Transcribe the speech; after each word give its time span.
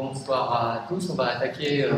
bonsoir 0.00 0.52
à 0.54 0.88
tous. 0.88 1.10
On 1.10 1.14
va 1.14 1.36
attaquer 1.36 1.84
euh, 1.84 1.92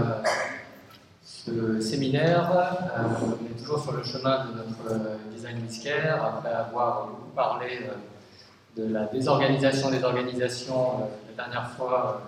ce 1.23 1.81
séminaire. 1.81 2.51
Euh, 2.53 3.03
on 3.25 3.47
est 3.47 3.57
toujours 3.61 3.81
sur 3.81 3.93
le 3.93 4.03
chemin 4.03 4.47
de 4.47 4.57
notre 4.57 4.91
euh, 4.91 5.17
design 5.33 5.63
whisker, 5.63 6.11
après 6.21 6.53
avoir 6.53 7.07
beaucoup 7.07 7.31
parlé 7.37 7.87
de 8.77 8.93
la 8.93 9.05
désorganisation 9.05 9.91
des 9.91 10.03
organisations 10.03 11.11
la 11.37 11.45
dernière 11.45 11.71
fois 11.71 12.23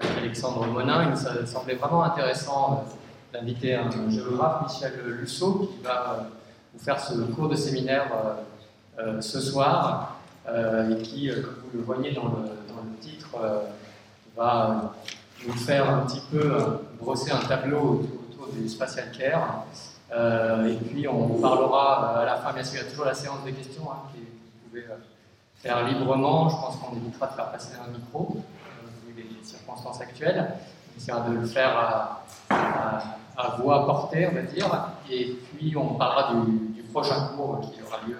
avec 0.00 0.16
Alexandre 0.16 0.66
Monin. 0.66 1.04
Il 1.04 1.10
nous 1.10 1.46
semblait 1.46 1.74
vraiment 1.74 2.04
intéressant 2.04 2.84
d'inviter 3.34 3.74
un 3.74 3.90
géographe, 4.08 4.62
Michel 4.62 4.94
Lusseau, 5.04 5.70
qui 5.74 5.84
va 5.84 6.26
vous 6.72 6.82
faire 6.82 6.98
ce 6.98 7.12
cours 7.34 7.50
de 7.50 7.56
séminaire 7.56 8.10
ce 9.20 9.40
soir 9.40 10.16
et 10.46 11.02
qui, 11.02 11.28
comme 11.28 11.54
vous 11.72 11.78
le 11.78 11.84
voyez 11.84 12.12
dans 12.12 12.24
le, 12.24 12.44
dans 12.68 12.82
le 12.82 12.98
titre, 13.00 13.36
va 14.36 14.92
nous 15.46 15.54
faire 15.54 15.88
un 15.88 16.06
petit 16.06 16.22
peu 16.30 16.40
euh, 16.40 16.60
brosser 17.00 17.32
un 17.32 17.40
tableau 17.46 18.04
autour, 18.30 18.48
du 18.52 18.68
spatial 18.68 19.10
care. 19.16 19.64
Euh, 20.12 20.66
et 20.66 20.76
puis 20.76 21.08
on 21.08 21.40
parlera 21.40 22.16
euh, 22.16 22.22
à 22.22 22.24
la 22.26 22.36
fin, 22.36 22.52
bien 22.52 22.64
sûr, 22.64 22.80
il 22.80 22.84
y 22.84 22.86
a 22.86 22.90
toujours 22.90 23.06
la 23.06 23.14
séance 23.14 23.44
de 23.44 23.50
questions 23.50 23.84
hein, 23.90 24.08
que 24.12 24.18
vous 24.18 24.68
pouvez 24.68 24.84
faire 25.56 25.86
librement. 25.86 26.48
Je 26.48 26.56
pense 26.56 26.76
qu'on 26.76 26.96
évitera 26.96 27.28
de 27.28 27.32
faire 27.32 27.50
passer 27.50 27.72
un 27.82 27.90
micro, 27.90 28.36
vu 29.06 29.14
les 29.16 29.44
circonstances 29.44 30.00
actuelles. 30.00 30.54
On 30.94 31.00
essaiera 31.00 31.20
de 31.20 31.34
le 31.34 31.46
faire 31.46 32.22
à, 32.50 33.56
voix 33.58 33.86
portée, 33.86 34.28
on 34.30 34.34
va 34.34 34.42
dire. 34.42 34.68
Et 35.10 35.38
puis 35.56 35.74
on 35.76 35.94
parlera 35.94 36.34
du, 36.34 36.82
prochain 36.92 37.28
cours 37.34 37.72
qui 37.72 37.80
aura 37.82 37.96
lieu 38.06 38.18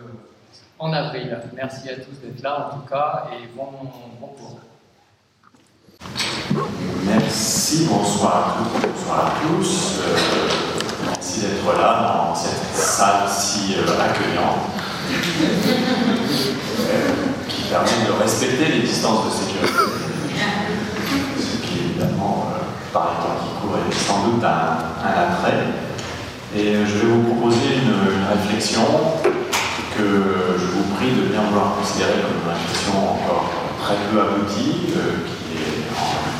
en 0.79 0.95
avril. 0.95 1.39
Merci 1.53 1.91
à 1.91 1.97
tous 1.97 2.19
d'être 2.23 2.41
là 2.43 2.69
en 2.69 2.79
tout 2.79 2.89
cas 2.89 3.29
et 3.31 3.47
bon 3.55 3.67
cours. 3.67 4.61
Merci, 7.05 7.87
bonsoir 7.89 8.35
à 8.37 8.57
toutes, 8.59 8.91
bonsoir 8.91 9.19
à 9.27 9.33
tous. 9.43 10.01
Euh, 10.01 10.17
merci 11.07 11.41
d'être 11.41 11.79
là 11.79 11.91
dans 12.03 12.35
cette 12.35 12.75
salle 12.75 13.29
si 13.29 13.75
euh, 13.75 13.83
accueillante 14.01 14.59
euh, 16.81 16.99
qui 17.49 17.63
permet 17.63 18.07
de 18.07 18.23
respecter 18.23 18.67
les 18.67 18.81
distances 18.81 19.27
de 19.27 19.31
sécurité. 19.31 19.73
Ce 21.39 21.67
qui 21.67 21.79
évidemment, 21.91 22.53
par 22.93 23.11
les 23.11 23.17
temps 23.23 23.37
qui 23.41 23.51
courent, 23.61 23.79
est 23.79 23.95
sans 23.95 24.27
doute 24.27 24.45
un, 24.45 25.09
attrait. 25.09 25.67
Et 26.57 26.75
je 26.75 26.99
vais 26.99 27.13
vous 27.13 27.23
proposer 27.23 27.77
une, 27.83 27.93
réflexion 28.29 28.83
que 29.97 30.05
je 30.59 30.67
vous 30.67 30.95
prie 30.97 31.11
de 31.11 31.29
bien 31.29 31.43
vouloir 31.43 31.75
considérer 31.79 32.23
comme 32.23 32.41
une 32.45 32.51
réflexion 32.53 32.93
encore 32.97 33.51
très 33.83 33.97
peu 34.11 34.21
aboutie, 34.21 34.93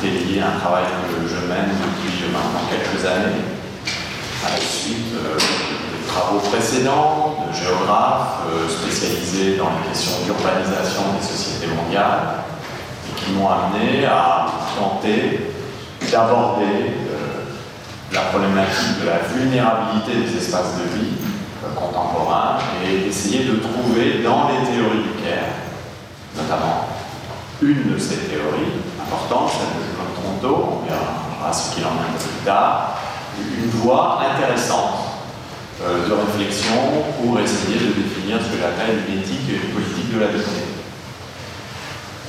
lié 0.09 0.41
à 0.41 0.55
un 0.55 0.59
travail 0.59 0.83
que 1.07 1.27
je 1.27 1.47
mène 1.47 1.71
depuis 1.71 2.31
maintenant 2.31 2.67
quelques 2.69 3.05
années, 3.05 3.39
à 4.45 4.51
la 4.51 4.59
suite 4.59 5.13
euh, 5.15 5.37
des 5.37 6.07
travaux 6.07 6.39
précédents 6.39 7.47
de 7.47 7.55
géographes 7.55 8.43
euh, 8.49 8.67
spécialisés 8.67 9.55
dans 9.57 9.69
les 9.69 9.89
questions 9.89 10.23
d'urbanisation 10.25 11.01
des 11.19 11.25
sociétés 11.25 11.67
mondiales, 11.73 12.43
et 13.07 13.19
qui 13.19 13.31
m'ont 13.31 13.49
amené 13.49 14.05
à 14.05 14.47
tenter 14.77 15.53
d'aborder 16.11 16.99
euh, 17.07 17.47
la 18.11 18.21
problématique 18.21 18.99
de 19.01 19.07
la 19.07 19.19
vulnérabilité 19.19 20.11
des 20.27 20.37
espaces 20.37 20.75
de 20.77 20.99
vie 20.99 21.13
contemporains 21.75 22.57
et 22.85 23.07
essayer 23.07 23.45
de 23.45 23.55
trouver 23.55 24.21
dans 24.21 24.49
les 24.49 24.67
théories 24.67 25.03
du 25.03 25.23
CARE, 25.23 25.55
notamment 26.35 26.87
une 27.61 27.93
de 27.93 27.97
ces 27.97 28.17
théories 28.27 28.83
importantes, 29.01 29.51
on 30.43 30.85
verra 30.85 31.53
ce 31.53 31.75
qu'il 31.75 31.85
en 31.85 31.89
est 31.89 32.17
plus 32.17 32.45
tard, 32.45 32.97
une 33.39 33.69
voie 33.69 34.19
intéressante 34.33 35.13
euh, 35.81 36.07
de 36.07 36.13
réflexion 36.13 37.03
pour 37.19 37.39
essayer 37.39 37.75
de 37.75 37.91
définir 37.91 38.37
ce 38.39 38.55
que 38.55 38.61
j'appelle 38.61 39.03
l'éthique 39.09 39.49
et 39.49 39.55
une 39.55 39.73
politique 39.73 40.13
de 40.13 40.19
la 40.19 40.27
donnée. 40.27 40.69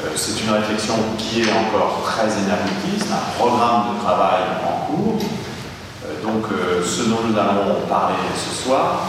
Euh, 0.02 0.08
c'est 0.16 0.42
une 0.42 0.50
réflexion 0.50 0.94
qui 1.18 1.42
est 1.42 1.52
encore 1.52 2.02
très 2.04 2.26
inaboutie, 2.26 2.98
c'est 2.98 3.12
un 3.12 3.30
programme 3.38 3.94
de 3.94 4.02
travail 4.02 4.42
en 4.64 4.86
cours. 4.86 5.18
Euh, 6.06 6.22
donc 6.22 6.46
ce 6.84 7.02
dont 7.02 7.20
nous 7.28 7.38
allons 7.38 7.86
parler 7.88 8.16
ce 8.34 8.64
soir, 8.64 9.06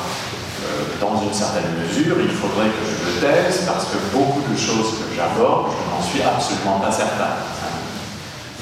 dans 0.99 1.21
une 1.21 1.33
certaine 1.33 1.77
mesure, 1.79 2.15
il 2.19 2.31
faudrait 2.31 2.67
que 2.67 2.83
je 2.85 3.05
le 3.05 3.21
teste 3.21 3.67
parce 3.67 3.85
que 3.85 3.97
beaucoup 4.11 4.41
de 4.49 4.57
choses 4.57 4.97
que 4.97 5.15
j'aborde, 5.15 5.71
je 5.71 5.91
n'en 5.91 6.01
suis 6.01 6.21
absolument 6.21 6.79
pas 6.79 6.91
certain. 6.91 7.37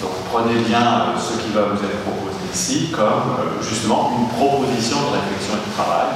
Donc 0.04 0.12
prenez 0.30 0.60
bien 0.60 0.82
euh, 0.82 1.18
ce 1.18 1.42
qui 1.42 1.54
va 1.54 1.62
vous 1.62 1.82
être 1.82 2.04
proposé 2.04 2.36
ici 2.54 2.90
comme 2.92 3.38
euh, 3.40 3.64
justement 3.64 4.12
une 4.20 4.28
proposition 4.38 4.98
de 4.98 5.16
réflexion 5.16 5.54
et 5.56 5.70
de 5.70 5.74
travail. 5.74 6.08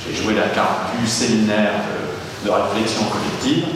J'ai 0.00 0.14
joué 0.14 0.34
la 0.34 0.48
carte 0.48 0.96
du 0.98 1.06
séminaire 1.06 1.72
de, 2.42 2.50
réflexion 2.50 3.02
collective. 3.04 3.66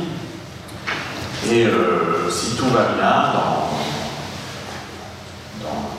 Et 1.50 1.66
euh, 1.66 2.30
si 2.30 2.56
tout 2.56 2.70
va 2.70 2.94
bien, 2.98 3.32
dans, 3.34 3.66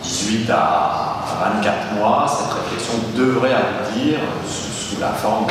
18 0.02 0.50
à 0.50 1.26
24 1.56 1.94
mois, 1.96 2.26
cette 2.28 2.54
réflexion 2.54 2.94
devrait 3.16 3.54
aboutir 3.54 4.20
sous, 4.48 5.00
la 5.00 5.10
forme 5.10 5.46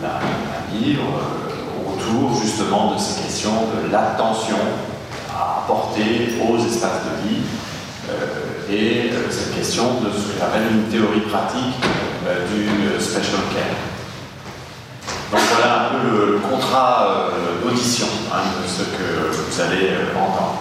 d'un 0.00 0.78
livre 0.78 1.02
autour 1.86 2.40
justement 2.40 2.94
de 2.94 2.98
ces 2.98 3.22
questions 3.22 3.66
de 3.74 3.92
l'attention 3.92 4.56
à 5.38 5.62
apporter 5.62 6.34
aux 6.42 6.58
espaces 6.58 7.02
de 7.04 7.28
vie 7.28 7.42
euh, 8.10 8.72
et 8.72 9.12
euh, 9.12 9.30
cette 9.30 9.54
question 9.54 10.00
de 10.00 10.10
ce 10.10 10.32
que 10.32 10.38
j'appelle 10.40 10.66
une 10.72 10.84
théorie 10.84 11.20
pratique 11.20 11.76
euh, 12.26 12.46
du 12.48 13.00
special 13.00 13.40
care. 13.54 13.78
Donc 15.30 15.40
voilà 15.54 15.74
un 15.74 15.88
peu 15.90 16.32
le, 16.32 16.38
contrat 16.38 17.28
d'audition 17.62 18.06
hein, 18.32 18.40
de 18.62 18.66
ce 18.66 18.82
que 18.82 19.30
vous 19.30 19.60
allez 19.60 19.90
entendre. 20.16 20.54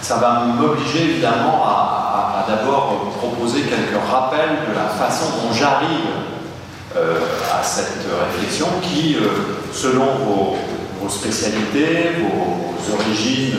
Ça 0.00 0.16
va 0.16 0.44
m'obliger 0.44 1.10
évidemment 1.10 1.64
à, 1.66 2.46
d'abord 2.46 3.10
proposer 3.18 3.62
quelques 3.62 4.00
rappels 4.08 4.58
de 4.68 4.74
la 4.74 4.86
façon 4.86 5.24
dont 5.42 5.52
j'arrive 5.52 6.12
à 6.94 7.62
cette 7.62 8.06
réflexion 8.30 8.66
qui, 8.82 9.16
selon 9.72 10.06
vos 11.00 11.08
spécialités, 11.08 12.12
vos 12.20 12.94
origines 12.94 13.58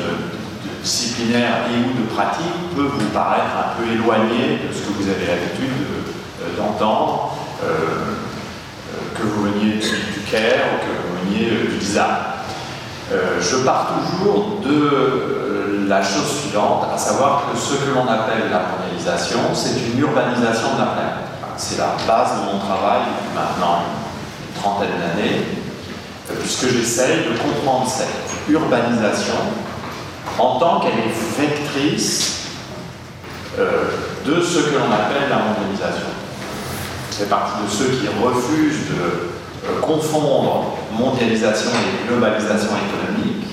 disciplinaire 0.86 1.66
et 1.74 1.82
ou 1.82 2.00
de 2.00 2.08
pratique 2.14 2.76
peut 2.76 2.84
vous 2.84 3.10
paraître 3.10 3.58
un 3.58 3.82
peu 3.82 3.92
éloigné 3.92 4.62
de 4.62 4.72
ce 4.72 4.84
que 4.84 4.94
vous 4.94 5.10
avez 5.10 5.26
l'habitude 5.26 5.74
euh, 6.44 6.56
d'entendre, 6.56 7.36
euh, 7.64 7.66
euh, 7.66 9.18
que 9.18 9.24
vous 9.24 9.46
veniez 9.46 9.80
du, 9.80 10.22
care 10.30 10.62
ou 10.70 10.86
que 10.86 10.92
vous 10.94 11.26
veniez 11.26 11.50
du 11.50 11.78
design. 11.80 12.38
je 13.42 13.56
pars 13.58 13.94
toujours 13.98 14.62
de 14.64 15.88
la 15.88 16.04
chose 16.04 16.42
suivante, 16.42 16.88
à 16.94 16.98
savoir 16.98 17.46
que 17.52 17.58
ce 17.58 17.76
que 17.76 17.92
l'on 17.94 18.08
appelle 18.08 18.50
la 18.52 18.62
mondialisation, 18.70 19.40
c'est 19.54 19.92
une 19.92 20.00
urbanisation 20.00 20.74
de 20.76 20.80
la 20.80 20.88
planète. 20.88 21.26
C'est 21.58 21.78
la 21.78 21.96
base 22.08 22.32
de 22.38 22.52
mon 22.52 22.60
travail 22.60 23.02
depuis 23.06 23.34
maintenant 23.34 23.84
une 23.86 24.62
trentaine 24.62 24.98
d'années, 25.00 25.46
puisque 26.40 26.68
j'essaye 26.74 27.26
de 27.26 27.38
comprendre 27.38 27.88
cette 27.88 28.50
urbanisation 28.50 29.65
en 30.40 30.60
tant 30.60 30.80
qu'elle 30.80 31.00
est 31.00 31.42
vectrice 31.42 32.36
euh, 33.58 33.86
de 34.26 34.42
ce 34.42 34.60
que 34.60 34.76
l'on 34.76 34.92
appelle 34.92 35.30
la 35.30 35.38
mondialisation. 35.38 36.12
C'est 37.10 37.30
partie 37.30 37.64
de 37.64 37.70
ceux 37.70 37.86
qui 37.86 38.08
refusent 38.22 38.90
de 38.90 39.70
euh, 39.70 39.80
confondre 39.82 40.76
mondialisation 40.92 41.72
et 41.72 42.08
globalisation 42.08 42.72
économique, 42.76 43.46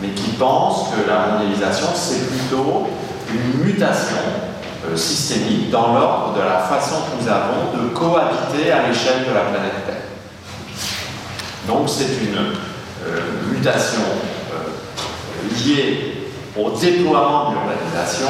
mais 0.00 0.08
qui 0.08 0.30
pensent 0.30 0.88
que 0.90 1.08
la 1.08 1.26
mondialisation, 1.26 1.88
c'est 1.94 2.28
plutôt 2.28 2.86
une 3.30 3.64
mutation 3.64 4.16
euh, 4.88 4.96
systémique 4.96 5.70
dans 5.70 5.92
l'ordre 5.92 6.34
de 6.34 6.40
la 6.40 6.60
façon 6.60 6.96
que 7.02 7.22
nous 7.22 7.28
avons 7.28 7.76
de 7.76 7.88
cohabiter 7.88 8.72
à 8.72 8.88
l'échelle 8.88 9.26
de 9.28 9.34
la 9.34 9.40
planète 9.40 9.84
Terre. 9.84 9.96
Donc 11.66 11.90
c'est 11.90 12.24
une 12.24 13.52
mutation 13.52 14.00
lié 15.64 16.15
au 16.58 16.70
déploiement 16.70 17.50
de 17.50 17.54
l'urbanisation, 17.54 18.28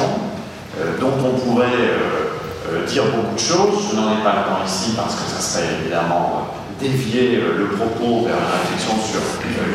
euh, 0.79 0.99
dont 0.99 1.13
on 1.25 1.39
pourrait 1.39 1.65
euh, 1.65 2.71
euh, 2.71 2.85
dire 2.85 3.03
beaucoup 3.05 3.35
de 3.35 3.39
choses. 3.39 3.89
Je 3.91 3.95
n'en 3.95 4.11
ai 4.11 4.23
pas 4.23 4.35
le 4.35 4.49
temps 4.49 4.65
ici 4.65 4.91
parce 4.95 5.15
que 5.15 5.29
ça 5.29 5.41
serait 5.41 5.73
évidemment 5.81 6.47
dévier 6.79 7.41
le 7.57 7.69
propos 7.69 8.25
vers 8.25 8.35
une 8.35 8.59
réflexion 8.61 8.93
sur 9.03 9.21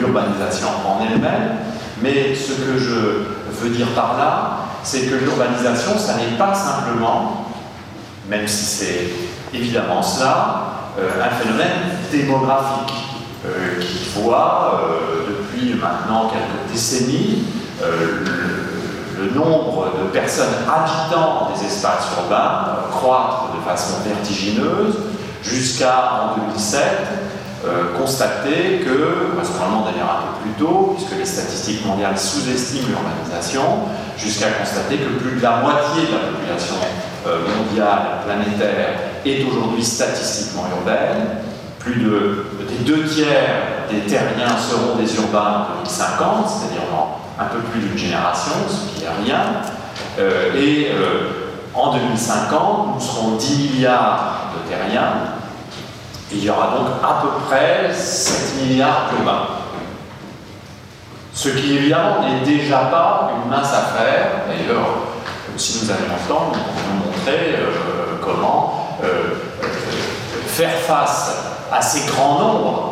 l'urbanisation 0.01 0.69
en 0.87 1.03
elle-même. 1.05 1.57
Mais 2.01 2.33
ce 2.35 2.53
que 2.53 2.79
je 2.79 3.25
veux 3.61 3.71
dire 3.71 3.89
par 3.89 4.17
là, 4.17 4.59
c'est 4.85 5.01
que 5.01 5.17
l'urbanisation, 5.17 5.99
ça 5.99 6.15
n'est 6.15 6.39
pas 6.39 6.55
simplement, 6.55 7.47
même 8.29 8.47
si 8.47 8.65
c'est 8.65 9.11
évidemment 9.53 10.01
cela, 10.01 10.75
un 10.97 11.31
phénomène 11.43 11.99
démographique 12.13 12.95
qui 13.81 14.21
voit 14.21 14.81
depuis 15.27 15.75
maintenant 15.75 16.31
quelques 16.31 16.73
décennies 16.73 17.43
le, 17.83 19.25
le 19.25 19.31
nombre 19.35 19.93
de 19.99 20.11
personnes 20.11 20.55
habitant 20.67 21.51
des 21.53 21.67
espaces 21.67 22.09
urbains 22.17 22.91
croître 22.91 23.51
de 23.57 23.69
façon 23.69 23.95
vertigineuse 24.07 24.97
jusqu'à, 25.43 26.35
en 26.35 26.41
2007, 26.41 26.83
euh, 27.65 27.97
constater 27.97 28.81
que, 28.85 29.31
probablement 29.55 29.85
d'ailleurs 29.85 30.11
un 30.11 30.23
peu 30.27 30.43
plus 30.43 30.65
tôt, 30.65 30.97
puisque 30.97 31.17
les 31.17 31.25
statistiques 31.25 31.85
mondiales 31.87 32.19
sous-estiment 32.19 32.89
l'urbanisation, 32.89 33.63
jusqu'à 34.19 34.51
constater 34.51 34.97
que 34.97 35.19
plus 35.23 35.37
de 35.39 35.43
la 35.43 35.57
moitié 35.59 36.07
de 36.07 36.13
la 36.13 36.31
population 36.31 36.77
euh, 37.27 37.39
mondiale, 37.57 38.23
planétaire, 38.27 38.99
est 39.25 39.45
aujourd'hui 39.45 39.85
statistiquement 39.85 40.65
urbaine. 40.77 41.39
Plus 41.79 42.01
de, 42.01 42.47
deux 42.87 43.05
tiers 43.05 43.87
des 43.91 44.01
terriens 44.11 44.57
seront 44.57 44.97
des 44.97 45.15
urbains 45.17 45.67
en 45.71 45.83
2050, 45.85 46.49
c'est-à-dire 46.49 46.83
dans 46.91 47.19
un 47.39 47.45
peu 47.45 47.59
plus 47.59 47.81
d'une 47.81 47.99
génération, 47.99 48.53
ce 48.69 48.99
qui 48.99 49.05
est 49.05 49.25
rien. 49.25 49.41
Euh, 50.19 50.55
et 50.57 50.93
en 51.75 51.93
2050, 51.93 52.95
nous 52.95 53.01
serons 53.01 53.37
10 53.37 53.71
milliards 53.73 54.51
de 54.55 54.71
terriens, 54.71 55.13
il 56.31 56.45
y 56.45 56.51
aura 56.51 56.69
donc 56.77 56.89
à 57.03 57.23
peu 57.23 57.29
près 57.47 57.93
7 57.93 58.63
milliards 58.63 59.11
d'urbains. 59.11 59.47
Ce 61.35 61.49
qui 61.49 61.77
évidemment 61.77 62.23
n'est 62.23 62.45
déjà 62.45 62.79
pas 62.85 63.33
une 63.35 63.51
mince 63.51 63.73
affaire. 63.73 64.43
D'ailleurs, 64.47 64.87
si 65.57 65.83
nous 65.83 65.91
avions 65.91 66.05
le 66.07 66.29
temps, 66.29 66.53
nous 66.53 66.61
pourrions 66.61 67.07
montrer 67.07 67.55
euh, 67.55 68.19
comment 68.23 68.99
euh, 69.03 69.07
euh, 69.63 69.67
faire 70.47 70.79
face 70.79 71.37
à 71.71 71.81
ces 71.81 72.07
grands 72.11 72.39
nombres 72.39 72.92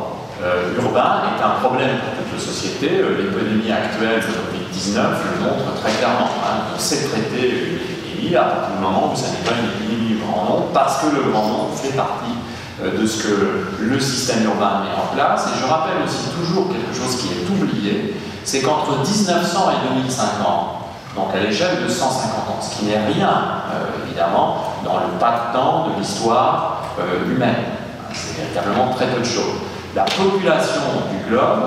urbains 0.78 1.22
est 1.36 1.42
un 1.42 1.60
problème 1.60 1.98
pour 2.00 2.24
toute 2.24 2.32
la 2.32 2.40
société. 2.40 3.02
L'économie 3.02 3.70
actuelle 3.70 4.20
de 4.20 4.26
Covid-19 4.26 4.96
le 4.96 5.44
montre 5.44 5.80
très 5.80 5.92
clairement. 5.92 6.30
Hein. 6.44 6.72
On 6.74 6.78
sait 6.78 7.08
traiter 7.08 7.48
une 7.48 7.76
épidémie 7.76 8.36
à 8.36 8.42
partir 8.44 8.76
du 8.76 8.82
moment 8.82 9.12
où 9.12 9.16
ça 9.16 9.28
n'est 9.28 9.44
pas 9.44 9.56
une 9.58 9.68
épidémie 9.68 10.14
du 10.14 10.16
grand 10.16 10.44
nombre, 10.44 10.66
parce 10.72 11.02
que 11.02 11.14
le 11.14 11.30
grand 11.30 11.46
nombre 11.46 11.70
fait 11.74 11.96
partie 11.96 12.36
euh, 12.82 12.98
de 12.98 13.06
ce 13.06 13.24
que 13.24 13.66
le 13.80 14.00
système 14.00 14.44
urbain 14.44 14.82
met 14.84 14.96
en 14.96 15.14
place. 15.14 15.48
Et 15.48 15.60
je 15.60 15.66
rappelle 15.66 16.02
aussi 16.04 16.30
toujours 16.30 16.68
quelque 16.68 16.94
chose 16.94 17.16
qui 17.20 17.28
est 17.28 17.50
oublié, 17.50 18.16
c'est 18.44 18.60
qu'entre 18.60 18.98
1900 18.98 19.70
et 19.70 19.94
2050, 20.00 20.80
donc 21.16 21.34
à 21.34 21.40
l'échelle 21.40 21.82
de 21.84 21.88
150 21.88 22.48
ans, 22.48 22.60
ce 22.60 22.76
qui 22.76 22.86
n'est 22.86 22.98
rien, 22.98 23.28
euh, 23.74 24.06
évidemment, 24.06 24.56
dans 24.84 25.00
le 25.00 25.18
pas 25.18 25.48
de 25.48 25.58
temps 25.58 25.88
de 25.88 26.00
l'histoire 26.00 26.82
euh, 26.98 27.30
humaine. 27.30 27.76
C'est 28.12 28.36
véritablement 28.36 28.92
très 28.94 29.06
peu 29.06 29.20
de 29.20 29.24
choses. 29.24 29.60
La 29.94 30.04
population 30.04 30.82
du 31.10 31.28
globe 31.28 31.62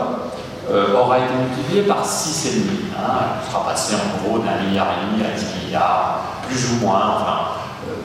aura 0.96 1.18
été 1.20 1.34
multipliée 1.34 1.82
par 1.84 2.06
6,5. 2.06 2.48
Hein, 2.98 3.12
elle 3.42 3.52
sera 3.52 3.66
passée 3.66 3.96
en 3.96 4.24
gros 4.24 4.40
d'un 4.40 4.64
milliard 4.64 4.88
et 4.94 5.12
demi 5.12 5.24
à 5.24 5.38
10 5.38 5.66
milliards, 5.66 6.20
plus 6.48 6.72
ou 6.72 6.86
moins, 6.86 7.18
enfin, 7.18 7.40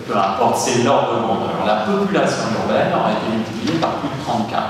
peu 0.07 0.17
importe, 0.17 0.57
c'est 0.57 0.83
l'ordre 0.83 1.15
de 1.15 1.21
grandeur. 1.23 1.51
La 1.65 1.77
population 1.87 2.45
urbaine 2.63 2.93
aura 2.99 3.13
été 3.13 3.37
multipliée 3.37 3.79
par 3.79 3.91
plus 4.01 4.09
de 4.09 4.25
34. 4.25 4.65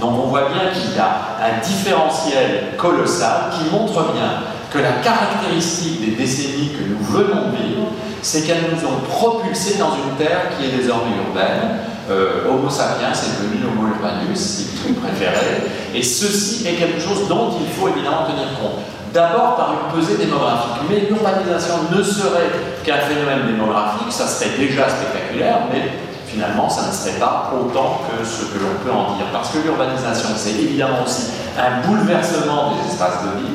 Donc 0.00 0.12
on 0.18 0.26
voit 0.28 0.48
bien 0.48 0.72
qu'il 0.72 0.96
y 0.96 0.98
a 0.98 1.38
un 1.40 1.60
différentiel 1.64 2.76
colossal 2.76 3.52
qui 3.52 3.70
montre 3.70 4.12
bien 4.12 4.42
que 4.72 4.78
la 4.78 4.92
caractéristique 4.94 6.00
des 6.00 6.16
décennies 6.16 6.70
que 6.70 6.82
nous 6.82 7.04
venons 7.04 7.50
de 7.50 7.56
vivre, 7.56 7.86
c'est 8.20 8.42
qu'elles 8.42 8.64
nous 8.72 8.84
ont 8.84 9.00
propulsés 9.08 9.78
dans 9.78 9.94
une 9.94 10.16
terre 10.16 10.56
qui 10.56 10.64
est 10.64 10.76
désormais 10.76 11.12
urbaine. 11.28 11.78
Euh, 12.10 12.48
Homo 12.50 12.68
sapiens 12.68 13.12
est 13.12 13.42
devenu 13.42 13.64
Homo 13.64 13.88
urbanus, 13.88 14.38
si 14.38 14.68
vous 14.86 14.94
préférez, 14.94 15.70
et 15.94 16.02
ceci 16.02 16.66
est 16.66 16.74
quelque 16.74 17.00
chose 17.00 17.28
dont 17.28 17.54
il 17.60 17.68
faut 17.68 17.88
évidemment 17.88 18.24
tenir 18.24 18.48
compte. 18.58 18.82
D'abord 19.12 19.56
par 19.56 19.74
une 19.74 20.00
pesée 20.00 20.16
démographique, 20.16 20.82
mais 20.88 21.06
l'urbanisation 21.08 21.74
ne 21.94 22.02
serait 22.02 22.50
qu'un 22.82 22.98
phénomène 22.98 23.46
démographique, 23.46 24.10
ça 24.10 24.26
serait 24.26 24.56
déjà 24.58 24.88
spectaculaire, 24.88 25.68
mais 25.70 25.92
finalement 26.26 26.68
ça 26.68 26.88
ne 26.88 26.92
serait 26.92 27.20
pas 27.20 27.52
autant 27.54 28.00
que 28.08 28.24
ce 28.24 28.46
que 28.46 28.58
l'on 28.58 28.74
peut 28.82 28.90
en 28.90 29.16
dire. 29.16 29.26
Parce 29.32 29.50
que 29.50 29.58
l'urbanisation, 29.58 30.30
c'est 30.34 30.58
évidemment 30.58 31.04
aussi 31.04 31.30
un 31.60 31.86
bouleversement 31.86 32.72
des 32.72 32.90
espaces 32.90 33.20
de 33.22 33.40
vie, 33.40 33.54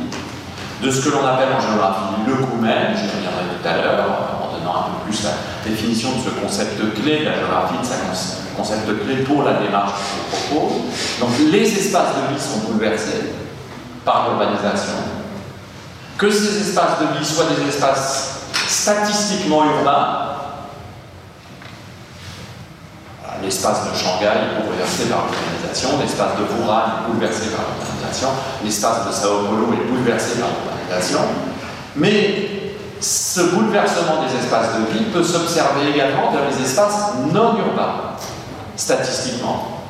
de 0.84 0.92
ce 0.92 1.04
que 1.04 1.10
l'on 1.10 1.26
appelle 1.26 1.50
en 1.58 1.60
géographie 1.60 2.22
le 2.28 2.62
même, 2.62 2.94
j'y 2.96 3.10
reviendrai 3.10 3.50
tout 3.50 3.68
à 3.68 3.78
l'heure 3.82 4.37
la 5.24 5.70
définition 5.70 6.10
de 6.12 6.24
ce 6.24 6.30
concept 6.42 6.78
clé 7.02 7.20
de 7.20 7.26
la 7.26 7.36
géographie, 7.36 7.80
de 7.82 7.86
sa 7.86 7.96
concept 8.56 8.86
clé 9.04 9.18
pour 9.24 9.44
la 9.44 9.54
démarche 9.54 9.92
je 10.00 10.52
propose. 10.52 10.74
Donc 11.20 11.30
les 11.52 11.64
espaces 11.64 12.16
de 12.16 12.34
vie 12.34 12.42
sont 12.42 12.72
bouleversés 12.72 13.34
par 14.04 14.30
l'urbanisation, 14.30 14.94
que 16.18 16.32
ces 16.32 16.62
espaces 16.62 17.00
de 17.02 17.18
vie 17.18 17.26
soient 17.26 17.46
des 17.46 17.68
espaces 17.68 18.42
statistiquement 18.68 19.64
urbains, 19.66 20.28
l'espace 23.44 23.92
de 23.92 23.98
Shanghai 23.98 24.62
bouleversé 24.66 25.06
par 25.06 25.26
l'urbanisation, 25.28 25.90
l'espace 26.00 26.32
de 26.38 26.64
Wuhan 26.64 27.08
bouleversé 27.08 27.50
par 27.50 27.66
l'urbanisation, 27.66 28.30
l'espace 28.64 29.08
de 29.08 29.12
Sao 29.12 29.44
Paulo 29.46 29.74
est 29.74 29.88
bouleversé 29.88 30.40
par 30.40 30.50
l'urbanisation, 30.50 31.20
mais 31.96 32.57
ce 33.00 33.42
bouleversement 33.42 34.24
des 34.24 34.36
espaces 34.38 34.76
de 34.80 34.98
vie 34.98 35.06
peut 35.06 35.24
s'observer 35.24 35.90
également 35.94 36.32
dans 36.32 36.40
les 36.50 36.64
espaces 36.64 37.14
non 37.32 37.58
urbains, 37.58 38.16
statistiquement, 38.76 39.82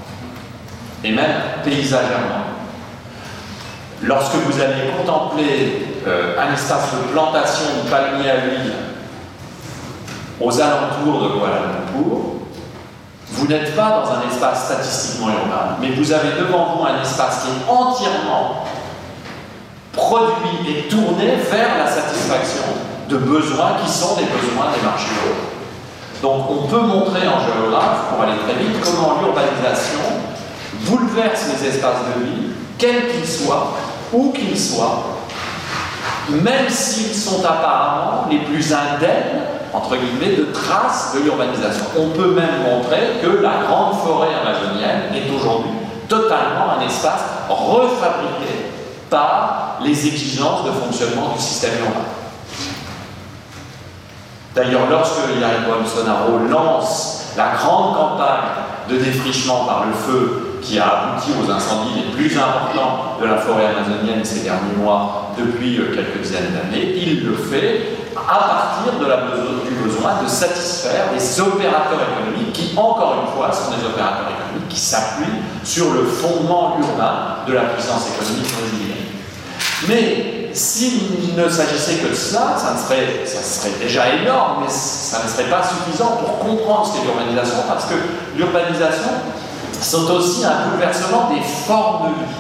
et 1.03 1.11
même 1.11 1.41
paysagèrement. 1.63 2.45
Lorsque 4.03 4.35
vous 4.35 4.61
allez 4.61 4.91
contempler 4.97 5.87
euh, 6.05 6.35
un 6.39 6.53
espace 6.53 6.93
de 6.93 7.11
plantation 7.11 7.65
de 7.83 7.89
palmiers 7.89 8.29
à 8.29 8.45
huile 8.45 8.73
aux 10.39 10.61
alentours 10.61 11.23
de 11.23 11.29
Kuala 11.29 11.55
Lumpur, 11.55 12.37
vous 13.29 13.47
n'êtes 13.47 13.75
pas 13.75 14.03
dans 14.03 14.11
un 14.11 14.29
espace 14.29 14.65
statistiquement 14.65 15.29
urbain, 15.29 15.77
mais 15.81 15.89
vous 15.91 16.11
avez 16.11 16.29
devant 16.39 16.75
vous 16.75 16.85
un 16.85 17.01
espace 17.01 17.43
qui 17.43 17.49
est 17.49 17.71
entièrement 17.71 18.65
produit 19.93 20.69
et 20.69 20.87
tourné 20.87 21.35
vers 21.49 21.77
la 21.79 21.89
satisfaction 21.89 22.63
de 23.09 23.17
besoins 23.17 23.77
qui 23.83 23.89
sont 23.89 24.15
des 24.15 24.23
besoins 24.25 24.71
des 24.75 24.85
marchés 24.85 25.07
Donc 26.21 26.49
on 26.49 26.67
peut 26.67 26.81
montrer 26.81 27.27
en 27.27 27.39
géographe, 27.39 28.09
pour 28.09 28.23
aller 28.23 28.37
très 28.45 28.61
vite, 28.63 28.75
comment 28.83 29.19
l'urbanisation 29.21 29.99
bouleverse 30.81 31.45
les 31.53 31.67
espaces 31.69 32.01
de 32.15 32.23
vie, 32.23 32.47
quels 32.77 33.07
qu'ils 33.07 33.27
soient, 33.27 33.73
où 34.13 34.31
qu'ils 34.31 34.59
soient, 34.59 35.03
même 36.29 36.69
s'ils 36.69 37.15
sont 37.15 37.43
apparemment 37.45 38.27
les 38.29 38.39
plus 38.39 38.73
indemnes, 38.73 39.41
entre 39.73 39.95
guillemets, 39.95 40.35
de 40.35 40.45
traces 40.51 41.13
de 41.15 41.21
l'urbanisation. 41.21 41.85
On 41.97 42.09
peut 42.09 42.31
même 42.31 42.63
montrer 42.63 43.19
que 43.21 43.41
la 43.41 43.63
grande 43.67 43.95
forêt 43.99 44.29
amazonienne 44.41 45.13
est 45.13 45.33
aujourd'hui 45.33 45.71
totalement 46.07 46.77
un 46.79 46.85
espace 46.85 47.21
refabriqué 47.49 48.71
par 49.09 49.77
les 49.81 50.07
exigences 50.07 50.65
de 50.65 50.71
fonctionnement 50.71 51.33
du 51.35 51.41
système 51.41 51.73
urbain. 51.79 52.16
D'ailleurs, 54.57 54.89
lorsque 54.89 55.19
Jair 55.39 55.69
Bolsonaro 55.69 56.39
lance 56.49 57.25
la 57.37 57.49
grande 57.49 57.95
campagne 57.95 58.89
de 58.89 58.97
défrichement 58.97 59.65
par 59.65 59.85
le 59.85 59.93
feu 59.93 60.59
qui 60.63 60.79
a 60.79 60.87
abouti 60.87 61.29
aux 61.39 61.51
incendies 61.51 62.01
les 62.07 62.15
plus 62.15 62.35
importants 62.35 63.17
de 63.21 63.27
la 63.27 63.37
forêt 63.37 63.67
amazonienne 63.67 64.25
ces 64.25 64.39
derniers 64.39 64.75
mois 64.75 65.31
depuis 65.37 65.77
euh, 65.77 65.93
quelques 65.93 66.23
dizaines 66.23 66.53
d'années, 66.55 66.95
il 66.97 67.23
le 67.27 67.35
fait 67.35 67.97
à 68.15 68.39
partir 68.39 68.93
du 68.93 69.75
besoin 69.75 70.23
de 70.23 70.27
satisfaire 70.27 71.13
des 71.13 71.39
opérateurs 71.39 71.99
économiques 72.17 72.53
qui, 72.53 72.75
encore 72.75 73.27
une 73.27 73.37
fois, 73.37 73.51
sont 73.53 73.69
des 73.77 73.85
opérateurs 73.85 74.25
économiques 74.25 74.69
qui 74.69 74.79
s'appuient 74.79 75.37
sur 75.63 75.93
le 75.93 76.03
fondement 76.03 76.77
urbain 76.79 77.45
de 77.47 77.53
la 77.53 77.61
puissance 77.61 78.07
économique 78.09 78.51
brésilienne. 78.57 79.05
Mais 79.87 80.46
s'il 80.57 81.35
ne 81.35 81.47
s'agissait 81.49 81.95
que 81.95 82.09
de 82.09 82.15
cela, 82.15 82.55
ça, 82.57 82.75
serait, 82.77 83.25
ça 83.25 83.41
serait 83.41 83.77
déjà 83.79 84.09
énorme, 84.15 84.63
mais 84.63 84.69
ça 84.69 85.23
ne 85.23 85.29
serait 85.29 85.49
pas 85.49 85.61
suffisant 85.63 86.17
pour 86.17 86.39
comprendre 86.39 86.85
ce 86.87 86.93
qu'est 86.93 87.05
l'urbanisation, 87.05 87.63
parce 87.67 87.85
que 87.85 87.93
l'urbanisation, 88.35 89.11
c'est 89.79 89.95
aussi 89.95 90.43
un 90.43 90.69
bouleversement 90.69 91.29
des 91.29 91.41
formes 91.41 92.09
de 92.09 92.25
vie. 92.25 92.31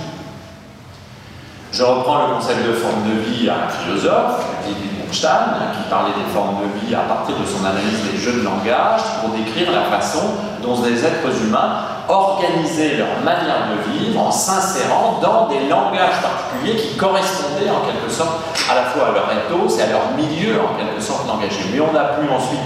Je 1.71 1.83
reprends 1.83 2.27
le 2.27 2.33
concept 2.35 2.65
de 2.65 2.73
forme 2.73 3.03
de 3.07 3.19
vie 3.29 3.49
à 3.49 3.65
un 3.65 3.69
philosophe, 3.69 4.45
Wittgenstein, 4.67 5.53
qui 5.73 5.89
parlait 5.89 6.13
des 6.17 6.33
formes 6.33 6.57
de 6.61 6.87
vie 6.87 6.95
à 6.95 7.01
partir 7.01 7.35
de 7.37 7.45
son 7.45 7.63
analyse 7.65 8.11
des 8.11 8.17
jeux 8.17 8.39
de 8.39 8.43
langage 8.43 9.01
pour 9.21 9.29
décrire 9.29 9.71
la 9.71 9.83
façon 9.95 10.23
dont 10.61 10.81
les 10.83 11.05
êtres 11.05 11.43
humains 11.45 11.96
organisaient 12.09 12.97
leur 12.97 13.19
manière 13.23 13.67
de 13.71 13.91
vivre 13.91 14.19
en 14.21 14.31
s'insérant 14.31 15.19
dans 15.21 15.47
des 15.47 15.67
langages 15.67 16.21
particuliers 16.21 16.75
qui 16.75 16.95
correspondaient 16.95 17.69
en 17.69 17.85
quelque 17.85 18.11
sorte 18.11 18.39
à 18.69 18.75
la 18.75 18.83
fois 18.83 19.09
à 19.09 19.11
leur 19.11 19.29
ethos 19.31 19.77
et 19.77 19.83
à 19.83 19.87
leur 19.87 20.11
milieu 20.15 20.61
en 20.61 20.77
quelque 20.77 21.01
sorte 21.01 21.27
langagé. 21.27 21.59
Mais 21.73 21.79
on 21.79 21.95
a 21.95 22.15
pu 22.15 22.29
ensuite 22.29 22.59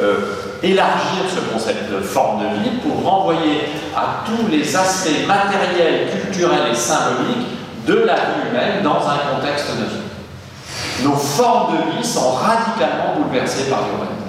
euh, 0.00 0.36
élargir 0.62 1.24
ce 1.28 1.40
concept 1.52 1.90
de 1.90 2.00
forme 2.00 2.42
de 2.42 2.62
vie 2.62 2.76
pour 2.78 3.10
renvoyer 3.10 3.70
à 3.96 4.24
tous 4.26 4.48
les 4.50 4.76
aspects 4.76 5.26
matériels, 5.26 6.08
culturels 6.10 6.70
et 6.70 6.74
symboliques 6.74 7.46
de 7.86 7.94
la 7.94 8.14
vie 8.14 8.48
humaine 8.50 8.82
dans 8.82 8.98
un 9.08 9.34
contexte 9.34 9.70
de 9.78 9.84
vie. 9.84 11.04
nos 11.04 11.16
formes 11.16 11.76
de 11.76 11.96
vie 11.96 12.04
sont 12.04 12.32
radicalement 12.32 13.14
bouleversées 13.16 13.70
par 13.70 13.80
l'urbanisation. 13.80 14.25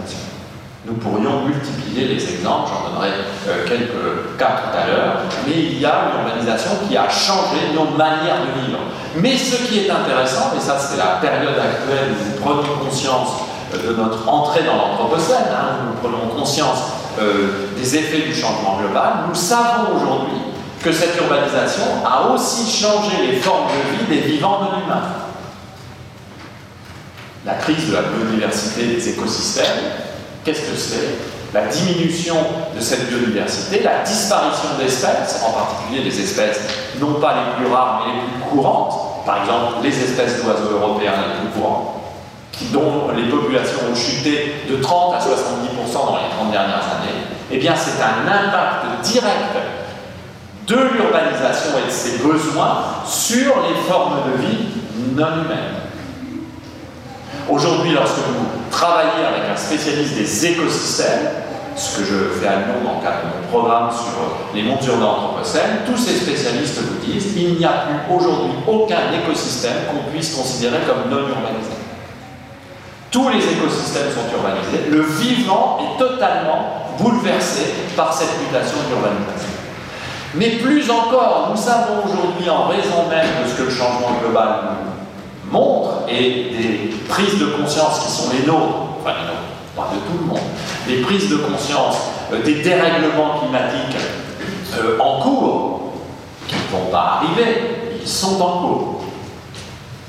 Nous 0.88 0.94
pourrions 0.94 1.41
multiplier 1.41 2.08
les 2.15 2.34
exemples, 2.34 2.72
j'en 2.72 2.89
donnerai 2.89 3.10
euh, 3.50 3.67
quelques 3.67 4.38
cas 4.39 4.56
tout 4.56 4.77
à 4.77 4.88
l'heure, 4.88 5.15
mais 5.46 5.53
il 5.53 5.82
y 5.82 5.86
a 5.86 6.13
une 6.13 6.25
urbanisation 6.25 6.72
qui 6.88 6.96
a 6.96 7.10
changé 7.10 7.75
nos 7.75 7.98
manières 7.98 8.39
de 8.39 8.62
vivre. 8.62 8.79
Mais 9.17 9.36
ce 9.36 9.67
qui 9.67 9.79
est 9.79 9.89
intéressant, 9.89 10.53
et 10.56 10.62
ça 10.62 10.77
c'est 10.79 10.96
la 10.96 11.20
période 11.20 11.60
actuelle 11.60 12.13
où 12.13 12.32
nous 12.32 12.41
prenons 12.41 12.86
conscience 12.86 13.27
euh, 13.75 13.89
de 13.89 13.98
notre 13.98 14.29
entrée 14.29 14.63
dans 14.63 14.77
l'Anthropocène, 14.77 15.51
hein, 15.51 15.75
où 15.82 15.88
nous 15.88 16.00
prenons 16.01 16.34
conscience 16.34 16.79
euh, 17.20 17.67
des 17.77 17.98
effets 17.98 18.22
du 18.22 18.34
changement 18.34 18.77
global, 18.79 19.25
nous 19.27 19.36
savons 19.36 19.94
aujourd'hui 19.94 20.39
que 20.82 20.94
cette 20.94 21.17
urbanisation 21.17 21.84
a 22.06 22.29
aussi 22.32 22.65
changé 22.72 23.27
les 23.29 23.39
formes 23.41 23.67
de 23.67 23.98
vie 23.98 24.22
des 24.22 24.25
vivants 24.25 24.62
de 24.62 24.79
l'humain. 24.79 25.03
La 27.46 27.56
crise 27.56 27.89
de 27.89 27.94
la 27.94 28.03
biodiversité 28.03 28.86
des 28.86 29.10
écosystèmes 29.10 30.06
Qu'est-ce 30.47 30.61
que 30.61 30.77
c'est 30.77 31.53
La 31.53 31.65
diminution 31.65 32.37
de 32.73 32.79
cette 32.79 33.09
biodiversité, 33.09 33.83
la 33.83 34.01
disparition 34.01 34.69
d'espèces, 34.79 35.43
en 35.45 35.51
particulier 35.51 36.09
des 36.09 36.21
espèces 36.21 36.61
non 37.01 37.15
pas 37.15 37.33
les 37.33 37.65
plus 37.65 37.73
rares 37.73 38.05
mais 38.05 38.13
les 38.13 38.19
plus 38.21 38.49
courantes, 38.49 39.25
par 39.25 39.41
exemple 39.41 39.83
les 39.83 39.89
espèces 39.89 40.41
d'oiseaux 40.41 40.71
européens 40.71 41.11
les 41.17 41.49
plus 41.49 41.59
courantes, 41.59 41.95
dont 42.71 43.11
les 43.13 43.23
populations 43.23 43.91
ont 43.91 43.93
chuté 43.93 44.63
de 44.69 44.77
30 44.77 45.15
à 45.15 45.19
70% 45.19 45.25
dans 45.93 46.15
les 46.15 46.33
30 46.37 46.51
dernières 46.53 46.75
années, 46.77 47.27
eh 47.51 47.57
bien 47.57 47.73
c'est 47.75 48.01
un 48.01 48.25
impact 48.25 49.03
direct 49.03 49.53
de 50.65 50.75
l'urbanisation 50.75 51.71
et 51.83 51.87
de 51.87 51.91
ses 51.91 52.19
besoins 52.19 52.85
sur 53.05 53.53
les 53.67 53.75
formes 53.85 54.31
de 54.31 54.41
vie 54.41 54.65
non 55.13 55.43
humaines. 55.43 55.87
Aujourd'hui, 57.49 57.93
lorsque 57.93 58.17
vous 58.17 58.45
travaillez 58.69 59.23
avec 59.25 59.49
un 59.49 59.55
spécialiste 59.55 60.15
des 60.15 60.45
écosystèmes, 60.47 61.29
ce 61.77 61.99
que 61.99 62.05
je 62.05 62.39
fais 62.39 62.47
à 62.47 62.55
Lyon 62.57 62.83
dans 62.83 62.99
le 62.99 63.03
cadre 63.05 63.19
de 63.23 63.39
mon 63.39 63.47
programme 63.47 63.89
sur 63.89 64.53
les 64.53 64.63
montures 64.63 64.97
d'Anthropocène, 64.97 65.85
tous 65.85 65.95
ces 65.95 66.15
spécialistes 66.15 66.79
vous 66.79 67.05
disent 67.05 67.33
qu'il 67.33 67.53
n'y 67.55 67.63
a 67.63 67.85
plus 67.87 68.15
aujourd'hui 68.15 68.51
aucun 68.67 69.13
écosystème 69.13 69.77
qu'on 69.89 70.11
puisse 70.11 70.35
considérer 70.35 70.79
comme 70.85 71.09
non 71.09 71.19
urbanisé. 71.19 71.71
Tous 73.11 73.29
les 73.29 73.39
écosystèmes 73.39 74.11
sont 74.11 74.35
urbanisés. 74.35 74.89
Le 74.89 75.01
vivant 75.01 75.79
est 75.79 75.97
totalement 75.97 76.91
bouleversé 76.99 77.61
par 77.95 78.11
cette 78.11 78.41
mutation 78.41 78.75
de 78.83 78.95
l'urbanisation. 78.95 79.55
Mais 80.35 80.49
plus 80.57 80.91
encore, 80.91 81.47
nous 81.51 81.61
savons 81.61 82.03
aujourd'hui, 82.03 82.49
en 82.49 82.67
raison 82.67 83.07
même 83.09 83.27
de 83.41 83.49
ce 83.49 83.55
que 83.55 83.63
le 83.63 83.69
changement 83.69 84.19
global 84.21 84.59
nous 84.63 84.96
montre 85.51 86.03
et 86.09 86.51
des 86.51 86.95
prises 87.07 87.39
de 87.39 87.45
conscience 87.45 87.99
qui 87.99 88.11
sont 88.11 88.29
les 88.31 88.45
nôtres, 88.45 88.99
enfin 88.99 89.11
les 89.19 89.27
nôtres, 89.27 89.47
pas 89.75 89.89
de 89.93 89.99
tout 89.99 90.17
le 90.19 90.25
monde, 90.25 90.39
des 90.87 91.01
prises 91.01 91.29
de 91.29 91.37
conscience 91.37 91.95
euh, 92.33 92.41
des 92.43 92.55
dérèglements 92.55 93.39
climatiques 93.39 93.97
euh, 94.77 94.97
en 94.99 95.21
cours, 95.21 95.93
qui 96.47 96.55
ne 96.55 96.77
vont 96.79 96.91
pas 96.91 97.21
arriver, 97.21 97.61
ils 98.01 98.07
sont 98.07 98.41
en 98.41 98.59
cours. 98.59 99.03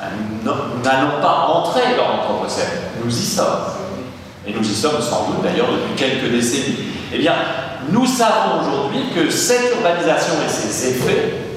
Hein, 0.00 0.07
nous 0.45 0.83
n'allons 0.83 1.21
pas 1.21 1.49
entrer 1.49 1.97
dans 1.97 2.09
l'Anthropocène, 2.09 2.66
nous 3.04 3.11
y 3.11 3.25
sommes. 3.25 3.64
Et 4.47 4.52
nous 4.52 4.62
y 4.62 4.75
sommes 4.75 5.00
sans 5.00 5.26
doute 5.26 5.42
d'ailleurs 5.42 5.66
depuis 5.66 5.95
quelques 5.97 6.30
décennies. 6.30 6.78
Eh 7.12 7.18
bien, 7.18 7.35
nous 7.90 8.07
savons 8.07 8.61
aujourd'hui 8.62 9.11
que 9.14 9.30
cette 9.30 9.73
urbanisation 9.76 10.35
et 10.45 10.49
ses 10.49 10.90
effets 10.90 11.48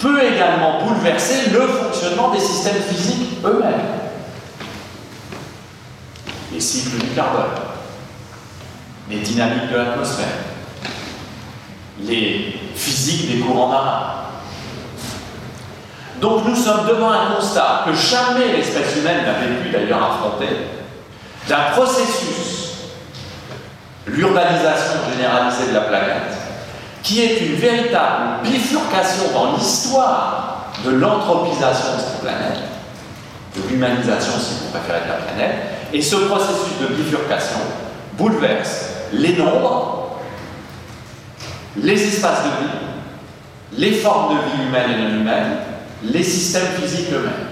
peut 0.00 0.22
également 0.22 0.84
bouleverser 0.84 1.50
le 1.50 1.60
fonctionnement 1.60 2.30
des 2.30 2.40
systèmes 2.40 2.82
physiques 2.82 3.38
eux-mêmes. 3.44 3.86
Les 6.52 6.60
cycles 6.60 6.98
du 6.98 7.10
carbone, 7.14 7.50
les 9.08 9.18
dynamiques 9.18 9.70
de 9.70 9.76
l'atmosphère, 9.76 10.26
les 12.00 12.60
physiques 12.74 13.30
des 13.30 13.40
courants 13.40 13.68
marins. 13.68 14.14
Donc 16.20 16.44
nous 16.44 16.56
sommes 16.56 16.86
devant 16.86 17.12
un 17.12 17.34
constat 17.34 17.84
que 17.86 17.94
jamais 17.94 18.52
l'espèce 18.56 18.96
humaine 18.96 19.24
n'avait 19.24 19.62
pu 19.62 19.70
d'ailleurs 19.70 20.02
affronter, 20.02 20.56
d'un 21.48 21.70
processus, 21.72 22.72
l'urbanisation 24.06 25.00
généralisée 25.14 25.68
de 25.68 25.74
la 25.74 25.80
planète, 25.82 26.39
qui 27.02 27.22
est 27.22 27.40
une 27.40 27.54
véritable 27.54 28.42
bifurcation 28.42 29.32
dans 29.34 29.56
l'histoire 29.56 30.72
de 30.84 30.90
l'anthropisation 30.90 31.94
de 31.96 32.00
cette 32.00 32.20
planète, 32.20 32.58
de 33.56 33.68
l'humanisation 33.68 34.32
si 34.38 34.54
vous 34.54 34.70
préférez 34.70 35.04
de 35.04 35.08
la 35.08 35.14
planète, 35.14 35.56
et 35.92 36.00
ce 36.02 36.16
processus 36.16 36.78
de 36.80 36.94
bifurcation 36.94 37.58
bouleverse 38.16 38.86
les 39.12 39.34
nombres, 39.36 40.18
les 41.76 42.02
espaces 42.02 42.44
de 42.44 42.64
vie, 42.64 42.72
les 43.78 43.92
formes 43.92 44.36
de 44.36 44.40
vie 44.42 44.68
humaines 44.68 44.90
et 44.90 45.02
non 45.02 45.20
humaines, 45.20 45.56
les 46.04 46.22
systèmes 46.22 46.68
physiques 46.80 47.12
eux-mêmes. 47.12 47.48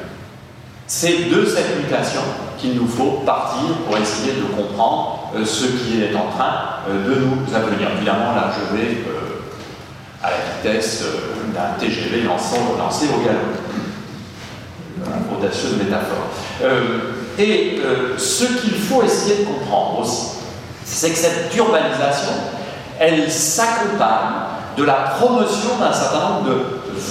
C'est 0.87 1.29
de 1.29 1.45
cette 1.45 1.79
mutation 1.79 2.23
qu'il 2.59 2.75
nous 2.75 2.89
faut 2.89 3.23
partir 3.27 3.75
pour 3.87 3.97
essayer 3.99 4.33
de 4.33 4.45
comprendre 4.57 5.31
euh, 5.37 5.45
ce 5.45 5.67
qui 5.67 6.03
est 6.03 6.15
en 6.17 6.31
train 6.31 6.55
euh, 6.89 7.07
de 7.07 7.21
nous 7.21 7.55
avenir. 7.55 7.91
Évidemment, 7.97 8.35
là, 8.35 8.51
je 8.55 8.77
vais 8.77 8.95
euh, 8.95 9.28
à 10.23 10.31
la 10.31 10.37
vitesse 10.57 11.03
euh, 11.03 11.53
d'un 11.55 11.79
TGV 11.79 12.23
lancé, 12.23 12.57
au 12.59 13.25
galop. 13.25 13.39
Audacieuse 15.37 15.77
métaphore. 15.77 16.27
Euh, 16.63 17.15
et 17.39 17.81
euh, 17.85 18.19
ce 18.19 18.45
qu'il 18.45 18.75
faut 18.75 19.03
essayer 19.03 19.45
de 19.45 19.45
comprendre 19.45 20.01
aussi, 20.01 20.39
c'est 20.85 21.11
que 21.11 21.17
cette 21.17 21.55
urbanisation, 21.57 22.33
elle 22.99 23.31
s'accompagne 23.31 24.35
de 24.77 24.83
la 24.83 25.15
promotion 25.19 25.77
d'un 25.79 25.93
certain 25.93 26.29
nombre 26.29 26.45
de 26.45 26.63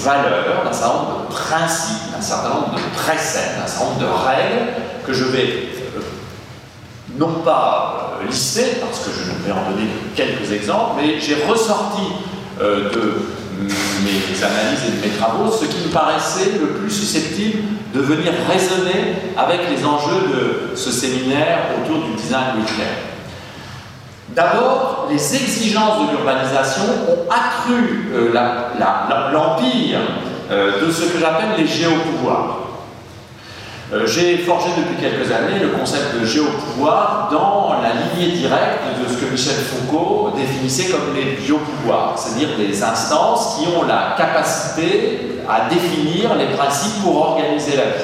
valeurs, 0.04 0.66
d'un 0.66 0.74
certain 0.74 0.96
nombre 0.96 1.22
de 1.30 1.34
principes, 1.34 2.12
d'un 2.14 2.22
certain 2.22 2.50
nombre 2.50 2.76
de 2.76 2.96
préceptes, 2.96 3.58
d'un 3.58 3.68
certain 3.68 3.86
nombre 3.86 4.00
de 4.00 4.06
règles 4.06 4.74
que 5.06 5.14
je 5.14 5.24
vais 5.26 5.70
non 7.18 7.42
pas 7.46 8.18
lister, 8.30 8.80
parce 8.82 9.00
que 9.00 9.12
je 9.12 9.32
ne 9.32 9.46
vais 9.46 9.52
en 9.52 9.72
donner 9.72 9.88
quelques 10.16 10.52
exemples, 10.52 11.02
mais 11.02 11.20
j'ai 11.20 11.38
ressorti 11.48 12.02
euh, 12.62 12.90
de 12.90 13.14
mes 14.04 14.44
analyses 14.44 14.84
et 14.88 14.92
de 14.98 15.12
mes 15.12 15.18
travaux, 15.18 15.52
ce 15.52 15.66
qui 15.66 15.88
me 15.88 15.92
paraissait 15.92 16.52
le 16.60 16.68
plus 16.68 16.92
susceptible 16.92 17.60
de 17.94 18.00
venir 18.00 18.32
résonner 18.48 19.16
avec 19.38 19.62
les 19.70 19.86
enjeux 19.86 20.28
de 20.28 20.76
ce 20.76 20.92
séminaire 20.92 21.60
autour 21.82 22.04
du 22.04 22.14
design 22.16 22.58
nucléaire. 22.58 22.98
D'abord, 24.30 25.08
les 25.10 25.36
exigences 25.36 26.06
de 26.06 26.12
l'urbanisation 26.12 26.84
ont 27.10 27.32
accru 27.32 28.12
euh, 28.14 28.34
l'empire 29.34 30.00
euh, 30.52 30.86
de 30.86 30.92
ce 30.92 31.06
que 31.06 31.20
j'appelle 31.20 31.58
les 31.58 31.66
géopouvoirs. 31.66 32.67
Euh, 33.94 34.06
j'ai 34.06 34.40
forgé 34.40 34.68
depuis 34.76 34.98
quelques 34.98 35.32
années 35.32 35.60
le 35.62 35.70
concept 35.70 36.20
de 36.20 36.26
géopouvoir 36.26 37.30
dans 37.32 37.82
la 37.82 37.94
lignée 37.94 38.36
directe 38.36 38.84
de 39.02 39.08
ce 39.08 39.18
que 39.18 39.32
Michel 39.32 39.56
Foucault 39.56 40.34
définissait 40.36 40.92
comme 40.92 41.16
les 41.16 41.38
biopouvoirs, 41.38 42.16
c'est-à-dire 42.18 42.58
des 42.58 42.84
instances 42.84 43.56
qui 43.56 43.68
ont 43.70 43.84
la 43.84 44.16
capacité 44.18 45.40
à 45.50 45.70
définir 45.70 46.36
les 46.36 46.48
principes 46.48 47.02
pour 47.02 47.30
organiser 47.30 47.78
la 47.78 47.84
vie. 47.84 48.04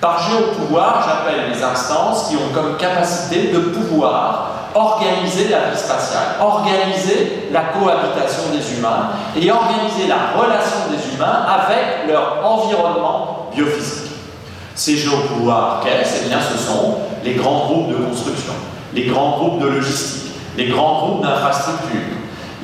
Par 0.00 0.28
géopouvoir, 0.28 1.06
j'appelle 1.06 1.52
les 1.54 1.62
instances 1.62 2.28
qui 2.28 2.34
ont 2.34 2.52
comme 2.52 2.76
capacité 2.76 3.52
de 3.52 3.58
pouvoir 3.60 4.50
organiser 4.74 5.46
la 5.48 5.70
vie 5.70 5.78
spatiale, 5.78 6.40
organiser 6.40 7.50
la 7.52 7.60
cohabitation 7.66 8.50
des 8.52 8.76
humains 8.76 9.10
et 9.40 9.48
organiser 9.48 10.08
la 10.08 10.36
relation 10.36 10.90
des 10.90 11.14
humains 11.14 11.46
avec 11.48 12.08
leur 12.08 12.44
environnement 12.44 13.48
biophysique. 13.54 14.13
Ces 14.74 14.96
géopouvoirs 14.96 15.82
qu'est-ce 15.84 16.24
Eh 16.24 16.28
bien, 16.28 16.38
ce 16.40 16.58
sont 16.58 16.96
les 17.24 17.34
grands 17.34 17.66
groupes 17.66 17.90
de 17.90 18.04
construction, 18.04 18.52
les 18.92 19.04
grands 19.04 19.38
groupes 19.38 19.60
de 19.60 19.68
logistique, 19.68 20.32
les 20.56 20.66
grands 20.66 21.06
groupes 21.06 21.22
d'infrastructure, 21.22 22.00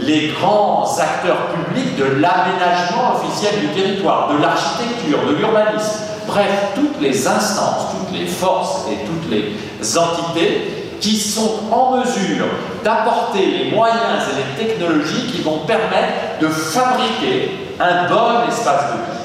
les 0.00 0.28
grands 0.28 0.86
acteurs 0.98 1.48
publics 1.48 1.96
de 1.96 2.04
l'aménagement 2.04 3.14
officiel 3.14 3.60
du 3.60 3.68
territoire, 3.68 4.32
de 4.32 4.42
l'architecture, 4.42 5.18
de 5.28 5.34
l'urbanisme, 5.36 6.00
bref, 6.26 6.72
toutes 6.74 7.00
les 7.00 7.26
instances, 7.28 7.86
toutes 7.92 8.18
les 8.18 8.26
forces 8.26 8.86
et 8.90 9.04
toutes 9.06 9.30
les 9.30 9.98
entités 9.98 10.80
qui 11.00 11.16
sont 11.16 11.60
en 11.72 11.96
mesure 11.96 12.46
d'apporter 12.84 13.46
les 13.46 13.70
moyens 13.70 14.24
et 14.30 14.62
les 14.62 14.66
technologies 14.66 15.26
qui 15.32 15.42
vont 15.42 15.60
permettre 15.66 16.40
de 16.40 16.48
fabriquer 16.48 17.74
un 17.80 18.08
bon 18.08 18.48
espace 18.48 18.92
de 18.92 19.12
vie. 19.12 19.19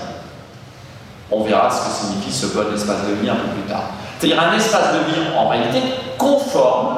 On 1.32 1.44
verra 1.44 1.70
ce 1.70 1.88
que 1.88 1.96
signifie 1.96 2.32
ce 2.32 2.48
bon 2.48 2.74
espace 2.74 3.08
de 3.10 3.16
vie 3.16 3.30
un 3.30 3.36
peu 3.36 3.48
plus 3.50 3.70
tard. 3.70 3.84
C'est-à-dire 4.20 4.42
un 4.42 4.56
espace 4.56 4.94
de 4.94 5.12
vie 5.12 5.22
en 5.38 5.50
réalité 5.50 5.80
conforme 6.18 6.98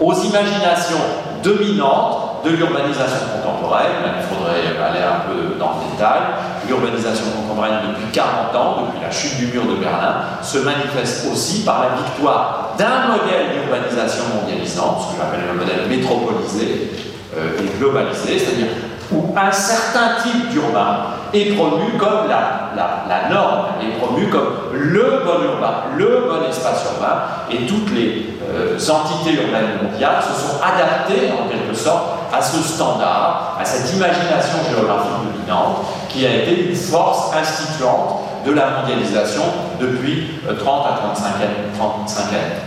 aux 0.00 0.12
imaginations 0.12 1.00
dominantes 1.42 2.26
de 2.44 2.50
l'urbanisation 2.50 3.26
contemporaine, 3.34 4.04
il 4.04 4.26
faudrait 4.28 4.76
aller 4.78 5.02
un 5.02 5.26
peu 5.26 5.58
dans 5.58 5.80
le 5.80 5.90
détail, 5.90 6.20
l'urbanisation 6.68 7.24
contemporaine 7.34 7.78
depuis 7.88 8.12
40 8.12 8.54
ans, 8.54 8.76
depuis 8.86 9.02
la 9.02 9.10
chute 9.10 9.38
du 9.38 9.46
mur 9.46 9.64
de 9.64 9.80
Berlin, 9.80 10.22
se 10.42 10.58
manifeste 10.58 11.26
aussi 11.32 11.64
par 11.64 11.80
la 11.80 11.96
victoire 11.96 12.74
d'un 12.78 13.12
modèle 13.12 13.52
d'urbanisation 13.52 14.24
mondialisante, 14.36 14.98
ce 15.00 15.16
que 15.16 15.22
j'appelle 15.22 15.46
le 15.48 15.58
modèle 15.58 15.88
métropolisé 15.88 16.92
euh, 17.36 17.58
et 17.58 17.78
globalisé, 17.78 18.38
c'est-à-dire 18.38 18.68
où 19.12 19.34
un 19.36 19.52
certain 19.52 20.20
type 20.22 20.50
d'urbain 20.50 20.98
est 21.32 21.54
promu 21.54 21.92
comme 21.98 22.28
la, 22.28 23.28
norme, 23.30 23.66
est 23.80 23.98
promu 23.98 24.26
comme 24.28 24.54
le 24.72 25.22
bon 25.24 25.42
urbain, 25.44 25.74
le 25.96 26.26
bon 26.28 26.48
espace 26.48 26.84
urbain, 26.94 27.22
et 27.50 27.66
toutes 27.66 27.92
les 27.92 28.36
euh, 28.50 28.78
entités 28.78 29.34
urbaines 29.34 29.78
mondiales 29.82 30.22
se 30.22 30.40
sont 30.40 30.56
adaptées 30.62 31.32
en 31.32 31.48
quelque 31.48 31.74
sorte 31.74 32.16
à 32.32 32.40
ce 32.42 32.58
standard, 32.62 33.56
à 33.60 33.64
cette 33.64 33.94
imagination 33.94 34.58
géographique 34.68 35.12
dominante 35.32 35.86
qui 36.08 36.26
a 36.26 36.34
été 36.34 36.68
une 36.68 36.76
force 36.76 37.34
instituante 37.36 38.20
de 38.44 38.52
la 38.52 38.80
mondialisation 38.80 39.42
depuis 39.80 40.28
30 40.46 40.86
euh, 40.86 40.88
à 40.88 40.98
35 40.98 42.28
années. 42.28 42.66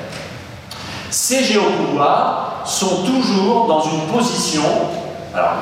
Ces 1.09 1.43
géopouvoirs 1.43 2.61
sont 2.65 3.03
toujours 3.03 3.65
dans 3.67 3.81
une 3.81 4.01
position, 4.13 4.61
alors 5.33 5.53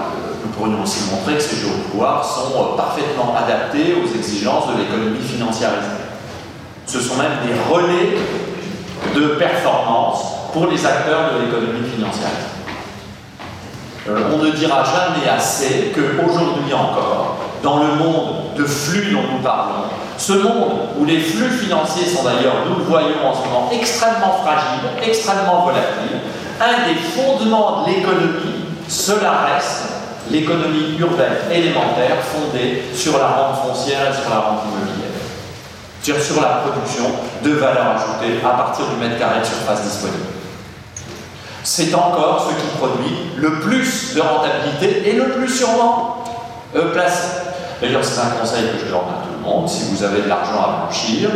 nous 0.43 0.49
pourrions 0.51 0.83
aussi 0.83 1.11
montrer 1.11 1.35
que 1.35 1.41
ces 1.41 1.57
géopouvoirs 1.57 2.23
sont 2.23 2.51
euh, 2.55 2.77
parfaitement 2.77 3.35
adaptés 3.35 3.95
aux 3.95 4.17
exigences 4.17 4.67
de 4.67 4.81
l'économie 4.81 5.19
financiarisée. 5.19 6.05
Ce 6.85 7.01
sont 7.01 7.15
même 7.15 7.33
des 7.45 7.53
relais 7.73 8.17
de 9.13 9.35
performance 9.35 10.23
pour 10.53 10.67
les 10.67 10.85
acteurs 10.85 11.33
de 11.33 11.45
l'économie 11.45 11.87
financière. 11.89 12.29
Euh, 14.07 14.31
on 14.33 14.37
ne 14.37 14.51
dira 14.51 14.83
jamais 14.83 15.27
assez 15.29 15.93
qu'aujourd'hui 15.93 16.73
encore, 16.73 17.37
dans 17.61 17.79
le 17.79 17.95
monde 17.95 18.55
de 18.55 18.63
flux 18.63 19.11
dont 19.11 19.23
nous 19.33 19.43
parlons, 19.43 19.83
ce 20.17 20.33
monde 20.33 20.79
où 20.97 21.05
les 21.05 21.19
flux 21.19 21.49
financiers 21.49 22.05
sont 22.05 22.23
d'ailleurs, 22.23 22.55
nous 22.69 22.77
le 22.77 22.83
voyons 22.83 23.27
en 23.27 23.33
ce 23.33 23.47
moment, 23.47 23.69
extrêmement 23.71 24.39
fragiles, 24.43 24.89
extrêmement 25.05 25.65
volatiles, 25.65 26.19
un 26.59 26.87
des 26.87 26.95
fondements 26.95 27.83
de 27.83 27.91
l'économie, 27.91 28.56
cela 28.87 29.45
reste 29.53 29.83
l'économie 30.29 30.97
urbaine 30.99 31.37
élémentaire 31.51 32.17
fondée 32.21 32.83
sur 32.93 33.17
la 33.17 33.27
rente 33.27 33.61
foncière 33.61 34.11
et 34.11 34.13
sur 34.13 34.29
la 34.29 34.39
rente 34.39 34.63
immobilière. 34.65 35.07
C'est-à-dire 36.01 36.23
sur 36.23 36.41
la 36.41 36.63
production 36.63 37.05
de 37.43 37.51
valeur 37.51 37.95
ajoutée 37.95 38.39
à 38.45 38.49
partir 38.49 38.85
du 38.87 38.95
mètre 38.95 39.19
carré 39.19 39.39
de 39.39 39.45
surface 39.45 39.83
disponible. 39.83 40.23
C'est 41.63 41.93
encore 41.93 42.49
ce 42.49 42.61
qui 42.61 42.77
produit 42.77 43.17
le 43.35 43.59
plus 43.59 44.15
de 44.15 44.21
rentabilité 44.21 45.09
et 45.09 45.13
le 45.13 45.31
plus 45.31 45.49
sûrement 45.49 46.23
euh, 46.75 46.93
placé. 46.93 47.27
D'ailleurs, 47.81 48.03
c'est 48.03 48.21
un 48.21 48.39
conseil 48.39 48.63
que 48.71 48.79
je 48.79 48.85
donne 48.85 48.95
à 48.95 49.23
tout 49.23 49.33
le 49.37 49.45
monde. 49.45 49.67
Si 49.67 49.83
vous 49.91 50.03
avez 50.03 50.21
de 50.21 50.29
l'argent 50.29 50.61
à 50.63 50.85
blanchir, 50.85 51.29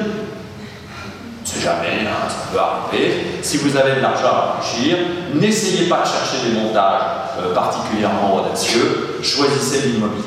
c'est 1.44 1.62
jamais, 1.62 2.06
hein, 2.06 2.28
ça 2.30 2.52
peut 2.52 2.60
arriver. 2.60 3.40
Si 3.42 3.58
vous 3.58 3.76
avez 3.76 3.96
de 3.96 4.02
l'argent 4.02 4.28
à 4.28 4.56
blanchir, 4.56 4.98
n'essayez 5.34 5.90
pas 5.90 6.02
de 6.02 6.08
chercher 6.08 6.50
des 6.50 6.60
montages 6.60 7.02
euh, 7.40 7.54
particulièrement 7.54 8.36
audacieux, 8.36 9.18
choisissez 9.22 9.90
l'immobilier. 9.90 10.24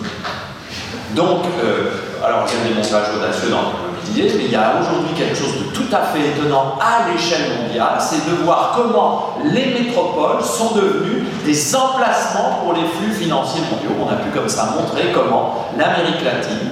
Donc, 1.14 1.44
euh, 1.62 1.90
alors 2.24 2.44
il 2.48 2.58
y 2.58 2.60
a 2.60 2.68
des 2.68 2.74
montages 2.74 3.14
audacieux 3.16 3.50
dans 3.50 3.62
l'immobilier, 3.62 4.32
mais 4.36 4.44
il 4.46 4.50
y 4.50 4.56
a 4.56 4.74
aujourd'hui 4.80 5.14
quelque 5.16 5.36
chose 5.36 5.54
de 5.58 5.64
tout 5.72 5.94
à 5.94 6.02
fait 6.12 6.30
étonnant 6.30 6.78
à 6.80 7.08
l'échelle 7.08 7.62
mondiale, 7.62 7.98
c'est 8.00 8.28
de 8.28 8.42
voir 8.42 8.72
comment 8.76 9.36
les 9.44 9.66
métropoles 9.66 10.42
sont 10.42 10.74
devenues 10.74 11.24
des 11.44 11.76
emplacements 11.76 12.60
pour 12.64 12.72
les 12.72 12.86
flux 12.98 13.12
financiers 13.12 13.62
mondiaux. 13.70 13.96
On 14.04 14.10
a 14.10 14.16
pu 14.16 14.30
comme 14.30 14.48
ça 14.48 14.74
montrer 14.76 15.12
comment 15.14 15.66
l'Amérique 15.78 16.24
latine, 16.24 16.70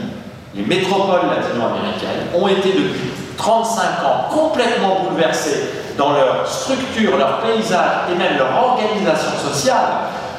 les 0.55 0.65
métropoles 0.65 1.29
latino-américaines, 1.29 2.29
ont 2.35 2.49
été 2.49 2.73
depuis 2.73 3.22
35 3.37 3.83
ans 4.05 4.29
complètement 4.31 5.05
bouleversés 5.05 5.65
dans 5.97 6.13
leur 6.13 6.47
structure, 6.47 7.17
leur 7.17 7.41
paysage 7.41 8.11
et 8.11 8.15
même 8.17 8.39
leur 8.39 8.55
organisation 8.57 9.31
sociale 9.51 9.87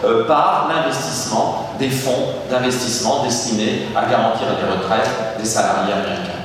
euh, 0.04 0.26
par 0.26 0.70
l'investissement 0.74 1.70
des 1.80 1.90
fonds 1.90 2.34
d'investissement 2.50 3.24
destinés 3.24 3.88
à 3.96 4.06
garantir 4.06 4.48
les 4.60 4.72
retraites 4.72 5.10
des 5.40 5.46
salariés 5.46 5.94
américains. 5.94 6.44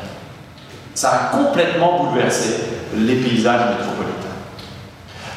Ça 0.94 1.10
a 1.10 1.36
complètement 1.36 2.04
bouleversé 2.04 2.56
les 2.94 3.16
paysages 3.16 3.60
métropolitains. 3.70 4.28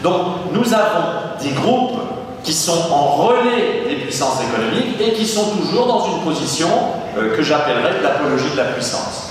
Donc 0.01 0.51
nous 0.51 0.73
avons 0.73 1.39
des 1.41 1.51
groupes 1.51 1.99
qui 2.43 2.53
sont 2.53 2.91
en 2.91 3.05
relais 3.17 3.83
des 3.87 3.95
puissances 3.95 4.39
économiques 4.41 4.99
et 4.99 5.13
qui 5.13 5.25
sont 5.25 5.55
toujours 5.57 5.87
dans 5.87 6.05
une 6.05 6.21
position 6.23 6.69
euh, 7.17 7.35
que 7.35 7.43
j'appellerais 7.43 8.01
l'apologie 8.01 8.51
de 8.51 8.57
la 8.57 8.65
puissance. 8.65 9.30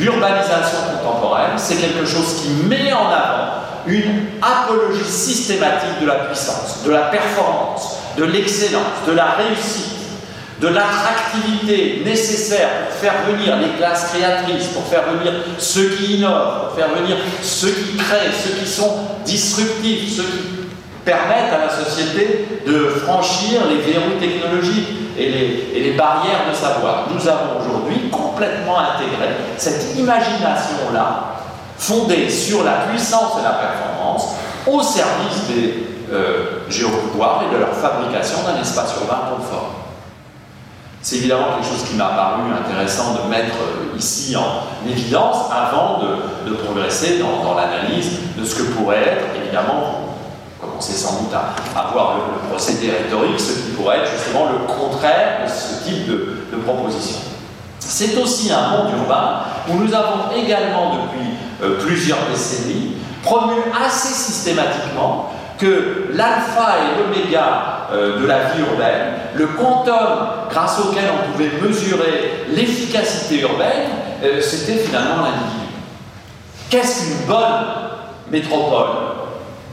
L'urbanisation 0.00 0.78
contemporaine, 1.02 1.56
c'est 1.56 1.76
quelque 1.76 2.06
chose 2.06 2.42
qui 2.42 2.50
met 2.66 2.92
en 2.92 3.06
avant 3.06 3.48
une 3.86 4.26
apologie 4.42 5.04
systématique 5.04 6.00
de 6.00 6.06
la 6.06 6.14
puissance, 6.26 6.84
de 6.84 6.90
la 6.90 7.02
performance, 7.02 7.96
de 8.16 8.24
l'excellence, 8.24 9.06
de 9.06 9.12
la 9.12 9.32
réussite, 9.32 9.98
de 10.60 10.68
l'attractivité 10.68 12.02
nécessaire 12.04 12.68
pour 12.88 12.98
faire 12.98 13.14
venir 13.28 13.56
les 13.56 13.76
classes 13.78 14.12
créatrices, 14.12 14.68
pour 14.68 14.84
faire 14.86 15.04
venir 15.04 15.32
ceux 15.58 15.90
qui 15.90 16.16
innovent, 16.16 16.66
pour 16.66 16.76
faire 16.76 16.94
venir 16.94 17.16
ceux 17.42 17.70
qui 17.70 17.96
créent, 17.96 18.32
ceux 18.32 18.54
qui 18.60 18.66
sont 18.68 18.98
disruptifs, 19.24 20.16
ceux 20.16 20.24
qui 20.24 20.57
permettent 21.08 21.54
à 21.54 21.64
la 21.64 21.70
société 21.70 22.60
de 22.66 22.88
franchir 23.02 23.62
les 23.66 23.78
verrous 23.78 24.20
technologiques 24.20 24.88
et 25.16 25.30
les, 25.80 25.92
barrières 25.96 26.48
de 26.48 26.54
savoir. 26.54 27.06
Nous 27.12 27.26
avons 27.26 27.58
aujourd'hui 27.60 28.10
complètement 28.10 28.78
intégré 28.78 29.30
cette 29.56 29.96
imagination-là, 29.96 31.34
fondée 31.78 32.28
sur 32.28 32.62
la 32.62 32.86
puissance 32.88 33.32
et 33.40 33.42
la 33.42 33.54
performance, 33.54 34.34
au 34.66 34.82
service 34.82 35.48
des 35.48 35.86
euh, 36.12 36.60
géopouvoirs 36.68 37.44
et 37.48 37.54
de 37.54 37.58
leur 37.58 37.72
fabrication 37.72 38.38
d'un 38.46 38.60
espace 38.60 38.94
urbain 39.00 39.34
conforme. 39.34 39.72
C'est 41.00 41.16
évidemment 41.16 41.54
quelque 41.56 41.68
chose 41.68 41.88
qui 41.88 41.96
m'a 41.96 42.08
paru 42.08 42.42
intéressant 42.52 43.14
de 43.14 43.30
mettre 43.30 43.56
euh, 43.56 43.96
ici 43.96 44.36
en 44.36 44.88
évidence 44.88 45.46
avant 45.50 46.00
de, 46.00 46.52
progresser 46.52 47.18
dans, 47.18 47.54
l'analyse 47.54 48.10
de 48.36 48.44
ce 48.44 48.56
que 48.56 48.62
pourrait 48.74 49.02
être, 49.02 49.24
évidemment, 49.42 50.07
commencer 50.60 50.92
sans 50.92 51.22
doute 51.22 51.32
à, 51.34 51.78
avoir 51.78 52.16
le, 52.16 52.48
procédé 52.48 52.90
rhétorique, 52.90 53.38
ce 53.38 53.52
qui 53.52 53.70
pourrait 53.76 53.98
être 53.98 54.10
justement 54.10 54.46
le 54.46 54.66
contraire 54.66 55.40
de 55.44 55.50
ce 55.50 55.84
type 55.84 56.06
de, 56.08 56.34
proposition. 56.64 57.20
C'est 57.78 58.18
aussi 58.18 58.52
un 58.52 58.68
monde 58.68 58.92
urbain 58.98 59.40
où 59.70 59.74
nous 59.74 59.94
avons 59.94 60.30
également 60.36 60.96
depuis 60.96 61.28
euh, 61.62 61.78
plusieurs 61.78 62.18
décennies 62.30 62.96
promu 63.22 63.54
assez 63.72 64.12
systématiquement 64.12 65.30
que 65.58 66.08
l'alpha 66.12 66.76
et 66.78 66.98
l'oméga 67.00 67.88
euh, 67.92 68.20
de 68.20 68.26
la 68.26 68.50
vie 68.50 68.60
urbaine, 68.60 69.14
le 69.34 69.46
quantum 69.46 69.94
grâce 70.50 70.78
auquel 70.80 71.04
on 71.12 71.32
pouvait 71.32 71.50
mesurer 71.62 72.44
l'efficacité 72.50 73.40
urbaine, 73.40 73.88
euh, 74.22 74.40
c'était 74.40 74.78
finalement 74.78 75.22
l'individu. 75.22 75.66
Qu'est-ce 76.70 77.04
qu'une 77.04 77.26
bonne 77.26 77.64
métropole? 78.30 78.88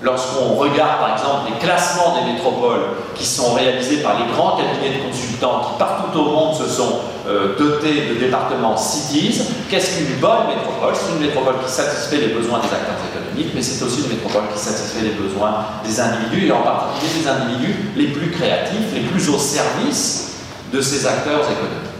Lorsqu'on 0.06 0.54
regarde 0.54 1.00
par 1.00 1.14
exemple 1.14 1.50
les 1.52 1.58
classements 1.58 2.14
des 2.14 2.32
métropoles 2.32 2.94
qui 3.16 3.26
sont 3.26 3.56
réalisés 3.56 4.04
par 4.04 4.20
les 4.20 4.32
grands 4.32 4.56
cabinets 4.56 5.00
de 5.00 5.10
consultants 5.10 5.62
qui 5.62 5.80
partout 5.80 6.20
au 6.20 6.26
monde 6.26 6.54
se 6.54 6.70
sont 6.70 7.00
euh, 7.28 7.58
dotés 7.58 8.10
de 8.10 8.14
départements 8.20 8.78
cities, 8.78 9.42
qu'est-ce 9.68 9.98
qu'une 9.98 10.18
bonne 10.18 10.46
métropole? 10.48 10.94
C'est 10.94 11.12
une 11.12 11.26
métropole 11.26 11.56
qui 11.66 11.72
satisfait 11.72 12.18
les 12.18 12.28
besoins 12.28 12.60
des 12.60 12.68
acteurs 12.68 13.02
économiques, 13.12 13.52
mais 13.56 13.64
c'est 13.64 13.84
aussi 13.84 14.04
une 14.04 14.10
métropole 14.10 14.44
qui 14.54 14.60
satisfait 14.60 15.02
les 15.02 15.16
besoins 15.18 15.66
des 15.84 16.00
individus, 16.00 16.46
et 16.46 16.52
en 16.52 16.62
particulier 16.62 17.24
des 17.24 17.28
individus 17.28 17.76
les 17.96 18.08
plus 18.10 18.30
créatifs, 18.30 18.94
les 18.94 19.02
plus 19.02 19.28
au 19.30 19.40
service 19.40 20.36
de 20.72 20.82
ces 20.82 21.08
acteurs 21.08 21.42
économiques. 21.50 21.96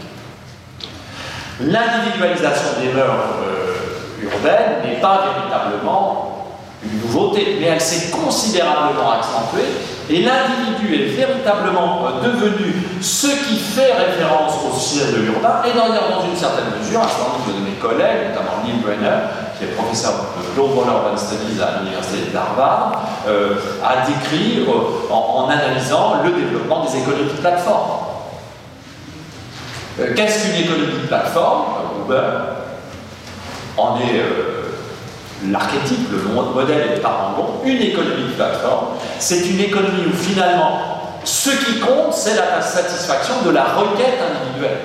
L'individualisation 1.58 2.68
des 2.80 2.92
mœurs 2.92 3.34
euh, 3.42 4.22
urbaines 4.22 4.84
n'est 4.84 5.00
pas 5.00 5.24
véritablement 5.34 6.35
une 6.92 7.00
nouveauté, 7.00 7.58
mais 7.60 7.66
elle 7.66 7.80
s'est 7.80 8.10
considérablement 8.10 9.12
accentuée 9.12 9.70
et 10.08 10.22
l'individu 10.22 10.94
est 10.94 11.06
véritablement 11.16 12.06
euh, 12.06 12.22
devenu 12.22 12.74
ce 13.00 13.26
qui 13.26 13.58
fait 13.58 13.92
référence 13.92 14.54
au 14.64 14.78
ciel 14.78 15.12
de 15.12 15.16
l'urbain 15.22 15.62
et 15.64 15.76
d'ailleurs 15.76 16.10
dans 16.10 16.24
une 16.30 16.36
certaine 16.36 16.66
mesure, 16.78 17.00
un 17.00 17.08
certain 17.08 17.32
nombre 17.32 17.58
de 17.58 17.64
mes 17.64 17.76
collègues, 17.76 18.28
notamment 18.30 18.62
Neil 18.64 18.76
Brenner, 18.84 19.18
qui 19.58 19.64
est 19.64 19.74
professeur 19.74 20.12
de 20.12 20.54
Global 20.54 20.94
Urban 20.94 21.16
Studies 21.16 21.60
à 21.60 21.80
l'université 21.80 22.30
d'Harvard, 22.32 23.02
euh, 23.26 23.56
a 23.84 24.06
décrit 24.06 24.64
euh, 24.68 25.12
en, 25.12 25.48
analysant 25.48 26.22
le 26.22 26.30
développement 26.30 26.84
des 26.84 26.98
économies 26.98 27.32
de 27.32 27.40
plateforme. 27.40 27.90
Qu'est-ce 30.14 30.46
qu'une 30.46 30.66
économie 30.66 31.02
de 31.02 31.06
plateforme 31.08 31.64
Uber 32.04 32.28
en 33.78 33.96
est 33.96 34.55
l'archétype, 35.44 36.10
le 36.10 36.18
modèle 36.54 36.92
est 36.94 37.00
pas 37.00 37.34
bon. 37.36 37.60
Une 37.64 37.80
économie 37.80 38.24
de 38.24 38.32
plateforme, 38.32 38.96
c'est 39.18 39.46
une 39.46 39.60
économie 39.60 40.06
où 40.12 40.16
finalement 40.16 40.80
Ce 41.24 41.50
qui 41.50 41.80
compte, 41.80 42.14
c'est 42.14 42.36
la 42.36 42.62
satisfaction 42.62 43.34
de 43.44 43.50
la 43.50 43.64
requête 43.64 44.18
individuelle. 44.30 44.78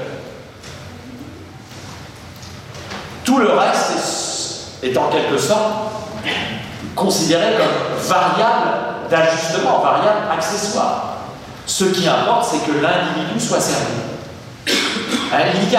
Tout 3.23 3.37
le 3.37 3.51
reste 3.51 4.79
est, 4.81 4.97
en 4.97 5.09
quelque 5.09 5.37
sorte 5.37 5.71
considéré 6.95 7.53
comme 7.57 8.07
variable 8.09 8.69
d'ajustement, 9.09 9.79
variable 9.79 10.31
accessoire. 10.35 11.17
Ce 11.65 11.85
qui 11.85 12.07
importe, 12.07 12.49
c'est 12.51 12.65
que 12.65 12.77
l'individu 12.81 13.39
soit 13.39 13.61
servi. 13.61 14.01
Il 14.67 15.71
y 15.71 15.77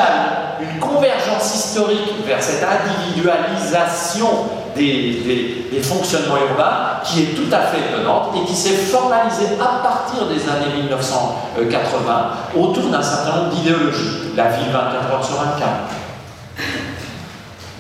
une 0.62 0.78
convergence 0.78 1.54
historique 1.54 2.24
vers 2.24 2.42
cette 2.42 2.64
individualisation 2.64 4.28
des, 4.76 5.82
fonctionnements 5.82 6.36
urbains 6.36 7.00
qui 7.04 7.22
est 7.22 7.34
tout 7.34 7.52
à 7.52 7.62
fait 7.62 7.78
étonnante 7.78 8.34
et 8.36 8.44
qui 8.44 8.54
s'est 8.54 8.76
formalisée 8.76 9.48
à 9.60 9.82
partir 9.82 10.26
des 10.28 10.40
années 10.48 10.82
1980 10.82 12.30
autour 12.56 12.88
d'un 12.90 13.02
certain 13.02 13.36
nombre 13.36 13.50
d'idéologies. 13.50 14.32
La 14.36 14.50
ville 14.50 14.70
24 14.72 15.12
heures 15.12 15.24
sur 15.24 15.36
24. 15.36 15.68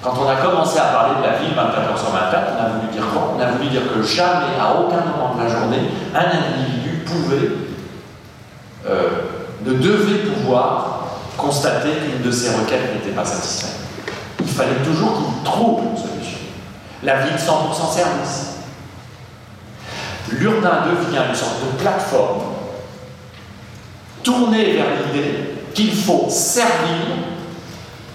Quand 0.02 0.14
on 0.20 0.28
a 0.28 0.34
commencé 0.34 0.78
à 0.78 0.86
parler 0.86 1.14
de 1.20 1.26
la 1.26 1.38
ville 1.38 1.54
24 1.54 1.90
heures 1.90 1.98
sur 1.98 2.10
24, 2.10 2.52
on 2.58 2.64
a 2.64 2.68
voulu 2.70 2.92
dire 2.92 3.04
quoi? 3.12 3.34
On 3.36 3.40
a 3.40 3.46
voulu 3.52 3.68
dire 3.68 3.82
que 3.94 4.02
jamais, 4.02 4.58
à 4.60 4.80
aucun 4.80 5.04
moment 5.06 5.34
de 5.36 5.44
la 5.44 5.48
journée, 5.48 5.90
un 6.12 6.18
individu 6.18 7.04
pouvait, 7.06 7.50
euh, 8.88 9.08
ne 9.64 9.74
devait 9.74 10.30
pouvoir 10.32 11.02
constater 11.36 11.90
qu'une 11.90 12.22
de 12.22 12.30
ses 12.32 12.50
requêtes 12.50 12.94
n'était 12.94 13.14
pas 13.14 13.24
satisfaite. 13.24 13.76
Il 14.40 14.48
fallait 14.48 14.82
toujours 14.84 15.14
qu'il 15.14 15.44
trouve 15.44 15.82
solution. 15.96 16.11
La 17.02 17.22
ville 17.22 17.36
100% 17.36 17.94
service. 17.94 18.46
L'urbain 20.30 20.84
devient 20.86 21.22
une 21.28 21.34
sorte 21.34 21.60
de 21.60 21.82
plateforme 21.82 22.42
tournée 24.22 24.72
vers 24.74 24.86
l'idée 25.06 25.34
qu'il 25.74 25.92
faut 25.94 26.26
servir 26.28 27.22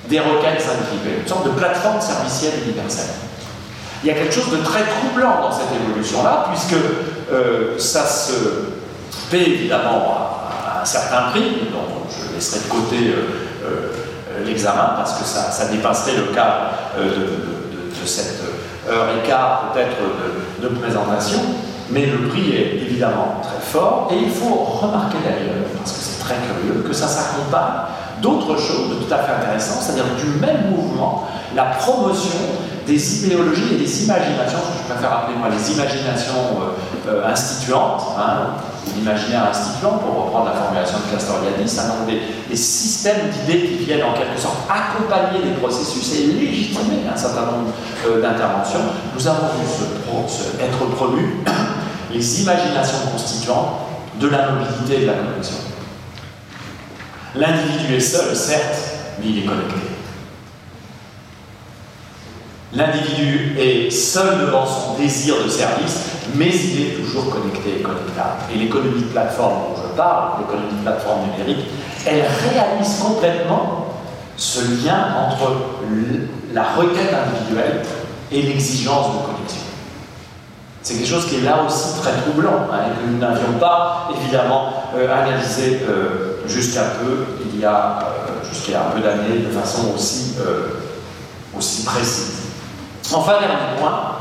des 0.08 0.19
requêtes 0.19 0.63
individuelles, 0.65 1.21
une 1.21 1.28
sorte 1.28 1.45
de 1.45 1.52
plateforme 1.52 2.00
servicielle 2.00 2.54
universelle. 2.65 3.13
Il 4.04 4.08
y 4.08 4.12
a 4.12 4.13
quelque 4.13 4.34
chose 4.34 4.52
de 4.52 4.63
très 4.63 4.84
troublant 4.84 5.41
dans 5.41 5.52
cette 5.52 5.71
évolution-là, 5.84 6.50
puisque 6.52 6.80
euh, 7.32 7.78
ça 7.78 8.06
se 8.06 8.34
paie 9.30 9.50
évidemment 9.50 10.15
à, 10.15 10.82
un 10.82 10.86
certain 10.86 11.32
prix, 11.32 11.69
dont 11.73 12.08
je 12.10 12.36
laisserai 12.36 12.60
de 12.60 12.71
côté 12.71 12.95
euh, 13.10 13.26
euh, 13.65 14.45
l'examen, 14.45 14.93
parce 14.95 15.19
que 15.19 15.26
ça, 15.26 15.52
ça, 15.52 15.65
dépasserait 15.65 16.15
le 16.15 16.34
cas 16.34 16.71
de, 16.97 18.06
cette 18.06 18.39
heure 18.89 19.08
et 19.17 19.28
quart 19.28 19.71
peut-être 19.73 19.97
de, 20.62 20.67
présentation, 20.67 21.39
mais 21.89 22.06
le 22.06 22.28
prix 22.28 22.52
est 22.52 22.76
évidemment 22.82 23.41
très 23.41 23.60
fort, 23.60 24.10
et 24.12 24.17
il 24.17 24.30
faut 24.30 24.56
remarquer 24.56 25.17
d'ailleurs, 25.23 25.65
parce 25.78 25.91
que 25.91 26.00
c'est 26.00 26.19
très 26.23 26.36
curieux, 26.36 26.84
que 26.86 26.93
ça 26.93 27.08
s'accompagne 27.08 27.88
d'autres 28.21 28.58
choses 28.58 28.97
tout 29.00 29.13
à 29.13 29.17
fait 29.19 29.34
intéressantes, 29.34 29.82
c'est-à-dire 29.82 30.06
du 30.17 30.39
même 30.39 30.71
mouvement, 30.71 31.28
la 31.56 31.65
promotion 31.65 32.39
des 32.86 33.26
idéologies 33.26 33.76
et 33.76 33.78
des 33.78 34.04
imaginations, 34.06 34.60
ce 34.60 34.78
que 34.78 34.88
je 34.88 34.93
préfère 34.93 35.17
appeler 35.17 35.38
moi 35.38 35.50
les 35.50 35.71
imaginations 35.71 36.34
euh, 36.62 37.12
euh, 37.12 37.32
instituantes, 37.32 38.04
hein, 38.17 38.54
l'imaginaire 38.95 39.50
instituant, 39.50 39.97
pour 39.97 40.26
reprendre 40.26 40.45
la 40.45 40.54
formulation 40.54 40.97
de 41.00 41.12
Castoriadis, 41.12 41.80
un 41.80 41.88
nombre 41.88 42.06
des, 42.08 42.56
systèmes 42.56 43.30
d'idées 43.30 43.67
qui 43.67 43.86
viennent 43.86 44.04
en 44.04 44.13
quelque 44.13 44.39
sorte 44.39 44.58
accompagner 44.69 45.43
les 45.43 45.52
processus 45.52 46.15
et 46.15 46.28
légitimer 46.28 47.04
un 47.12 47.17
certain 47.17 47.41
nombre 47.41 47.73
euh, 48.08 48.21
d'interventions. 48.21 48.80
Nous 49.13 49.28
avons 49.28 49.47
vu 49.60 50.62
être 50.62 50.95
promus 50.95 51.36
les 52.13 52.41
imaginations 52.41 53.00
constituantes 53.12 53.88
de 54.19 54.28
la 54.28 54.52
mobilité 54.52 54.97
et 54.97 55.02
de 55.02 55.08
la 55.08 55.13
connexion. 55.13 55.58
L'individu 57.36 57.95
est 57.95 58.00
seul, 58.00 58.36
certes, 58.36 58.78
mais 59.19 59.30
il 59.30 59.39
est 59.39 59.45
connecté. 59.45 59.97
L'individu 62.74 63.56
est 63.58 63.90
seul 63.90 64.40
devant 64.40 64.66
son 64.66 64.96
désir 64.96 65.36
de 65.42 65.50
service, 65.50 66.04
mais 66.36 66.50
il 66.50 66.82
est 66.82 66.96
toujours 66.96 67.30
connecté 67.30 67.80
et 67.80 67.82
connectable. 67.82 68.42
Et 68.54 68.58
l'économie 68.58 69.04
de 69.04 69.08
plateforme 69.08 69.54
dont 69.54 69.82
je 69.82 69.96
parle, 69.96 70.42
l'économie 70.42 70.78
de 70.78 70.84
plateforme 70.84 71.22
numérique, 71.32 71.66
elle 72.06 72.24
réalise 72.50 73.00
complètement 73.00 73.88
ce 74.36 74.60
lien 74.84 75.16
entre 75.18 75.54
la 76.54 76.64
requête 76.64 77.14
individuelle 77.14 77.84
et 78.34 78.42
l'exigence 78.42 79.14
de 79.14 79.26
connexion. 79.26 79.62
C'est 80.84 80.96
quelque 80.96 81.08
chose 81.08 81.26
qui 81.28 81.38
est 81.38 81.44
là 81.44 81.64
aussi 81.66 82.00
très 82.02 82.12
troublant, 82.22 82.68
hein, 82.72 82.80
et 82.88 82.98
que 82.98 83.10
nous 83.10 83.18
n'avions 83.18 83.54
pas 83.60 84.10
évidemment 84.16 84.74
euh, 84.96 85.14
analysé 85.14 85.82
euh, 85.88 86.42
jusqu'à 86.48 86.84
peu, 87.02 87.26
il 87.46 87.60
y 87.62 87.66
a 87.66 88.00
euh, 88.02 88.50
jusqu'à 88.50 88.82
un 88.82 88.92
peu 88.92 89.00
d'années, 89.00 89.40
de 89.40 89.52
façon 89.52 89.94
aussi 89.96 90.36
précise. 91.86 92.47
Enfin, 93.14 93.40
dernier 93.40 93.80
point, 93.80 94.18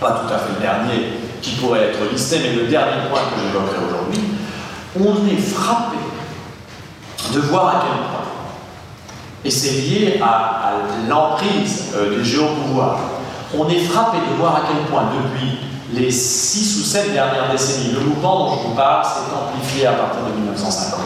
pas 0.00 0.10
tout 0.10 0.32
à 0.32 0.38
fait 0.38 0.52
le 0.54 0.60
dernier 0.60 1.12
qui 1.42 1.52
pourrait 1.56 1.90
être 1.90 2.12
listé, 2.12 2.38
mais 2.42 2.52
le 2.54 2.68
dernier 2.68 3.08
point 3.10 3.20
que 3.20 3.40
j'évoquerai 3.40 3.78
aujourd'hui, 3.88 4.20
on 4.98 5.26
est 5.26 5.40
frappé 5.40 5.96
de 7.34 7.40
voir 7.40 7.68
à 7.68 7.80
quel 7.80 7.96
point 8.08 8.26
et 9.46 9.50
c'est 9.50 9.70
lié 9.70 10.20
à, 10.20 10.72
l'emprise 11.08 11.92
euh, 11.94 12.18
du 12.18 12.24
géopouvoir. 12.24 12.98
On 13.56 13.68
est 13.68 13.78
frappé 13.78 14.18
de 14.18 14.36
voir 14.36 14.56
à 14.56 14.60
quel 14.66 14.84
point, 14.90 15.04
depuis 15.14 15.58
les 15.92 16.10
six 16.10 16.80
ou 16.80 16.84
sept 16.84 17.12
dernières 17.12 17.52
décennies, 17.52 17.92
le 17.92 18.00
mouvement 18.00 18.40
dont 18.40 18.56
je 18.56 18.68
vous 18.68 18.74
parle 18.74 19.04
s'est 19.04 19.32
amplifié 19.32 19.86
à 19.86 19.92
partir 19.92 20.22
de 20.22 20.40
1950. 20.40 21.00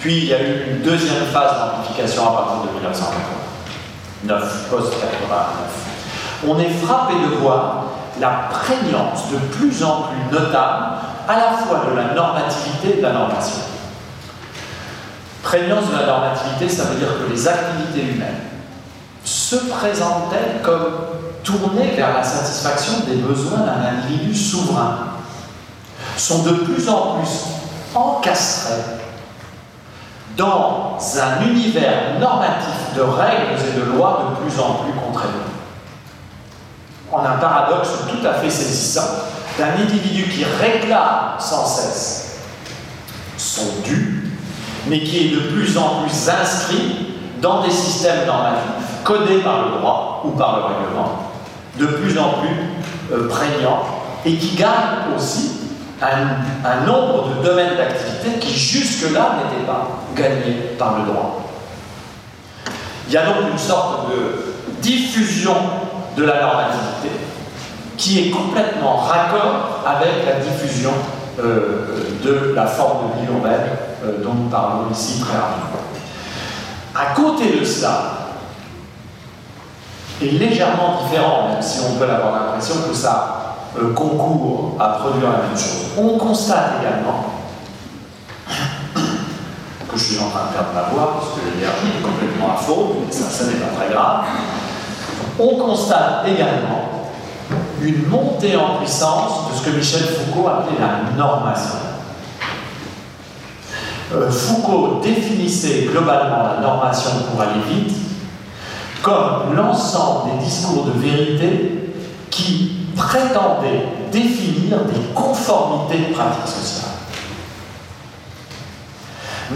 Puis 0.00 0.16
il 0.16 0.24
y 0.24 0.34
a 0.34 0.40
eu 0.40 0.70
une 0.70 0.82
deuxième 0.82 1.26
phase 1.26 1.52
d'amplification 1.58 2.22
à 2.22 2.32
partir 2.32 2.62
de 2.62 2.74
1989, 2.74 4.68
post-89. 4.70 6.48
On 6.48 6.58
est 6.58 6.70
frappé 6.70 7.14
de 7.14 7.36
voir 7.36 7.84
la 8.18 8.48
prégnance 8.50 9.30
de 9.30 9.36
plus 9.54 9.84
en 9.84 10.04
plus 10.04 10.38
notable 10.38 10.86
à 11.28 11.36
la 11.36 11.52
fois 11.58 11.82
de 11.90 11.96
la 11.96 12.14
normativité 12.14 12.94
et 12.94 12.96
de 12.96 13.02
la 13.02 13.12
normation. 13.12 13.60
Prégnance 15.42 15.90
de 15.90 15.96
la 15.96 16.06
normativité, 16.06 16.66
ça 16.66 16.84
veut 16.84 16.98
dire 16.98 17.08
que 17.18 17.30
les 17.30 17.46
activités 17.46 18.14
humaines 18.14 18.40
se 19.22 19.56
présentent-elles 19.56 20.62
comme 20.62 20.94
tournées 21.44 21.92
vers 21.94 22.14
la 22.14 22.24
satisfaction 22.24 23.00
des 23.06 23.16
besoins 23.16 23.58
d'un 23.58 23.98
individu 23.98 24.34
souverain, 24.34 24.96
sont 26.16 26.42
de 26.42 26.52
plus 26.52 26.88
en 26.88 27.18
plus 27.18 27.30
encastrées 27.94 28.99
dans 30.36 30.98
un 30.98 31.44
univers 31.46 32.18
normatif 32.20 32.94
de 32.96 33.02
règles 33.02 33.60
et 33.68 33.80
de 33.80 33.84
lois 33.96 34.30
de 34.30 34.42
plus 34.42 34.60
en 34.60 34.74
plus 34.74 34.92
contraignants. 34.92 35.34
En 37.12 37.24
un 37.24 37.38
paradoxe 37.38 37.90
tout 38.08 38.26
à 38.26 38.34
fait 38.34 38.50
saisissant 38.50 39.08
d'un 39.58 39.82
individu 39.82 40.24
qui 40.24 40.44
réclame 40.44 41.34
sans 41.38 41.66
cesse 41.66 42.38
son 43.36 43.82
dû 43.84 44.30
mais 44.86 45.00
qui 45.00 45.26
est 45.26 45.30
de 45.30 45.40
plus 45.52 45.76
en 45.76 46.02
plus 46.02 46.28
inscrit 46.28 47.14
dans 47.40 47.62
des 47.62 47.70
systèmes 47.70 48.26
normatifs 48.26 48.70
codés 49.04 49.38
par 49.38 49.64
le 49.64 49.78
droit 49.78 50.22
ou 50.24 50.30
par 50.30 50.56
le 50.56 50.62
règlement, 50.64 51.30
de 51.78 51.86
plus 51.86 52.18
en 52.18 52.34
plus 52.40 52.56
euh, 53.12 53.28
prégnants, 53.28 53.82
et 54.24 54.36
qui 54.36 54.56
gagne 54.56 55.14
aussi 55.16 55.59
un, 56.02 56.86
nombre 56.86 57.28
de 57.28 57.44
domaines 57.44 57.76
d'activité 57.76 58.38
qui 58.38 58.58
jusque-là 58.58 59.36
n'étaient 59.36 59.66
pas 59.66 59.88
gagnés 60.14 60.74
par 60.78 60.98
le 60.98 61.12
droit. 61.12 61.42
Il 63.06 63.12
y 63.12 63.16
a 63.16 63.26
donc 63.26 63.50
une 63.52 63.58
sorte 63.58 64.10
de 64.10 64.80
diffusion 64.80 65.54
de 66.16 66.24
la 66.24 66.40
normativité 66.40 67.10
qui 67.96 68.18
est 68.18 68.30
complètement 68.30 68.96
raccord 68.96 69.80
avec 69.86 70.24
la 70.26 70.40
diffusion 70.40 70.92
euh, 71.38 71.86
de 72.24 72.52
la 72.54 72.66
forme 72.66 73.10
de 73.10 73.20
vie 73.20 73.32
urbaine 73.32 73.68
euh, 74.04 74.22
dont 74.22 74.34
nous 74.34 74.48
parlons 74.48 74.90
ici 74.90 75.20
très 75.20 75.36
rapidement. 75.36 75.80
À 76.94 77.14
côté 77.14 77.58
de 77.58 77.64
cela, 77.64 78.20
et 80.22 80.30
légèrement 80.30 81.02
différent, 81.02 81.48
même 81.48 81.62
si 81.62 81.80
on 81.80 81.98
peut 81.98 82.04
avoir 82.04 82.32
l'impression 82.32 82.74
que 82.88 82.94
ça 82.94 83.49
euh, 83.78 83.92
concourt 83.94 84.76
à 84.80 84.88
produire 85.00 85.30
la 85.30 85.38
même 85.48 85.56
chose, 85.56 85.92
on 85.98 86.18
constate 86.18 86.80
également 86.80 87.24
que 89.90 89.98
je 89.98 90.04
suis 90.04 90.18
en 90.18 90.30
train 90.30 90.46
de 90.48 90.52
perdre 90.52 90.70
ma 90.74 90.82
voix 90.92 91.14
parce 91.14 91.34
que 91.34 91.46
l'énergie 91.46 91.98
est 91.98 92.02
complètement 92.02 92.54
à 92.54 92.56
faux, 92.56 92.96
mais 93.06 93.12
ça, 93.12 93.24
ça 93.28 93.44
n'est 93.44 93.58
pas 93.58 93.74
très 93.76 93.92
grave. 93.92 94.24
On 95.38 95.56
constate 95.56 96.26
également 96.28 96.90
une 97.82 98.06
montée 98.08 98.56
en 98.56 98.76
puissance 98.76 99.50
de 99.50 99.56
ce 99.56 99.62
que 99.64 99.70
Michel 99.76 100.02
Foucault 100.02 100.48
appelait 100.48 100.78
la 100.78 101.16
normation. 101.16 101.78
Euh, 104.12 104.30
Foucault 104.30 105.00
définissait 105.02 105.88
globalement 105.90 106.42
la 106.54 106.60
normation 106.60 107.10
pour 107.30 107.40
aller 107.40 107.60
vite 107.68 107.96
comme 109.02 109.54
l'ensemble 109.56 110.32
des 110.32 110.44
discours 110.44 110.84
de 110.84 110.92
vérité 110.92 111.92
qui 112.28 112.79
prétendait 113.00 113.86
définir 114.12 114.78
des 114.84 115.00
conformités 115.14 116.08
de 116.08 116.14
pratiques 116.14 116.46
sociales. 116.46 116.90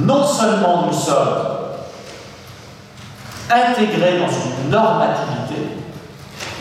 Non 0.00 0.26
seulement 0.26 0.87
nous 0.87 0.92
sommes 0.92 1.54
intégrés 3.50 4.18
dans 4.18 4.28
une 4.28 4.70
normativité, 4.70 5.76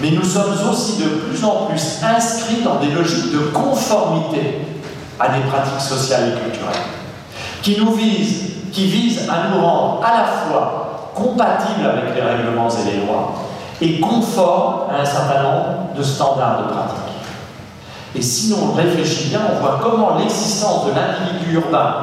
mais 0.01 0.11
nous 0.11 0.23
sommes 0.23 0.53
aussi 0.69 0.97
de 1.01 1.07
plus 1.07 1.43
en 1.43 1.67
plus 1.67 1.99
inscrits 2.03 2.61
dans 2.63 2.75
des 2.75 2.91
logiques 2.91 3.31
de 3.31 3.39
conformité 3.51 4.59
à 5.19 5.29
des 5.29 5.41
pratiques 5.45 5.79
sociales 5.79 6.33
et 6.33 6.41
culturelles, 6.41 6.75
qui 7.61 7.79
nous 7.79 7.93
visent, 7.93 8.71
qui 8.71 8.87
visent 8.87 9.29
à 9.29 9.49
nous 9.49 9.61
rendre 9.65 10.03
à 10.03 10.17
la 10.17 10.25
fois 10.25 11.11
compatibles 11.15 11.85
avec 11.85 12.15
les 12.15 12.21
règlements 12.21 12.69
et 12.69 12.91
les 12.91 13.05
lois, 13.05 13.33
et 13.83 13.99
conformes 13.99 14.89
à 14.89 15.01
un 15.01 15.05
certain 15.05 15.43
nombre 15.43 15.93
de 15.97 16.01
standards 16.01 16.63
de 16.63 16.67
pratique. 16.69 16.97
Et 18.15 18.21
si 18.21 18.53
on 18.53 18.71
réfléchit 18.71 19.27
bien, 19.27 19.41
on 19.51 19.59
voit 19.59 19.79
comment 19.83 20.17
l'existence 20.17 20.85
de 20.85 20.91
l'individu 20.91 21.55
urbain 21.55 21.95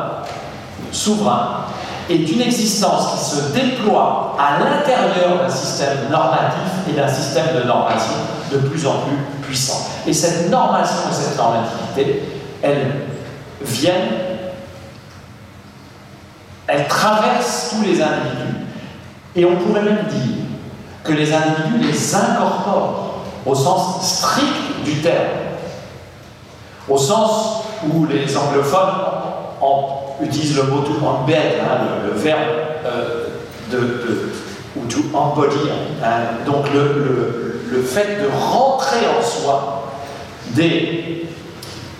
souverain 0.93 1.65
est 2.11 2.31
une 2.31 2.43
existence 2.43 3.13
qui 3.15 3.25
se 3.25 3.53
déploie 3.53 4.37
à 4.39 4.59
l'intérieur 4.59 5.39
d'un 5.41 5.49
système 5.49 6.11
normatif 6.11 6.71
et 6.91 6.93
d'un 6.93 7.09
système 7.09 7.47
de 7.57 7.67
normation 7.67 8.13
de 8.53 8.59
plus 8.59 8.87
en 8.87 8.99
plus 8.99 9.17
puissant. 9.43 9.89
Et 10.07 10.13
cette 10.13 10.51
normation 10.51 11.09
et 11.11 11.15
cette 11.15 11.39
normativité, 11.39 12.23
elles 12.63 12.93
viennent, 13.63 14.17
elles 16.67 16.89
traversent 16.89 17.71
tous 17.71 17.83
les 17.83 18.03
individus. 18.03 18.67
Et 19.35 19.47
on 19.47 19.57
pourrait 19.57 19.83
même 19.83 20.05
dire 20.11 20.40
que 21.05 21.13
les 21.13 21.33
individus 21.33 21.93
les 21.93 22.15
incorporent 22.15 23.25
au 23.47 23.55
sens 23.55 24.19
strict 24.19 24.85
du 24.85 25.01
terme, 25.01 25.29
au 26.89 26.99
sens 26.99 27.63
où 27.93 28.07
les 28.07 28.37
anglophones 28.37 29.11
utilisent 30.23 30.57
le 30.57 30.65
mot 30.65 30.81
to 30.81 30.93
embed, 31.05 31.37
hein, 31.61 31.79
le, 32.05 32.19
verbe 32.19 32.41
euh, 32.85 33.27
de, 33.71 34.31
ou 34.77 34.87
to 34.87 34.99
embody. 35.15 35.57
Hein. 36.03 36.45
donc 36.47 36.67
le, 36.75 37.63
le, 37.71 37.83
fait 37.83 38.21
de 38.23 38.29
rentrer 38.29 39.07
en 39.19 39.23
soi 39.23 39.91
des 40.51 41.27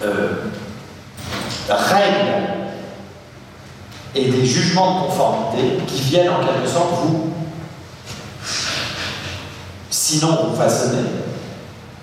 euh, 0.05 0.33
règles 1.69 2.49
et 4.15 4.29
des 4.31 4.45
jugements 4.45 5.01
de 5.01 5.07
conformité 5.07 5.79
qui 5.87 6.03
viennent 6.03 6.31
en 6.31 6.45
quelque 6.45 6.69
sorte 6.69 6.91
vous 7.05 7.31
sinon 9.91 10.39
vous 10.49 10.57
façonnez, 10.57 11.05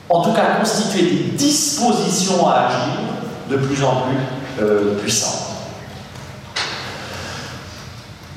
en 0.10 0.22
tout 0.22 0.34
cas 0.34 0.56
constituer 0.60 1.02
des 1.04 1.24
dispositions 1.38 2.48
à 2.48 2.68
agir 2.68 3.00
de 3.50 3.58
plus 3.58 3.84
en 3.84 4.02
plus 4.02 4.64
euh, 4.64 4.98
puissantes. 5.00 5.48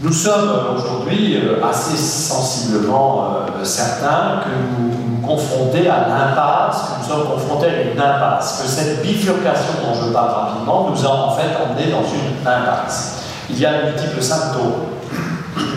Nous 0.02 0.12
sommes 0.12 0.76
aujourd'hui 0.76 1.36
euh, 1.36 1.62
assez 1.62 1.96
sensiblement 1.96 3.34
euh, 3.58 3.64
certains 3.64 4.40
que 4.44 4.48
nous 4.48 4.88
nous 4.88 5.26
confrontés 5.26 5.88
à 5.90 6.08
l'impasse, 6.08 6.80
que 6.80 7.02
nous 7.02 7.08
sommes 7.08 7.28
confrontés 7.30 7.66
à 7.66 7.82
une 7.82 8.00
impasse, 8.00 8.62
que 8.62 8.68
cette 8.68 9.02
bifurcation 9.02 9.74
dont 9.84 9.94
je 9.94 10.10
parle 10.10 10.30
rapidement 10.30 10.88
nous 10.88 11.04
a 11.04 11.10
en 11.10 11.32
fait 11.32 11.48
emmenés 11.54 11.90
dans 11.90 12.02
une 12.02 12.46
impasse. 12.46 13.24
Il 13.50 13.58
y 13.58 13.66
a 13.66 13.82
multiples 13.84 14.22
symptômes 14.22 14.86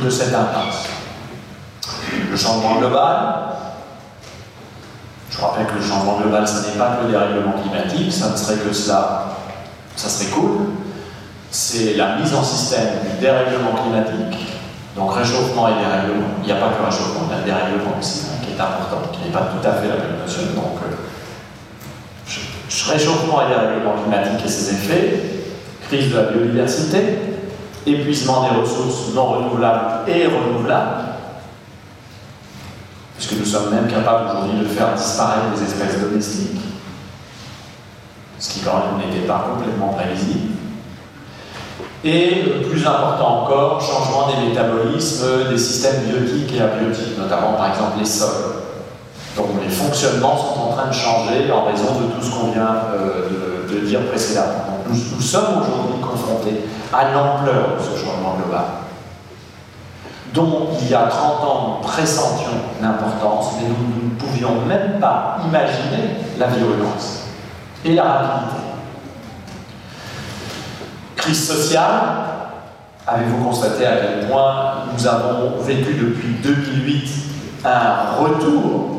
de 0.01 0.09
cette 0.09 0.33
impasse. 0.33 0.87
Le 2.31 2.37
changement 2.37 2.77
global, 2.79 3.35
je 5.33 5.41
rappelle 5.41 5.65
que 5.65 5.75
le 5.75 5.81
changement 5.81 6.19
global, 6.19 6.47
ce 6.47 6.67
n'est 6.67 6.77
pas 6.77 6.97
que 6.97 7.05
le 7.05 7.11
dérèglement 7.11 7.53
climatique, 7.53 8.11
ça 8.13 8.29
ne 8.29 8.37
serait 8.37 8.57
que 8.57 8.71
cela, 8.71 9.35
ça 9.95 10.09
serait 10.09 10.29
cool. 10.29 10.51
C'est 11.49 11.95
la 11.95 12.17
mise 12.17 12.33
en 12.33 12.43
système 12.43 12.99
du 13.03 13.19
dérèglement 13.19 13.73
climatique, 13.81 14.53
donc 14.95 15.15
réchauffement 15.15 15.69
et 15.69 15.73
dérèglement. 15.73 16.27
Il 16.41 16.45
n'y 16.45 16.51
a 16.51 16.55
pas 16.55 16.69
que 16.69 16.79
le 16.79 16.85
réchauffement, 16.85 17.21
il 17.27 17.31
y 17.31 17.35
a 17.35 17.39
le 17.39 17.45
dérèglement 17.45 17.97
aussi, 17.99 18.27
hein, 18.29 18.43
qui 18.43 18.51
est 18.53 18.61
important, 18.61 19.09
qui 19.11 19.25
n'est 19.25 19.33
pas 19.33 19.49
tout 19.49 19.67
à 19.67 19.73
fait 19.73 19.87
la 19.87 19.95
même 19.95 20.21
notion. 20.21 20.41
Donc, 20.55 20.77
euh, 20.85 20.93
réchauffement 22.91 23.41
et 23.45 23.49
dérèglement 23.49 23.93
climatique 24.03 24.45
et 24.45 24.49
ses 24.49 24.73
effets, 24.73 25.23
crise 25.87 26.11
de 26.11 26.15
la 26.15 26.23
biodiversité, 26.23 27.19
épuisement 27.85 28.43
des 28.43 28.61
ressources 28.61 29.13
non 29.15 29.25
renouvelables 29.25 30.09
et 30.09 30.27
renouvelables, 30.27 31.12
puisque 33.15 33.33
nous 33.39 33.45
sommes 33.45 33.73
même 33.73 33.87
capables 33.87 34.29
aujourd'hui 34.29 34.59
de 34.59 34.65
faire 34.65 34.93
disparaître 34.93 35.51
des 35.55 35.63
espèces 35.63 36.01
domestiques, 36.01 36.61
ce 38.39 38.49
qui 38.49 38.59
quand 38.61 38.73
même 38.77 39.07
n'était 39.07 39.27
pas 39.27 39.47
complètement 39.53 39.89
prévisible. 39.89 40.51
Et 42.03 42.43
plus 42.69 42.85
important 42.85 43.43
encore, 43.43 43.79
changement 43.79 44.27
des 44.27 44.49
métabolismes, 44.49 45.49
des 45.49 45.57
systèmes 45.57 46.03
biotiques 46.03 46.53
et 46.53 46.61
abiotiques, 46.61 47.17
notamment 47.17 47.53
par 47.53 47.69
exemple 47.69 47.99
les 47.99 48.05
sols. 48.05 48.59
Donc 49.37 49.47
les 49.63 49.69
fonctionnements 49.69 50.37
sont 50.37 50.61
en 50.61 50.73
train 50.73 50.87
de 50.87 50.93
changer 50.93 51.49
en 51.51 51.63
raison 51.63 52.01
de 52.01 52.13
tout 52.13 52.21
ce 52.21 52.31
qu'on 52.31 52.51
vient 52.51 52.75
euh, 52.93 53.67
de, 53.71 53.79
dire 53.85 54.01
précédemment. 54.07 54.83
nous, 54.89 54.95
nous 55.15 55.21
sommes 55.21 55.61
aujourd'hui 55.61 56.01
confrontés 56.01 56.65
à 56.91 57.05
l'ampleur 57.11 57.77
de 57.77 57.83
ce 57.83 57.97
changement 57.97 58.35
global 58.35 58.82
dont 60.33 60.69
il 60.81 60.89
y 60.89 60.95
a 60.95 61.03
30 61.03 61.43
ans 61.43 61.79
nous 61.81 61.87
pressentions 61.87 62.49
l'importance, 62.81 63.53
mais 63.61 63.67
nous 63.67 64.09
ne 64.09 64.15
pouvions 64.15 64.65
même 64.67 64.99
pas 64.99 65.37
imaginer 65.45 66.15
la 66.37 66.47
virulence 66.47 67.23
et 67.85 67.93
la 67.93 68.03
rapidité. 68.03 68.61
Crise 71.15 71.47
sociale, 71.47 72.01
avez-vous 73.05 73.43
constaté 73.43 73.85
à 73.85 73.97
quel 73.97 74.27
point 74.27 74.85
nous 74.91 75.07
avons 75.07 75.61
vécu 75.61 75.93
depuis 75.93 76.35
2008 76.41 77.09
un 77.65 78.21
retour 78.21 78.92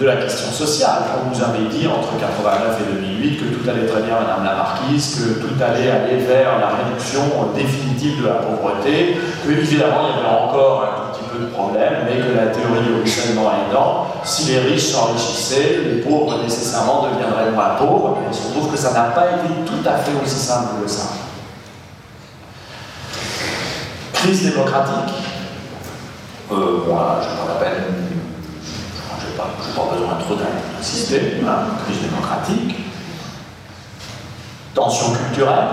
de 0.00 0.06
la 0.06 0.16
question 0.16 0.50
sociale. 0.50 1.02
On 1.20 1.28
nous 1.28 1.44
avait 1.44 1.68
dit 1.68 1.86
entre 1.86 2.18
89 2.18 2.80
et 2.80 2.94
2008 3.20 3.36
que 3.36 3.44
tout 3.54 3.68
allait 3.68 3.86
très 3.86 4.00
bien, 4.00 4.14
Madame 4.18 4.44
la 4.44 4.54
Marquise, 4.54 5.20
que 5.20 5.40
tout 5.44 5.62
allait 5.62 5.90
aller 5.90 6.16
vers 6.24 6.58
la 6.58 6.70
réduction 6.80 7.20
définitive 7.54 8.22
de 8.22 8.26
la 8.28 8.34
pauvreté, 8.34 9.18
que 9.44 9.50
évidemment 9.50 10.08
il 10.08 10.16
y 10.16 10.26
avait 10.26 10.40
encore 10.42 10.84
un 10.84 11.12
petit 11.12 11.24
peu 11.30 11.44
de 11.44 11.50
problème, 11.50 12.06
mais 12.06 12.16
que 12.16 12.34
la 12.34 12.46
théorie 12.46 12.96
au 12.96 13.02
ruissellement 13.02 13.52
aidant, 13.68 14.06
si 14.24 14.50
les 14.50 14.60
riches 14.60 14.88
s'enrichissaient, 14.88 15.80
les 15.84 16.00
pauvres 16.00 16.42
nécessairement 16.42 17.02
deviendraient 17.02 17.50
moins 17.52 17.76
pauvres, 17.78 18.18
mais 18.20 18.28
il 18.32 18.34
se 18.34 18.50
trouve 18.52 18.72
que 18.72 18.78
ça 18.78 18.92
n'a 18.92 19.10
pas 19.10 19.26
été 19.26 19.52
tout 19.66 19.86
à 19.86 19.98
fait 19.98 20.12
aussi 20.24 20.38
simple 20.38 20.82
que 20.82 20.90
ça. 20.90 21.08
Crise 24.14 24.50
démocratique, 24.50 25.14
euh, 26.52 26.80
je 26.84 26.90
me 26.90 27.99
rappelle 29.40 29.64
je 29.68 29.76
pas 29.76 29.94
besoin 29.94 30.14
trop 30.24 30.34
d'insister, 30.34 31.40
hein, 31.46 31.66
crise 31.84 32.02
démocratique, 32.02 32.76
tension 34.74 35.12
culturelle, 35.12 35.68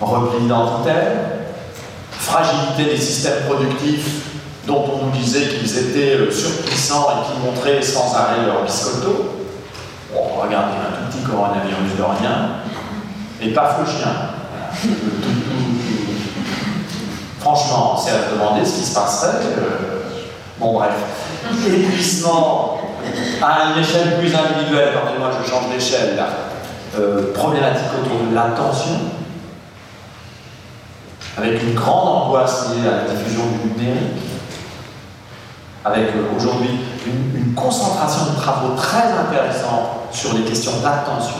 repli 0.00 0.44
identitaire, 0.44 1.12
fragilité 2.12 2.84
des 2.84 3.00
systèmes 3.00 3.44
productifs 3.46 4.22
dont 4.66 4.84
on 4.92 5.06
nous 5.06 5.12
disait 5.12 5.48
qu'ils 5.48 5.78
étaient 5.78 6.16
euh, 6.16 6.30
surpuissants 6.30 7.08
et 7.10 7.32
qui 7.32 7.46
montraient 7.46 7.82
sans 7.82 8.14
arrêt 8.14 8.46
leur 8.46 8.64
biscotto. 8.64 9.30
Bon, 10.12 10.40
regardez 10.40 10.76
un 10.76 10.96
tout 10.96 11.10
petit 11.10 11.24
coronavirus 11.24 11.96
de 11.98 12.02
rien, 12.02 12.48
et 13.42 13.52
pas 13.52 13.74
fou 13.74 13.90
chien. 13.90 14.08
Franchement, 17.40 17.96
c'est 17.98 18.12
à 18.12 18.28
se 18.28 18.34
demander 18.34 18.64
ce 18.64 18.76
qui 18.76 18.84
se 18.86 18.94
passerait. 18.94 19.36
Euh, 19.58 20.00
bon, 20.58 20.74
bref 20.74 21.13
épuisement 21.66 22.78
à 23.42 23.70
une 23.70 23.82
échelle 23.82 24.18
plus 24.18 24.34
individuelle, 24.34 24.94
pardonnez-moi, 24.94 25.30
je 25.42 25.50
change 25.50 25.68
d'échelle 25.70 26.16
là, 26.16 26.28
euh, 26.98 27.32
problématique 27.32 27.88
autour 28.02 28.28
de 28.28 28.34
l'attention, 28.34 29.00
avec 31.36 31.62
une 31.62 31.74
grande 31.74 32.26
angoisse 32.26 32.70
liée 32.70 32.88
à 32.88 33.04
la 33.04 33.14
diffusion 33.14 33.42
du 33.46 33.68
numérique, 33.70 34.22
avec 35.84 36.08
euh, 36.08 36.36
aujourd'hui 36.36 36.70
une, 37.06 37.36
une, 37.38 37.54
concentration 37.54 38.32
de 38.32 38.40
travaux 38.40 38.74
très 38.74 39.12
intéressants 39.12 40.06
sur 40.10 40.34
les 40.34 40.42
questions 40.42 40.80
d'attention. 40.82 41.36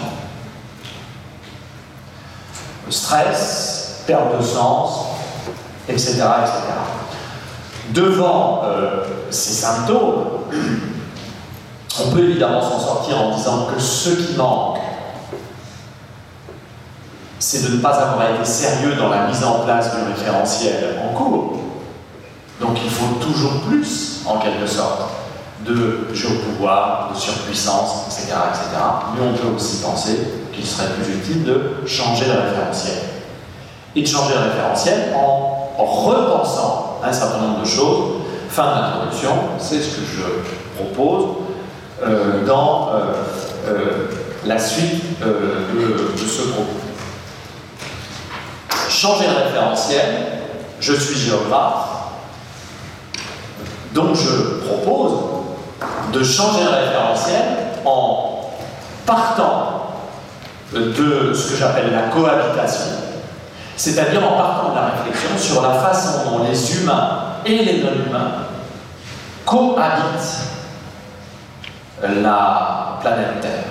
Stress, 2.90 4.02
perte 4.06 4.38
de 4.38 4.44
sens, 4.44 5.06
etc. 5.88 6.12
etc. 6.12 6.24
Devant 7.92 8.62
euh, 8.64 9.04
ces 9.30 9.52
symptômes, 9.52 10.24
on 12.00 12.10
peut 12.10 12.24
évidemment 12.24 12.62
s'en 12.62 12.78
sortir 12.78 13.20
en 13.20 13.36
disant 13.36 13.66
que 13.72 13.80
ce 13.80 14.10
qui 14.10 14.36
manque, 14.36 14.78
c'est 17.38 17.70
de 17.70 17.76
ne 17.76 17.80
pas 17.80 17.90
avoir 17.90 18.30
été 18.34 18.44
sérieux 18.44 18.94
dans 18.98 19.10
la 19.10 19.26
mise 19.26 19.44
en 19.44 19.60
place 19.60 19.94
du 19.94 20.02
référentiel 20.02 20.96
en 21.04 21.14
cours. 21.14 21.58
Donc 22.60 22.78
il 22.82 22.90
faut 22.90 23.16
toujours 23.20 23.60
plus, 23.68 24.22
en 24.26 24.38
quelque 24.38 24.66
sorte. 24.66 25.02
de 25.64 26.08
géopouvoir, 26.12 27.10
de 27.14 27.18
surpuissance, 27.18 28.04
etc., 28.06 28.36
etc. 28.50 28.66
Mais 29.14 29.26
on 29.26 29.32
peut 29.32 29.56
aussi 29.56 29.78
penser 29.78 30.18
qu'il 30.52 30.66
serait 30.66 30.90
plus 31.02 31.14
utile 31.14 31.44
de 31.44 31.86
changer 31.86 32.26
de 32.26 32.32
référentiel. 32.32 32.98
Et 33.96 34.02
de 34.02 34.06
changer 34.06 34.34
de 34.34 34.40
référentiel 34.40 35.14
en, 35.16 35.60
repensant 35.78 36.93
un 37.04 37.12
certain 37.12 37.38
nombre 37.38 37.60
de 37.60 37.66
choses. 37.66 38.14
Fin 38.48 38.74
d'introduction, 38.74 39.32
c'est 39.58 39.80
ce 39.80 39.96
que 39.96 40.02
je 40.06 40.82
propose 40.82 41.36
euh, 42.02 42.44
dans 42.46 42.90
euh, 42.92 43.00
euh, 43.68 44.08
la 44.44 44.58
suite 44.58 45.20
de, 45.20 46.12
de 46.12 46.28
ce 46.28 46.42
propos. 46.48 46.70
Changer 48.88 49.24
de 49.26 49.44
référentiel, 49.44 50.26
je 50.80 50.92
suis 50.92 51.18
géographe, 51.18 51.88
donc 53.92 54.16
je 54.16 54.66
propose 54.66 55.12
de 56.12 56.22
changer 56.22 56.64
de 56.64 56.68
référentiel 56.68 57.42
en 57.84 58.50
partant 59.06 59.90
de 60.72 61.32
ce 61.34 61.50
que 61.50 61.56
j'appelle 61.56 61.92
la 61.92 62.08
cohabitation, 62.08 62.92
c'est-à-dire 63.76 64.24
en 64.24 64.36
partant 64.36 64.70
de 64.70 64.76
la 64.76 64.86
réflexion 64.86 65.36
sur 65.36 65.62
la 65.62 65.74
façon 65.74 66.30
dont 66.30 66.44
les 66.44 66.76
humains 66.76 67.18
et 67.44 67.64
les 67.64 67.82
non-humains 67.82 68.32
cohabitent 69.44 70.54
la 72.02 72.98
planète 73.00 73.40
Terre. 73.40 73.64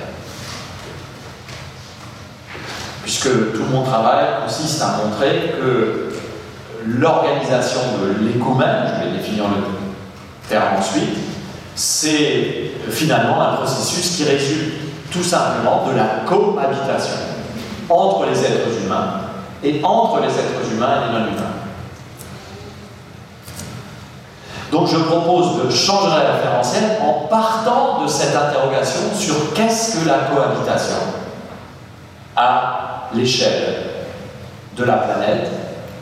Puisque 3.03 3.53
tout 3.53 3.65
mon 3.71 3.83
travail 3.83 4.25
consiste 4.43 4.81
à 4.81 4.97
montrer 5.03 5.55
que 5.59 6.13
l'organisation 6.85 7.79
de 8.01 8.25
l'écoumène, 8.25 8.93
je 8.99 9.05
vais 9.05 9.17
définir 9.17 9.45
le 9.45 9.63
terme 10.49 10.77
ensuite, 10.79 11.17
c'est 11.75 12.71
finalement 12.89 13.41
un 13.41 13.55
processus 13.55 14.17
qui 14.17 14.23
résulte 14.25 14.73
tout 15.11 15.23
simplement 15.23 15.85
de 15.87 15.95
la 15.95 16.21
cohabitation 16.25 17.17
entre 17.89 18.25
les 18.25 18.39
êtres 18.39 18.83
humains 18.83 19.22
et 19.63 19.81
entre 19.83 20.19
les 20.21 20.27
êtres 20.27 20.71
humains 20.71 20.95
et 20.95 21.07
les 21.07 21.19
non-humains. 21.19 21.53
Donc 24.71 24.87
je 24.87 24.97
propose 24.97 25.63
de 25.63 25.69
changer 25.69 26.09
la 26.09 26.33
référentiel 26.33 26.97
en 27.01 27.27
partant 27.27 28.01
de 28.01 28.07
cette 28.07 28.35
interrogation 28.35 29.01
sur 29.15 29.53
qu'est-ce 29.53 29.97
que 29.97 30.07
la 30.07 30.19
cohabitation 30.33 30.95
à 32.35 33.09
l'échelle 33.13 33.83
de 34.75 34.83
la 34.83 34.97
planète 34.97 35.47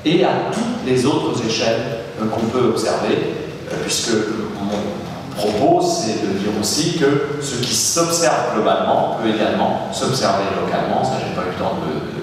et 0.05 0.23
à 0.23 0.29
toutes 0.53 0.85
les 0.85 1.05
autres 1.05 1.45
échelles 1.45 1.97
qu'on 2.17 2.45
peut 2.47 2.69
observer 2.69 3.35
puisque 3.83 4.13
mon 4.13 4.77
propos, 5.35 5.81
c'est 5.81 6.21
de 6.21 6.33
dire 6.37 6.51
aussi 6.59 6.97
que 6.97 7.41
ce 7.41 7.55
qui 7.55 7.73
s'observe 7.75 8.53
globalement 8.53 9.17
peut 9.21 9.29
également 9.29 9.89
s'observer 9.91 10.43
localement. 10.59 11.03
Ça, 11.03 11.13
j'ai 11.19 11.35
pas 11.35 11.47
eu 11.47 11.51
le 11.51 11.57
temps 11.57 11.77
de, 11.85 12.20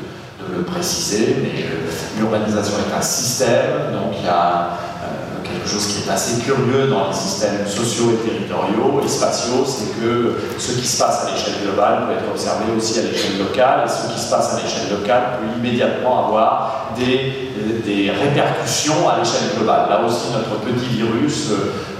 préciser, 0.62 1.36
mais 1.42 1.64
euh, 1.64 1.90
l'urbanisation 2.18 2.74
est 2.78 2.96
un 2.96 3.02
système, 3.02 3.92
donc 3.92 4.14
il 4.18 4.24
y 4.24 4.28
a 4.28 4.70
euh, 5.02 5.44
quelque 5.44 5.68
chose 5.68 5.86
qui 5.86 6.08
est 6.08 6.12
assez 6.12 6.40
curieux 6.42 6.88
dans 6.88 7.08
les 7.08 7.14
systèmes 7.14 7.66
sociaux 7.66 8.12
et 8.12 8.28
territoriaux 8.28 9.00
et 9.04 9.08
spatiaux, 9.08 9.64
c'est 9.66 10.00
que 10.00 10.36
ce 10.58 10.72
qui 10.72 10.86
se 10.86 10.98
passe 10.98 11.26
à 11.26 11.30
l'échelle 11.30 11.62
globale 11.64 12.06
peut 12.06 12.12
être 12.12 12.30
observé 12.30 12.64
aussi 12.76 12.98
à 12.98 13.02
l'échelle 13.02 13.38
locale, 13.38 13.84
et 13.86 13.88
ce 13.88 14.12
qui 14.12 14.20
se 14.20 14.30
passe 14.30 14.54
à 14.54 14.62
l'échelle 14.62 14.90
locale 14.90 15.38
peut 15.38 15.58
immédiatement 15.58 16.26
avoir 16.26 16.92
des 16.96 18.10
répercussions 18.10 19.08
à 19.08 19.18
l'échelle 19.18 19.56
globale. 19.56 19.88
Là 19.88 20.00
aussi, 20.06 20.28
notre 20.32 20.60
petit 20.60 20.86
virus 20.96 21.50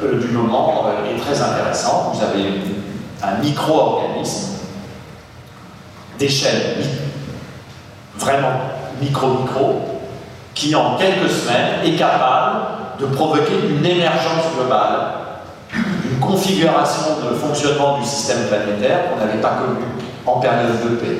euh, 0.03 0.21
du 0.21 0.29
moment 0.29 0.87
est 1.09 1.21
très 1.21 1.41
intéressant. 1.41 2.13
Vous 2.15 2.23
avez 2.23 2.53
un 3.23 3.43
micro-organisme 3.43 4.59
d'échelle 6.19 6.77
vraiment 8.19 8.61
micro-micro 9.01 10.01
qui, 10.55 10.75
en 10.75 10.97
quelques 10.97 11.31
semaines, 11.31 11.85
est 11.85 11.97
capable 11.97 12.61
de 12.99 13.07
provoquer 13.07 13.55
une 13.71 13.85
émergence 13.85 14.53
globale, 14.57 15.13
une 15.75 16.19
configuration 16.19 17.17
de 17.25 17.37
fonctionnement 17.37 17.99
du 17.99 18.05
système 18.05 18.49
planétaire 18.49 19.11
qu'on 19.11 19.25
n'avait 19.25 19.41
pas 19.41 19.59
connu 19.61 19.85
en 20.27 20.41
période 20.41 20.81
de 20.83 20.97
paix. 20.97 21.19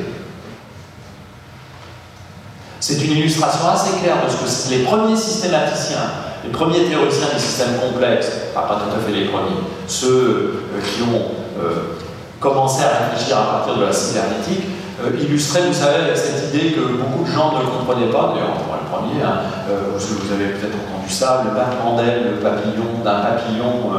C'est 2.81 3.05
une 3.05 3.13
illustration 3.13 3.69
assez 3.69 4.01
claire 4.01 4.17
de 4.25 4.31
ce 4.31 4.69
que 4.69 4.75
les 4.75 4.83
premiers 4.85 5.17
systématiciens, 5.17 6.11
les 6.45 6.51
premiers 6.51 6.85
théoriciens 6.85 7.27
des 7.35 7.41
systèmes 7.41 7.77
complexes, 7.81 8.31
enfin 8.55 8.67
pas 8.67 8.75
tout 8.77 8.97
à 8.97 9.05
fait 9.05 9.13
les 9.13 9.27
premiers, 9.27 9.61
ceux 9.87 10.65
euh, 10.75 10.81
qui 10.81 11.03
ont 11.03 11.33
euh, 11.61 11.97
commencé 12.41 12.83
à 12.85 13.11
réfléchir 13.11 13.39
à 13.39 13.43
partir 13.43 13.77
de 13.77 13.85
la 13.85 13.93
cybernétique, 13.93 14.63
euh, 15.03 15.21
illustraient, 15.21 15.67
vous 15.67 15.73
savez, 15.73 16.15
cette 16.15 16.55
idée 16.55 16.73
que 16.73 16.81
beaucoup 16.81 17.25
de 17.25 17.31
gens 17.31 17.53
ne 17.53 17.65
comprenaient 17.65 18.11
pas, 18.11 18.35
d'ailleurs, 18.35 18.57
le 18.57 18.91
premier, 18.91 19.23
hein, 19.23 19.41
vous 19.69 20.33
avez 20.33 20.51
peut-être 20.51 20.75
entendu 20.75 21.13
ça, 21.13 21.45
le 21.45 21.55
battement 21.55 21.97
le 21.97 22.37
papillon 22.37 23.05
d'un 23.05 23.21
papillon 23.21 23.93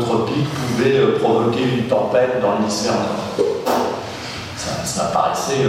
tropique 0.00 0.48
pouvait 0.48 1.06
provoquer 1.20 1.62
une 1.62 1.84
tempête 1.84 2.40
dans 2.42 2.54
l'hémisphère 2.54 2.94
nord. 2.94 3.46
Ça, 4.56 4.84
ça 4.84 5.04
paraissait 5.12 5.66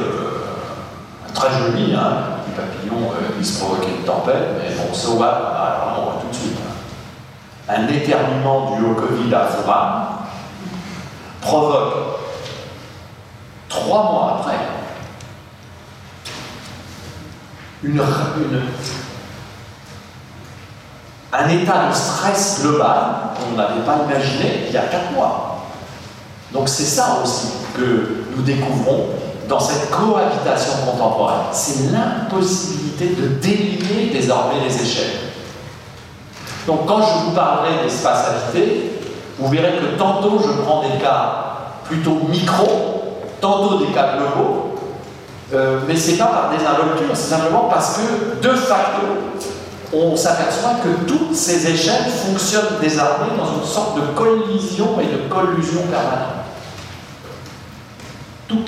très 1.33 1.49
joli, 1.57 1.93
hein, 1.95 2.41
petit 2.45 2.55
papillon 2.55 3.11
euh, 3.11 3.37
qui 3.37 3.45
se 3.45 3.59
provoquait 3.59 3.95
une 3.99 4.03
tempête, 4.03 4.49
mais 4.57 4.75
bon, 4.75 4.93
so 4.93 5.13
what? 5.13 5.27
Alors 5.27 5.97
on 5.99 6.03
voit 6.03 6.21
tout 6.21 6.29
de 6.29 6.35
suite. 6.35 6.57
Hein. 6.59 7.73
Un 7.73 7.87
éternuement 7.87 8.75
du 8.75 8.85
au 8.85 8.93
Covid 8.95 9.33
à 9.33 9.47
Wuhan 9.47 10.07
provoque 11.41 12.20
trois 13.71 14.11
mois 14.11 14.37
après 14.39 14.57
un 21.33 21.49
état 21.49 21.87
de 21.89 21.93
stress 21.95 22.61
global 22.61 22.97
qu'on 23.35 23.55
n'avait 23.55 23.81
pas 23.81 23.97
imaginé 24.05 24.65
il 24.67 24.73
y 24.73 24.77
a 24.77 24.83
quatre 24.83 25.11
mois. 25.13 25.65
Donc 26.51 26.67
c'est 26.67 26.83
ça 26.83 27.19
aussi 27.23 27.47
que 27.75 28.25
nous 28.35 28.43
découvrons 28.43 29.05
dans 29.47 29.59
cette 29.59 29.89
cohabitation 29.89 30.73
contemporaine. 30.85 31.47
C'est 31.51 31.91
l'impossibilité 31.91 33.15
de 33.15 33.27
délier 33.39 34.11
désormais 34.11 34.59
les 34.67 34.81
échelles. 34.81 35.19
Donc 36.67 36.85
quand 36.85 37.01
je 37.01 37.25
vous 37.25 37.31
parlerai 37.31 37.83
d'espace 37.83 38.27
habité, 38.27 38.91
vous 39.39 39.47
verrez 39.47 39.79
que 39.79 39.97
tantôt 39.97 40.39
je 40.39 40.61
prends 40.61 40.83
des 40.83 41.01
cas 41.01 41.45
plutôt 41.85 42.19
micro, 42.29 43.00
tantôt 43.41 43.79
des 43.79 43.91
cas 43.91 44.17
globaux, 44.17 44.75
euh, 45.53 45.79
mais 45.87 45.97
ce 45.97 46.11
n'est 46.11 46.17
pas 46.17 46.27
par 46.27 46.49
désinvolture, 46.51 47.09
c'est 47.13 47.29
simplement 47.35 47.67
parce 47.69 47.97
que 47.97 48.41
de 48.41 48.55
facto, 48.55 49.01
on 49.93 50.15
s'aperçoit 50.15 50.75
que 50.81 51.05
toutes 51.05 51.35
ces 51.35 51.69
échelles 51.69 52.09
fonctionnent 52.09 52.79
désormais 52.79 53.35
dans 53.37 53.59
une 53.59 53.67
sorte 53.67 53.97
de 53.97 54.01
collision 54.15 54.97
et 55.01 55.07
de 55.07 55.27
collusion 55.27 55.81
permanente. 55.91 56.45
Tout. 58.47 58.63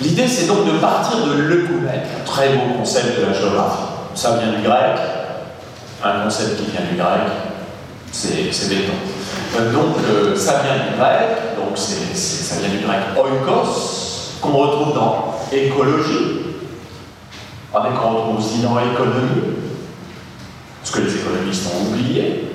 L'idée, 0.00 0.28
c'est 0.28 0.46
donc 0.46 0.66
de 0.66 0.78
partir 0.78 1.24
de 1.24 1.32
l'œcumène, 1.32 2.02
un 2.20 2.24
très 2.24 2.50
beau 2.50 2.78
concept 2.78 3.18
de 3.18 3.26
la 3.26 3.32
géographie. 3.32 3.82
Ça 4.14 4.36
vient 4.36 4.52
du 4.52 4.62
grec, 4.62 4.98
un 6.04 6.24
concept 6.24 6.56
qui 6.56 6.70
vient 6.70 6.86
du 6.90 6.96
grec, 6.96 7.32
c'est 8.12 8.68
béton. 8.68 8.92
Euh, 9.56 9.72
donc, 9.72 9.96
euh, 10.08 10.36
ça 10.36 10.62
vient 10.62 10.84
du 10.84 10.98
grec, 10.98 11.56
donc 11.56 11.76
ça 11.76 12.56
vient 12.60 12.68
du 12.68 12.84
grec 12.84 13.00
oikos, 13.16 14.38
qu'on 14.40 14.52
retrouve 14.52 14.94
dans 14.94 15.34
écologie, 15.52 16.40
avec 17.74 17.94
qu'on 17.94 18.08
retrouve 18.10 18.38
aussi 18.38 18.60
dans 18.60 18.78
économie, 18.78 19.56
ce 20.84 20.92
que 20.92 21.00
les 21.00 21.16
économistes 21.16 21.66
ont 21.74 21.88
oublié. 21.88 22.52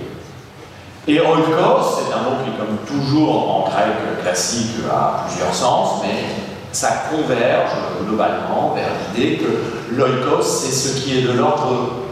Et 1.07 1.19
oikos, 1.19 1.97
c'est 1.97 2.13
un 2.13 2.23
mot 2.23 2.37
qui, 2.43 2.51
comme 2.57 2.77
toujours 2.87 3.57
en 3.57 3.69
grec 3.69 4.21
classique, 4.21 4.71
a 4.89 5.25
plusieurs 5.27 5.53
sens, 5.53 6.01
mais 6.01 6.43
ça 6.71 7.03
converge 7.11 7.71
globalement 8.05 8.73
vers 8.73 8.89
l'idée 9.13 9.37
que 9.37 9.95
l'oikos, 9.95 10.41
c'est 10.41 10.71
ce 10.71 11.01
qui 11.01 11.19
est 11.19 11.21
de 11.21 11.33
l'ordre, 11.33 12.02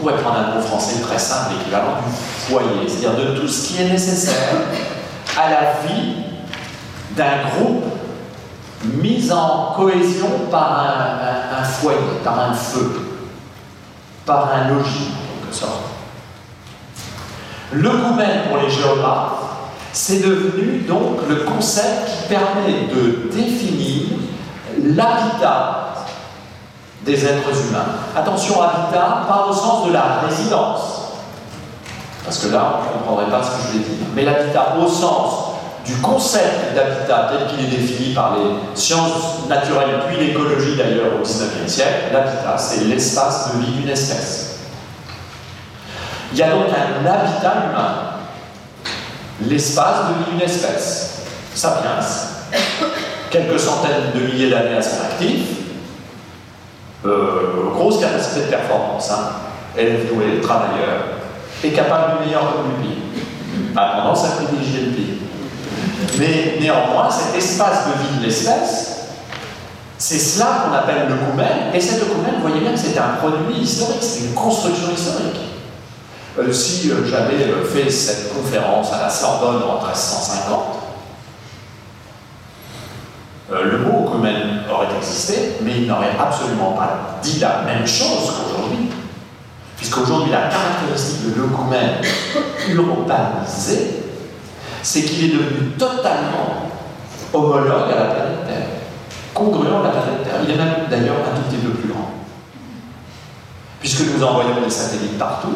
pourrait 0.00 0.16
prendre 0.16 0.38
un 0.38 0.54
mot 0.54 0.60
français 0.60 1.00
très 1.00 1.18
simple, 1.18 1.54
l'équivalent 1.58 1.98
du 2.06 2.12
foyer, 2.12 2.88
c'est-à-dire 2.88 3.16
de 3.16 3.38
tout 3.38 3.48
ce 3.48 3.68
qui 3.68 3.82
est 3.82 3.88
nécessaire 3.88 4.56
à 5.38 5.50
la 5.50 5.72
vie 5.86 6.14
d'un 7.16 7.48
groupe 7.48 7.84
mis 8.84 9.30
en 9.30 9.74
cohésion 9.76 10.28
par 10.50 10.86
un, 11.58 11.62
foyer, 11.64 11.98
par 12.24 12.40
un 12.40 12.54
feu, 12.54 12.90
par 14.24 14.50
un 14.54 14.68
logis, 14.68 15.10
en 15.10 15.44
quelque 15.44 15.54
sorte. 15.54 15.80
Le 17.72 17.88
gourmet 17.88 18.44
pour 18.48 18.58
les 18.58 18.70
géographes, 18.70 19.32
c'est 19.92 20.20
devenu 20.20 20.80
donc 20.80 21.18
le 21.28 21.36
concept 21.36 22.06
qui 22.06 22.28
permet 22.28 22.88
de 22.92 23.30
définir 23.32 24.18
l'habitat 24.82 25.89
des 27.04 27.24
êtres 27.24 27.50
humains. 27.68 27.86
Attention, 28.16 28.60
habitat, 28.62 29.24
pas 29.26 29.46
au 29.48 29.52
sens 29.52 29.86
de 29.86 29.92
la 29.92 30.20
résidence, 30.28 30.80
parce 32.24 32.38
que 32.38 32.48
là, 32.48 32.80
on 32.80 32.84
ne 32.84 32.98
comprendrait 32.98 33.30
pas 33.30 33.42
ce 33.42 33.50
que 33.50 33.72
je 33.72 33.78
vais 33.78 33.84
dire. 33.84 34.06
Mais 34.14 34.24
l'habitat 34.24 34.76
au 34.78 34.86
sens 34.86 35.50
du 35.86 35.96
concept 35.96 36.74
d'habitat 36.74 37.30
tel 37.30 37.46
qu'il 37.48 37.66
est 37.66 37.78
défini 37.78 38.14
par 38.14 38.36
les 38.36 38.78
sciences 38.78 39.46
naturelles, 39.48 40.00
puis 40.08 40.26
l'écologie 40.26 40.76
d'ailleurs 40.76 41.14
au 41.18 41.22
XIXe 41.22 41.66
siècle, 41.66 42.12
l'habitat, 42.12 42.56
c'est 42.58 42.84
l'espace 42.84 43.54
de 43.54 43.60
vie 43.60 43.72
d'une 43.72 43.88
espèce. 43.88 44.58
Il 46.32 46.38
y 46.38 46.42
a 46.42 46.50
donc 46.50 46.66
un 46.68 47.06
habitat 47.06 47.54
humain, 47.70 47.94
l'espace 49.40 50.08
de 50.08 50.24
vie 50.24 50.30
d'une 50.32 50.42
espèce, 50.42 51.22
sapiens, 51.54 51.98
quelques 53.30 53.58
centaines 53.58 54.12
de 54.14 54.20
milliers 54.20 54.50
d'années 54.50 54.76
à 54.76 54.82
son 54.82 55.02
actif, 55.10 55.40
euh, 57.06 57.70
grosse 57.74 57.98
capacité 58.00 58.42
de 58.42 58.50
performance, 58.50 59.10
hein, 59.10 59.30
élève 59.76 60.12
doué, 60.12 60.40
travailleur, 60.42 61.04
est 61.64 61.70
capable 61.70 62.18
du 62.18 62.26
meilleur 62.26 62.54
comme 62.54 62.82
pire, 62.82 63.76
a 63.76 64.00
tendance 64.00 64.24
à 64.24 64.28
privilégier 64.32 64.86
le 64.86 64.92
pire. 64.92 65.14
Mais 66.18 66.58
néanmoins, 66.60 67.08
cet 67.10 67.34
espace 67.36 67.86
de 67.86 67.92
vie 68.02 68.18
de 68.20 68.26
l'espèce, 68.26 68.98
c'est 69.96 70.18
cela 70.18 70.64
qu'on 70.64 70.74
appelle 70.74 71.08
le 71.08 71.14
coumen, 71.14 71.72
et 71.74 71.80
cet 71.80 72.00
coumen, 72.08 72.34
vous 72.36 72.48
voyez 72.48 72.60
bien 72.60 72.72
que 72.72 72.78
c'est 72.78 72.98
un 72.98 73.16
produit 73.18 73.60
historique, 73.60 74.02
c'est 74.02 74.24
une 74.24 74.34
construction 74.34 74.92
historique. 74.92 75.40
Euh, 76.38 76.52
si 76.52 76.90
euh, 76.90 77.06
j'avais 77.06 77.52
fait 77.64 77.90
cette 77.90 78.32
conférence 78.34 78.92
à 78.92 79.02
la 79.02 79.10
Sorbonne 79.10 79.62
en 79.62 79.84
1350, 79.84 80.60
le 83.50 83.78
mot 83.78 83.99
aurait 84.80 84.96
existé, 84.96 85.56
mais 85.62 85.78
il 85.78 85.86
n'aurait 85.86 86.16
absolument 86.18 86.72
pas 86.72 87.18
dit 87.22 87.38
la 87.38 87.62
même 87.62 87.86
chose 87.86 88.32
qu'aujourd'hui. 88.36 88.90
Puisqu'aujourd'hui, 89.76 90.30
la 90.30 90.48
caractéristique 90.48 91.34
de 91.34 91.40
l'œcumène 91.40 92.02
urbanisé, 92.68 94.02
c'est 94.82 95.02
qu'il 95.02 95.24
est 95.24 95.36
devenu 95.36 95.70
totalement 95.78 96.70
homologue 97.32 97.90
à 97.92 97.98
la 97.98 98.04
planète 98.06 98.46
Terre, 98.46 98.66
congruent 99.32 99.68
à 99.68 99.82
la 99.84 99.90
planète 99.90 100.24
Terre. 100.24 100.40
Il 100.44 100.50
est 100.50 100.56
même 100.56 100.74
d'ailleurs 100.90 101.16
un 101.32 101.36
tout 101.36 101.42
petit 101.48 101.56
peu 101.56 101.70
plus 101.70 101.88
grand. 101.88 102.10
Puisque 103.80 104.02
nous 104.14 104.22
envoyons 104.22 104.60
des 104.62 104.70
satellites 104.70 105.18
partout, 105.18 105.54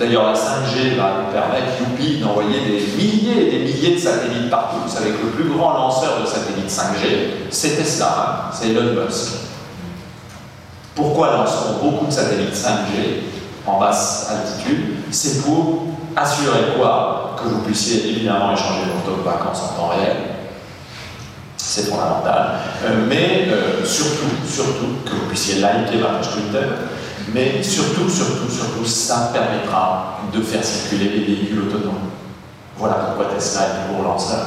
D'ailleurs, 0.00 0.24
la 0.24 0.32
5G 0.32 0.96
va 0.96 1.12
nous 1.20 1.30
permettre, 1.30 1.78
youpi, 1.78 2.20
d'envoyer 2.20 2.58
des 2.60 2.96
milliers 2.96 3.46
et 3.46 3.50
des 3.50 3.58
milliers 3.58 3.96
de 3.96 4.00
satellites 4.00 4.48
partout. 4.48 4.78
Vous 4.86 4.90
savez 4.90 5.10
que 5.10 5.26
le 5.26 5.32
plus 5.32 5.50
grand 5.50 5.74
lanceur 5.74 6.22
de 6.22 6.26
satellites 6.26 6.70
5G, 6.70 7.50
c'est 7.50 7.76
Tesla, 7.76 8.06
hein, 8.06 8.50
c'est 8.50 8.70
Elon 8.70 8.94
Musk. 8.94 9.32
Pourquoi 10.94 11.32
lanceront 11.32 11.82
beaucoup 11.82 12.06
de 12.06 12.10
satellites 12.10 12.54
5G 12.54 13.66
en 13.66 13.78
basse 13.78 14.30
altitude? 14.30 14.96
C'est 15.10 15.42
pour 15.42 15.84
assurer 16.16 16.78
quoi? 16.78 17.36
Que 17.36 17.50
vous 17.50 17.60
puissiez 17.60 18.08
évidemment 18.08 18.54
échanger 18.54 18.84
vos 19.04 19.16
de 19.18 19.22
vacances 19.22 19.62
en 19.64 19.80
temps 19.80 19.88
réel. 19.88 20.16
C'est 21.58 21.90
fondamental. 21.90 22.52
Euh, 22.84 23.04
mais 23.06 23.48
euh, 23.50 23.84
surtout, 23.84 24.30
surtout, 24.48 24.96
que 25.04 25.10
vous 25.10 25.26
puissiez 25.28 25.60
liker 25.60 25.98
ma 25.98 26.08
page 26.18 26.30
Twitter 26.30 26.64
mais 27.32 27.62
surtout, 27.62 28.08
surtout, 28.08 28.50
surtout, 28.50 28.84
ça 28.84 29.30
permettra 29.32 30.20
de 30.32 30.40
faire 30.42 30.64
circuler 30.64 31.10
les 31.10 31.24
véhicules 31.24 31.60
autonomes. 31.60 32.10
Voilà 32.76 32.94
pourquoi 32.94 33.34
Tesla 33.34 33.62
est 33.62 33.92
gros 33.92 34.02
lanceur. 34.02 34.46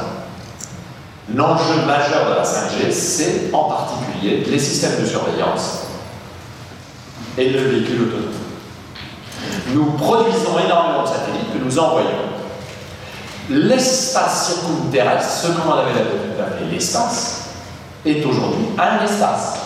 L'enjeu 1.34 1.86
majeur 1.86 2.30
de 2.30 2.36
la 2.36 2.44
5G, 2.44 2.92
c'est 2.92 3.50
en 3.54 3.64
particulier 3.66 4.44
les 4.46 4.60
systèmes 4.60 5.02
de 5.02 5.06
surveillance 5.06 5.84
et 7.38 7.50
le 7.50 7.60
véhicule 7.60 8.02
autonome. 8.04 8.34
Nous 9.74 9.86
produisons 9.94 10.60
énormément 10.66 11.04
de 11.04 11.08
satellites 11.08 11.54
que 11.54 11.64
nous 11.64 11.80
envoyons. 11.80 12.10
L'espace 13.50 14.48
circumterrestre, 14.48 15.30
ce 15.30 15.48
qu'on 15.48 15.72
avait 15.72 15.94
l'habitude 15.94 16.38
d'appeler 16.38 16.72
l'espace, 16.72 17.46
est 18.06 18.24
aujourd'hui 18.26 18.66
un 18.78 19.04
espace 19.04 19.63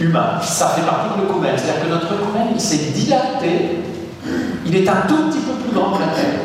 humain. 0.00 0.40
Ça 0.42 0.68
fait 0.68 0.82
partie 0.82 1.16
de 1.16 1.26
l'œcumène. 1.26 1.54
C'est-à-dire 1.56 1.84
que 1.84 1.88
notre 1.88 2.06
œcumène, 2.06 2.48
il 2.54 2.60
s'est 2.60 2.90
dilaté, 2.92 3.80
il 4.66 4.76
est 4.76 4.88
un 4.88 5.02
tout 5.06 5.28
petit 5.28 5.38
peu 5.38 5.52
plus 5.52 5.72
grand 5.72 5.92
que 5.92 6.00
la 6.00 6.08
Terre. 6.08 6.40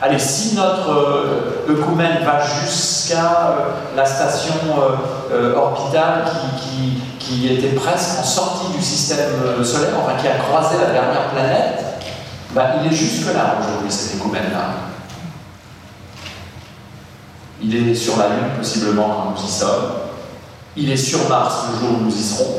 Allez, 0.00 0.18
si 0.18 0.54
notre 0.54 0.90
euh, 0.90 1.66
œcumène 1.68 2.24
va 2.24 2.40
jusqu'à 2.40 3.16
euh, 3.18 3.96
la 3.96 4.06
station 4.06 4.54
euh, 5.32 5.56
orbitale 5.56 6.24
qui, 6.60 7.02
était 7.46 7.76
presque 7.76 8.20
en 8.20 8.24
sortie 8.24 8.72
du 8.74 8.82
système 8.82 9.62
solaire, 9.62 9.90
enfin 10.02 10.16
qui 10.18 10.26
a 10.26 10.38
croisé 10.38 10.76
la 10.80 10.92
dernière 10.92 11.28
planète, 11.28 11.84
bah, 12.54 12.76
il 12.80 12.90
est 12.90 12.96
jusque-là 12.96 13.56
aujourd'hui, 13.60 13.90
cet 13.90 14.18
œcumène-là. 14.18 14.64
Il 17.62 17.90
est 17.90 17.94
sur 17.94 18.16
la 18.16 18.28
Lune, 18.28 18.56
possiblement, 18.56 19.08
quand 19.08 19.30
nous 19.38 19.46
y 19.46 19.50
sommes. 19.50 20.07
Il 20.80 20.92
est 20.92 20.96
sur 20.96 21.28
Mars 21.28 21.64
le 21.72 21.80
jour 21.80 21.98
où 21.98 22.04
nous 22.04 22.16
y 22.16 22.22
serons. 22.22 22.54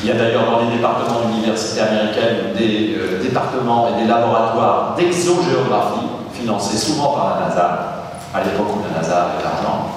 Il 0.00 0.06
y 0.06 0.12
a 0.12 0.14
d'ailleurs 0.14 0.48
dans 0.48 0.60
les 0.60 0.76
départements 0.76 1.28
d'université 1.28 1.80
américaine 1.80 2.54
des 2.56 2.94
euh, 2.96 3.20
départements 3.20 3.88
et 3.88 4.02
des 4.02 4.06
laboratoires 4.06 4.94
d'exogéographie 4.96 6.06
financés 6.32 6.76
souvent 6.76 7.14
par 7.14 7.40
la 7.40 7.46
NASA, 7.48 8.02
à 8.32 8.44
l'époque 8.44 8.68
où 8.76 8.82
la 8.84 9.00
NASA 9.00 9.16
avait 9.16 9.42
l'argent, 9.42 9.90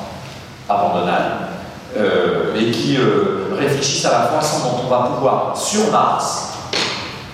avant 0.67 0.99
Donald, 0.99 1.25
euh, 1.95 2.55
et 2.55 2.71
qui 2.71 2.97
euh, 2.97 3.53
réfléchissent 3.55 4.05
à 4.05 4.11
la 4.11 4.39
façon 4.39 4.67
dont 4.67 4.81
on 4.87 4.89
va 4.89 5.11
pouvoir, 5.13 5.55
sur 5.55 5.91
Mars, 5.91 6.53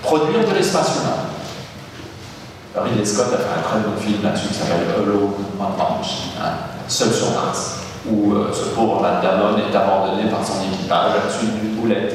produire 0.02 0.46
de 0.46 0.54
l'espace 0.54 0.96
humain. 0.96 2.84
Ridley 2.84 3.06
Scott 3.06 3.28
a 3.32 3.38
fait 3.38 3.58
un 3.58 3.62
très 3.62 3.78
bon 3.78 3.98
film 3.98 4.22
là-dessus 4.22 4.48
qui 4.48 4.54
s'appelle 4.54 4.84
Hello, 4.94 5.34
One 5.58 5.76
Punch, 5.78 6.08
hein, 6.38 6.50
Seul 6.88 7.10
sur 7.10 7.30
Mars 7.30 7.85
où 8.10 8.32
euh, 8.32 8.50
ce 8.52 8.74
pauvre 8.74 9.00
Matt 9.00 9.22
est 9.24 9.76
abandonné 9.76 10.30
par 10.30 10.44
son 10.44 10.62
équipage 10.62 11.12
à 11.12 11.26
la 11.26 11.32
suite 11.32 11.60
d'une 11.60 11.80
boulette 11.80 12.14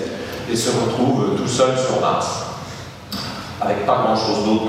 et 0.49 0.55
se 0.55 0.69
retrouve 0.69 1.23
euh, 1.23 1.37
tout 1.37 1.47
seul 1.47 1.77
sur 1.77 1.99
Mars, 2.01 2.45
avec 3.61 3.85
pas 3.85 4.03
grand-chose 4.05 4.45
d'autre 4.45 4.65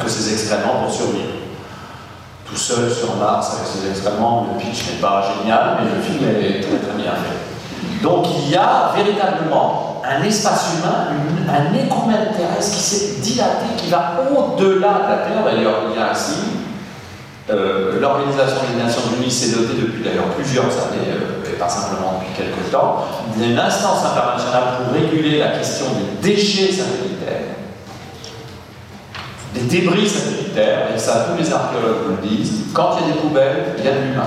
que, 0.00 0.08
ses 0.08 0.32
excréments 0.32 0.82
pour 0.84 0.92
survivre. 0.92 1.34
Tout 2.48 2.56
seul 2.56 2.90
sur 2.90 3.16
Mars 3.16 3.56
avec 3.56 3.66
ses 3.66 3.90
excréments, 3.90 4.46
le 4.52 4.58
pitch 4.60 4.86
n'est 4.88 5.00
pas 5.00 5.24
génial, 5.40 5.78
mais 5.80 5.90
le 5.96 6.00
film 6.00 6.24
est 6.28 6.60
très 6.60 6.78
très 6.78 6.96
bien 6.96 7.12
fait. 7.12 8.02
Donc 8.02 8.26
il 8.38 8.50
y 8.50 8.56
a 8.56 8.92
véritablement 8.94 10.02
un 10.04 10.22
espace 10.22 10.74
humain, 10.78 11.08
un 11.48 11.74
écoumène 11.74 12.28
terrestre 12.36 12.76
qui 12.76 12.82
s'est 12.82 13.20
dilaté, 13.20 13.66
qui 13.76 13.90
va 13.90 14.12
au-delà 14.30 14.88
de 14.88 15.10
la 15.10 15.16
Terre. 15.18 15.44
D'ailleurs, 15.44 15.82
il 15.90 15.98
y 15.98 16.02
a 16.02 16.10
un 16.10 16.14
signe 16.14 16.55
euh, 17.48 18.00
l'Organisation 18.00 18.60
des 18.72 18.82
Nations 18.82 19.02
Unies 19.16 19.30
s'est 19.30 19.56
dotée 19.56 19.80
depuis 19.80 20.02
d'ailleurs 20.02 20.30
plusieurs 20.36 20.64
années, 20.64 21.10
euh, 21.10 21.48
et 21.48 21.56
pas 21.56 21.68
simplement 21.68 22.20
depuis 22.20 22.34
quelques 22.34 22.70
temps, 22.72 23.04
d'une 23.36 23.58
instance 23.58 24.04
internationale 24.04 24.64
pour 24.78 24.92
réguler 24.92 25.38
la 25.38 25.50
question 25.50 25.86
des 25.94 26.28
déchets 26.34 26.72
satellitaires, 26.72 27.54
des 29.54 29.60
débris 29.60 30.08
satellitaires, 30.08 30.88
et 30.94 30.98
ça 30.98 31.28
tous 31.30 31.40
les 31.40 31.52
archéologues 31.52 32.20
le 32.20 32.28
disent, 32.28 32.64
quand 32.74 32.96
il 32.98 33.06
y 33.06 33.10
a 33.10 33.12
des 33.14 33.20
poubelles, 33.20 33.74
il 33.78 33.84
y 33.84 33.88
a 33.88 33.92
de 33.92 33.98
l'humain. 33.98 34.26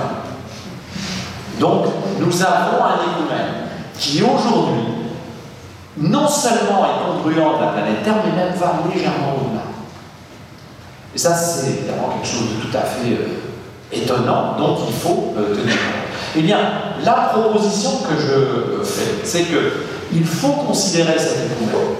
Donc 1.58 1.86
nous 2.18 2.42
avons 2.42 2.82
un 2.84 2.94
écoumène 2.94 3.54
qui 3.98 4.22
aujourd'hui 4.22 5.00
non 5.98 6.26
seulement 6.26 6.86
est 6.86 7.04
congruent 7.04 7.34
de 7.34 7.60
la 7.60 7.72
planète 7.72 8.02
Terre, 8.02 8.14
mais 8.24 8.44
même 8.44 8.54
va 8.54 8.80
légèrement 8.92 9.34
au-delà. 9.36 9.69
Et 11.14 11.18
ça, 11.18 11.34
c'est 11.34 11.68
évidemment 11.68 12.10
quelque 12.14 12.28
chose 12.28 12.48
de 12.56 12.68
tout 12.68 12.76
à 12.76 12.82
fait 12.82 13.12
euh, 13.12 13.92
étonnant 13.92 14.56
dont 14.58 14.76
il 14.86 14.94
faut 14.94 15.34
euh, 15.36 15.54
tenir 15.54 15.74
compte. 15.74 16.00
Eh 16.36 16.42
bien, 16.42 16.58
la 17.04 17.32
proposition 17.32 17.90
que 18.08 18.14
je 18.20 18.84
fais, 18.84 19.24
c'est 19.24 19.44
qu'il 19.44 20.24
faut 20.24 20.52
considérer 20.52 21.18
cette 21.18 21.50
épouvante 21.50 21.96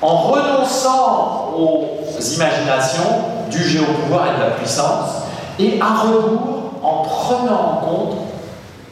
en 0.00 0.16
renonçant 0.16 1.54
aux 1.56 2.20
imaginations 2.20 3.24
du 3.50 3.62
géopouvoir 3.62 4.28
et 4.28 4.38
de 4.38 4.42
la 4.44 4.50
puissance, 4.52 5.10
et 5.58 5.78
à 5.80 6.02
rebours 6.02 6.72
en 6.82 7.02
prenant 7.02 7.60
en 7.60 7.86
compte 7.86 8.18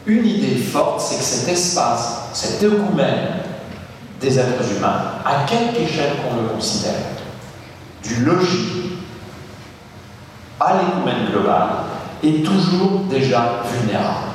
une 0.07 0.27
idée 0.27 0.57
forte, 0.57 1.01
c'est 1.01 1.17
que 1.17 1.25
cet 1.25 1.49
espace, 1.49 2.23
cet 2.33 2.63
œcumène 2.63 3.29
des 4.21 4.39
êtres 4.39 4.63
humains, 4.77 5.03
à 5.25 5.45
quelque 5.47 5.81
échelle 5.81 6.13
qu'on 6.23 6.43
le 6.43 6.49
considère, 6.49 6.95
du 8.03 8.25
logique 8.25 8.86
à 10.61 10.75
l'écoumène 10.75 11.31
global 11.31 11.69
est 12.23 12.45
toujours 12.45 13.01
déjà 13.11 13.63
vulnérable. 13.73 14.27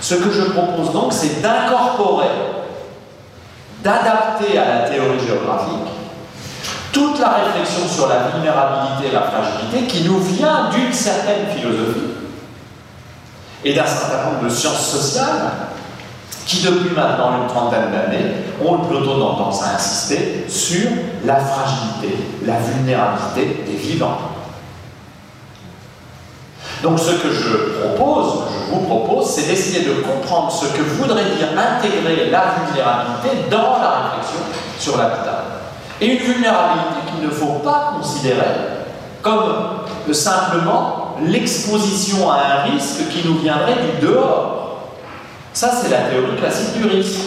Ce 0.00 0.14
que 0.14 0.30
je 0.30 0.42
propose 0.50 0.92
donc, 0.92 1.12
c'est 1.12 1.42
d'incorporer, 1.42 2.28
d'adapter 3.82 4.58
à 4.58 4.80
la 4.82 4.88
théorie 4.88 5.20
géographique 5.24 5.88
toute 6.92 7.18
la 7.20 7.28
réflexion 7.28 7.86
sur 7.86 8.08
la 8.08 8.28
vulnérabilité 8.28 9.08
et 9.08 9.12
la 9.12 9.22
fragilité 9.22 9.86
qui 9.86 10.04
nous 10.04 10.18
vient 10.18 10.70
d'une 10.70 10.92
certaine 10.92 11.46
philosophie 11.54 12.14
et 13.64 13.74
d'un 13.74 13.86
certain 13.86 14.24
nombre 14.24 14.44
de 14.44 14.48
sciences 14.48 14.86
sociales 14.86 15.50
qui 16.46 16.62
depuis 16.62 16.94
maintenant 16.96 17.42
une 17.42 17.46
trentaine 17.46 17.90
d'années 17.92 18.32
ont 18.64 18.78
plutôt 18.78 19.18
tendance 19.18 19.62
à 19.62 19.74
insister 19.74 20.46
sur 20.48 20.88
la 21.24 21.36
fragilité, 21.36 22.16
la 22.46 22.58
vulnérabilité 22.58 23.64
des 23.66 23.76
vivants. 23.76 24.18
Donc 26.82 26.98
ce 26.98 27.10
que 27.10 27.32
je 27.32 27.80
propose, 27.80 28.44
je 28.66 28.74
vous 28.74 28.82
propose, 28.82 29.30
c'est 29.30 29.48
d'essayer 29.48 29.84
de 29.84 29.94
comprendre 30.02 30.50
ce 30.52 30.66
que 30.66 30.82
voudrait 30.82 31.24
dire 31.24 31.48
intégrer 31.56 32.30
la 32.30 32.54
vulnérabilité 32.54 33.48
dans 33.50 33.78
la 33.80 34.10
réflexion 34.10 34.40
sur 34.78 34.96
l'habitat. 34.96 35.44
Et 36.00 36.06
une 36.06 36.18
vulnérabilité 36.18 37.00
qu'il 37.10 37.26
ne 37.26 37.30
faut 37.30 37.58
pas 37.64 37.94
considérer 37.96 38.44
comme 39.22 39.78
simplement 40.12 41.16
l'exposition 41.20 42.30
à 42.30 42.36
un 42.36 42.72
risque 42.72 43.08
qui 43.10 43.26
nous 43.26 43.38
viendrait 43.38 43.74
du 43.74 44.06
dehors. 44.06 44.88
Ça, 45.52 45.72
c'est 45.72 45.90
la 45.90 46.02
théorie 46.02 46.36
classique 46.36 46.80
du 46.80 46.86
risque. 46.86 47.20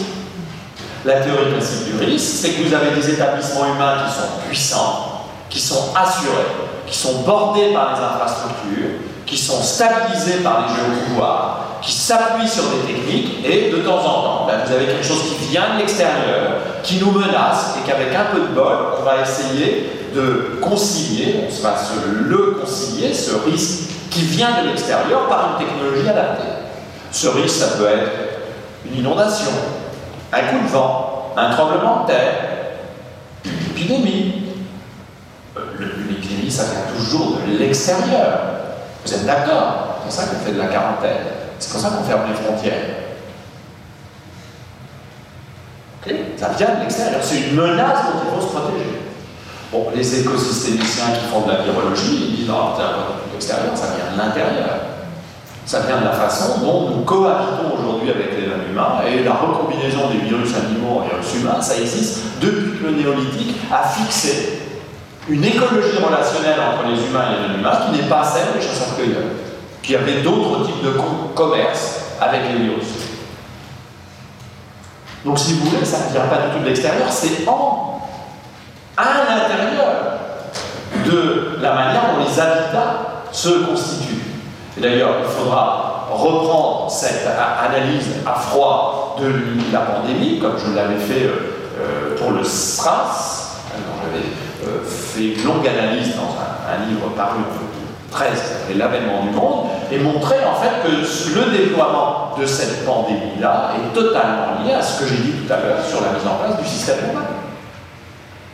La 1.04 1.20
théorie 1.20 1.52
classique 1.52 1.94
du 1.94 2.04
risque, 2.04 2.40
c'est 2.40 2.50
que 2.50 2.62
vous 2.62 2.74
avez 2.74 2.92
des 2.92 3.10
établissements 3.10 3.66
humains 3.74 3.96
qui 4.06 4.12
sont 4.14 4.28
puissants, 4.48 5.24
qui 5.50 5.60
sont 5.60 5.94
assurés, 5.94 6.46
qui 6.86 6.96
sont 6.96 7.22
bordés 7.22 7.72
par 7.74 7.94
les 7.94 8.02
infrastructures, 8.02 9.00
qui 9.26 9.36
sont 9.36 9.62
stabilisés 9.62 10.38
par 10.42 10.62
les 10.62 10.74
jeux 10.74 11.04
pouvoir, 11.06 11.78
qui 11.80 11.92
s'appuient 11.92 12.48
sur 12.48 12.64
des 12.64 12.92
techniques, 12.92 13.44
et 13.44 13.70
de 13.70 13.78
temps 13.78 13.98
en 13.98 14.22
temps, 14.22 14.46
ben, 14.46 14.60
vous 14.64 14.72
avez 14.72 14.86
quelque 14.86 15.04
chose 15.04 15.22
qui 15.28 15.46
vient 15.50 15.74
de 15.74 15.78
l'extérieur, 15.78 16.52
qui 16.82 16.98
nous 16.98 17.10
menace, 17.10 17.76
et 17.78 17.88
qu'avec 17.88 18.14
un 18.14 18.26
peu 18.32 18.40
de 18.40 18.54
bol, 18.54 18.76
on 19.00 19.02
va 19.02 19.20
essayer 19.22 19.90
de 20.14 20.58
concilier, 20.60 21.44
on 21.48 21.62
va 21.62 21.76
se 21.76 22.28
le 22.28 22.58
concilier, 22.60 23.12
ce 23.12 23.32
risque 23.50 23.90
qui 24.10 24.22
vient 24.22 24.62
de 24.62 24.68
l'extérieur 24.68 25.26
par 25.28 25.52
une 25.52 25.66
technologie 25.66 26.08
adaptée. 26.08 26.48
Ce 27.10 27.28
risque, 27.28 27.56
ça 27.56 27.76
peut 27.78 27.86
être 27.86 28.10
une 28.86 29.00
inondation, 29.00 29.50
un 30.32 30.40
coup 30.40 30.64
de 30.64 30.68
vent, 30.70 31.32
un 31.36 31.50
tremblement 31.50 32.02
de 32.02 32.08
terre, 32.08 32.34
une 33.44 33.70
épidémie. 33.70 34.42
Euh, 35.56 35.60
l'épidémie, 36.08 36.50
ça 36.50 36.64
vient 36.64 36.96
toujours 36.96 37.38
de 37.46 37.58
l'extérieur. 37.58 38.61
Vous 39.04 39.14
êtes 39.14 39.26
d'accord? 39.26 39.98
C'est 39.98 40.04
pour 40.04 40.12
ça 40.12 40.22
qu'on 40.26 40.44
fait 40.44 40.52
de 40.52 40.58
la 40.58 40.66
quarantaine. 40.66 41.26
C'est 41.58 41.70
pour 41.70 41.80
ça 41.80 41.90
qu'on 41.90 42.04
ferme 42.04 42.22
les 42.28 42.34
frontières. 42.34 43.02
Ça 46.36 46.48
vient 46.58 46.74
de 46.76 46.80
l'extérieur. 46.80 47.20
C'est 47.22 47.40
une 47.40 47.54
menace 47.54 48.06
dont 48.06 48.20
il 48.24 48.34
faut 48.34 48.46
se 48.46 48.52
protéger. 48.52 49.00
Bon, 49.70 49.86
les 49.94 50.20
écosystémiciens 50.20 51.12
qui 51.12 51.30
font 51.30 51.42
de 51.42 51.52
la 51.52 51.62
virologie, 51.62 52.28
ils 52.28 52.36
disent 52.36 52.48
non, 52.48 52.74
l'extérieur, 53.32 53.76
ça 53.76 53.94
vient 53.96 54.12
de 54.12 54.18
l'intérieur. 54.18 54.68
Ça 55.64 55.80
vient 55.80 56.00
de 56.00 56.04
la 56.04 56.12
façon 56.12 56.58
dont 56.58 56.90
nous 56.90 57.04
cohabitons 57.04 57.78
aujourd'hui 57.78 58.10
avec 58.10 58.32
les 58.32 58.46
humains 58.70 59.00
et 59.06 59.22
la 59.22 59.32
recombinaison 59.32 60.10
des 60.10 60.18
virus 60.18 60.54
animaux 60.56 61.02
et 61.04 61.14
virus 61.14 61.40
humains, 61.40 61.62
ça 61.62 61.78
existe 61.78 62.18
depuis 62.40 62.78
que 62.78 62.84
le 62.86 62.90
néolithique 62.90 63.56
a 63.72 63.88
fixé 63.88 64.61
une 65.32 65.44
écologie 65.44 65.96
relationnelle 65.96 66.60
entre 66.60 66.90
les 66.90 67.06
humains 67.06 67.24
et 67.32 67.48
les 67.48 67.58
humains 67.58 67.78
qui 67.86 67.96
n'est 67.96 68.08
pas 68.08 68.22
celle 68.22 68.52
des 68.54 68.60
chasseurs-cueilleurs, 68.60 69.30
qui 69.82 69.96
avait 69.96 70.20
d'autres 70.20 70.66
types 70.66 70.84
de 70.84 70.92
commerce 71.34 72.00
avec 72.20 72.42
les 72.52 72.64
virus. 72.64 72.84
Donc 75.24 75.38
si 75.38 75.54
vous 75.54 75.70
voulez, 75.70 75.86
ça 75.86 76.06
ne 76.06 76.12
vient 76.12 76.26
pas 76.26 76.48
du 76.48 76.52
tout 76.52 76.58
de 76.62 76.66
l'extérieur, 76.66 77.10
c'est 77.10 77.48
en, 77.48 78.02
à 78.94 79.04
l'intérieur 79.04 79.86
de 81.06 81.58
la 81.62 81.72
manière 81.72 82.02
dont 82.12 82.24
les 82.28 82.38
habitats 82.38 83.24
se 83.32 83.48
constituent. 83.64 84.22
Et 84.76 84.82
d'ailleurs, 84.82 85.14
il 85.24 85.30
faudra 85.30 86.08
reprendre 86.10 86.90
cette 86.90 87.26
analyse 87.26 88.08
à 88.26 88.34
froid 88.34 89.16
de 89.18 89.32
la 89.72 89.80
pandémie, 89.80 90.38
comme 90.38 90.58
je 90.58 90.74
l'avais 90.74 90.98
fait 90.98 91.24
euh, 91.24 91.56
euh, 91.80 92.18
pour 92.18 92.32
le 92.32 92.44
SRAS, 92.44 93.60
j'avais 94.02 94.24
fait 95.12 95.34
une 95.34 95.44
longue 95.44 95.66
analyse 95.66 96.16
dans 96.16 96.32
un, 96.32 96.88
livre 96.88 97.08
paru 97.16 97.38
en 97.38 97.54
2013 98.10 98.30
qui 98.32 98.48
s'appelait 98.48 98.78
L'avènement 98.78 99.24
du 99.24 99.30
monde, 99.30 99.66
et 99.90 99.98
montrer 99.98 100.36
en 100.44 100.54
fait 100.54 100.82
que 100.82 100.90
le 100.90 101.58
déploiement 101.58 102.34
de 102.38 102.46
cette 102.46 102.86
pandémie-là 102.86 103.72
est 103.76 103.94
totalement 103.94 104.64
lié 104.64 104.72
à 104.72 104.82
ce 104.82 105.00
que 105.00 105.08
j'ai 105.08 105.16
dit 105.16 105.32
tout 105.32 105.52
à 105.52 105.56
l'heure 105.56 105.84
sur 105.84 106.00
la 106.00 106.12
mise 106.12 106.26
en 106.26 106.36
place 106.36 106.60
du 106.60 106.68
système 106.68 106.96
urbain. 107.08 107.26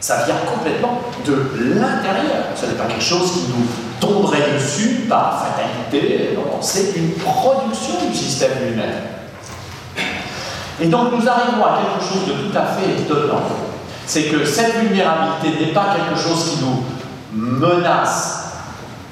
Ça 0.01 0.25
vient 0.25 0.37
complètement 0.53 1.01
de 1.25 1.35
l'intérieur. 1.75 2.45
Ce 2.55 2.67
n'est 2.67 2.75
pas 2.75 2.85
quelque 2.85 3.03
chose 3.03 3.33
qui 3.33 3.45
nous 3.53 3.67
tomberait 4.01 4.53
dessus 4.55 5.07
par 5.09 5.45
fatalité. 5.45 6.31
Non, 6.37 6.59
c'est 6.61 6.97
une 6.97 7.13
production 7.15 7.95
du 8.09 8.17
système 8.17 8.53
lui-même. 8.65 8.95
Et 10.81 10.87
donc 10.87 11.13
nous 11.13 11.29
arrivons 11.29 11.65
à 11.65 11.81
quelque 11.81 12.09
chose 12.09 12.27
de 12.29 12.49
tout 12.49 12.57
à 12.57 12.65
fait 12.67 13.03
étonnant. 13.03 13.43
C'est 14.09 14.23
que 14.23 14.43
cette 14.43 14.75
vulnérabilité 14.77 15.67
n'est 15.67 15.73
pas 15.73 15.95
quelque 15.95 16.19
chose 16.19 16.51
qui 16.51 16.65
nous 16.65 16.83
menace 17.31 18.55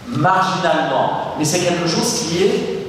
marginalement, 0.09 1.35
mais 1.39 1.45
c'est 1.45 1.59
quelque 1.59 1.87
chose 1.87 2.25
qui 2.25 2.45
est 2.45 2.89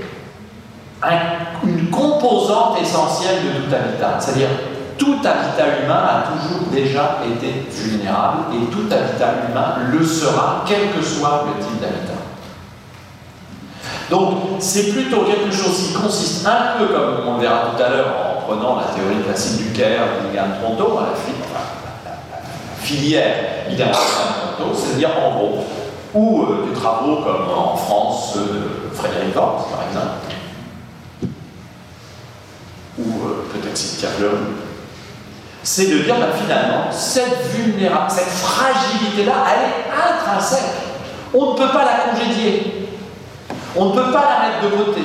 une 1.66 1.90
composante 1.90 2.82
essentielle 2.82 3.40
de 3.44 3.60
tout 3.60 3.76
habitat. 3.76 4.20
C'est-à-dire 4.22 4.48
tout 4.98 5.18
habitat 5.18 5.84
humain 5.84 6.02
a 6.02 6.24
toujours 6.32 6.70
déjà 6.72 7.18
été 7.26 7.68
vulnérable 7.70 8.54
et 8.54 8.66
tout 8.72 8.86
habitat 8.90 9.50
humain 9.50 9.76
le 9.92 10.06
sera, 10.06 10.64
quel 10.66 10.92
que 10.92 11.04
soit 11.04 11.44
le 11.46 11.62
type 11.62 11.82
d'habitat. 11.82 12.14
Donc, 14.10 14.60
c'est 14.60 14.94
plutôt 14.94 15.26
quelque 15.26 15.52
chose 15.52 15.88
qui 15.88 15.94
consiste 15.94 16.48
un 16.48 16.78
peu, 16.80 16.86
comme 16.86 17.28
on 17.28 17.34
le 17.36 17.42
verra 17.42 17.74
tout 17.76 17.84
à 17.84 17.90
l'heure 17.90 18.14
en 18.38 18.42
prenant 18.48 18.78
la 18.78 18.84
théorie 18.84 19.22
classique 19.26 19.68
du 19.68 19.78
Caire, 19.78 20.04
de 20.24 20.62
Toronto, 20.62 21.02
la, 21.02 21.08
la, 21.08 21.47
filière 22.88 23.36
Toronto, 23.68 24.74
c'est-à-dire 24.74 25.10
en 25.22 25.36
gros, 25.36 25.66
ou 26.14 26.44
euh, 26.44 26.68
des 26.68 26.80
travaux 26.80 27.18
comme 27.18 27.50
en 27.54 27.76
France, 27.76 28.34
ceux 28.34 28.40
de 28.40 28.96
Frédéric 28.96 29.36
Worms, 29.36 29.66
par 29.70 29.86
exemple, 29.88 30.34
ou 32.98 33.04
euh, 33.04 33.46
peut-être 33.52 33.78
Cynthia 33.78 34.10
Fleury, 34.18 34.38
c'est 35.64 35.88
de 35.88 36.00
dire 36.00 36.16
ben, 36.16 36.28
finalement, 36.42 36.86
cette 36.92 37.52
vulnérabilité, 37.54 38.22
cette 38.22 38.34
fragilité-là, 38.34 39.34
elle 39.52 39.70
est 39.70 39.92
intrinsèque. 39.92 40.72
On 41.34 41.52
ne 41.52 41.58
peut 41.58 41.70
pas 41.70 41.84
la 41.84 42.10
congédier. 42.10 42.88
On 43.76 43.88
ne 43.88 43.92
peut 43.92 44.12
pas 44.14 44.24
la 44.30 44.48
mettre 44.48 44.64
de 44.64 44.84
côté. 44.84 45.02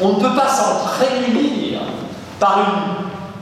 On 0.00 0.14
ne 0.14 0.20
peut 0.20 0.34
pas 0.34 0.48
s'en 0.48 0.86
prémunir 0.86 1.80
par 2.40 2.58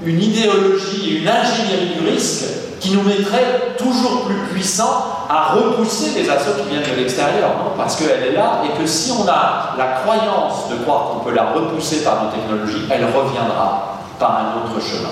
une, 0.03 0.11
une 0.11 0.21
idéologie 0.21 1.09
et 1.09 1.19
une 1.21 1.29
ingénierie 1.29 1.95
du 1.99 2.09
risque 2.09 2.66
qui 2.81 2.93
nous 2.93 3.03
mettrait 3.03 3.75
toujours 3.79 4.25
plus 4.27 4.37
puissants 4.53 5.27
à 5.29 5.55
repousser 5.55 6.11
les 6.15 6.29
assauts 6.31 6.53
qui 6.63 6.69
viennent 6.69 6.89
de 6.89 6.97
l'extérieur, 6.97 7.51
parce 7.77 7.97
qu'elle 7.97 8.23
est 8.23 8.33
là 8.33 8.63
et 8.65 8.81
que 8.81 8.87
si 8.87 9.13
on 9.13 9.29
a 9.29 9.75
la 9.77 10.01
croyance 10.03 10.69
de 10.71 10.77
croire 10.85 11.09
qu'on 11.09 11.25
peut 11.25 11.35
la 11.35 11.51
repousser 11.53 12.03
par 12.05 12.25
nos 12.25 12.31
technologies, 12.31 12.87
elle 12.91 13.05
reviendra 13.05 13.99
par 14.19 14.39
un 14.39 14.65
autre 14.65 14.81
chemin. 14.81 15.09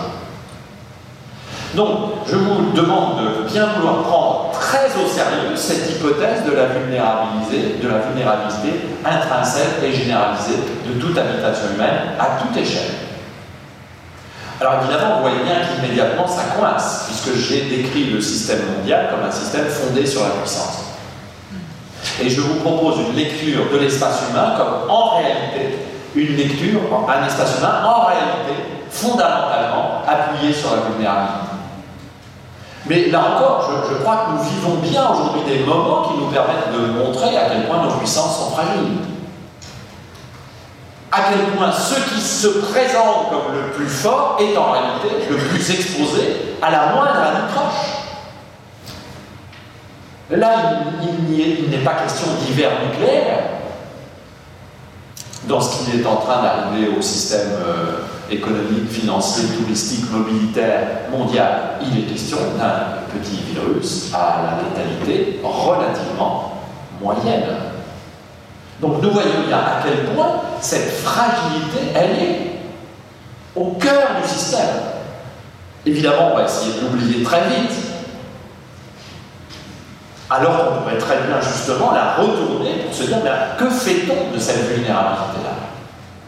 Donc, 1.75 1.89
je 2.31 2.37
vous 2.37 2.71
demande 2.73 3.19
de 3.19 3.51
bien 3.51 3.67
vouloir 3.77 4.03
prendre 4.03 4.51
très 4.53 4.87
au 4.95 5.09
sérieux 5.09 5.57
cette 5.57 5.91
hypothèse 5.91 6.45
de 6.45 6.53
la 6.53 6.67
de 6.67 7.89
la 7.89 7.99
vulnérabilité 7.99 8.81
intrinsèque 9.05 9.83
et 9.83 9.93
généralisée 9.93 10.59
de 10.87 11.01
toute 11.01 11.19
habitation 11.19 11.75
humaine 11.75 12.15
à 12.19 12.41
toute 12.41 12.57
échelle. 12.57 13.04
Alors 14.65 14.83
évidemment, 14.83 15.17
vous 15.17 15.21
voyez 15.21 15.45
bien 15.45 15.57
qu'immédiatement 15.61 16.27
ça 16.27 16.57
coince, 16.59 17.05
puisque 17.07 17.37
j'ai 17.37 17.67
décrit 17.67 18.05
le 18.05 18.19
système 18.19 18.61
mondial 18.75 19.11
comme 19.11 19.29
un 19.29 19.31
système 19.31 19.67
fondé 19.67 20.07
sur 20.07 20.23
la 20.23 20.31
puissance. 20.31 20.85
Et 22.23 22.31
je 22.31 22.41
vous 22.41 22.61
propose 22.61 22.95
une 23.01 23.15
lecture 23.15 23.71
de 23.71 23.77
l'espace 23.77 24.23
humain 24.31 24.55
comme 24.57 24.91
en 24.91 25.17
réalité 25.17 25.81
une 26.15 26.35
lecture, 26.37 26.81
un 27.07 27.27
espace 27.27 27.59
humain 27.59 27.83
en 27.85 28.07
réalité 28.07 28.65
fondamentalement 28.89 30.01
appuyé 30.09 30.55
sur 30.55 30.71
la 30.71 30.89
vulnérabilité. 30.89 31.45
Mais 32.87 33.07
là 33.11 33.21
encore, 33.35 33.71
je, 33.91 33.97
crois 33.97 34.17
que 34.17 34.31
nous 34.33 34.45
vivons 34.45 34.77
bien 34.81 35.11
aujourd'hui 35.11 35.43
des 35.47 35.65
moments 35.65 36.09
qui 36.09 36.19
nous 36.19 36.29
permettent 36.29 36.73
de 36.73 36.87
montrer 37.05 37.37
à 37.37 37.51
quel 37.51 37.67
point 37.67 37.83
nos 37.83 37.91
puissances 37.97 38.39
sont 38.39 38.51
fragiles. 38.53 38.97
À 41.17 41.31
quel 41.31 41.57
point 41.57 41.71
ce 41.71 41.95
qui 42.13 42.21
se 42.21 42.49
présente 42.49 43.31
comme 43.31 43.55
le 43.55 43.71
plus 43.71 43.87
fort 43.87 44.37
est 44.41 44.57
en 44.57 44.73
réalité 44.73 45.31
le 45.31 45.37
plus 45.37 45.71
exposé 45.71 46.57
à 46.61 46.73
la 46.73 46.93
moindre 46.93 47.21
anicroche. 47.21 47.93
Là, 50.31 50.51
il, 51.03 51.71
n'est 51.71 51.85
pas 51.85 51.95
question 51.95 52.27
d'hiver 52.41 52.71
nucléaire 52.85 53.45
dans 55.45 55.61
ce 55.61 55.85
qui 55.85 56.01
est 56.01 56.07
en 56.07 56.17
train 56.17 56.43
d'arriver 56.43 56.89
au 56.99 57.01
système. 57.01 57.51
Euh, 57.65 58.01
économique, 58.31 58.91
financier, 58.91 59.45
touristique, 59.59 60.11
mobilitaire 60.11 61.11
mondial, 61.11 61.79
il 61.83 61.99
est 61.99 62.07
question 62.07 62.39
d'un 62.59 63.19
petit 63.19 63.41
virus 63.53 64.13
à 64.15 64.43
la 64.43 64.63
létalité 64.63 65.41
relativement 65.43 66.55
moyenne. 67.01 67.74
Donc 68.85 69.01
nous 69.03 69.11
voyons 69.13 69.47
bien 69.49 69.57
à 69.57 69.83
quel 69.83 70.15
point 70.15 70.43
cette 70.61 70.91
fragilité, 70.91 71.79
elle 71.95 72.23
est. 72.23 72.41
au 73.57 73.77
cœur 73.81 74.03
du 74.21 74.29
système. 74.29 74.69
Évidemment, 75.87 76.33
on 76.33 76.37
va 76.37 76.45
essayer 76.45 76.73
de 76.75 76.81
l'oublier 76.81 77.25
très 77.25 77.41
vite, 77.49 77.71
alors 80.29 80.57
qu'on 80.59 80.81
pourrait 80.83 80.99
très 80.99 81.17
bien 81.27 81.41
justement 81.41 81.93
la 81.93 82.15
retourner 82.15 82.85
pour 82.85 82.95
se 82.95 83.05
dire, 83.05 83.19
que 83.59 83.71
fait-on 83.71 84.35
de 84.35 84.39
cette 84.39 84.69
vulnérabilité-là? 84.69 85.55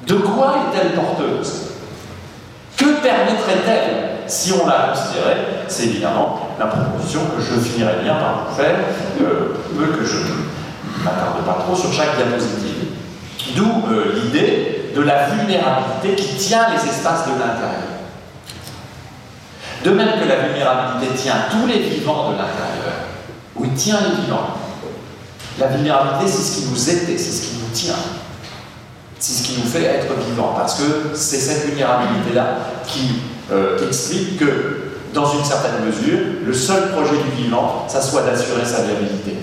De 0.07 0.15
quoi 0.15 0.55
est-elle 0.73 0.93
porteuse? 0.93 1.73
Que 2.77 3.03
permettrait-elle 3.03 4.29
si 4.29 4.53
on 4.53 4.67
la 4.67 4.93
considérait? 4.93 5.65
C'est 5.69 5.85
évidemment 5.85 6.49
la 6.59 6.67
proposition 6.67 7.21
que 7.37 7.43
je 7.43 7.61
finirai 7.61 7.97
bien 8.03 8.15
par 8.15 8.47
vous 8.49 8.55
faire, 8.55 8.77
euh, 9.21 9.57
que 9.99 10.05
je 10.05 10.17
m'attarde 11.07 11.45
pas 11.45 11.63
trop 11.65 11.75
sur 11.75 11.93
chaque 11.93 12.17
diapositive. 12.17 12.91
D'où 13.55 13.85
euh, 13.89 14.13
l'idée 14.15 14.91
de 14.95 15.03
la 15.03 15.29
vulnérabilité 15.29 16.15
qui 16.17 16.37
tient 16.37 16.69
les 16.71 16.91
espaces 16.91 17.27
de 17.27 17.33
l'intérieur. 17.33 17.97
De 19.85 19.91
même 19.91 20.21
que 20.21 20.27
la 20.27 20.37
vulnérabilité 20.47 21.15
tient 21.15 21.37
tous 21.51 21.67
les 21.67 21.81
vivants 21.81 22.31
de 22.31 22.33
l'intérieur, 22.33 22.95
oui, 23.57 23.69
tient 23.77 24.01
les 24.01 24.23
vivants. 24.23 24.57
La 25.59 25.69
vulnérabilité, 25.69 26.31
c'est 26.31 26.43
ce 26.43 26.59
qui 26.59 26.67
nous 26.71 26.91
était, 26.91 27.19
c'est 27.19 27.31
ce 27.31 27.43
qui 27.43 27.57
nous 27.57 27.71
tient. 27.73 27.95
C'est 29.19 29.33
ce 29.33 29.43
qui 29.47 29.61
nous 29.61 29.69
fait 29.69 29.85
être 29.85 30.13
vivants. 30.29 30.55
Parce 30.57 30.75
que 30.75 31.15
c'est 31.15 31.39
cette 31.39 31.67
vulnérabilité-là 31.67 32.59
qui 32.87 33.21
euh, 33.53 33.87
explique 33.87 34.39
que, 34.39 34.93
dans 35.15 35.33
une 35.33 35.45
certaine 35.45 35.85
mesure, 35.87 36.19
le 36.45 36.53
seul 36.53 36.91
projet 36.93 37.17
du 37.23 37.43
vivant, 37.43 37.87
ça 37.89 38.03
soit 38.03 38.23
d'assurer 38.23 38.65
sa 38.65 38.83
viabilité. 38.83 39.36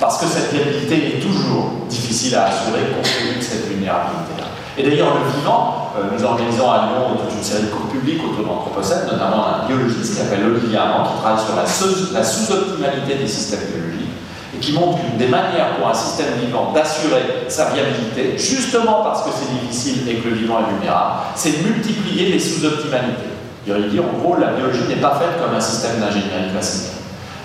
Parce 0.00 0.18
que 0.18 0.26
cette 0.26 0.52
viabilité 0.52 1.16
est 1.16 1.20
toujours 1.20 1.72
difficile 1.88 2.36
à 2.36 2.46
assurer 2.46 2.94
compte 2.94 3.04
tenu 3.04 3.38
de 3.38 3.42
cette 3.42 3.66
vulnérabilité-là. 3.66 4.46
Et 4.78 4.82
d'ailleurs, 4.84 5.18
le 5.18 5.40
vivant, 5.40 5.90
euh, 5.98 6.14
nous 6.14 6.24
organisons 6.24 6.70
à 6.70 6.86
Lyon 6.86 7.18
toute 7.18 7.36
une 7.36 7.42
série 7.42 7.64
de 7.64 7.68
cours 7.68 7.90
publics 7.90 8.22
autour 8.22 8.44
de 8.44 8.48
l'Anthropocène, 8.48 9.10
notamment 9.10 9.44
un 9.48 9.66
biologiste 9.66 10.14
qui 10.14 10.20
s'appelle 10.22 10.46
Olivier 10.46 10.78
Armand, 10.78 11.02
qui 11.10 11.20
travaille 11.20 11.42
sur 11.42 12.14
la, 12.14 12.22
sous-optimalité 12.22 13.16
des 13.16 13.26
systèmes 13.26 13.66
biologiques 13.74 14.14
et 14.54 14.58
qui 14.60 14.72
montre 14.72 15.00
qu'une 15.02 15.18
des 15.18 15.26
manières 15.26 15.76
pour 15.76 15.88
un 15.88 15.94
système 15.94 16.38
vivant 16.40 16.70
d'assurer 16.72 17.48
sa 17.48 17.70
viabilité, 17.70 18.38
justement 18.38 19.02
parce 19.02 19.22
que 19.22 19.30
c'est 19.34 19.50
difficile 19.66 20.08
et 20.08 20.14
que 20.16 20.28
le 20.28 20.36
vivant 20.36 20.60
est 20.60 20.70
vulnérable, 20.72 21.26
c'est 21.34 21.58
de 21.58 21.68
multiplier 21.68 22.30
les 22.30 22.38
sous-optimalités. 22.38 23.34
Il 23.66 23.90
dit 23.90 24.00
en 24.00 24.16
gros, 24.16 24.36
la 24.38 24.52
biologie 24.52 24.86
n'est 24.88 25.02
pas 25.02 25.18
faite 25.18 25.42
comme 25.42 25.54
un 25.54 25.60
système 25.60 26.00
d'ingénierie 26.00 26.50
classique. 26.52 26.92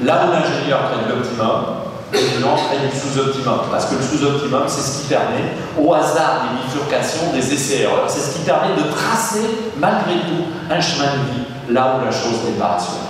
Là 0.01 0.25
où 0.25 0.31
l'ingénieur 0.31 0.79
crée 0.91 1.13
l'optimum, 1.13 1.82
et 2.19 2.87
du 2.87 2.99
sous-optimum. 2.99 3.59
Parce 3.71 3.85
que 3.85 3.95
le 3.95 4.01
sous-optimum, 4.01 4.63
c'est 4.67 4.81
ce 4.81 5.01
qui 5.01 5.07
permet, 5.07 5.53
au 5.79 5.93
hasard 5.93 6.43
des 6.43 6.63
bifurcations, 6.63 7.31
des 7.33 7.53
essais-erreurs, 7.53 8.05
c'est 8.07 8.19
ce 8.19 8.37
qui 8.37 8.43
permet 8.43 8.75
de 8.75 8.83
tracer, 8.91 9.47
malgré 9.77 10.13
tout, 10.21 10.45
un 10.69 10.81
chemin 10.81 11.11
de 11.13 11.33
vie 11.33 11.43
là 11.73 11.97
où 11.97 12.05
la 12.05 12.11
chose 12.11 12.43
n'est 12.45 12.59
pas 12.59 12.73
rationnelle. 12.73 13.01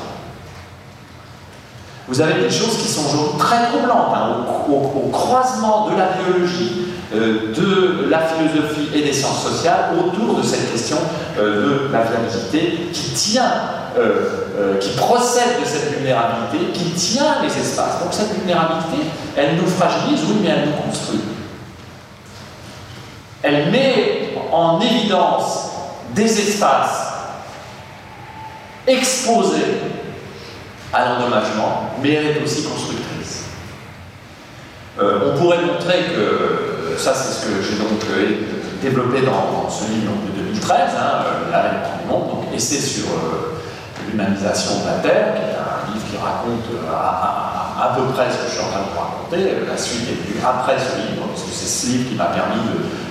Vous 2.08 2.20
avez 2.20 2.42
des 2.42 2.50
choses 2.50 2.78
qui 2.78 2.88
sont 2.88 3.38
très 3.38 3.68
troublantes, 3.68 4.14
hein, 4.14 4.46
au, 4.70 5.10
croisement 5.10 5.90
de 5.90 5.98
la 5.98 6.10
biologie, 6.12 6.88
de 7.14 8.10
la 8.10 8.20
philosophie 8.20 8.90
et 8.94 9.04
des 9.04 9.14
sciences 9.14 9.44
sociales 9.44 9.92
autour 9.98 10.38
de 10.38 10.44
cette 10.44 10.72
question 10.72 10.98
euh, 11.38 11.88
de 11.88 11.94
la 11.94 12.04
viabilité 12.04 12.90
qui 12.92 13.12
tient 13.12 13.52
euh, 13.98 14.44
euh, 14.58 14.78
qui 14.80 14.90
procède 14.92 15.60
de 15.62 15.66
cette 15.66 15.96
vulnérabilité, 15.96 16.72
qui 16.74 16.92
tient 16.92 17.42
les 17.42 17.60
espaces. 17.60 18.00
Donc 18.04 18.12
cette 18.12 18.36
vulnérabilité, 18.36 19.08
elle 19.36 19.56
nous 19.56 19.68
fragilise, 19.68 20.22
oui, 20.28 20.38
mais 20.42 20.50
elle 20.50 20.70
nous 20.70 20.76
construit. 20.88 21.22
Elle 23.42 23.72
met 23.72 24.36
en 24.52 24.80
évidence 24.80 25.72
des 26.16 26.40
espaces 26.40 27.14
exposés 28.88 29.80
à 30.94 31.06
l'endommagement, 31.06 31.90
mais 32.02 32.14
elle 32.14 32.38
est 32.38 32.44
aussi 32.44 32.64
constructrice. 32.64 33.46
Euh, 35.00 35.34
on 35.34 35.38
pourrait 35.40 35.62
montrer 35.62 36.00
que, 36.16 36.73
ça 36.98 37.14
c'est 37.14 37.34
ce 37.34 37.46
que 37.46 37.62
j'ai 37.62 37.76
donc 37.78 38.00
développé 38.82 39.22
dans, 39.22 39.70
ce 39.70 39.86
livre 39.92 40.12
de 40.28 40.44
2013, 40.44 40.78
hein, 40.98 41.24
La 41.52 41.62
du 42.02 42.08
monde, 42.08 42.30
donc 42.30 42.56
essai 42.56 42.80
sur 42.80 43.08
l'humanisation 44.14 44.82
de 44.82 44.86
la 44.86 44.98
Terre, 45.02 45.34
qui 45.36 45.42
est 45.42 45.58
un 45.58 45.94
livre 45.94 46.06
qui 46.10 46.18
raconte 46.18 46.68
euh, 46.70 46.94
à, 46.94 47.94
peu 47.96 48.04
près 48.14 48.30
ce 48.30 48.44
que 48.44 48.48
je 48.48 48.56
suis 48.56 48.64
en 48.64 48.70
train 48.70 48.86
de 48.86 48.92
vous 48.94 49.00
raconter. 49.00 49.66
La 49.68 49.78
suite 49.78 50.06
est 50.10 50.20
venue 50.22 50.40
après 50.46 50.78
ce 50.78 50.98
livre, 51.02 51.28
parce 51.28 51.44
que 51.44 51.52
c'est 51.52 51.68
ce 51.68 51.88
livre 51.92 52.10
qui 52.10 52.16
m'a 52.16 52.30
permis 52.30 52.62
de, 52.62 53.04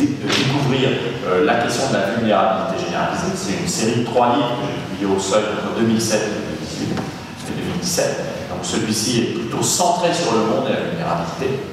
découvrir 0.00 0.88
euh, 1.26 1.44
la 1.44 1.56
question 1.56 1.88
de 1.88 1.94
la 1.94 2.06
vulnérabilité 2.14 2.86
généralisée. 2.86 3.34
C'est 3.34 3.60
une 3.60 3.68
série 3.68 4.00
de 4.00 4.04
trois 4.04 4.34
livres 4.34 4.56
que 4.56 4.66
j'ai 4.66 4.80
publiés 4.88 5.16
au 5.16 5.20
seuil 5.20 5.42
entre 5.60 5.78
2007 5.78 6.20
et 6.20 7.52
2017. 7.52 8.06
Donc 8.48 8.60
celui-ci 8.62 9.20
est 9.20 9.34
plutôt 9.34 9.62
centré 9.62 10.08
sur 10.14 10.32
le 10.32 10.40
monde 10.40 10.68
et 10.68 10.72
la 10.72 10.88
vulnérabilité. 10.88 11.69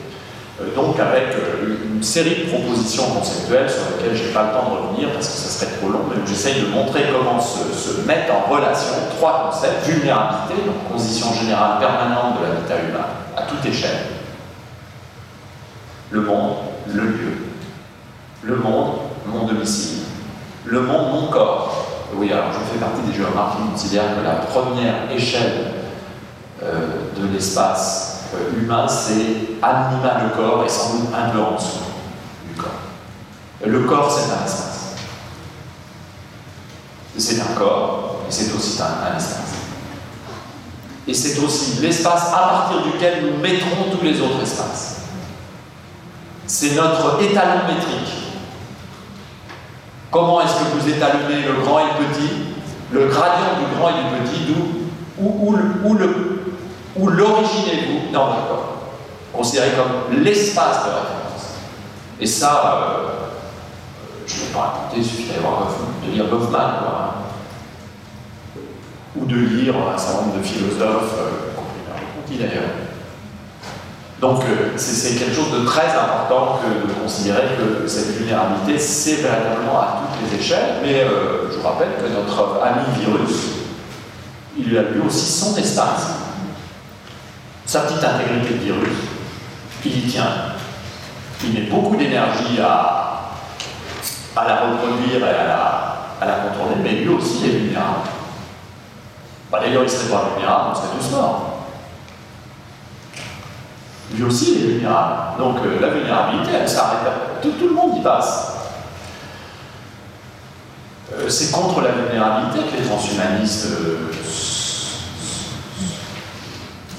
Euh, 0.59 0.75
donc 0.75 0.99
avec 0.99 1.35
euh, 1.35 1.77
une 1.93 2.01
série 2.01 2.45
de 2.45 2.49
propositions 2.49 3.03
conceptuelles 3.11 3.69
sur 3.69 3.81
lesquelles 3.91 4.17
je 4.17 4.23
n'ai 4.23 4.33
pas 4.33 4.43
le 4.43 4.49
temps 4.51 4.69
de 4.69 4.87
revenir 4.87 5.11
parce 5.13 5.27
que 5.27 5.33
ça 5.33 5.49
serait 5.49 5.77
trop 5.77 5.89
long, 5.89 6.01
mais 6.09 6.15
j'essaye 6.25 6.61
de 6.61 6.67
montrer 6.67 7.03
comment 7.11 7.39
se, 7.39 7.59
se, 7.73 8.01
mettent 8.07 8.31
en 8.31 8.51
relation 8.51 8.93
trois 9.17 9.49
concepts, 9.51 9.85
vulnérabilité, 9.87 10.65
donc 10.65 10.91
condition 10.91 11.33
générale 11.33 11.79
permanente 11.79 12.39
de 12.39 12.45
l'habitat 12.45 12.89
humain, 12.89 13.05
à 13.35 13.43
toute 13.43 13.63
échelle, 13.65 13.99
le 16.09 16.21
monde, 16.21 16.55
le 16.87 17.03
lieu, 17.03 17.37
le 18.41 18.55
monde, 18.55 18.93
mon 19.27 19.45
domicile, 19.45 19.99
le 20.65 20.81
monde, 20.81 21.11
mon 21.11 21.27
corps. 21.27 21.85
Oui, 22.15 22.31
alors 22.31 22.51
je 22.53 22.59
fais 22.71 22.79
partie 22.79 23.01
des 23.01 23.13
géographes 23.13 23.57
qui 23.57 23.69
considèrent 23.69 24.15
que 24.17 24.23
la 24.23 24.35
première 24.35 25.11
échelle 25.13 25.73
euh, 26.63 26.87
de 27.15 27.31
l'espace 27.31 28.16
humain, 28.55 28.87
c'est 28.87 29.57
anima 29.61 30.23
le 30.23 30.29
corps 30.35 30.63
et 30.65 30.69
sans 30.69 30.95
doute 30.95 31.09
un 31.15 31.29
peu 31.29 31.39
en 31.39 31.55
dessous 31.55 31.79
du 32.47 32.61
corps. 32.61 32.71
Le 33.65 33.79
corps, 33.81 34.11
c'est 34.11 34.31
un 34.31 34.45
espace. 34.45 34.95
C'est 37.17 37.41
un 37.41 37.55
corps, 37.55 38.21
et 38.27 38.31
c'est 38.31 38.53
aussi 38.55 38.79
un, 38.81 39.17
espace. 39.17 39.55
Et 41.07 41.13
c'est 41.13 41.39
aussi 41.39 41.79
l'espace 41.81 42.31
à 42.33 42.37
partir 42.37 42.83
duquel 42.83 43.25
nous 43.25 43.41
mettrons 43.41 43.89
tous 43.91 44.03
les 44.03 44.21
autres 44.21 44.41
espaces. 44.41 44.97
C'est 46.45 46.75
notre 46.75 47.21
étalon 47.23 47.65
métrique. 47.67 48.13
Comment 50.11 50.41
est-ce 50.41 50.53
que 50.53 50.79
vous 50.79 50.89
étalonnez 50.89 51.41
le 51.41 51.63
grand 51.63 51.79
et 51.79 51.83
le 51.83 52.05
petit? 52.05 52.33
Le 52.91 53.07
gradient 53.07 53.57
du 53.59 53.75
grand 53.75 53.89
et 53.89 53.93
du 53.93 54.21
petit, 54.21 54.45
d'où 54.45 54.77
où, 55.19 55.57
où, 55.83 55.93
le 55.95 56.36
où 56.97 57.07
l'originez-vous 57.07 58.11
dans 58.11 58.27
votre 58.27 58.47
corps 58.47 58.73
Considéré 59.33 59.69
comme 59.71 60.23
l'espace 60.23 60.85
de 60.85 60.89
référence. 60.89 61.57
Et 62.19 62.25
ça, 62.25 62.73
euh, 62.75 63.07
je 64.25 64.33
ne 64.33 64.39
vais 64.39 64.53
pas 64.53 64.59
raconter, 64.59 64.97
il 64.97 65.05
suffit 65.05 65.27
de 65.27 66.11
lire 66.11 66.25
Goffman, 66.27 66.57
hein. 66.57 67.11
ou 69.15 69.25
de 69.25 69.35
lire 69.35 69.75
un 69.75 69.97
certain 69.97 70.23
nombre 70.23 70.37
de 70.39 70.43
philosophes, 70.43 71.13
euh, 71.19 71.61
compris 72.15 72.37
d'ailleurs. 72.37 72.71
Donc 74.19 74.41
euh, 74.45 74.71
c'est 74.75 75.19
quelque 75.19 75.35
chose 75.35 75.51
de 75.51 75.65
très 75.65 75.91
important 75.91 76.59
que 76.63 76.87
de 76.87 76.93
considérer 76.93 77.49
que 77.57 77.87
cette 77.87 78.17
vulnérabilité, 78.17 78.79
c'est 78.79 79.17
véritablement 79.17 79.79
à 79.79 80.01
toutes 80.01 80.31
les 80.31 80.39
échelles, 80.39 80.77
mais 80.81 81.05
je 81.51 81.57
vous 81.57 81.67
rappelle 81.67 81.89
que 82.01 82.11
notre 82.11 82.59
ami 82.63 82.81
virus, 82.99 83.37
il 84.57 84.75
a 84.75 84.81
lui 84.81 85.01
aussi 85.05 85.31
son 85.31 85.55
espace 85.57 86.26
sa 87.67 87.81
petite 87.81 88.03
intégrité 88.03 88.53
de 88.53 88.59
virus, 88.63 88.97
il 89.85 90.05
y 90.05 90.09
tient. 90.09 90.31
Il 91.43 91.53
met 91.53 91.69
beaucoup 91.69 91.97
d'énergie 91.97 92.59
à, 92.61 93.33
à, 94.35 94.47
la 94.47 94.55
reproduire 94.61 95.19
et 95.19 95.29
à 95.29 95.43
la, 95.43 95.97
à 96.21 96.25
la 96.25 96.33
contourner, 96.35 96.77
mais 96.81 96.91
lui 96.91 97.09
aussi 97.09 97.45
est 97.45 97.49
vulnérable. 97.49 98.07
Bah, 99.51 99.59
D'ailleurs, 99.61 99.83
il 99.83 99.85
ne 99.85 99.89
serait 99.89 100.09
pas 100.09 100.29
vulnérable, 100.33 100.69
on 100.71 100.75
serait 100.75 100.87
tous 100.97 101.11
morts. 101.11 101.53
Lui 104.15 104.23
aussi, 104.23 104.55
est 104.55 104.67
vulnérable. 104.67 105.37
Donc 105.37 105.57
euh, 105.65 105.79
la 105.81 105.89
vulnérabilité, 105.89 106.51
elle 106.61 106.69
s'arrête. 106.69 107.11
Tout, 107.41 107.51
tout, 107.51 107.67
le 107.67 107.73
monde 107.73 107.97
y 107.97 108.01
passe. 108.01 108.53
Euh, 111.13 111.29
c'est 111.29 111.51
contre 111.51 111.81
la 111.81 111.91
vulnérabilité 111.91 112.59
que 112.69 112.81
les 112.81 112.87
transhumanistes 112.87 113.65
euh, 113.65 114.11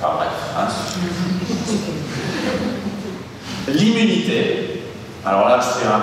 Enfin 0.00 0.14
bref. 0.16 0.28
Hein. 0.56 0.68
L'immunité. 3.68 4.84
Alors 5.26 5.48
là, 5.48 5.58
je 5.60 5.86
un, 5.86 6.00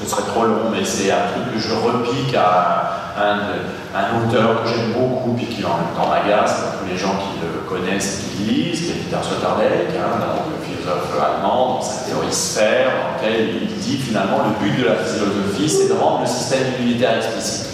ce 0.00 0.10
serait 0.10 0.22
trop 0.22 0.46
long, 0.46 0.70
mais 0.72 0.84
c'est 0.84 1.10
un 1.10 1.28
truc 1.32 1.54
que 1.54 1.60
je 1.60 1.74
repique 1.74 2.34
à 2.34 3.12
un, 3.18 4.18
auteur 4.18 4.62
que 4.62 4.68
j'aime 4.68 4.92
beaucoup, 4.92 5.34
puis 5.34 5.46
qui 5.46 5.64
en 5.64 5.76
même 5.76 5.94
temps 5.94 6.08
m'agace, 6.08 6.64
tous 6.80 6.90
les 6.90 6.96
gens 6.96 7.12
qui 7.18 7.40
le 7.42 7.68
connaissent 7.68 8.22
et 8.24 8.36
qui 8.36 8.44
le 8.44 8.52
lisent, 8.52 8.80
qui 8.80 8.90
est 8.90 8.94
Peter 8.94 9.18
Sloterdijk, 9.22 9.94
hein, 9.94 10.18
donc, 10.18 10.64
philosophe 10.64 11.12
allemand, 11.20 11.74
dans 11.74 11.82
sa 11.82 12.06
théorie 12.06 12.32
sphère, 12.32 12.90
dans 12.90 13.12
laquelle 13.14 13.62
il 13.62 13.78
dit 13.78 13.98
finalement 13.98 14.38
le 14.38 14.66
but 14.66 14.80
de 14.80 14.88
la 14.88 14.96
philosophie, 14.96 15.68
c'est 15.68 15.88
de 15.88 16.00
rendre 16.00 16.22
le 16.22 16.26
système 16.26 16.72
immunitaire 16.80 17.18
explicite. 17.18 17.71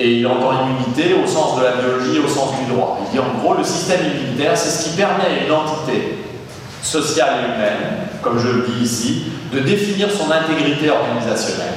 Et 0.00 0.12
il 0.12 0.26
entend 0.28 0.52
immunité 0.52 1.14
au 1.14 1.26
sens 1.26 1.58
de 1.58 1.64
la 1.64 1.72
biologie, 1.72 2.20
au 2.20 2.28
sens 2.28 2.50
du 2.60 2.72
droit. 2.72 3.00
Il 3.04 3.10
dit 3.10 3.18
en 3.18 3.36
gros, 3.40 3.54
le 3.54 3.64
système 3.64 4.00
immunitaire, 4.06 4.56
c'est 4.56 4.70
ce 4.70 4.88
qui 4.88 4.96
permet 4.96 5.24
à 5.24 5.44
une 5.44 5.52
entité 5.52 6.18
sociale 6.80 7.40
et 7.40 7.56
humaine, 7.56 8.06
comme 8.22 8.38
je 8.38 8.48
le 8.48 8.66
dis 8.68 8.84
ici, 8.84 9.24
de 9.52 9.58
définir 9.58 10.08
son 10.10 10.30
intégrité 10.30 10.88
organisationnelle. 10.90 11.74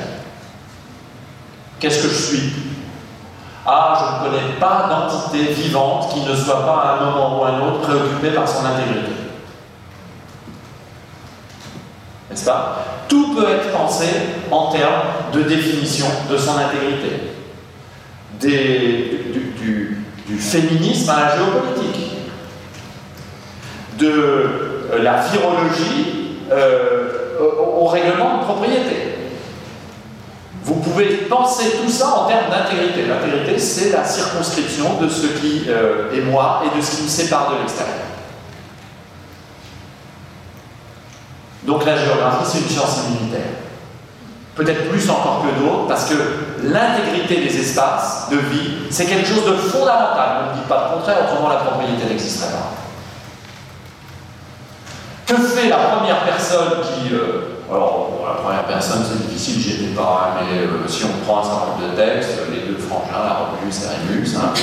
Qu'est-ce 1.80 2.04
que 2.04 2.10
je 2.10 2.22
suis? 2.22 2.54
Ah, 3.66 3.98
je 4.00 4.28
ne 4.28 4.30
connais 4.30 4.54
pas 4.60 4.88
d'entité 4.88 5.52
vivante 5.54 6.14
qui 6.14 6.20
ne 6.22 6.36
soit 6.36 6.64
pas 6.64 6.78
à 6.78 6.98
un 7.00 7.06
moment 7.06 7.40
ou 7.40 7.44
à 7.44 7.50
un 7.50 7.62
autre 7.62 7.82
préoccupée 7.82 8.32
par 8.32 8.48
son 8.48 8.66
intégrité. 8.66 9.14
N'est-ce 12.30 12.46
pas? 12.46 12.86
Tout 13.08 13.34
peut 13.34 13.50
être 13.50 13.72
pensé 13.72 14.06
en 14.52 14.72
termes 14.72 15.02
de 15.34 15.42
définition 15.42 16.06
de 16.30 16.38
son 16.38 16.58
intégrité. 16.58 17.31
Du, 18.48 19.98
féminisme 20.40 21.10
à 21.10 21.20
la 21.20 21.36
géopolitique, 21.36 22.12
de 23.98 24.08
euh, 24.10 25.04
la 25.04 25.22
virologie 25.22 26.38
euh, 26.52 27.38
au 27.78 27.86
règlement 27.86 28.40
de 28.40 28.44
propriété. 28.44 29.12
Vous 30.64 30.76
pouvez 30.76 31.08
penser 31.28 31.66
tout 31.84 31.90
ça 31.90 32.10
en 32.10 32.28
termes 32.28 32.50
d'intégrité. 32.50 33.06
L'intégrité, 33.08 33.58
c'est 33.60 33.92
la 33.92 34.06
circonscription 34.06 35.02
de 35.02 35.10
ce 35.10 35.28
qui 35.28 35.64
euh, 35.68 36.14
est 36.16 36.22
moi 36.22 36.64
et 36.66 36.78
de 36.78 36.82
ce 36.82 36.98
qui 36.98 37.04
me 37.04 37.08
sépare 37.08 37.52
de 37.52 37.58
l'extérieur. 37.60 37.96
Donc 41.64 41.86
la 41.86 41.98
géographie, 41.98 42.46
c'est 42.46 42.60
une 42.60 42.70
science 42.70 43.02
immunitaire. 43.08 43.52
Peut-être 44.56 44.90
plus 44.90 45.10
encore 45.10 45.46
que 45.46 45.60
d'autres, 45.60 45.88
parce 45.88 46.06
que 46.06 46.16
l'intégrité 46.64 47.38
des 47.38 47.60
espaces 47.60 48.28
de 48.30 48.38
vie, 48.38 48.74
c'est 48.90 49.06
quelque 49.06 49.28
chose 49.28 49.46
de 49.46 49.54
fondamental. 49.54 50.44
On 50.44 50.56
ne 50.56 50.62
dit 50.62 50.68
pas 50.68 50.90
le 50.90 50.98
contraire, 50.98 51.18
autrement 51.24 51.50
la 51.50 51.56
propriété 51.56 52.06
n'existerait 52.06 52.52
pas. 52.52 52.72
Que 55.26 55.42
fait 55.42 55.70
la 55.70 55.78
première 55.78 56.24
personne 56.24 56.82
qui... 56.82 57.14
Euh, 57.14 57.58
alors, 57.72 58.10
la 58.28 58.42
première 58.42 58.66
personne, 58.66 59.02
c'est 59.08 59.28
difficile, 59.28 59.62
j'y 59.62 59.84
étais 59.84 59.96
pas, 59.96 60.34
hein, 60.36 60.42
mais 60.42 60.60
euh, 60.60 60.88
si 60.88 61.06
on 61.06 61.26
prend 61.26 61.40
un 61.40 61.44
certain 61.44 61.66
nombre 61.68 61.90
de 61.90 61.96
textes, 61.96 62.32
les 62.52 62.68
deux 62.68 62.78
frangins, 62.78 63.24
la 63.24 63.34
Romulus 63.36 63.74
et 63.84 64.14
Rémus, 64.14 64.36
hein, 64.36 64.54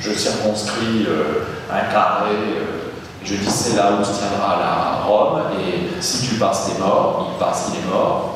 je 0.00 0.12
circonscris 0.12 1.06
euh, 1.08 1.46
un 1.72 1.90
carré, 1.90 2.60
je 3.24 3.36
dis 3.36 3.50
c'est 3.50 3.76
là 3.76 3.92
où 3.98 4.04
se 4.04 4.10
tiendra 4.18 4.58
la 4.60 5.06
Rome, 5.06 5.40
et 5.58 6.00
si 6.02 6.28
tu 6.28 6.34
passes, 6.34 6.66
t'es 6.66 6.78
mort, 6.78 7.32
il 7.32 7.38
passe, 7.42 7.70
il 7.72 7.78
est 7.78 7.90
mort. 7.90 8.33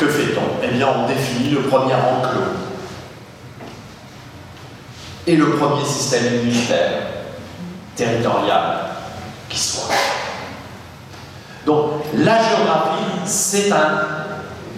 Que 0.00 0.08
fait-on? 0.08 0.64
Eh 0.64 0.68
bien, 0.68 0.88
on 0.96 1.06
définit 1.06 1.50
le 1.50 1.60
premier 1.64 1.92
enclos 1.92 2.40
et 5.26 5.36
le 5.36 5.50
premier 5.56 5.84
système 5.84 6.24
immunitaire 6.36 7.02
territorial 7.94 8.78
qui 9.50 9.58
soit. 9.58 9.92
Donc 11.66 11.90
la 12.14 12.38
géographie, 12.38 13.26
c'est 13.26 13.70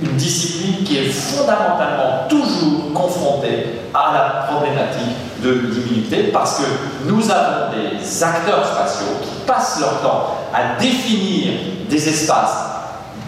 une 0.02 0.16
discipline 0.16 0.82
qui 0.82 0.98
est 0.98 1.10
fondamentalement 1.10 2.26
toujours 2.28 2.92
confrontée 2.92 3.66
à 3.94 4.12
la 4.12 4.52
problématique 4.52 5.40
de 5.40 5.52
l'immunité 5.52 6.32
parce 6.32 6.58
que 6.58 6.64
nous 7.04 7.30
avons 7.30 7.70
des 7.70 8.24
acteurs 8.24 8.66
spatiaux 8.66 9.20
qui 9.22 9.46
passent 9.46 9.78
leur 9.78 10.00
temps 10.00 10.38
à 10.52 10.80
définir 10.80 11.52
des 11.88 12.08
espaces 12.08 12.70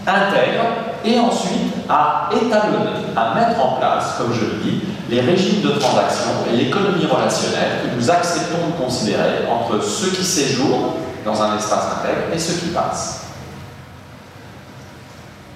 intègres 0.09 0.66
et 1.05 1.20
ensuite 1.20 1.74
à 1.89 2.30
étalonner, 2.32 3.12
à 3.16 3.35
mettre 3.35 3.61
en 3.64 3.76
place, 3.76 4.14
comme 4.18 4.32
je 4.32 4.41
le 4.41 4.62
dis, 4.62 4.80
les 5.11 5.20
régimes 5.20 5.62
de 5.62 5.70
transaction 5.70 6.30
et 6.51 6.57
l'économie 6.57 7.07
relationnelle 7.07 7.82
que 7.82 7.97
nous 7.97 8.11
acceptons 8.11 8.68
de 8.68 8.82
considérer 8.82 9.47
entre 9.51 9.82
ceux 9.85 10.11
qui 10.11 10.24
séjournent 10.24 10.93
dans 11.24 11.43
un 11.43 11.57
espace 11.57 11.85
intègre 12.01 12.32
et 12.32 12.39
ceux 12.39 12.55
qui 12.55 12.68
passent. 12.68 13.24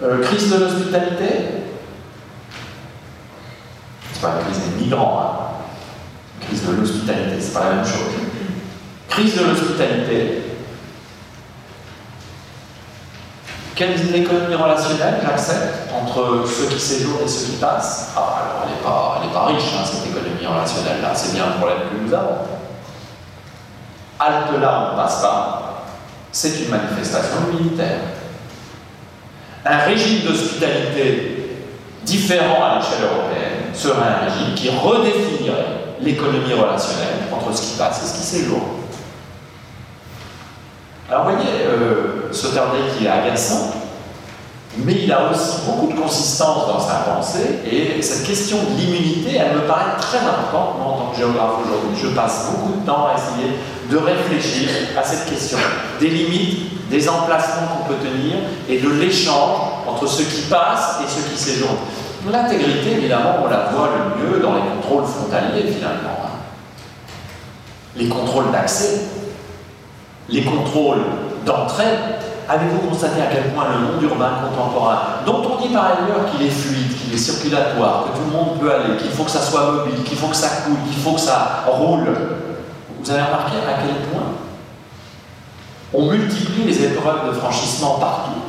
Euh, 0.03 0.23
crise 0.23 0.51
de 0.51 0.59
l'hospitalité? 0.59 1.27
C'est 4.13 4.21
pas 4.21 4.35
la 4.37 4.45
crise 4.45 4.59
des 4.59 4.85
migrants, 4.85 5.21
hein. 5.23 6.45
Crise 6.47 6.67
de 6.67 6.73
l'hospitalité, 6.73 7.41
c'est 7.41 7.53
pas 7.53 7.65
la 7.65 7.75
même 7.77 7.85
chose. 7.85 8.15
Crise 9.09 9.37
de 9.37 9.45
l'hospitalité. 9.45 10.48
Quelle 13.79 13.93
est 13.93 14.11
l'économie 14.11 14.57
relationnelle 14.57 15.21
j'accepte 15.25 15.93
entre 15.95 16.45
ceux 16.49 16.67
qui 16.67 16.81
séjournent 16.81 17.23
et 17.25 17.29
ceux 17.29 17.53
qui 17.53 17.57
passent 17.59 18.11
Ah, 18.17 18.19
alors 18.19 18.63
elle 18.65 18.71
n'est 18.75 18.83
pas, 19.33 19.41
pas, 19.41 19.47
riche, 19.47 19.73
hein, 19.79 19.85
cette 19.85 20.11
économie 20.11 20.45
relationnelle-là, 20.45 21.15
c'est 21.15 21.33
bien 21.33 21.45
un 21.45 21.59
problème 21.59 21.79
que 21.89 22.05
nous 22.05 22.13
avons. 22.13 22.39
Halte 24.19 24.61
là, 24.61 24.89
on 24.89 24.97
ne 24.97 25.01
passe 25.01 25.23
pas, 25.23 25.85
c'est 26.33 26.59
une 26.59 26.71
manifestation 26.71 27.37
militaire. 27.53 28.01
Un 29.65 29.79
régime 29.79 30.27
d'hospitalité 30.27 31.61
différent 32.03 32.65
à 32.65 32.79
l'échelle 32.81 33.05
européenne 33.05 33.73
serait 33.75 33.95
un 33.95 34.29
régime 34.29 34.55
qui 34.57 34.71
redéfinirait 34.71 35.95
l'économie 36.01 36.53
relationnelle 36.53 37.29
entre 37.33 37.57
ce 37.57 37.63
qui 37.63 37.79
passe 37.79 38.03
et 38.03 38.09
ce 38.09 38.15
qui 38.15 38.27
séjourne. 38.27 38.78
Alors 41.11 41.25
vous 41.25 41.37
voyez, 41.37 41.51
euh, 41.65 42.31
qui 42.99 43.07
est 43.07 43.09
agaçant, 43.09 43.73
mais 44.77 44.93
il 45.05 45.11
a 45.11 45.31
aussi 45.31 45.63
beaucoup 45.65 45.91
de 45.91 45.99
consistance 45.99 46.69
dans 46.69 46.79
sa 46.79 46.97
pensée, 46.97 47.61
et 47.65 48.03
cette 48.03 48.27
question 48.27 48.59
de 48.59 48.79
l'immunité, 48.79 49.37
elle 49.37 49.57
me 49.57 49.67
paraît 49.67 49.97
très 49.99 50.19
importante, 50.19 50.77
moi 50.79 50.87
en 50.87 50.99
tant 50.99 51.11
que 51.13 51.17
géographe 51.17 51.65
aujourd'hui. 51.65 51.99
Je 52.03 52.09
passe 52.09 52.51
beaucoup 52.51 52.79
de 52.79 52.87
temps 52.87 53.07
à 53.07 53.15
essayer 53.15 53.55
de 53.91 53.97
réfléchir 53.97 54.69
à 54.99 55.03
cette 55.03 55.31
question 55.31 55.57
des 55.99 56.11
limites, 56.11 56.91
des 56.91 57.09
emplacements 57.09 57.69
qu'on 57.69 57.89
peut 57.89 58.01
tenir 58.01 58.37
et 58.69 58.79
de 58.79 58.91
l'échange 58.91 59.61
entre 59.87 60.07
ceux 60.07 60.25
qui 60.25 60.43
passent 60.43 60.99
et 61.03 61.09
ceux 61.09 61.27
qui 61.31 61.39
séjournent. 61.39 61.79
L'intégrité, 62.31 62.93
évidemment, 62.93 63.37
on 63.45 63.49
la 63.49 63.71
voit 63.71 63.89
le 63.97 64.31
mieux 64.31 64.41
dans 64.41 64.55
les 64.55 64.61
contrôles 64.61 65.05
frontaliers, 65.05 65.73
finalement. 65.73 66.19
Hein. 66.23 66.37
Les 67.97 68.09
contrôles 68.09 68.51
d'accès, 68.53 69.01
les 70.29 70.45
contrôles 70.45 71.03
d'entrée. 71.45 71.85
Avez-vous 72.49 72.89
constaté 72.89 73.21
à 73.21 73.27
quel 73.27 73.53
point 73.53 73.67
le 73.73 73.87
monde 73.87 74.03
urbain 74.03 74.31
contemporain, 74.43 74.99
dont 75.27 75.43
on 75.45 75.63
dit 75.63 75.73
par 75.73 75.85
ailleurs 75.85 76.31
qu'il 76.31 76.47
est 76.47 76.51
fluide, 76.51 76.97
qu'il 76.97 77.13
est 77.13 77.19
circulatoire, 77.19 78.05
que 78.05 78.19
tout 78.19 78.25
le 78.25 78.33
monde 78.33 78.59
peut 78.59 78.73
aller, 78.73 78.97
qu'il 78.97 79.11
faut 79.11 79.25
que 79.25 79.31
ça 79.31 79.43
soit 79.43 79.71
mobile, 79.71 80.03
qu'il 80.05 80.17
faut 80.17 80.29
que 80.29 80.37
ça 80.37 80.49
coule, 80.65 80.79
qu'il 80.91 81.03
faut 81.03 81.13
que 81.13 81.21
ça 81.21 81.65
roule, 81.67 82.07
vous 83.03 83.11
avez 83.11 83.23
remarqué 83.23 83.57
à 83.59 83.83
quel 83.83 83.97
point 84.09 84.33
on 85.93 86.11
multiplie 86.11 86.65
les 86.65 86.85
épreuves 86.85 87.29
de 87.29 87.33
franchissement 87.33 87.99
partout? 87.99 88.41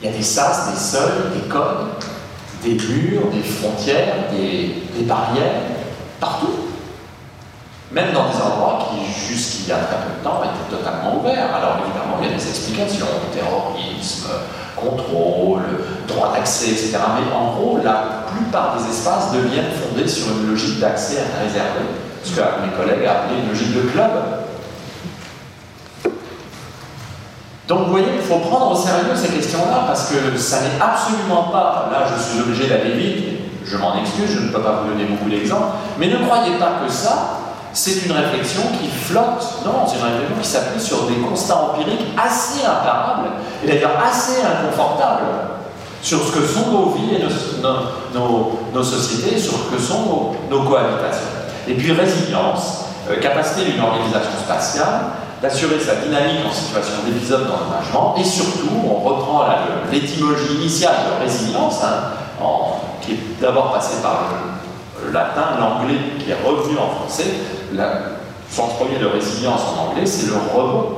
Il 0.00 0.10
y 0.10 0.12
a 0.12 0.16
des 0.16 0.22
sas, 0.22 0.70
des 0.70 0.78
seuils, 0.78 1.32
des 1.34 1.48
codes, 1.48 1.86
des 2.62 2.74
murs, 2.74 3.30
des 3.32 3.42
frontières, 3.42 4.30
des, 4.32 5.04
barrières, 5.04 5.62
partout. 6.20 6.52
Même 7.94 8.12
dans 8.12 8.28
des 8.28 8.42
endroits 8.42 8.88
qui, 8.90 9.06
jusqu'il 9.06 9.68
y 9.68 9.72
a 9.72 9.76
très 9.76 9.96
peu 10.02 10.18
de 10.18 10.24
temps, 10.24 10.42
étaient 10.42 10.76
totalement 10.76 11.14
ouverts. 11.16 11.54
Alors 11.54 11.78
évidemment, 11.86 12.18
il 12.20 12.28
y 12.28 12.34
a 12.34 12.36
des 12.36 12.48
explications, 12.48 13.06
terrorisme, 13.32 14.30
contrôle, 14.74 15.62
droit 16.08 16.32
d'accès, 16.34 16.70
etc. 16.70 16.98
Mais 17.14 17.32
en 17.32 17.54
gros, 17.54 17.78
la 17.84 18.26
plupart 18.34 18.76
des 18.76 18.90
espaces 18.90 19.30
deviennent 19.32 19.70
fondés 19.70 20.08
sur 20.08 20.26
une 20.32 20.50
logique 20.50 20.80
d'accès 20.80 21.22
réservé 21.40 21.86
ce 22.24 22.34
que 22.34 22.40
mes 22.40 22.72
collègues 22.76 23.06
appelaient 23.06 23.40
une 23.44 23.50
logique 23.50 23.76
de 23.76 23.82
club. 23.82 24.10
Donc 27.68 27.84
vous 27.86 27.90
voyez, 27.92 28.08
il 28.16 28.22
faut 28.22 28.40
prendre 28.40 28.72
au 28.72 28.76
sérieux 28.76 29.14
ces 29.14 29.28
questions-là, 29.28 29.84
parce 29.86 30.10
que 30.10 30.36
ça 30.36 30.62
n'est 30.62 30.82
absolument 30.82 31.44
pas, 31.44 31.88
là 31.90 32.06
je 32.14 32.22
suis 32.22 32.40
obligé 32.40 32.68
d'aller 32.68 32.92
vite, 32.92 33.24
je 33.64 33.76
m'en 33.78 33.98
excuse, 33.98 34.30
je 34.34 34.40
ne 34.40 34.48
peux 34.48 34.60
pas 34.60 34.82
vous 34.82 34.90
donner 34.90 35.04
beaucoup 35.04 35.30
d'exemples, 35.30 35.68
mais 35.98 36.08
ne 36.08 36.18
croyez 36.18 36.58
pas 36.58 36.72
que 36.84 36.92
ça, 36.92 37.43
c'est 37.74 38.06
une 38.06 38.12
réflexion 38.12 38.62
qui 38.80 38.88
flotte, 38.88 39.44
non, 39.66 39.84
c'est 39.86 39.98
une 39.98 40.04
réflexion 40.04 40.36
qui 40.40 40.48
s'appuie 40.48 40.80
sur 40.80 41.06
des 41.06 41.16
constats 41.16 41.70
empiriques 41.70 42.06
assez 42.16 42.64
imparables, 42.64 43.30
et 43.64 43.66
d'ailleurs 43.66 43.98
assez 44.00 44.40
inconfortables, 44.42 45.26
sur 46.00 46.24
ce 46.24 46.32
que 46.32 46.46
sont 46.46 46.70
nos 46.70 46.90
vies 46.90 47.16
et 47.16 47.22
nos, 48.14 48.82
sociétés, 48.82 49.38
sur 49.38 49.54
ce 49.54 49.74
que 49.74 49.80
sont 49.80 50.34
nos 50.48 50.62
cohabitations. 50.62 51.26
Et 51.66 51.74
puis 51.74 51.92
résilience, 51.92 52.84
euh, 53.10 53.20
capacité 53.20 53.72
d'une 53.72 53.80
organisation 53.80 54.30
spatiale 54.44 55.00
d'assurer 55.42 55.80
sa 55.80 55.96
dynamique 55.96 56.46
en 56.48 56.52
situation 56.52 56.94
d'épisode 57.04 57.48
d'endommagement, 57.48 58.14
et 58.18 58.24
surtout, 58.24 58.70
on 58.86 59.02
reprend 59.02 59.46
l'étymologie 59.90 60.54
initiale 60.54 60.94
de 61.10 61.24
résilience, 61.24 61.82
hein, 61.82 62.44
qui 63.02 63.12
est 63.12 63.40
d'abord 63.40 63.72
passée 63.72 64.00
par 64.02 64.22
latin, 65.12 65.58
l'anglais 65.60 65.98
qui 66.18 66.30
est 66.30 66.38
revenu 66.42 66.78
en 66.78 66.88
français. 66.88 67.26
Le 67.72 67.82
sens 68.50 68.74
premier 68.74 68.98
de 68.98 69.06
résilience 69.06 69.60
en 69.62 69.90
anglais, 69.90 70.06
c'est 70.06 70.26
le 70.26 70.34
rebond. 70.34 70.96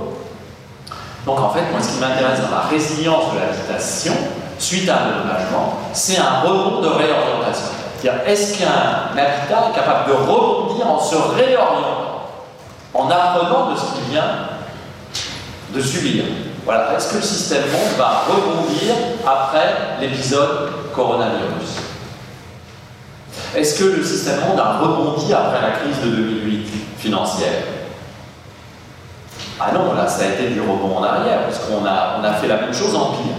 Donc 1.24 1.40
en 1.40 1.50
fait, 1.50 1.62
moi, 1.72 1.80
ce 1.80 1.94
qui 1.94 1.98
m'intéresse 1.98 2.40
dans 2.40 2.54
la 2.54 2.62
résilience 2.62 3.32
de 3.34 3.40
l'habitation, 3.40 4.12
suite 4.58 4.88
à 4.88 4.94
un 4.94 5.06
dédommagement, 5.06 5.74
c'est 5.92 6.18
un 6.18 6.40
rebond 6.40 6.80
de 6.80 6.88
réorientation. 6.88 7.70
C'est-à-dire, 7.98 8.20
est-ce 8.26 8.58
qu'un 8.58 9.10
habitat 9.12 9.70
est 9.70 9.74
capable 9.74 10.08
de 10.08 10.12
rebondir 10.12 10.86
en 10.86 11.00
se 11.00 11.14
réorientant, 11.14 12.28
en 12.94 13.10
apprenant 13.10 13.72
de 13.72 13.76
ce 13.76 13.94
qu'il 13.94 14.04
vient 14.10 14.48
de 15.74 15.80
subir? 15.80 16.24
Voilà, 16.64 16.94
est-ce 16.96 17.10
que 17.10 17.16
le 17.16 17.22
système 17.22 17.62
monde 17.62 17.96
va 17.96 18.22
rebondir 18.28 18.94
après 19.24 20.00
l'épisode 20.00 20.70
coronavirus? 20.94 21.85
Est-ce 23.56 23.78
que 23.78 23.84
le 23.84 24.04
système 24.04 24.40
monde 24.40 24.60
a 24.60 24.76
rebondi 24.76 25.32
après 25.32 25.62
la 25.62 25.70
crise 25.78 25.98
de 26.04 26.14
2008 26.14 26.68
financière? 26.98 27.62
Ah 29.58 29.72
non, 29.72 29.94
là, 29.94 30.06
ça 30.06 30.24
a 30.24 30.26
été 30.26 30.50
du 30.50 30.60
rebond 30.60 30.98
en 30.98 31.02
arrière, 31.02 31.44
parce 31.44 31.60
qu'on 31.60 31.86
a, 31.86 32.18
on 32.20 32.24
a 32.24 32.34
fait 32.34 32.48
la 32.48 32.58
même 32.58 32.74
chose 32.74 32.94
en 32.94 33.12
pire. 33.12 33.32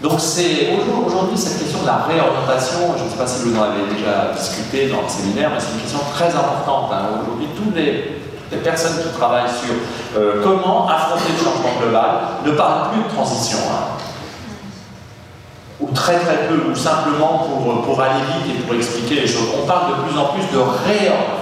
Donc 0.00 0.20
c'est 0.20 0.68
aujourd'hui 1.04 1.36
cette 1.36 1.58
question 1.58 1.80
de 1.82 1.86
la 1.86 2.04
réorientation, 2.06 2.94
je 2.96 3.02
ne 3.02 3.08
sais 3.08 3.16
pas 3.16 3.26
si 3.26 3.42
vous 3.42 3.58
en 3.58 3.62
avez 3.62 3.82
déjà 3.92 4.30
discuté 4.32 4.88
dans 4.88 5.02
le 5.02 5.08
séminaire, 5.08 5.50
mais 5.52 5.58
c'est 5.58 5.74
une 5.74 5.80
question 5.80 5.98
très 6.14 6.28
importante. 6.28 6.92
Hein. 6.92 7.18
Aujourd'hui, 7.20 7.48
toutes 7.56 7.74
les, 7.74 8.14
personnes 8.62 9.02
qui 9.02 9.18
travaillent 9.18 9.50
sur 9.50 9.74
euh, 10.16 10.40
comment 10.42 10.88
affronter 10.88 11.32
le 11.36 11.44
changement 11.44 11.80
global 11.80 12.10
ne 12.46 12.52
parlent 12.52 12.90
plus 12.92 13.02
de 13.02 13.08
transition. 13.08 13.58
Hein. 13.70 14.07
Ou 15.80 15.90
très 15.92 16.18
très 16.18 16.48
peu, 16.48 16.70
ou 16.70 16.74
simplement 16.74 17.38
pour, 17.38 17.82
pour 17.82 18.00
aller 18.00 18.20
vite 18.20 18.56
et 18.56 18.62
pour 18.62 18.74
expliquer 18.74 19.20
les 19.20 19.26
choses. 19.26 19.48
On 19.62 19.66
parle 19.66 19.90
de 19.90 20.02
plus 20.02 20.18
en 20.18 20.26
plus 20.26 20.42
de 20.52 20.58
réorientation. 20.58 21.38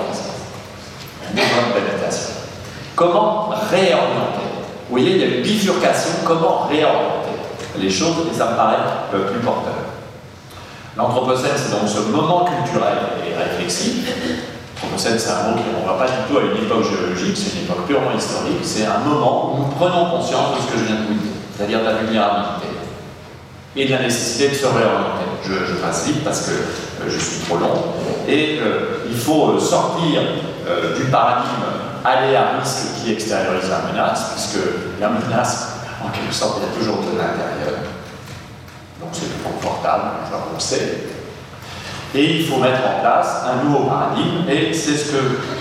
Comment 2.96 3.50
réorienter 3.70 4.46
Vous 4.88 4.96
voyez, 4.96 5.10
il 5.12 5.18
y 5.18 5.22
a 5.22 5.26
une 5.26 5.42
bifurcation, 5.42 6.10
comment 6.24 6.66
réorienter 6.66 7.36
les 7.78 7.90
choses 7.90 8.16
et 8.32 8.34
ça 8.34 8.52
me 8.52 8.56
paraît 8.56 8.78
plus 9.10 9.40
porteur. 9.40 9.74
L'Anthropocène, 10.96 11.52
c'est 11.56 11.72
donc 11.72 11.86
ce 11.86 12.10
moment 12.10 12.46
culturel 12.46 12.96
et 13.20 13.36
réflexif. 13.36 14.08
L'Anthropocène, 14.76 15.18
c'est 15.18 15.30
un 15.30 15.50
mot 15.50 15.56
qui 15.56 15.64
ne 15.68 15.86
va 15.86 15.98
pas 15.98 16.06
du 16.06 16.16
tout 16.26 16.38
à 16.38 16.42
une 16.42 16.64
époque 16.64 16.84
géologique, 16.88 17.36
c'est 17.36 17.58
une 17.58 17.64
époque 17.64 17.86
purement 17.86 18.16
historique. 18.16 18.64
C'est 18.64 18.86
un 18.86 19.00
moment 19.04 19.52
où 19.52 19.58
nous 19.58 19.68
prenons 19.76 20.10
conscience 20.16 20.56
de 20.56 20.62
ce 20.62 20.72
que 20.72 20.78
je 20.78 20.84
viens 20.84 20.96
de 20.96 21.06
vous 21.08 21.20
dire, 21.20 21.36
c'est-à-dire 21.54 21.80
de 21.80 21.84
la 21.84 21.94
vulnérabilité 22.00 22.75
et 23.76 23.86
de 23.86 23.92
la 23.92 24.02
nécessité 24.02 24.48
de 24.48 24.54
se 24.54 24.66
réorienter. 24.66 25.24
Je, 25.44 25.74
passe 25.74 26.06
vite 26.06 26.24
parce 26.24 26.46
que 26.46 26.52
euh, 26.52 27.08
je 27.08 27.18
suis 27.18 27.40
trop 27.46 27.58
long. 27.58 27.74
Et 28.26 28.58
euh, 28.60 29.04
il 29.08 29.16
faut 29.16 29.58
sortir 29.60 30.22
du 30.96 31.04
paradigme 31.04 31.62
aller 32.06 32.36
à 32.36 32.58
risque 32.58 33.02
qui 33.02 33.12
extériorise 33.12 33.68
la 33.68 33.92
menace, 33.92 34.32
puisque 34.32 34.64
la 35.00 35.08
menace 35.10 35.76
en 36.04 36.10
quelque 36.10 36.32
sorte, 36.32 36.58
il 36.58 36.66
y 36.66 36.70
a 36.70 36.78
toujours 36.78 37.02
de 37.02 37.18
l'intérieur. 37.18 37.80
Donc 39.00 39.10
c'est 39.12 39.26
plus 39.26 39.42
confortable, 39.42 40.04
genre 40.30 40.48
on 40.54 40.58
sait. 40.58 40.98
Et 42.14 42.38
il 42.38 42.46
faut 42.46 42.58
mettre 42.58 42.80
en 42.86 43.00
place 43.00 43.42
un 43.44 43.64
nouveau 43.64 43.84
paradigme, 43.84 44.48
et 44.48 44.72
c'est 44.72 44.96
ce 44.96 45.12
que 45.12 45.18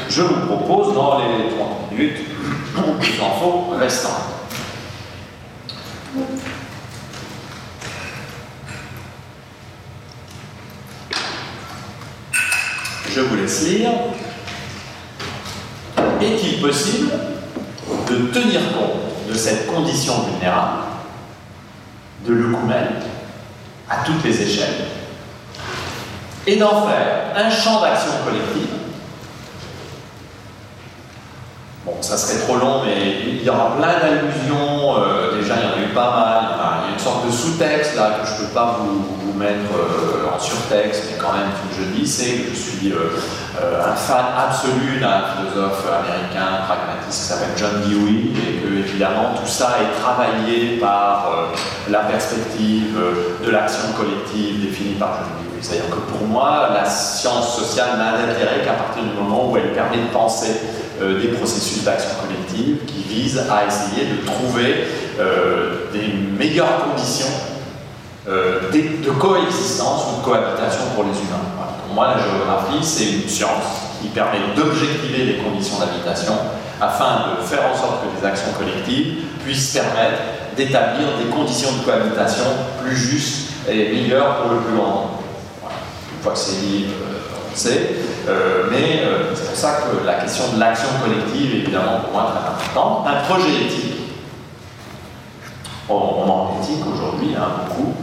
je 0.10 0.22
vous 0.22 0.46
propose 0.46 0.94
dans 0.94 1.20
les 1.20 1.56
30 1.56 1.92
minutes 1.92 2.18
qu'il 3.02 3.22
en 3.22 3.32
faut 3.32 3.76
restant. 3.78 4.10
Je 13.16 13.22
vous 13.22 13.36
laisse 13.38 13.66
lire. 13.66 13.92
Est-il 16.22 16.60
possible 16.60 17.12
de 18.10 18.16
tenir 18.28 18.60
compte 18.74 19.30
de 19.30 19.34
cette 19.34 19.68
condition 19.68 20.24
vulnérable 20.24 20.82
de 22.28 22.34
l'œcumène 22.34 22.96
à 23.90 24.04
toutes 24.04 24.22
les 24.26 24.42
échelles 24.42 24.88
et 26.46 26.58
d'en 26.58 26.88
faire 26.88 27.32
un 27.38 27.50
champ 27.50 27.80
d'action 27.80 28.12
collective? 28.26 28.68
Bon, 31.86 31.94
ça 32.02 32.18
serait 32.18 32.44
trop 32.44 32.58
long, 32.58 32.82
mais 32.84 33.30
il 33.30 33.44
y 33.44 33.50
aura 33.50 33.78
plein 33.78 34.00
d'allusions. 34.00 34.98
Euh, 35.00 35.40
déjà, 35.40 35.56
il 35.56 35.62
y 35.62 35.66
en 35.68 35.86
a 35.86 35.90
eu 35.90 35.94
pas 35.94 36.12
mal. 36.12 36.44
il 36.84 36.90
y 36.90 36.92
a 36.92 36.94
une 36.96 37.00
sorte 37.00 37.26
de 37.26 37.32
sous-texte 37.32 37.96
là 37.96 38.20
que 38.20 38.28
je 38.28 38.34
ne 38.34 38.48
peux 38.48 38.54
pas 38.54 38.80
vous, 38.82 39.25
mettre 39.38 39.72
euh, 39.74 40.36
en 40.36 40.40
surtexte, 40.40 41.04
mais 41.12 41.18
quand 41.18 41.34
même, 41.34 41.50
ce 41.52 41.78
que 41.78 41.84
je 41.84 41.90
dis, 41.92 42.08
c'est 42.08 42.44
que 42.44 42.50
je 42.50 42.60
suis 42.60 42.92
euh, 42.92 43.84
un 43.84 43.96
fan 43.96 44.26
absolu 44.38 45.00
d'un 45.00 45.24
philosophe 45.32 45.86
américain 45.88 46.66
pragmatiste 46.66 47.22
qui 47.22 47.28
s'appelle 47.28 47.56
John 47.58 47.82
Dewey, 47.88 48.32
et 48.36 48.62
que, 48.62 48.80
évidemment, 48.80 49.36
tout 49.36 49.50
ça 49.50 49.78
est 49.82 50.02
travaillé 50.02 50.78
par 50.78 51.52
la 51.90 52.00
perspective 52.00 52.98
de 53.44 53.50
l'action 53.50 53.94
collective 53.98 54.62
définie 54.62 54.96
par 54.96 55.20
John 55.20 55.28
Dewey. 55.40 55.46
C'est-à-dire 55.62 55.90
que 55.90 56.12
pour 56.12 56.28
moi, 56.28 56.70
la 56.74 56.86
science 56.86 57.56
sociale 57.56 57.98
n'a 57.98 58.18
d'intérêt 58.18 58.64
qu'à 58.64 58.74
partir 58.74 59.04
du 59.04 59.10
moment 59.10 59.52
où 59.52 59.58
elle 59.58 59.74
permet 59.74 59.98
de 59.98 60.14
penser 60.14 60.52
euh, 61.02 61.20
des 61.20 61.28
processus 61.30 61.84
d'action 61.84 62.12
collective 62.22 62.78
qui 62.86 63.04
visent 63.04 63.44
à 63.50 63.66
essayer 63.66 64.06
de 64.06 64.26
trouver 64.26 64.86
euh, 65.20 65.92
des 65.92 66.14
meilleures 66.38 66.86
conditions 66.86 67.28
euh, 68.28 68.72
de 68.72 69.12
coexistence 69.12 70.04
ou 70.08 70.22
de 70.22 70.26
cohabitation 70.26 70.82
pour 70.96 71.04
les 71.04 71.12
humains. 71.12 71.46
Pour 71.86 71.94
moi, 71.94 72.16
la 72.16 72.24
géographie, 72.24 72.84
c'est 72.84 73.12
une 73.22 73.30
science 73.30 73.86
qui 74.02 74.08
permet 74.10 74.40
d'objectiver 74.56 75.26
les 75.26 75.38
conditions 75.38 75.80
d'habitation 75.80 76.34
afin 76.82 77.38
de 77.38 77.46
faire 77.46 77.72
en 77.72 77.76
sorte 77.76 78.02
que 78.02 78.20
les 78.20 78.28
actions 78.28 78.52
collectives 78.58 79.24
puissent 79.44 79.74
permettre 79.74 80.18
d'établir 80.58 81.08
des 81.24 81.30
conditions 81.30 81.70
de 81.78 81.86
cohabitation 81.86 82.46
plus 82.84 82.96
justes 82.96 83.52
et 83.70 83.92
meilleures 83.92 84.38
pour 84.38 84.52
le 84.52 84.58
plus 84.60 84.76
grand 84.76 84.88
nombre. 84.88 85.20
Une 86.16 86.24
fois 86.24 86.34
que 86.34 86.40
c'est 86.40 86.62
dit, 86.62 86.86
on 87.52 87.56
sait. 87.56 87.96
Euh, 88.28 88.64
mais 88.72 89.02
euh, 89.04 89.36
c'est 89.36 89.46
pour 89.46 89.56
ça 89.56 89.82
que 89.82 90.06
la 90.06 90.16
question 90.16 90.54
de 90.56 90.60
l'action 90.60 90.90
collective 91.04 91.56
est 91.56 91.60
évidemment 91.60 92.00
pour 92.04 92.12
moi 92.12 92.34
très 92.34 92.50
importante. 92.50 93.08
Un 93.08 93.24
projet 93.24 93.66
éthique, 93.66 93.94
on, 95.88 96.26
manque 96.26 96.62
d'éthique 96.62 96.84
aujourd'hui, 96.92 97.36
hein, 97.38 97.68
beaucoup, 97.68 97.94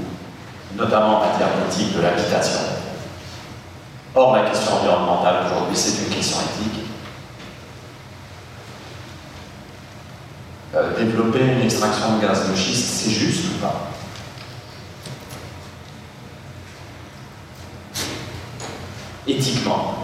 notamment 0.77 1.18
en 1.18 1.27
matière 1.27 1.49
d'éthique 1.57 1.97
de 1.97 2.03
l'habitation. 2.03 2.61
Or, 4.14 4.37
la 4.37 4.51
question 4.51 4.77
environnementale 4.77 5.47
aujourd'hui, 5.47 5.77
c'est 5.77 6.05
une 6.05 6.14
question 6.14 6.39
éthique. 6.41 6.85
Euh, 10.75 10.97
développer 10.97 11.41
une 11.41 11.62
extraction 11.62 12.16
de 12.16 12.23
gaz 12.23 12.51
de 12.51 12.57
schiste, 12.57 13.03
c'est 13.05 13.11
juste 13.11 13.45
ou 13.55 13.59
pas? 13.59 13.91
Éthiquement, 19.27 19.95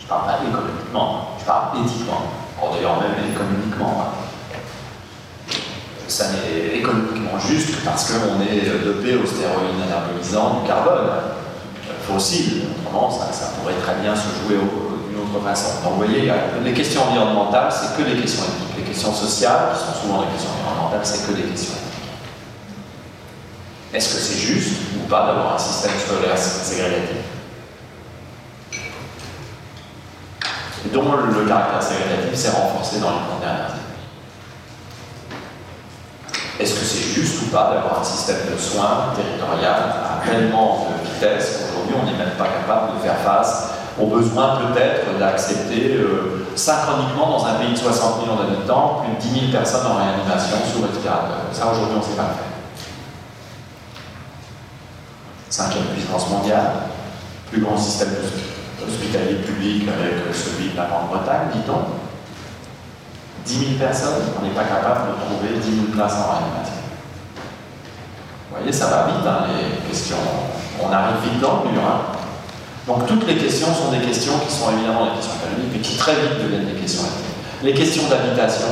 je 0.00 0.06
parle 0.06 0.26
pas 0.26 0.38
économiquement, 0.48 1.36
je 1.38 1.44
parle 1.44 1.84
éthiquement. 1.84 2.22
Or 2.62 2.74
d'ailleurs 2.74 3.00
même 3.00 3.30
économiquement. 3.30 4.14
Ça 6.08 6.26
n'est 6.30 6.78
économiquement 6.78 7.38
juste 7.38 7.84
parce 7.84 8.12
qu'on 8.12 8.40
est 8.40 8.84
dopé 8.84 9.16
aux 9.16 9.26
stéroïdes 9.26 9.82
anabolisants 9.90 10.60
du 10.60 10.68
carbone 10.68 11.08
fossile. 12.06 12.62
Autrement, 12.80 13.10
ça, 13.10 13.46
pourrait 13.58 13.74
très 13.82 14.00
bien 14.00 14.14
se 14.14 14.28
jouer 14.44 14.56
d'une 14.56 15.20
autre 15.20 15.44
façon. 15.44 15.82
Donc 15.82 15.94
vous 15.94 16.06
voyez, 16.06 16.32
les 16.64 16.72
questions 16.72 17.02
environnementales, 17.08 17.72
c'est 17.72 17.96
que 17.96 18.08
des 18.08 18.20
questions 18.20 18.44
éthiques. 18.44 18.76
Les 18.78 18.84
questions 18.84 19.12
sociales, 19.12 19.70
qui 19.72 19.80
sont 19.80 20.00
souvent 20.02 20.22
des 20.22 20.32
questions 20.32 20.50
environnementales, 20.60 21.00
c'est 21.02 21.26
que 21.26 21.32
des 21.32 21.48
questions 21.48 21.74
éthiques. 21.74 21.86
Est-ce 23.94 24.14
que 24.14 24.20
c'est 24.20 24.38
juste 24.38 24.76
ou 24.96 25.08
pas 25.08 25.26
d'avoir 25.26 25.54
un 25.54 25.58
système 25.58 25.92
scolaire 25.98 26.36
ségrégatif? 26.38 27.16
Dont 30.92 31.12
le 31.12 31.48
caractère 31.48 31.82
ségrégatif 31.82 32.34
s'est 32.34 32.50
renforcé 32.50 33.00
dans 33.00 33.10
les 33.10 33.26
30 33.28 33.40
dernières 33.40 33.66
années. 33.66 33.85
Est-ce 36.58 36.80
que 36.80 36.86
c'est 36.86 37.12
juste 37.12 37.42
ou 37.42 37.46
pas 37.46 37.70
d'avoir 37.74 38.00
un 38.00 38.04
système 38.04 38.50
de 38.50 38.58
soins 38.58 39.12
territorial 39.14 39.74
à 39.74 40.26
tellement 40.26 40.88
de 40.88 41.06
vitesse 41.06 41.66
qu'aujourd'hui 41.68 41.94
on 42.00 42.06
n'est 42.06 42.16
même 42.16 42.34
pas 42.38 42.48
capable 42.48 42.96
de 42.96 43.02
faire 43.02 43.18
face 43.18 43.72
aux 44.00 44.06
besoins 44.06 44.56
peut-être 44.56 45.18
d'accepter 45.18 45.96
euh, 45.96 46.46
synchroniquement 46.54 47.38
dans 47.38 47.46
un 47.46 47.54
pays 47.54 47.72
de 47.72 47.76
60 47.76 48.22
millions 48.22 48.36
d'habitants 48.36 49.02
plus 49.04 49.28
de 49.28 49.34
10 49.34 49.40
000 49.50 49.52
personnes 49.52 49.86
en 49.86 49.96
réanimation 49.96 50.56
sous 50.72 50.82
respirateur? 50.82 51.44
Ça 51.52 51.70
aujourd'hui 51.72 51.96
on 51.96 51.98
ne 51.98 52.04
sait 52.04 52.16
pas 52.16 52.22
le 52.22 52.28
faire. 52.28 52.56
Cinquième 55.50 55.84
puissance 55.84 56.30
mondiale, 56.30 56.72
plus 57.50 57.60
grand 57.60 57.76
système 57.76 58.10
hospitalier 58.82 59.36
public 59.36 59.88
avec 59.88 60.34
celui 60.34 60.70
de 60.70 60.76
la 60.76 60.86
Grande-Bretagne, 60.86 61.48
dit-on. 61.54 62.05
10 63.46 63.58
000 63.58 63.70
personnes, 63.78 64.26
on 64.38 64.44
n'est 64.44 64.54
pas 64.54 64.64
capable 64.64 65.14
de 65.14 65.22
trouver 65.22 65.54
10 65.62 65.94
000 65.94 65.94
places 65.94 66.18
en 66.18 66.34
réanimation. 66.34 66.82
Vous 68.50 68.58
voyez, 68.58 68.72
ça 68.72 68.86
va 68.86 69.06
vite, 69.06 69.22
hein, 69.26 69.46
les 69.54 69.88
questions. 69.88 70.18
On 70.82 70.90
arrive 70.92 71.22
vite 71.22 71.40
dans 71.40 71.62
le 71.62 71.70
mur. 71.70 71.82
Hein. 71.86 72.18
Donc 72.86 73.06
toutes 73.06 73.26
les 73.26 73.36
questions 73.36 73.68
sont 73.72 73.90
des 73.90 74.04
questions 74.04 74.34
qui 74.46 74.52
sont 74.52 74.70
évidemment 74.74 75.06
des 75.06 75.16
questions 75.18 75.38
académiques, 75.38 75.72
mais 75.72 75.80
qui 75.80 75.96
très 75.96 76.14
vite 76.14 76.42
deviennent 76.42 76.66
des 76.66 76.78
questions 76.78 77.02
éthiques. 77.06 77.38
Les 77.62 77.74
questions 77.74 78.10
d'habitation, 78.10 78.66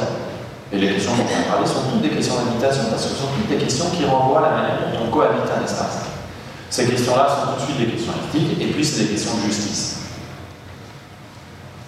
et 0.72 0.79
les 0.79 0.95
questions 0.95 1.14
dont 1.14 1.22
on 1.22 1.51
parler, 1.51 1.66
sont 1.66 1.91
toutes 1.91 2.03
des 2.03 2.11
questions 2.11 2.35
d'habitation, 2.35 2.91
parce 2.91 3.03
que 3.07 3.09
ce 3.11 3.14
sont 3.14 3.31
toutes 3.35 3.49
des 3.49 3.62
questions 3.62 3.87
qui 3.91 4.05
renvoient 4.05 4.43
à 4.43 4.51
la 4.51 4.55
manière 4.57 4.79
dont 4.91 5.07
on 5.07 5.11
cohabite 5.11 5.47
un 5.51 5.64
espace. 5.64 6.11
Ces 6.70 6.87
questions-là 6.87 7.27
sont 7.31 7.55
tout 7.55 7.61
de 7.61 7.64
suite 7.66 7.79
des 7.79 7.95
questions 7.95 8.12
éthiques, 8.27 8.61
et 8.61 8.66
puis 8.72 8.85
c'est 8.85 9.05
des 9.05 9.11
questions 9.14 9.39
de 9.39 9.47
justice. 9.47 10.03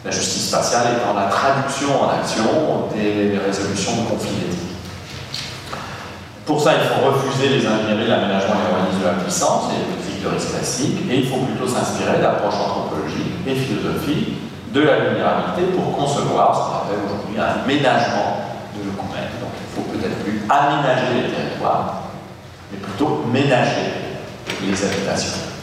La 0.06 0.12
justice 0.12 0.46
spatiale 0.46 1.02
étant 1.02 1.18
la 1.18 1.26
traduction 1.26 2.00
en 2.00 2.08
action 2.14 2.86
des 2.94 3.36
résolutions 3.44 4.04
de 4.04 4.08
conflits 4.08 4.38
éthiques. 4.46 4.78
Pour 6.46 6.62
ça, 6.62 6.74
il 6.78 6.86
faut 6.86 7.10
refuser 7.10 7.48
les 7.48 7.66
ingénieries, 7.66 8.06
l'aménagement 8.06 8.54
et 8.54 8.70
l'urbanisme 8.70 9.02
de 9.02 9.06
la 9.10 9.18
puissance 9.18 9.64
et 9.74 9.82
les 9.82 9.86
politiques 9.90 10.22
de 10.22 10.28
risque 10.28 10.54
classiques, 10.54 11.10
et 11.10 11.16
il 11.18 11.26
faut 11.26 11.42
plutôt 11.42 11.66
s'inspirer 11.66 12.22
d'approches 12.22 12.54
anthropologiques 12.54 13.34
et 13.48 13.56
philosophiques 13.56 14.38
de 14.72 14.80
la 14.80 15.10
vulnérabilité 15.10 15.74
pour 15.74 15.98
concevoir 15.98 16.54
ce 16.54 16.60
qu'on 16.62 16.78
appelle 16.86 17.02
aujourd'hui 17.02 17.34
un 17.42 17.66
ménagement 17.66 18.46
de 18.78 18.86
l'ocumène. 18.86 19.34
Donc 19.42 19.58
il 19.58 19.70
faut 19.74 19.90
peut-être 19.90 20.22
plus 20.22 20.46
aménager 20.46 21.18
les 21.18 21.34
territoires, 21.34 22.14
mais 22.70 22.78
plutôt 22.78 23.26
ménager 23.26 23.90
les 24.62 24.84
habitations. 24.86 25.55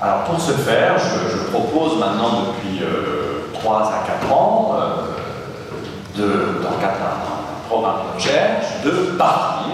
Alors 0.00 0.24
pour 0.24 0.38
ce 0.38 0.52
faire, 0.52 0.96
je, 0.98 1.50
propose 1.50 1.98
maintenant 1.98 2.52
depuis 2.52 2.82
euh, 2.82 3.48
3 3.54 3.80
à 3.80 4.06
4 4.20 4.32
ans 4.32 4.76
euh, 4.78 6.18
de, 6.18 6.62
dans 6.62 6.70
le 6.70 6.80
cadre 6.82 6.98
d'un 6.98 7.68
programme 7.68 7.96
de 8.10 8.16
recherche, 8.16 8.82
de 8.84 9.16
partir 9.16 9.72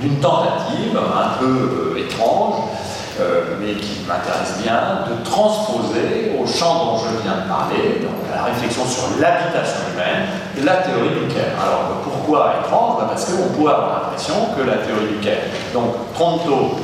d'une 0.00 0.20
tentative 0.20 0.96
un 0.96 1.38
peu 1.40 1.96
euh, 1.96 1.98
étrange, 1.98 2.54
euh, 3.20 3.56
mais 3.60 3.74
qui 3.74 4.02
m'intéresse 4.06 4.62
bien, 4.62 5.04
de 5.08 5.24
transposer 5.28 6.36
au 6.38 6.46
champ 6.46 6.84
dont 6.84 6.98
je 6.98 7.22
viens 7.24 7.42
de 7.42 7.48
parler, 7.48 8.02
donc 8.02 8.22
à 8.32 8.36
la 8.36 8.44
réflexion 8.44 8.84
sur 8.84 9.18
l'habitation 9.20 9.80
humaine, 9.92 10.28
la 10.64 10.76
théorie 10.76 11.26
du 11.26 11.34
Caire. 11.34 11.58
Alors 11.60 12.02
pourquoi 12.04 12.54
étrange? 12.62 12.98
Bah, 13.00 13.06
Parce 13.08 13.24
qu'on 13.24 13.48
pourrait 13.54 13.74
avoir 13.74 14.02
l'impression 14.04 14.34
que 14.56 14.62
la 14.62 14.76
théorie 14.76 15.16
du 15.16 15.18
Caire, 15.18 15.42
donc 15.74 16.12
Tronto, 16.14 16.76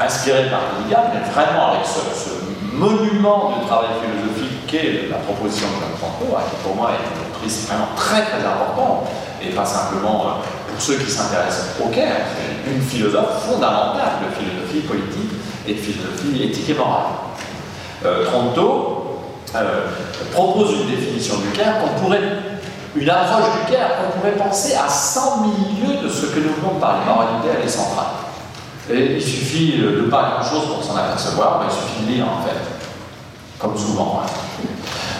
inspiré 0.00 0.48
par 0.50 0.60
William, 0.78 1.02
mais 1.12 1.30
vraiment 1.30 1.72
avec 1.72 1.86
ce, 1.86 2.30
monument 2.72 3.58
de 3.60 3.66
travail 3.66 3.90
philosophique 4.00 4.66
qu'est 4.66 5.10
la 5.10 5.18
proposition 5.18 5.66
de 5.66 5.74
Jean 5.74 5.98
Tronto, 5.98 6.36
qui 6.48 6.56
pour 6.62 6.76
moi 6.76 6.92
est 6.92 7.48
c'est 7.48 7.68
vraiment 7.68 7.88
très 7.96 8.22
très 8.22 8.38
important, 8.38 9.04
et 9.42 9.50
pas 9.50 9.64
simplement 9.64 10.24
euh, 10.24 10.70
pour 10.70 10.80
ceux 10.80 10.96
qui 10.96 11.10
s'intéressent 11.10 11.76
au 11.82 11.88
Caire, 11.88 12.16
une 12.66 12.82
philosophe 12.82 13.44
fondamentale 13.48 14.20
de 14.22 14.34
philosophie 14.34 14.80
politique 14.80 15.30
et 15.66 15.74
de 15.74 15.78
philosophie 15.78 16.42
éthique 16.44 16.70
et 16.70 16.74
morale. 16.74 17.06
Euh, 18.04 18.24
Tronto 18.26 19.20
euh, 19.54 19.86
propose 20.32 20.72
une 20.82 20.90
définition 20.90 21.36
du 21.38 21.48
Caire 21.50 21.80
qu'on 21.80 22.00
pourrait, 22.00 22.20
une 22.94 23.08
approche 23.08 23.50
du 23.60 23.72
Caire 23.72 23.90
qu'on 23.96 24.18
pourrait 24.18 24.36
penser 24.36 24.74
à 24.74 24.88
100 24.88 25.42
milieux 25.42 26.02
de 26.02 26.08
ce 26.08 26.26
que 26.26 26.40
nous 26.40 26.54
venons 26.54 26.74
de 26.74 26.80
parler. 26.80 27.00
En 27.08 27.18
réalité, 27.18 27.48
elle 27.58 27.66
est 27.66 27.70
centrale. 27.70 28.06
Et 28.92 29.16
il 29.16 29.22
suffit 29.22 29.78
de 29.78 30.02
pas 30.10 30.32
grand-chose 30.34 30.66
pour 30.74 30.82
s'en 30.82 30.96
apercevoir, 30.96 31.64
il 31.68 31.72
suffit 31.72 32.06
de 32.06 32.12
lire 32.16 32.26
en 32.26 32.42
fait, 32.42 32.56
comme 33.58 33.76
souvent. 33.76 34.22
Hein. 34.24 34.28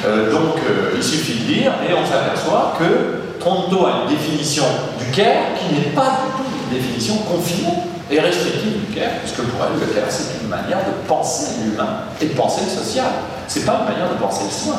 Euh, 0.07 0.33
donc 0.33 0.57
euh, 0.69 0.93
il 0.97 1.03
suffit 1.03 1.41
de 1.41 1.53
lire 1.53 1.73
et 1.89 1.93
on 1.93 2.07
s'aperçoit 2.07 2.75
que 2.79 3.39
Tronto 3.39 3.87
a 3.87 4.03
une 4.03 4.17
définition 4.17 4.65
du 4.99 5.11
Caire 5.11 5.43
qui 5.59 5.75
n'est 5.75 5.95
pas 5.95 6.11
du 6.25 6.43
tout 6.43 6.49
une 6.71 6.79
définition 6.79 7.17
confinée 7.19 7.75
et 8.11 8.19
restrictive 8.19 8.87
du 8.87 8.95
Caire, 8.95 9.21
puisque 9.21 9.43
pour 9.43 9.61
elle, 9.65 9.79
le 9.79 9.87
Caire, 9.87 10.07
c'est 10.09 10.43
une 10.43 10.49
manière 10.49 10.79
de 10.79 11.07
penser 11.07 11.53
l'humain 11.63 12.05
et 12.21 12.27
de 12.27 12.35
penser 12.35 12.63
le 12.65 12.71
social. 12.71 13.07
C'est 13.47 13.65
pas 13.65 13.81
une 13.81 13.93
manière 13.93 14.11
de 14.11 14.19
penser 14.19 14.45
le 14.45 14.51
soin. 14.51 14.79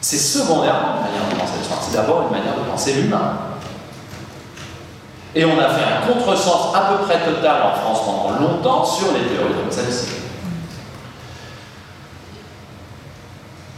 C'est 0.00 0.18
secondairement 0.18 0.96
une 0.96 1.10
manière 1.10 1.28
de 1.30 1.36
penser 1.36 1.52
le 1.58 1.64
soin. 1.64 1.76
C'est 1.80 1.96
d'abord 1.96 2.28
une 2.28 2.36
manière 2.36 2.54
de 2.54 2.70
penser 2.70 2.92
l'humain. 2.94 3.32
Et 5.34 5.44
on 5.44 5.58
a 5.58 5.68
fait 5.68 5.84
un 5.84 6.12
contresens 6.12 6.74
à 6.74 6.80
peu 6.92 7.04
près 7.04 7.20
total 7.24 7.62
en 7.62 7.76
France 7.76 8.00
pendant 8.04 8.40
longtemps 8.40 8.84
sur 8.84 9.08
les 9.08 9.20
théories 9.20 9.54
comme 9.54 9.70
celle-ci. 9.70 10.18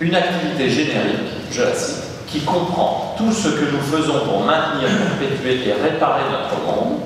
une 0.00 0.14
activité 0.14 0.70
générique, 0.70 1.28
je 1.52 1.62
la 1.62 1.74
cite, 1.74 2.04
qui 2.26 2.40
comprend 2.40 3.14
tout 3.18 3.30
ce 3.32 3.48
que 3.48 3.70
nous 3.70 3.80
faisons 3.80 4.20
pour 4.24 4.40
maintenir, 4.40 4.88
perpétuer 5.18 5.68
et 5.68 5.72
réparer 5.74 6.22
notre 6.30 6.64
monde, 6.64 7.00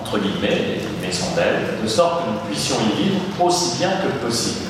entre 0.00 0.18
guillemets, 0.18 0.48
les 0.48 0.80
guillemets 0.80 1.12
sont 1.12 1.34
de 1.82 1.88
sorte 1.88 2.24
que 2.24 2.30
nous 2.30 2.38
puissions 2.46 2.76
y 2.80 3.02
vivre 3.02 3.20
aussi 3.42 3.78
bien 3.78 3.90
que 3.90 4.24
possible. 4.24 4.66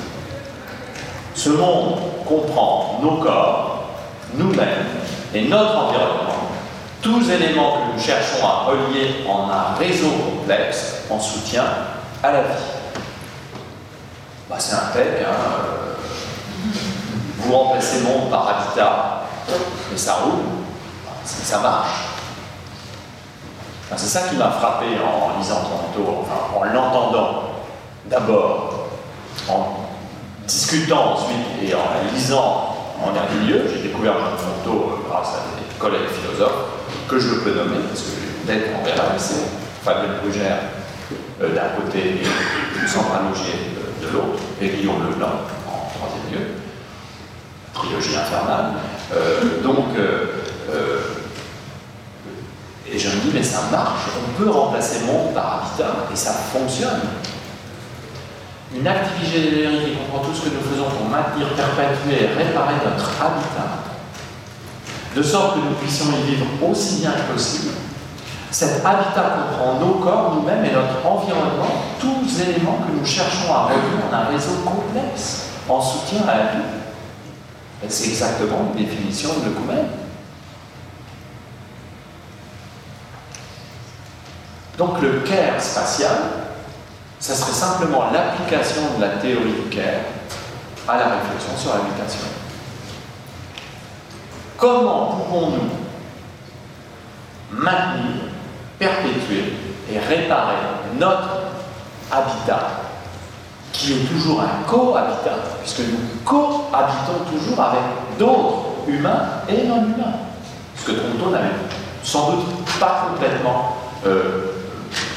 Ce 1.35 1.49
monde 1.49 1.99
comprend 2.25 2.99
nos 3.01 3.17
corps, 3.17 3.83
nous-mêmes 4.35 4.85
et 5.33 5.47
notre 5.47 5.77
environnement, 5.77 6.38
tous 7.01 7.29
éléments 7.29 7.73
que 7.73 7.93
nous 7.93 7.99
cherchons 7.99 8.45
à 8.45 8.65
relier 8.65 9.25
en 9.27 9.49
un 9.49 9.75
réseau 9.77 10.09
complexe 10.09 11.03
en 11.09 11.19
soutien 11.19 11.63
à 12.23 12.31
la 12.31 12.41
vie. 12.41 12.63
Bah, 14.49 14.55
c'est 14.59 14.75
un 14.75 14.91
texte, 14.93 15.23
hein, 15.25 15.33
euh, 15.33 15.93
vous 17.37 17.55
remplacez 17.55 18.01
monde 18.01 18.29
par 18.29 18.47
habitat, 18.47 19.21
et 19.93 19.97
ça 19.97 20.15
roule, 20.15 20.43
ça 21.23 21.59
marche. 21.59 22.07
c'est 23.95 24.07
ça 24.07 24.21
qui 24.27 24.35
m'a 24.35 24.51
frappé 24.51 24.85
en 24.97 25.39
lisant 25.39 25.61
Toronto, 25.61 26.23
enfin, 26.23 26.57
en 26.57 26.63
l'entendant 26.65 27.43
d'abord, 28.05 28.87
en 29.47 29.67
discutant 30.47 31.13
ensuite 31.13 31.63
et 31.63 31.73
en 31.75 32.13
lisant 32.13 32.75
en 33.01 33.11
dernier 33.11 33.47
lieu. 33.47 33.71
J'ai 33.71 33.83
découvert 33.83 34.15
Toronto 34.15 34.93
euh, 34.93 35.09
grâce 35.09 35.29
à 35.29 35.59
des 35.59 35.77
collègues 35.77 36.09
philosophes 36.09 36.78
que 37.09 37.19
je 37.19 37.35
peux 37.35 37.51
nommer, 37.51 37.81
parce 37.87 38.01
que 38.01 38.47
d'être 38.47 38.69
en 38.75 38.83
RMC, 38.83 39.49
Fabien 39.83 40.13
Brugère 40.21 40.59
euh, 41.41 41.55
d'un 41.55 41.81
côté 41.81 42.21
et 42.21 42.87
Sandra 42.87 43.21
Logier 43.27 43.55
euh, 43.55 44.05
de 44.05 44.13
l'autre, 44.13 44.43
et 44.61 44.69
Guillaume 44.69 45.09
Leblanc 45.09 45.41
en 45.67 45.89
troisième 45.97 46.31
lieu 46.31 46.47
trilogie 47.73 48.15
infernale. 48.15 48.73
Euh, 49.13 49.61
donc, 49.63 49.95
euh, 49.97 50.25
et 52.91 52.97
je 52.97 53.07
me 53.09 53.21
dis, 53.21 53.31
mais 53.33 53.43
ça 53.43 53.63
marche, 53.71 54.09
on 54.17 54.41
peut 54.41 54.49
remplacer 54.49 55.05
monde 55.05 55.33
par 55.33 55.63
habitat, 55.63 56.07
et 56.11 56.15
ça 56.15 56.31
fonctionne. 56.31 57.01
Une 58.75 58.87
activité 58.87 59.51
générique 59.51 59.85
qui 59.85 59.95
comprend 59.97 60.19
tout 60.19 60.33
ce 60.33 60.49
que 60.49 60.55
nous 60.55 60.61
faisons 60.61 60.89
pour 60.89 61.09
maintenir, 61.09 61.47
perpétuer 61.55 62.25
et 62.25 62.27
réparer 62.27 62.75
notre 62.85 63.09
habitat, 63.21 63.88
de 65.15 65.23
sorte 65.23 65.55
que 65.55 65.59
nous 65.59 65.75
puissions 65.75 66.05
y 66.11 66.29
vivre 66.29 66.45
aussi 66.69 67.01
bien 67.01 67.11
que 67.11 67.33
possible. 67.33 67.73
Cet 68.51 68.83
habitat 68.83 69.37
comprend 69.37 69.79
nos 69.79 69.95
corps, 69.95 70.35
nous-mêmes 70.35 70.65
et 70.65 70.71
notre 70.71 71.05
environnement, 71.05 71.83
tous 71.99 72.41
éléments 72.41 72.79
que 72.85 72.99
nous 72.99 73.05
cherchons 73.05 73.53
à 73.53 73.65
relier 73.65 73.99
en 74.09 74.13
un 74.13 74.25
réseau 74.25 74.55
complexe, 74.65 75.45
en 75.67 75.79
soutien 75.81 76.21
à 76.27 76.37
la 76.37 76.43
vie. 76.45 77.87
C'est 77.87 78.09
exactement 78.09 78.71
une 78.73 78.85
définition 78.85 79.29
de 79.39 79.45
l'œcumène. 79.45 79.87
Donc 84.77 85.01
le 85.01 85.19
care 85.19 85.61
spatial, 85.61 86.17
ça 87.19 87.35
serait 87.35 87.51
simplement 87.51 88.11
l'application 88.11 88.81
de 88.97 89.01
la 89.01 89.09
théorie 89.17 89.53
du 89.63 89.69
care 89.69 90.01
à 90.87 90.97
la 90.97 91.05
réflexion 91.05 91.55
sur 91.57 91.73
l'habitation. 91.73 92.25
Comment 94.59 95.05
pouvons-nous 95.05 95.69
maintenir, 97.51 98.23
perpétuer 98.77 99.53
et 99.89 99.99
réparer 99.99 100.55
notre 100.99 101.29
habitat 102.11 102.67
qui 103.71 103.93
est 103.93 104.05
toujours 104.05 104.41
un 104.41 104.67
cohabitat, 104.69 105.37
puisque 105.61 105.79
nous 105.79 105.99
cohabitons 106.25 107.23
toujours 107.31 107.59
avec 107.61 107.79
d'autres 108.17 108.89
humains 108.89 109.23
et 109.47 109.65
non 109.65 109.83
humains. 109.83 110.17
Ce 110.75 110.85
que 110.85 110.91
Tronto 110.91 111.31
n'avait 111.31 111.47
sans 112.03 112.31
doute 112.31 112.45
pas 112.79 113.07
complètement 113.09 113.75
euh, 114.05 114.55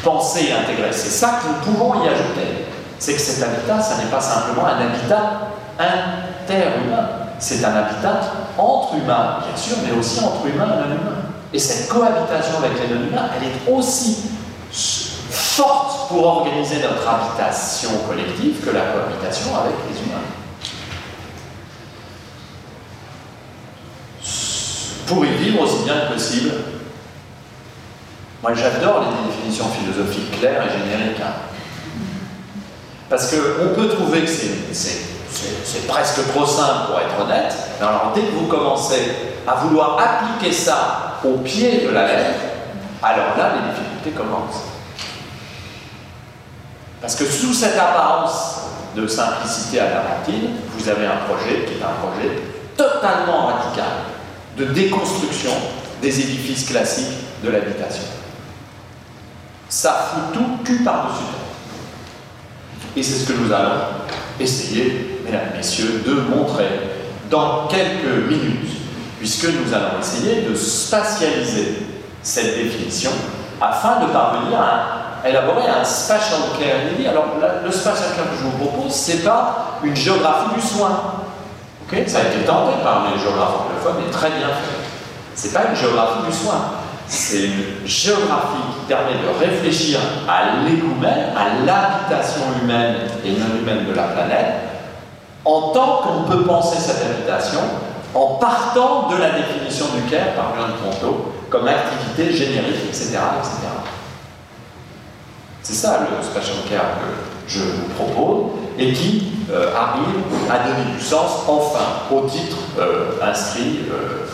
pensé 0.04 0.46
et 0.48 0.52
intégré. 0.52 0.92
C'est 0.92 1.10
ça 1.10 1.40
que 1.40 1.48
nous 1.48 1.72
pouvons 1.72 2.04
y 2.04 2.08
ajouter. 2.08 2.66
C'est 2.98 3.14
que 3.14 3.20
cet 3.20 3.42
habitat, 3.42 3.80
ça 3.80 3.96
n'est 3.96 4.10
pas 4.10 4.20
simplement 4.20 4.66
un 4.66 4.86
habitat 4.86 5.48
interhumain, 5.78 7.08
c'est 7.38 7.64
un 7.64 7.74
habitat 7.74 8.20
entre 8.58 8.94
humains, 8.94 9.38
bien 9.46 9.56
sûr, 9.56 9.76
mais 9.84 9.98
aussi 9.98 10.20
entre 10.20 10.46
humains 10.46 10.64
et 10.66 10.88
non 10.88 10.94
humains. 10.94 11.22
Et 11.52 11.58
cette 11.58 11.88
cohabitation 11.88 12.58
avec 12.58 12.72
les 12.80 12.94
non 12.94 13.06
humains, 13.06 13.28
elle 13.36 13.48
est 13.48 13.72
aussi 13.72 14.30
forte 14.72 16.08
pour 16.08 16.24
organiser 16.24 16.76
notre 16.82 17.06
habitation 17.08 17.90
collective 18.08 18.64
que 18.64 18.70
la 18.70 18.80
cohabitation 18.80 19.56
avec 19.56 19.74
les 19.90 20.00
humains. 20.00 20.22
Pour 25.06 25.24
y 25.26 25.30
vivre 25.36 25.62
aussi 25.62 25.84
bien 25.84 25.94
que 26.00 26.14
possible 26.14 26.52
Moi, 28.42 28.54
j'adore 28.54 29.04
les 29.04 29.30
définitions 29.30 29.66
philosophiques 29.68 30.38
claires 30.38 30.62
et 30.66 30.70
génériques. 30.70 31.20
Hein. 31.20 31.34
Parce 33.10 33.30
qu'on 33.30 33.74
peut 33.74 33.88
trouver 33.88 34.22
que 34.22 34.30
c'est 34.72 35.11
presque 35.88 36.28
trop 36.28 36.46
simple 36.46 36.86
pour 36.88 37.00
être 37.00 37.20
honnête, 37.24 37.54
mais 37.80 37.86
alors 37.86 38.12
dès 38.14 38.22
que 38.22 38.32
vous 38.32 38.46
commencez 38.46 39.12
à 39.46 39.54
vouloir 39.56 39.98
appliquer 39.98 40.52
ça 40.52 41.18
au 41.24 41.38
pied 41.38 41.86
de 41.86 41.90
la 41.90 42.06
lettre, 42.06 42.40
alors 43.02 43.36
là, 43.36 43.52
les 43.56 43.70
difficultés 43.72 44.10
commencent. 44.10 44.62
Parce 47.00 47.16
que 47.16 47.24
sous 47.24 47.52
cette 47.52 47.76
apparence 47.76 48.60
de 48.94 49.06
simplicité 49.08 49.80
à 49.80 49.86
adamantine, 49.86 50.50
vous 50.76 50.88
avez 50.88 51.06
un 51.06 51.16
projet 51.28 51.64
qui 51.64 51.74
est 51.74 51.82
un 51.82 51.94
projet 52.00 52.40
totalement 52.76 53.46
radical 53.46 53.90
de 54.56 54.66
déconstruction 54.66 55.50
des 56.00 56.20
édifices 56.20 56.66
classiques 56.66 57.42
de 57.42 57.50
l'habitation. 57.50 58.04
Ça 59.68 60.12
fout 60.12 60.34
tout 60.34 60.64
cul 60.64 60.84
par-dessus 60.84 61.24
Et 62.94 63.02
c'est 63.02 63.24
ce 63.24 63.32
que 63.32 63.38
nous 63.38 63.52
allons 63.52 63.80
essayer, 64.42 65.20
mesdames, 65.24 65.52
messieurs, 65.56 66.02
de 66.06 66.14
montrer 66.34 66.68
dans 67.30 67.66
quelques 67.68 68.28
minutes, 68.28 68.70
puisque 69.18 69.44
nous 69.44 69.72
allons 69.72 70.00
essayer 70.00 70.42
de 70.42 70.54
spatialiser 70.54 71.78
cette 72.22 72.56
définition 72.56 73.10
afin 73.60 74.00
de 74.00 74.06
parvenir 74.12 74.58
à 74.60 75.28
élaborer 75.28 75.68
un 75.68 75.84
spatial 75.84 76.40
care 76.58 77.10
Alors, 77.10 77.26
le 77.64 77.70
spatial 77.70 78.08
care 78.16 78.24
que 78.24 78.36
je 78.38 78.44
vous 78.44 78.66
propose, 78.66 78.94
ce 78.94 79.12
n'est 79.12 79.18
pas 79.18 79.78
une 79.82 79.96
géographie 79.96 80.54
du 80.54 80.60
soin. 80.60 80.90
Ça 82.06 82.18
a 82.18 82.22
été 82.22 82.46
tenté 82.46 82.72
par 82.82 83.04
les 83.04 83.20
géographes 83.20 83.66
anglophones 83.66 84.02
et 84.08 84.10
très 84.10 84.30
bien 84.30 84.48
fait. 84.48 85.36
Ce 85.36 85.46
n'est 85.46 85.52
pas 85.52 85.68
une 85.68 85.76
géographie 85.76 86.26
du 86.26 86.32
soin. 86.32 86.81
C'est 87.06 87.44
une 87.44 87.86
géographie 87.86 88.62
qui 88.74 88.86
permet 88.88 89.12
de 89.12 89.38
réfléchir 89.38 89.98
à 90.28 90.64
l'égoumène, 90.64 91.32
à 91.36 91.64
l'habitation 91.64 92.42
humaine 92.62 92.96
et 93.24 93.32
non 93.32 93.60
humaine 93.60 93.86
de 93.88 93.94
la 93.94 94.04
planète, 94.04 94.54
en 95.44 95.72
tant 95.72 96.02
qu'on 96.02 96.30
peut 96.30 96.44
penser 96.44 96.78
cette 96.78 97.04
habitation 97.04 97.60
en 98.14 98.34
partant 98.34 99.08
de 99.08 99.16
la 99.16 99.30
définition 99.30 99.86
du 99.94 100.10
CARE 100.10 100.34
par 100.34 100.54
John 100.56 100.72
Ponto 100.82 101.32
comme 101.50 101.68
activité 101.68 102.32
générique, 102.32 102.84
etc. 102.88 103.18
etc. 103.38 103.68
C'est 105.62 105.74
ça 105.74 106.00
le 106.00 106.22
spatial 106.22 106.56
care 106.68 106.98
que 106.98 107.52
je 107.52 107.60
vous 107.60 107.88
propose 107.94 108.52
et 108.78 108.92
qui 108.92 109.32
euh, 109.50 109.74
arrive 109.76 110.22
à 110.50 110.66
donner 110.66 110.96
du 110.96 111.02
sens 111.02 111.42
enfin 111.46 112.14
au 112.14 112.26
titre 112.28 112.56
euh, 112.78 113.12
inscrit 113.22 113.80
euh, 113.90 114.26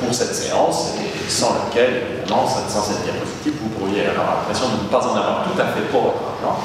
pour 0.00 0.14
cette 0.14 0.34
séance 0.34 0.94
et 0.98 1.30
sans 1.30 1.54
lequel, 1.54 2.02
évidemment, 2.18 2.46
sans 2.46 2.82
cette 2.82 3.02
diapositive, 3.04 3.54
vous 3.62 3.68
pourriez 3.78 4.06
avoir 4.06 4.38
l'impression 4.38 4.68
de 4.68 4.82
ne 4.84 4.88
pas 4.88 5.06
en 5.06 5.16
avoir 5.16 5.44
tout 5.44 5.60
à 5.60 5.66
fait 5.66 5.82
pour 5.90 6.02
votre 6.02 6.18
argent 6.42 6.58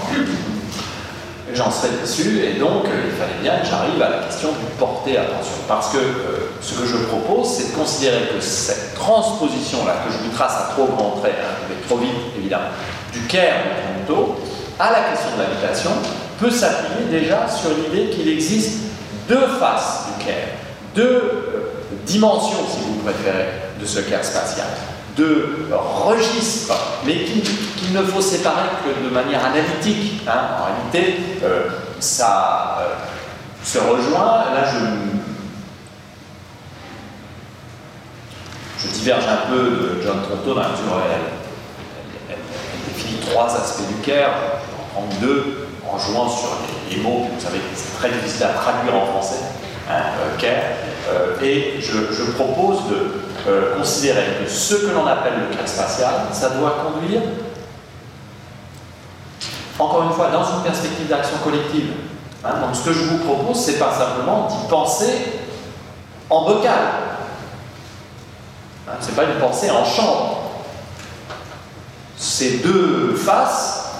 j'en 1.53 1.71
serais 1.71 1.89
déçu, 2.01 2.43
et 2.43 2.59
donc 2.59 2.85
euh, 2.85 3.05
il 3.05 3.11
fallait 3.11 3.41
bien 3.41 3.59
que 3.59 3.67
j'arrive 3.67 4.01
à 4.01 4.09
la 4.09 4.17
question 4.25 4.49
du 4.49 4.65
porter 4.77 5.17
attention. 5.17 5.53
Parce 5.67 5.89
que 5.89 5.97
euh, 5.97 6.51
ce 6.61 6.73
que 6.73 6.85
je 6.85 6.97
propose, 7.05 7.47
c'est 7.47 7.71
de 7.71 7.77
considérer 7.77 8.21
que 8.33 8.41
cette 8.41 8.95
transposition-là, 8.95 9.95
que 10.05 10.13
je 10.13 10.17
vous 10.17 10.35
trace 10.35 10.53
à 10.53 10.73
trop 10.73 10.85
grands 10.85 11.17
traits, 11.21 11.35
hein, 11.39 11.73
trop 11.87 11.97
vite 11.97 12.11
évidemment, 12.37 12.69
du 13.11 13.19
Caire 13.21 13.55
de 14.01 14.07
Toronto 14.07 14.35
à 14.79 14.91
la 14.91 15.01
question 15.11 15.29
de 15.37 15.43
l'habitation, 15.43 15.91
peut 16.39 16.49
s'appuyer 16.49 17.09
déjà 17.09 17.47
sur 17.47 17.69
l'idée 17.69 18.09
qu'il 18.09 18.27
existe 18.27 18.79
deux 19.29 19.47
faces 19.59 20.05
du 20.07 20.25
Caire, 20.25 20.47
deux 20.95 21.52
dimensions, 22.05 22.65
si 22.69 22.79
vous 22.85 22.99
préférez, 23.03 23.49
de 23.79 23.85
ce 23.85 23.99
Caire 23.99 24.23
spatial 24.23 24.67
de 25.17 25.69
registres, 25.71 26.73
mais 27.05 27.23
qu'il 27.23 27.93
ne 27.93 28.01
faut 28.01 28.21
séparer 28.21 28.69
que 28.83 29.07
de 29.07 29.13
manière 29.13 29.45
analytique. 29.45 30.21
Hein. 30.27 30.57
En 30.59 30.65
réalité, 30.65 31.21
euh, 31.43 31.67
ça 31.99 32.79
euh, 32.79 32.93
se 33.63 33.77
rejoint. 33.77 34.45
Là, 34.53 34.65
je, 34.71 34.79
diverge 38.93 39.25
un 39.27 39.49
peu 39.49 39.63
de 39.63 40.01
John 40.01 40.21
Tronto 40.21 40.53
dans 40.53 40.61
la 40.61 40.69
mesure 40.69 40.85
où 40.95 40.99
elle, 42.29 42.37
définit 42.87 43.19
trois 43.19 43.53
aspects 43.53 43.87
du 43.87 43.95
care, 43.95 44.31
en 44.95 45.03
deux 45.19 45.67
en 45.91 45.97
jouant 45.97 46.29
sur 46.29 46.49
les, 46.89 46.97
mots, 46.97 47.27
vous 47.33 47.39
savez 47.43 47.59
c'est 47.75 47.97
très 47.97 48.09
difficile 48.11 48.45
à 48.45 48.49
traduire 48.49 48.95
en 48.95 49.05
français, 49.07 49.41
euh, 49.89 50.37
care, 50.37 51.41
et 51.41 51.75
je, 51.79 52.13
je 52.13 52.31
propose 52.31 52.87
de 52.89 53.23
euh, 53.45 53.75
considérer 53.75 54.23
que 54.41 54.49
ce 54.49 54.75
que 54.75 54.91
l'on 54.91 55.05
appelle 55.05 55.33
le 55.49 55.55
cas 55.57 55.67
spatial, 55.67 56.13
ça 56.31 56.51
doit 56.51 56.77
conduire, 56.85 57.21
encore 59.77 60.03
une 60.03 60.11
fois, 60.11 60.29
dans 60.29 60.45
une 60.45 60.63
perspective 60.63 61.09
d'action 61.09 61.37
collective. 61.43 61.91
Hein. 62.45 62.53
donc 62.61 62.73
ce 62.73 62.85
que 62.85 62.93
je 62.93 63.03
vous 63.03 63.17
propose, 63.17 63.57
c'est 63.57 63.79
pas 63.79 63.91
simplement 63.91 64.47
d'y 64.47 64.67
penser 64.69 65.41
en 66.29 66.45
bocal. 66.45 66.79
Hein, 68.87 68.93
c'est 69.01 69.15
pas 69.15 69.23
une 69.23 69.39
pensée 69.41 69.69
en 69.71 69.83
chambre. 69.83 70.39
Ces 72.15 72.59
deux 72.59 73.13
faces 73.15 73.91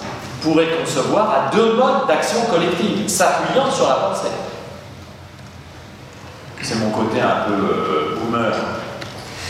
pourraient 0.42 0.78
concevoir 0.80 1.30
à 1.32 1.52
deux 1.54 1.74
modes 1.74 2.08
d'action 2.08 2.40
collective, 2.50 3.10
s'appuyant 3.10 3.70
sur 3.70 3.90
la 3.90 3.96
pensée. 3.96 4.32
C'est 6.64 6.80
mon 6.80 6.90
côté 6.92 7.22
un 7.22 7.46
peu 7.46 7.54
euh, 7.54 8.20
boomer 8.20 8.54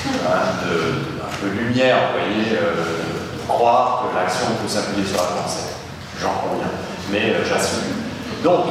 Hein, 0.05 0.65
de, 0.65 1.21
un 1.23 1.31
peu 1.39 1.47
lumière, 1.47 1.97
vous 2.11 2.19
voyez, 2.19 2.57
euh, 2.57 3.45
croire 3.47 4.03
que 4.03 4.17
l'action 4.17 4.47
peut 4.61 4.67
s'appuyer 4.67 5.05
sur 5.07 5.17
la 5.17 5.41
pensée. 5.41 5.75
J'en 6.21 6.33
conviens, 6.33 6.67
mais 7.09 7.31
euh, 7.31 7.45
j'assume. 7.47 8.03
Donc, 8.43 8.65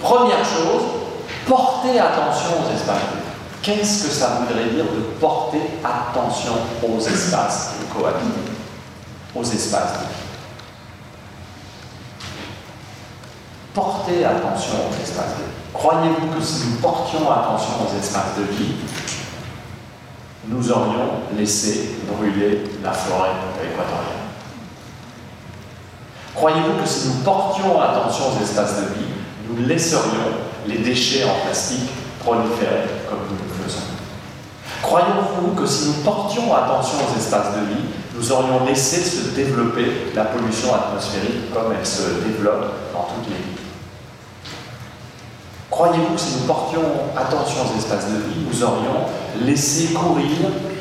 première 0.00 0.42
chose, 0.44 0.82
porter 1.46 1.98
attention 1.98 2.64
aux 2.64 2.74
espaces 2.74 3.02
Qu'est-ce 3.60 4.04
que 4.04 4.10
ça 4.10 4.38
voudrait 4.40 4.70
dire 4.70 4.84
de 4.84 5.00
porter 5.20 5.60
attention 5.84 6.54
aux 6.82 7.00
espaces 7.00 7.74
de 7.80 7.92
cohabiter, 7.92 8.52
aux 9.34 9.42
espaces 9.44 9.92
de 9.92 10.06
Porter 13.74 14.24
attention 14.24 14.74
aux 14.88 15.02
espaces 15.02 15.36
de. 15.38 15.57
Croyez-vous 15.72 16.26
que 16.38 16.42
si 16.42 16.66
nous 16.66 16.76
portions 16.76 17.30
attention 17.30 17.72
aux 17.84 17.98
espaces 17.98 18.36
de 18.38 18.44
vie, 18.54 18.72
nous 20.46 20.70
aurions 20.70 21.10
laissé 21.36 21.96
brûler 22.06 22.64
la 22.82 22.92
forêt 22.92 23.30
équatoriale? 23.62 24.18
Croyez-vous 26.34 26.82
que 26.82 26.88
si 26.88 27.08
nous 27.08 27.24
portions 27.24 27.80
attention 27.80 28.24
aux 28.28 28.42
espaces 28.42 28.76
de 28.76 28.86
vie, 28.94 29.08
nous 29.48 29.66
laisserions 29.66 30.32
les 30.66 30.78
déchets 30.78 31.24
en 31.24 31.44
plastique 31.44 31.90
proliférer 32.20 32.84
comme 33.08 33.20
nous 33.28 33.36
le 33.36 33.64
faisons? 33.64 33.82
Croyez-vous 34.82 35.54
que 35.54 35.66
si 35.66 35.88
nous 35.88 36.04
portions 36.04 36.54
attention 36.54 36.98
aux 36.98 37.18
espaces 37.18 37.54
de 37.56 37.74
vie, 37.74 37.84
nous 38.14 38.32
aurions 38.32 38.64
laissé 38.64 39.02
se 39.02 39.34
développer 39.34 40.12
la 40.14 40.24
pollution 40.24 40.74
atmosphérique 40.74 41.52
comme 41.52 41.72
elle 41.78 41.86
se 41.86 42.24
développe 42.26 42.72
dans 42.92 43.02
toutes 43.02 43.28
les 43.30 43.47
Croyez-vous 45.70 46.14
que 46.14 46.20
si 46.20 46.38
nous 46.38 46.46
portions 46.46 46.80
attention 47.16 47.62
aux 47.62 47.78
espaces 47.78 48.06
de 48.06 48.16
vie, 48.16 48.46
nous 48.50 48.62
aurions 48.62 49.04
laissé 49.42 49.92
courir 49.92 50.30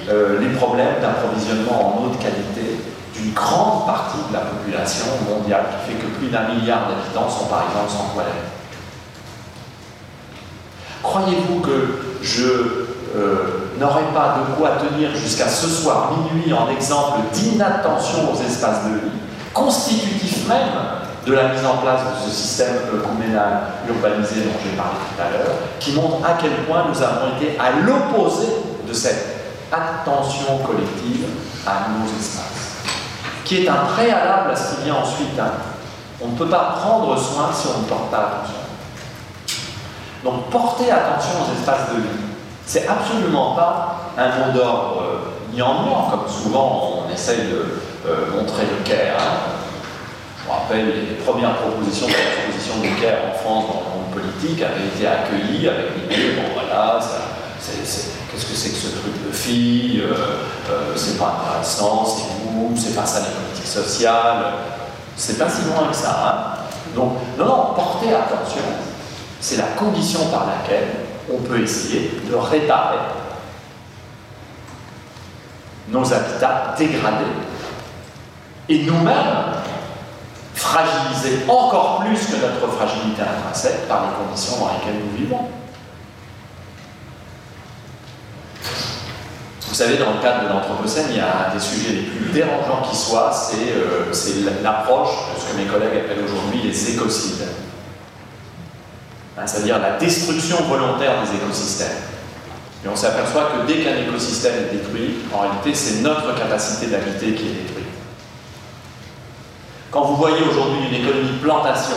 euh, 0.09 0.39
les 0.39 0.49
problèmes 0.55 1.01
d'approvisionnement 1.01 1.97
en 1.97 2.05
eau 2.05 2.09
de 2.09 2.15
qualité 2.15 2.80
d'une 3.14 3.34
grande 3.34 3.85
partie 3.85 4.19
de 4.30 4.34
la 4.34 4.41
population 4.41 5.07
mondiale, 5.30 5.65
qui 5.72 5.91
fait 5.91 5.99
que 5.99 6.07
plus 6.18 6.27
d'un 6.27 6.47
milliard 6.47 6.88
d'habitants 6.88 7.30
sont 7.30 7.45
par 7.47 7.65
exemple 7.68 7.89
sans 7.89 8.14
toilette? 8.14 8.34
Croyez-vous 11.03 11.59
que 11.59 11.99
je 12.22 12.45
euh, 13.15 13.72
n'aurais 13.80 14.07
pas 14.14 14.38
de 14.39 14.55
quoi 14.55 14.72
tenir 14.77 15.14
jusqu'à 15.15 15.49
ce 15.49 15.68
soir 15.68 16.11
minuit 16.11 16.53
en 16.53 16.69
exemple 16.69 17.19
d'inattention 17.34 18.31
aux 18.31 18.41
espaces 18.41 18.85
de 18.85 18.93
vie, 18.95 19.18
constitutif 19.53 20.47
même 20.47 20.69
de 21.28 21.34
la 21.34 21.49
mise 21.49 21.66
en 21.66 21.78
place 21.78 21.99
de 22.02 22.30
ce 22.30 22.34
système 22.34 22.78
communal 23.04 23.60
urbanisé 23.88 24.41
dont 24.45 24.58
j'ai 24.64 24.78
parlé 24.78 24.95
tout 24.95 25.22
à 25.22 25.30
l'heure, 25.30 25.58
qui 25.78 25.91
montre 25.91 26.26
à 26.26 26.38
quel 26.41 26.54
point 26.66 26.86
nous 26.88 27.02
avons 27.04 27.36
été 27.36 27.58
à 27.60 27.82
l'opposé 27.86 28.48
de 28.88 28.94
cette 28.94 29.36
attention 29.70 30.60
collective 30.66 31.26
à 31.68 31.90
nos 31.90 32.06
espaces, 32.18 32.78
qui 33.44 33.66
est 33.66 33.68
un 33.68 33.86
préalable 33.94 34.52
à 34.52 34.56
ce 34.56 34.76
qui 34.76 34.84
vient 34.86 34.95
ensuite. 34.95 35.38
Hein. 35.38 35.52
On 36.22 36.30
ne 36.30 36.38
peut 36.38 36.48
pas 36.48 36.78
prendre 36.80 37.20
soin 37.20 37.49
si 37.54 37.68
on 37.76 37.82
ne 37.82 37.86
porte 37.86 38.10
pas 38.10 38.18
attention. 38.18 38.62
Donc 40.24 40.49
porter 40.49 40.90
attention 40.90 41.41
aux 41.41 41.60
espaces 41.60 41.94
de 41.94 42.02
vie, 42.02 42.26
c'est 42.66 42.88
absolument 42.88 43.54
pas 43.54 43.99
un 44.18 44.28
mot 44.28 44.58
d'ordre 44.58 45.04
ni 45.54 45.62
en 45.62 46.10
comme 46.10 46.28
souvent 46.30 47.04
on 47.06 47.14
essaye 47.14 47.48
de 47.48 47.80
euh, 48.08 48.32
montrer 48.34 48.64
le 48.64 48.84
care. 48.84 49.18
Hein. 49.20 49.56
Je 50.48 50.53
rappelle, 50.53 50.88
les 51.10 51.15
premières 51.26 51.57
propositions 51.57 52.07
de 52.07 52.14
la 52.14 52.18
proposition 52.40 52.76
de 52.78 53.02
Caire 53.02 53.19
en 53.30 53.38
France 53.38 53.65
dans 53.68 53.82
le 53.82 53.99
monde 53.99 54.14
politique 54.14 54.64
avaient 54.64 54.88
été 54.88 55.06
accueillies 55.06 55.68
avec 55.68 55.88
l'idée, 55.98 56.36
bon 56.36 56.53
voilà, 56.53 56.99
qu'est-ce 57.02 58.45
que 58.45 58.56
c'est 58.56 58.69
que 58.69 58.76
ce 58.76 58.88
truc 58.99 59.28
de 59.28 59.32
fille, 59.34 60.02
c'est 60.95 61.18
pas 61.18 61.44
intéressant, 61.44 62.06
c'est 62.06 62.45
mou, 62.49 62.74
c'est 62.78 62.95
pas 62.95 63.06
ça 63.06 63.19
les 63.19 63.36
politiques 63.36 63.68
sociales. 63.68 64.53
C'est 65.18 65.40
pas 65.40 65.49
si 65.49 65.64
loin 65.65 65.88
que 65.90 65.95
ça. 65.95 66.11
Hein. 66.11 66.94
Donc, 66.95 67.14
non, 67.38 67.45
non, 67.45 67.74
porter 67.76 68.14
attention, 68.14 68.61
c'est 69.41 69.57
la 69.57 69.69
condition 69.76 70.28
par 70.28 70.45
laquelle 70.45 70.90
on 71.32 71.40
peut 71.40 71.60
essayer 71.61 72.22
de 72.30 72.36
réparer 72.36 72.99
nos 75.90 76.14
habitats 76.14 76.76
dégradés 76.78 77.26
et 78.69 78.84
nous-mêmes 78.84 79.56
fragilisés 80.57 81.45
encore 81.47 82.03
plus 82.03 82.17
que 82.25 82.41
notre 82.41 82.67
fragilité 82.75 83.21
intrinsèque 83.21 83.88
par 83.88 84.07
les 84.07 84.25
conditions 84.25 84.57
dans 84.57 84.73
lesquelles 84.73 85.01
nous 85.03 85.17
vivons. 85.17 85.47
Vous 89.67 89.75
savez, 89.75 89.97
dans 89.97 90.13
le 90.13 90.21
cadre 90.21 90.43
de 90.45 90.49
l'Anthropocène, 90.49 91.07
il 91.11 91.17
y 91.17 91.19
a 91.19 91.49
un 91.49 91.53
des 91.53 91.59
sujets 91.59 91.93
les 91.93 92.01
plus 92.03 92.31
dérangeants 92.31 92.81
qui 92.89 92.95
soient, 92.95 93.31
c'est 93.31 93.73
euh, 93.75 94.11
l'approche 94.63 95.09
de 95.35 95.39
ce 95.39 95.51
que 95.51 95.57
mes 95.57 95.65
collègues 95.65 96.03
appellent 96.03 96.25
aujourd'hui 96.25 96.61
les 96.63 96.91
écocides. 96.91 97.45
Hein, 99.38 99.45
c'est-à-dire 99.45 99.77
la 99.77 99.97
destruction 99.97 100.57
volontaire 100.63 101.21
des 101.21 101.38
écosystèmes. 101.38 101.97
Et 102.84 102.88
on 102.88 102.95
s'aperçoit 102.95 103.51
que 103.51 103.67
dès 103.67 103.84
qu'un 103.84 103.97
écosystème 103.97 104.53
est 104.55 104.77
détruit, 104.77 105.17
en 105.31 105.41
réalité, 105.41 105.75
c'est 105.75 106.01
notre 106.01 106.34
capacité 106.35 106.88
d'habiter 106.88 107.34
qui 107.34 107.47
est 107.47 107.63
détruite. 107.63 107.77
Quand 109.98 110.03
vous 110.03 110.18
voyez 110.18 110.44
aujourd'hui 110.48 110.90
une 110.90 111.03
économie 111.03 111.40
plantation, 111.41 111.95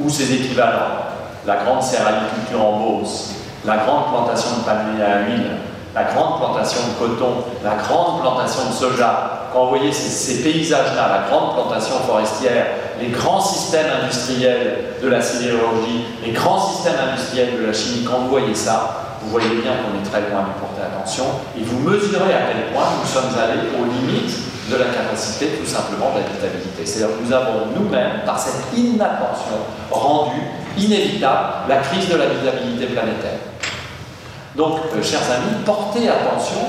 ou 0.00 0.10
ses 0.10 0.34
équivalents, 0.34 1.06
la 1.46 1.58
grande 1.58 1.84
céréaliculture 1.84 2.60
en 2.60 2.80
Beauce, 2.80 3.34
la 3.64 3.76
grande 3.76 4.08
plantation 4.08 4.56
de 4.58 4.64
palmiers 4.64 5.04
à 5.04 5.20
huile, 5.20 5.50
la 5.94 6.02
grande 6.02 6.40
plantation 6.40 6.80
de 6.80 7.06
coton, 7.06 7.44
la 7.62 7.76
grande 7.76 8.22
plantation 8.22 8.70
de 8.70 8.74
soja, 8.74 9.50
quand 9.52 9.66
vous 9.66 9.68
voyez 9.68 9.92
ces, 9.92 10.42
paysages-là, 10.42 11.22
la 11.22 11.30
grande 11.30 11.54
plantation 11.54 12.00
forestière, 12.08 12.66
les 13.00 13.10
grands 13.10 13.40
systèmes 13.40 13.86
industriels 14.02 14.96
de 15.00 15.08
la 15.08 15.22
sidérurgie, 15.22 16.06
les 16.26 16.32
grands 16.32 16.58
systèmes 16.58 16.98
industriels 17.08 17.56
de 17.56 17.66
la 17.66 17.72
chimie, 17.72 18.02
quand 18.02 18.18
vous 18.18 18.30
voyez 18.30 18.54
ça, 18.56 19.18
vous 19.22 19.30
voyez 19.30 19.50
bien 19.62 19.74
qu'on 19.76 19.96
est 19.96 20.10
très 20.10 20.28
loin 20.28 20.40
de 20.40 20.58
porter 20.58 20.82
attention 20.92 21.26
et 21.56 21.62
vous 21.62 21.78
mesurez 21.88 22.34
à 22.34 22.50
quel 22.50 22.72
point 22.74 22.86
nous 23.00 23.06
sommes 23.06 23.38
allés 23.38 23.68
aux 23.78 23.84
limites 23.84 24.49
de 24.70 24.76
la 24.76 24.86
capacité 24.86 25.48
tout 25.60 25.66
simplement 25.66 26.12
d'habitabilité. 26.14 26.86
C'est-à-dire 26.86 27.16
que 27.16 27.24
nous 27.24 27.32
avons 27.32 27.66
nous-mêmes, 27.76 28.22
par 28.24 28.38
cette 28.38 28.76
inattention, 28.76 29.58
rendu 29.90 30.40
inévitable 30.78 31.68
la 31.68 31.78
crise 31.78 32.08
de 32.08 32.16
l'habitabilité 32.16 32.86
planétaire. 32.86 33.38
Donc, 34.54 34.78
euh, 34.94 35.02
chers 35.02 35.22
amis, 35.30 35.62
portez 35.64 36.08
attention, 36.08 36.60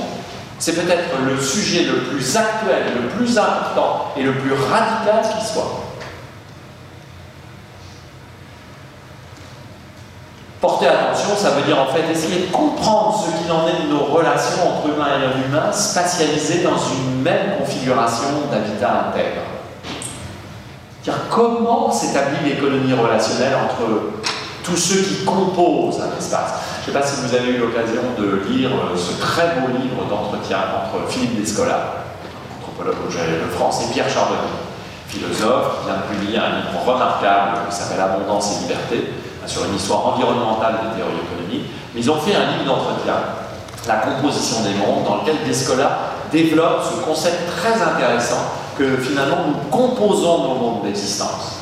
c'est 0.60 0.74
peut-être 0.74 1.10
le 1.26 1.40
sujet 1.40 1.84
le 1.84 2.04
plus 2.04 2.38
actuel, 2.38 2.84
le 3.02 3.10
plus 3.10 3.38
important 3.38 4.12
et 4.18 4.24
le 4.24 4.34
plus 4.34 4.54
radical 4.54 5.22
qui 5.22 5.54
soit. 5.54 5.91
Porter 10.62 10.90
attention, 10.90 11.36
ça 11.36 11.50
veut 11.50 11.64
dire 11.64 11.80
en 11.82 11.88
fait 11.88 12.04
essayer 12.12 12.46
de 12.46 12.52
comprendre 12.52 13.20
ce 13.26 13.42
qu'il 13.42 13.52
en 13.52 13.68
est 13.68 13.84
de 13.84 13.92
nos 13.92 14.06
relations 14.06 14.62
entre 14.70 14.94
humains 14.94 15.08
et 15.18 15.26
non 15.26 15.48
humains 15.48 15.72
spatialisées 15.72 16.62
dans 16.62 16.78
une 16.78 17.24
même 17.24 17.58
configuration 17.58 18.46
d'habitat 18.52 19.08
intègre. 19.10 19.42
Dire 21.04 21.16
comment 21.32 21.92
s'établit 21.92 22.48
l'économie 22.48 22.94
relationnelle 22.94 23.56
entre 23.56 23.90
tous 24.64 24.78
ceux 24.78 25.02
qui 25.02 25.26
composent 25.26 26.00
un 26.00 26.16
espace. 26.16 26.54
Je 26.86 26.92
ne 26.92 26.94
sais 26.94 27.00
pas 27.00 27.08
si 27.08 27.22
vous 27.22 27.34
avez 27.34 27.54
eu 27.54 27.58
l'occasion 27.58 28.02
de 28.20 28.44
lire 28.48 28.70
euh, 28.70 28.96
ce 28.96 29.20
très 29.20 29.56
beau 29.60 29.76
livre 29.82 30.06
d'entretien 30.08 30.60
entre 30.78 31.10
Philippe 31.10 31.42
Descola, 31.42 32.06
anthropologue 32.62 32.98
de 33.08 33.56
France, 33.56 33.82
et 33.84 33.94
Pierre 33.94 34.10
Charbonnier, 34.10 34.62
philosophe, 35.08 35.80
qui 35.80 35.86
vient 35.88 35.98
de 35.98 36.16
publier 36.16 36.38
un 36.38 36.58
livre 36.58 36.86
remarquable 36.86 37.62
qui 37.68 37.76
s'appelle 37.76 38.02
Abondance 38.02 38.58
et 38.58 38.62
liberté, 38.62 39.14
sur 39.52 39.66
une 39.66 39.76
histoire 39.76 40.08
environnementale 40.08 40.76
des 40.84 40.98
théories 40.98 41.22
économiques, 41.26 41.70
mais 41.94 42.02
ils 42.02 42.10
ont 42.10 42.20
fait 42.20 42.36
un 42.36 42.58
livre 42.58 42.66
d'entretien, 42.66 43.16
La 43.88 43.96
composition 43.96 44.62
des 44.62 44.76
mondes, 44.76 45.04
dans 45.06 45.18
lequel 45.18 45.38
Descola 45.46 45.98
développe 46.32 46.84
ce 46.84 47.04
concept 47.04 47.38
très 47.58 47.82
intéressant 47.82 48.44
que 48.78 48.98
finalement 48.98 49.38
nous 49.48 49.70
composons 49.70 50.44
nos 50.44 50.56
mondes 50.56 50.84
d'existence. 50.84 51.62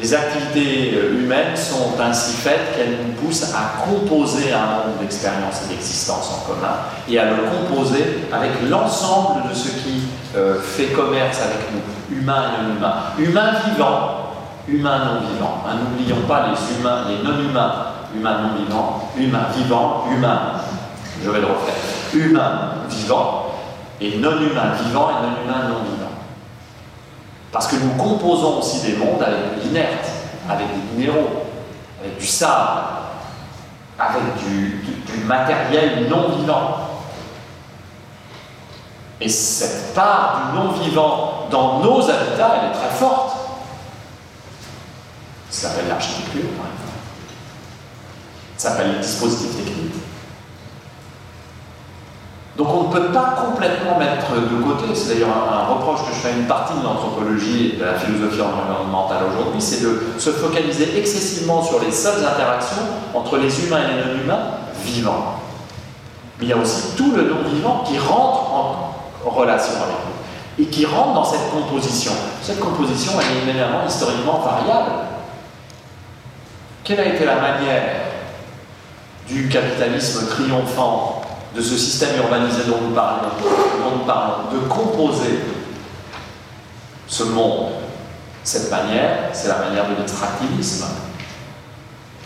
Les 0.00 0.14
activités 0.14 0.94
euh, 0.94 1.20
humaines 1.20 1.56
sont 1.56 2.00
ainsi 2.00 2.36
faites 2.36 2.76
qu'elles 2.76 2.98
nous 3.04 3.14
poussent 3.14 3.52
à 3.52 3.84
composer 3.84 4.52
un 4.52 4.66
monde 4.66 4.98
d'expérience 5.00 5.62
et 5.64 5.74
d'existence 5.74 6.30
en 6.30 6.48
commun 6.48 6.76
et 7.08 7.18
à 7.18 7.24
le 7.24 7.36
composer 7.50 8.20
avec 8.32 8.50
l'ensemble 8.70 9.48
de 9.48 9.54
ce 9.54 9.68
qui 9.68 10.02
euh, 10.36 10.60
fait 10.60 10.86
commerce 10.86 11.40
avec 11.40 11.58
nous, 11.72 12.16
humains 12.16 12.44
et 12.44 12.62
non 12.62 12.76
humains. 12.76 12.94
Humains 13.18 13.52
vivants, 13.66 14.17
humains 14.68 14.98
non 14.98 15.20
vivants. 15.20 15.64
Hein, 15.66 15.76
n'oublions 15.82 16.26
pas 16.26 16.48
les 16.48 16.78
humains, 16.78 17.04
les 17.08 17.22
non 17.22 17.38
humains, 17.38 17.74
non 18.14 18.56
vivants, 18.56 19.10
humains 19.16 19.46
vivants, 19.54 20.04
humains. 20.10 20.40
Je 21.22 21.30
vais 21.30 21.40
le 21.40 21.46
refaire. 21.46 21.74
Humains 22.14 22.70
vivants 22.88 23.46
et 24.00 24.18
non 24.18 24.32
humains 24.32 24.72
vivants 24.82 25.10
et 25.10 25.26
non 25.26 25.44
humains 25.44 25.68
non 25.68 25.82
vivants. 25.84 26.06
Parce 27.50 27.66
que 27.66 27.76
nous 27.76 27.90
composons 27.96 28.58
aussi 28.58 28.80
des 28.82 28.96
mondes 28.96 29.22
avec 29.22 29.58
de 29.58 29.62
l'inerte, 29.62 30.10
avec 30.48 30.66
des 30.68 30.96
minéraux, 30.96 31.44
avec 32.00 32.18
du 32.18 32.26
sable, 32.26 32.80
avec 33.98 34.22
du, 34.44 34.84
du 35.06 35.24
matériel 35.24 36.08
non 36.08 36.28
vivant. 36.36 36.76
Et 39.20 39.28
cette 39.28 39.94
part 39.94 40.52
du 40.52 40.58
non 40.58 40.70
vivant 40.72 41.46
dans 41.50 41.80
nos 41.80 42.02
habitats, 42.02 42.52
elle 42.60 42.70
est 42.70 42.72
très 42.72 42.94
forte. 42.94 43.37
Ça 45.50 45.68
s'appelle 45.68 45.88
l'architecture, 45.88 46.50
par 46.56 46.66
exemple. 46.66 46.98
Ça 48.56 48.70
s'appelle 48.70 48.92
les 48.94 49.00
dispositifs 49.00 49.56
techniques. 49.56 49.94
Donc 52.58 52.66
on 52.74 52.88
ne 52.88 52.92
peut 52.92 53.12
pas 53.12 53.36
complètement 53.46 54.00
mettre 54.00 54.32
de 54.34 54.62
côté, 54.64 54.92
c'est 54.92 55.14
d'ailleurs 55.14 55.28
un, 55.28 55.72
reproche 55.72 56.00
que 56.08 56.12
je 56.12 56.18
fais 56.18 56.30
à 56.30 56.32
une 56.32 56.46
partie 56.46 56.76
de 56.76 56.82
l'anthropologie 56.82 57.74
et 57.74 57.76
de 57.76 57.84
la 57.84 57.94
philosophie 57.94 58.40
environnementale 58.42 59.22
aujourd'hui, 59.30 59.60
c'est 59.60 59.80
de 59.80 60.02
se 60.18 60.30
focaliser 60.30 60.98
excessivement 60.98 61.62
sur 61.62 61.78
les 61.78 61.92
seules 61.92 62.26
interactions 62.26 62.82
entre 63.14 63.36
les 63.36 63.64
humains 63.64 63.78
et 63.84 63.94
les 63.94 64.12
non-humains 64.12 64.42
vivants. 64.82 65.38
Mais 66.40 66.46
il 66.46 66.48
y 66.48 66.52
a 66.52 66.56
aussi 66.56 66.96
tout 66.96 67.12
le 67.14 67.28
non-vivant 67.28 67.84
qui 67.86 67.96
rentre 67.96 68.52
en 68.52 69.30
relation 69.30 69.74
avec 69.74 69.94
nous 70.06 70.64
et 70.64 70.66
qui 70.66 70.84
rentre 70.84 71.14
dans 71.14 71.24
cette 71.24 71.50
composition. 71.52 72.12
Cette 72.42 72.58
composition, 72.58 73.12
elle 73.20 73.36
est 73.36 73.50
éminemment 73.50 73.86
historiquement 73.86 74.40
variable. 74.40 74.90
Quelle 76.84 77.00
a 77.00 77.06
été 77.06 77.24
la 77.24 77.36
manière 77.36 77.82
du 79.28 79.48
capitalisme 79.48 80.26
triomphant, 80.28 81.22
de 81.54 81.60
ce 81.62 81.76
système 81.76 82.16
urbanisé 82.18 82.64
dont 82.66 82.80
nous 82.80 82.94
parlons, 82.94 83.28
dont 83.40 83.96
nous 83.98 84.04
parlons 84.04 84.52
de 84.52 84.58
composer 84.68 85.40
ce 87.06 87.24
monde? 87.24 87.72
Cette 88.44 88.70
manière, 88.70 89.30
c'est 89.32 89.48
la 89.48 89.58
manière 89.58 89.88
de 89.88 89.96
l'extractivisme. 89.96 90.86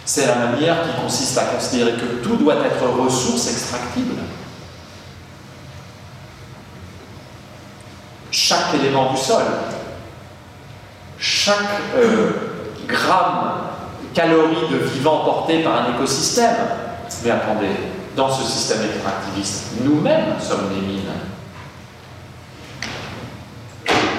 C'est 0.05 0.27
la 0.27 0.37
manière 0.37 0.83
qui 0.83 1.01
consiste 1.01 1.39
à 1.39 1.45
considérer 1.45 1.93
que 1.93 2.23
tout 2.23 2.37
doit 2.37 2.57
être 2.65 2.87
ressource 2.87 3.49
extractible. 3.49 4.17
Chaque 8.31 8.75
élément 8.75 9.13
du 9.13 9.19
sol, 9.19 9.43
chaque 11.19 11.57
euh, 11.97 12.31
gramme 12.87 13.72
calories 14.15 14.69
de 14.71 14.77
vivant 14.77 15.25
porté 15.25 15.63
par 15.63 15.83
un 15.83 15.95
écosystème. 15.95 16.57
Mais 17.25 17.31
attendez, 17.31 17.71
dans 18.17 18.31
ce 18.31 18.45
système 18.45 18.81
extractiviste, 18.85 19.73
nous-mêmes 19.83 20.39
sommes 20.41 20.69
des 20.75 20.87
mines. 20.87 21.01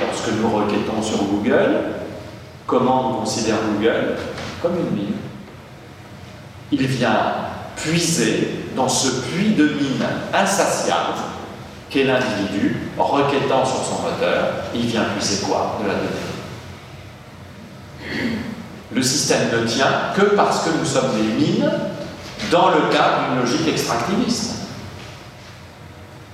Lorsque 0.01 0.29
nous 0.39 0.49
requêtons 0.49 1.01
sur 1.01 1.23
Google, 1.23 1.77
comment 2.65 3.11
on 3.11 3.13
considère 3.21 3.57
Google 3.73 4.17
Comme 4.61 4.77
une 4.77 4.91
mine. 4.95 5.15
Il 6.71 6.87
vient 6.87 7.35
puiser 7.75 8.65
dans 8.75 8.89
ce 8.89 9.21
puits 9.21 9.53
de 9.53 9.65
mine 9.69 10.05
insatiable 10.33 11.13
qu'est 11.89 12.05
l'individu, 12.05 12.77
requêtant 12.97 13.63
sur 13.65 13.83
son 13.83 14.01
moteur, 14.01 14.47
il 14.73 14.87
vient 14.87 15.05
puiser 15.15 15.45
quoi? 15.45 15.79
De 15.83 15.87
la 15.87 15.93
donnée 15.95 16.09
le 18.93 19.01
système 19.01 19.49
ne 19.51 19.65
tient 19.65 20.11
que 20.15 20.35
parce 20.35 20.63
que 20.63 20.69
nous 20.77 20.85
sommes 20.85 21.15
des 21.15 21.23
mines 21.23 21.71
dans 22.51 22.69
le 22.69 22.93
cadre 22.93 23.29
d'une 23.29 23.41
logique 23.41 23.67
extractiviste. 23.67 24.51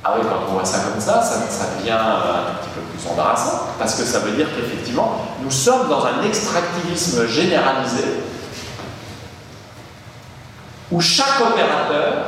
Ah 0.03 0.15
oui, 0.17 0.25
quand 0.27 0.49
on 0.49 0.53
voit 0.53 0.65
ça 0.65 0.79
comme 0.79 0.99
ça, 0.99 1.21
ça, 1.21 1.65
devient 1.77 1.91
un 1.91 2.55
petit 2.61 2.69
peu 2.73 2.81
plus 2.81 3.09
embarrassant, 3.11 3.67
parce 3.77 3.95
que 3.95 4.03
ça 4.03 4.19
veut 4.19 4.31
dire 4.31 4.47
qu'effectivement, 4.55 5.25
nous 5.41 5.51
sommes 5.51 5.89
dans 5.89 6.05
un 6.05 6.23
extractivisme 6.23 7.27
généralisé 7.27 8.05
où 10.91 10.99
chaque 11.01 11.41
opérateur 11.41 12.27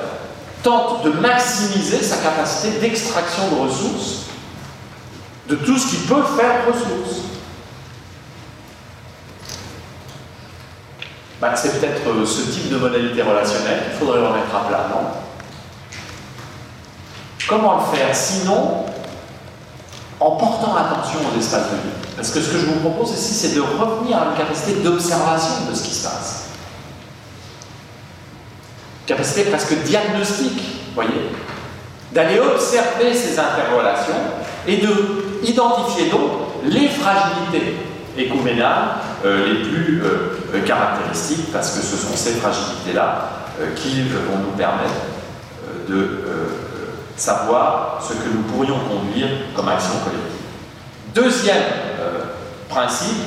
tente 0.61 1.03
de 1.03 1.11
maximiser 1.11 2.03
sa 2.03 2.17
capacité 2.17 2.79
d'extraction 2.79 3.43
de 3.49 3.61
ressources, 3.61 4.25
de 5.49 5.55
tout 5.55 5.77
ce 5.77 5.87
qui 5.87 5.97
peut 6.07 6.23
faire 6.37 6.67
ressources. 6.67 7.30
Ben, 11.41 11.55
c'est 11.55 11.79
peut-être 11.79 12.07
euh, 12.07 12.23
ce 12.23 12.51
type 12.51 12.69
de 12.69 12.77
modalité 12.77 13.23
relationnelle 13.23 13.85
qu'il 13.85 13.93
faudrait 13.93 14.19
remettre 14.19 14.55
à 14.55 14.67
plat, 14.67 14.85
non? 14.91 15.07
Comment 17.47 17.77
le 17.77 17.97
faire? 17.97 18.15
Sinon, 18.15 18.85
en 20.19 20.31
portant 20.31 20.75
attention 20.75 21.19
aux 21.19 21.39
espaces 21.39 21.71
de 21.71 21.77
vie. 21.77 21.95
Parce 22.15 22.29
que 22.29 22.39
ce 22.39 22.49
que 22.51 22.59
je 22.59 22.65
vous 22.67 22.79
propose 22.87 23.17
ici, 23.17 23.33
c'est 23.33 23.55
de 23.55 23.61
revenir 23.61 24.17
à 24.17 24.25
une 24.25 24.37
capacité 24.37 24.73
d'observation 24.81 25.65
de 25.67 25.73
ce 25.73 25.81
qui 25.83 25.95
se 25.95 26.03
passe. 26.03 26.45
Capacité 29.07 29.45
presque 29.45 29.73
diagnostique, 29.83 30.61
voyez? 30.93 31.31
D'aller 32.11 32.39
observer 32.39 33.15
ces 33.15 33.39
interrelations 33.39 34.13
et 34.67 34.77
de 34.77 35.39
identifier 35.43 36.11
donc 36.11 36.31
les 36.65 36.87
fragilités 36.87 37.77
écouménales 38.15 38.89
euh, 38.89 39.10
les 39.23 39.63
plus 39.63 40.01
euh, 40.03 40.61
caractéristiques, 40.65 41.51
parce 41.51 41.71
que 41.71 41.81
ce 41.81 41.95
sont 41.95 42.15
ces 42.15 42.33
fragilités-là 42.33 43.29
euh, 43.59 43.73
qui 43.75 44.03
vont 44.03 44.37
nous 44.39 44.57
permettre 44.57 44.93
de 45.87 46.21
savoir 47.17 48.01
ce 48.01 48.13
que 48.13 48.29
nous 48.33 48.41
pourrions 48.43 48.79
conduire 48.79 49.27
comme 49.55 49.67
action 49.67 49.93
collective. 50.03 50.41
Deuxième 51.13 51.63
principe, 52.69 53.17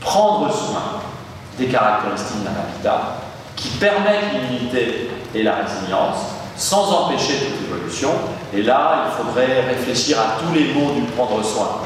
prendre 0.00 0.52
soin 0.52 1.00
des 1.58 1.66
caractéristiques 1.66 2.44
d'un 2.44 2.50
habitat 2.50 3.16
qui 3.56 3.68
permettent 3.68 4.32
l'unité 4.34 5.10
et 5.34 5.42
la 5.42 5.56
résilience 5.56 6.18
sans 6.56 6.92
empêcher 6.92 7.34
toute 7.38 7.68
évolution. 7.68 8.10
Et 8.54 8.62
là, 8.62 9.06
il 9.06 9.24
faudrait 9.24 9.62
réfléchir 9.68 10.18
à 10.18 10.38
tous 10.40 10.54
les 10.54 10.72
mots 10.72 10.92
du 10.92 11.02
prendre 11.12 11.42
soin 11.44 11.80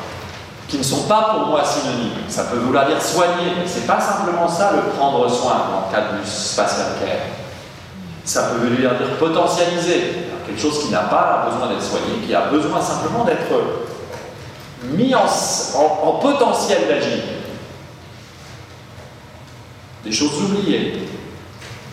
qui 0.72 0.78
ne 0.78 0.82
sont 0.82 1.02
pas 1.02 1.34
pour 1.34 1.48
moi 1.48 1.62
synonymes. 1.62 2.12
Ça 2.28 2.44
peut 2.44 2.56
vouloir 2.56 2.86
dire 2.86 3.00
soigner, 3.02 3.52
mais 3.60 3.68
ce 3.68 3.80
n'est 3.80 3.86
pas 3.86 4.00
simplement 4.00 4.48
ça 4.48 4.72
le 4.72 4.90
prendre 4.96 5.30
soin 5.30 5.66
dans 5.70 5.86
le 5.86 5.94
cadre 5.94 6.18
du 6.18 6.26
spatial 6.26 6.86
care. 6.98 7.26
Ça 8.24 8.44
peut 8.44 8.66
vouloir 8.66 8.94
dire 8.94 9.18
potentialiser, 9.18 10.14
quelque 10.46 10.58
chose 10.58 10.82
qui 10.82 10.90
n'a 10.90 11.00
pas 11.00 11.46
besoin 11.50 11.68
d'être 11.68 11.82
soigné, 11.82 12.26
qui 12.26 12.34
a 12.34 12.46
besoin 12.46 12.80
simplement 12.80 13.22
d'être 13.24 13.52
mis 14.84 15.14
en, 15.14 15.26
en 16.06 16.12
potentiel 16.12 16.88
d'agir. 16.88 17.22
Des 20.02 20.12
choses 20.12 20.40
oubliées, 20.42 21.06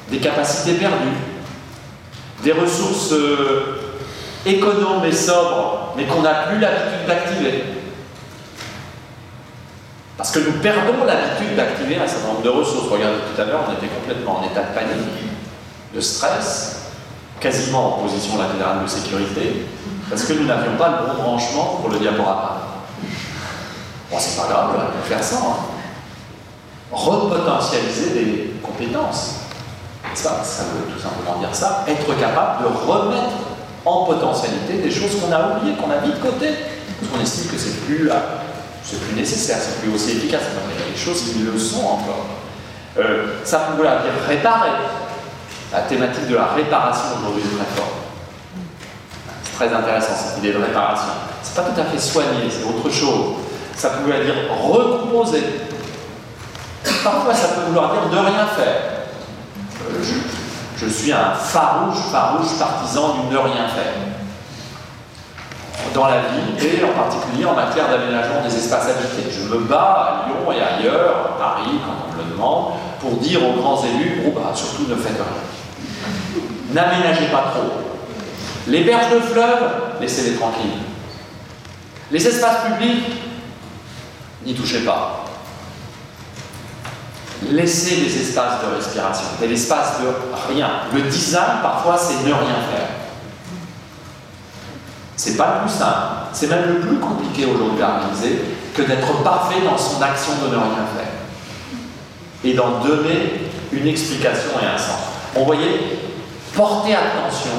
des 0.09 0.19
capacités 0.19 0.75
perdues, 0.75 1.17
des 2.45 2.53
ressources 2.53 3.11
euh, 3.11 3.81
économes 4.45 5.03
et 5.03 5.11
sobres, 5.11 5.95
mais 5.97 6.05
qu'on 6.05 6.21
n'a 6.21 6.43
plus 6.43 6.59
l'habitude 6.59 7.05
d'activer. 7.05 7.78
Parce 10.19 10.31
que 10.31 10.39
nous 10.39 10.59
perdons 10.59 11.05
l'habitude 11.05 11.55
d'activer 11.55 11.95
un 11.95 12.05
certain 12.05 12.27
nombre 12.27 12.41
de 12.41 12.49
ressources. 12.49 12.91
Regardez 12.91 13.19
tout 13.33 13.41
à 13.41 13.45
l'heure, 13.45 13.61
on 13.69 13.71
était 13.71 13.87
complètement 13.87 14.41
en 14.41 14.43
état 14.43 14.63
de 14.63 14.75
panique, 14.75 15.31
de 15.95 16.01
stress, 16.01 16.89
quasiment 17.39 17.95
en 17.95 18.03
position 18.03 18.37
latérale 18.37 18.83
de 18.83 18.87
sécurité, 18.89 19.65
parce 20.09 20.23
que 20.25 20.33
nous 20.33 20.43
n'avions 20.43 20.75
pas 20.77 20.89
le 20.89 21.07
bon 21.07 21.23
branchement 21.23 21.79
pour 21.79 21.89
le 21.89 21.99
diaporama. 21.99 22.57
Bon, 24.11 24.17
c'est 24.19 24.41
pas 24.41 24.49
grave, 24.49 24.71
on 24.75 25.01
peut 25.01 25.07
faire 25.07 25.23
ça. 25.23 25.37
Hein. 25.37 25.55
Repotentialiser 26.91 28.09
des 28.09 28.53
compétences. 28.61 29.35
Ça, 30.15 30.41
ça 30.43 30.63
veut 30.63 30.93
tout 30.93 31.01
simplement 31.01 31.39
dire 31.39 31.55
ça, 31.55 31.85
être 31.87 32.19
capable 32.19 32.63
de 32.63 32.91
remettre 32.91 33.37
en 33.85 34.03
potentialité 34.03 34.79
des 34.79 34.91
choses 34.91 35.21
qu'on 35.21 35.31
a 35.31 35.55
oubliées, 35.55 35.77
qu'on 35.77 35.89
a 35.89 36.05
mis 36.05 36.11
de 36.11 36.19
côté, 36.19 36.49
parce 36.99 37.09
qu'on 37.09 37.21
estime 37.21 37.49
que 37.49 37.57
c'est 37.57 37.85
plus 37.85 38.09
c'est 38.83 38.99
plus 39.01 39.15
nécessaire, 39.15 39.57
c'est 39.59 39.81
plus 39.81 39.93
aussi 39.93 40.11
efficace. 40.11 40.41
il 40.75 40.79
y 40.79 40.83
a 40.83 40.91
des 40.91 40.97
choses 40.97 41.21
qui 41.23 41.39
le 41.39 41.57
sont 41.57 41.85
encore. 41.85 42.25
Euh, 42.97 43.35
ça 43.43 43.59
peut 43.59 43.77
vouloir 43.77 44.01
dire 44.01 44.11
réparer. 44.27 44.71
La 45.71 45.81
thématique 45.81 46.27
de 46.27 46.35
la 46.35 46.47
réparation 46.47 47.17
aujourd'hui 47.19 47.43
est 47.43 47.57
très 47.57 47.75
forte. 47.75 47.93
C'est 49.43 49.55
très 49.55 49.73
intéressant 49.75 50.13
cette 50.15 50.39
idée 50.39 50.53
de 50.53 50.63
réparation. 50.63 51.09
C'est 51.43 51.55
pas 51.55 51.69
tout 51.69 51.79
à 51.79 51.85
fait 51.85 51.99
soigner, 51.99 52.49
c'est 52.49 52.63
autre 52.63 52.89
chose. 52.89 53.35
Ça 53.75 53.89
peut 53.91 54.03
vouloir 54.03 54.21
dire 54.21 54.35
recomposer. 54.49 55.43
Parfois, 57.03 57.33
ça 57.33 57.49
peut 57.49 57.61
vouloir 57.67 57.91
dire 57.91 58.09
de 58.09 58.17
rien 58.17 58.47
faire. 58.47 58.81
Euh, 59.89 60.01
je, 60.01 60.85
je 60.85 60.91
suis 60.91 61.11
un 61.11 61.33
farouche, 61.33 61.97
farouche 62.11 62.57
partisan 62.57 63.13
du 63.13 63.33
ne 63.33 63.37
rien 63.37 63.67
faire 63.67 64.08
dans 65.93 66.07
la 66.07 66.19
ville 66.19 66.79
et 66.79 66.83
en 66.83 66.93
particulier 66.93 67.45
en 67.45 67.55
matière 67.55 67.89
d'aménagement 67.89 68.41
des 68.47 68.55
espaces 68.55 68.87
habités. 68.89 69.29
Je 69.31 69.47
me 69.47 69.59
bats 69.59 70.25
à 70.25 70.27
Lyon 70.27 70.51
et 70.51 70.61
ailleurs, 70.61 71.31
à 71.35 71.39
Paris, 71.39 71.79
quand 71.85 72.07
on 72.07 72.17
me 72.17 72.23
le 72.23 72.31
demande, 72.31 72.73
pour 72.99 73.17
dire 73.17 73.47
aux 73.47 73.53
grands 73.53 73.81
élus, 73.83 74.21
bon 74.23 74.39
bah 74.39 74.51
surtout 74.53 74.85
ne 74.87 74.95
faites 74.95 75.15
rien. 75.15 76.43
N'aménagez 76.73 77.25
pas 77.27 77.51
trop. 77.53 77.71
Les 78.67 78.83
berges 78.83 79.11
de 79.11 79.19
fleuve, 79.19 79.71
laissez-les 79.99 80.35
tranquilles. 80.35 80.79
Les 82.11 82.27
espaces 82.27 82.65
publics, 82.65 83.05
n'y 84.45 84.53
touchez 84.53 84.81
pas. 84.81 85.25
Laissez 87.51 87.95
les 87.95 88.21
espaces 88.21 88.61
de 88.61 88.75
respiration, 88.75 89.25
et 89.41 89.47
l'espace 89.47 90.01
de 90.01 90.53
rien. 90.53 90.69
Le 90.93 91.03
design, 91.03 91.61
parfois, 91.63 91.97
c'est 91.97 92.25
ne 92.27 92.33
rien 92.33 92.59
faire. 92.69 92.98
C'est 95.19 95.35
pas 95.35 95.59
plus 95.61 95.69
simple, 95.69 96.31
c'est 96.31 96.47
même 96.47 96.65
le 96.65 96.79
plus 96.79 96.95
compliqué 96.95 97.45
aujourd'hui 97.45 97.83
à 97.83 97.99
réaliser 97.99 98.39
que 98.73 98.83
d'être 98.83 99.21
parfait 99.21 99.59
dans 99.65 99.77
son 99.77 100.01
action 100.01 100.31
de 100.45 100.47
ne 100.47 100.55
rien 100.55 100.85
faire. 100.95 101.11
Et 102.45 102.53
d'en 102.53 102.79
donner 102.79 103.51
une 103.73 103.85
explication 103.85 104.51
et 104.63 104.65
un 104.65 104.77
sens. 104.77 104.95
On 105.35 105.43
voyait 105.43 105.99
porter 106.55 106.95
attention, 106.95 107.51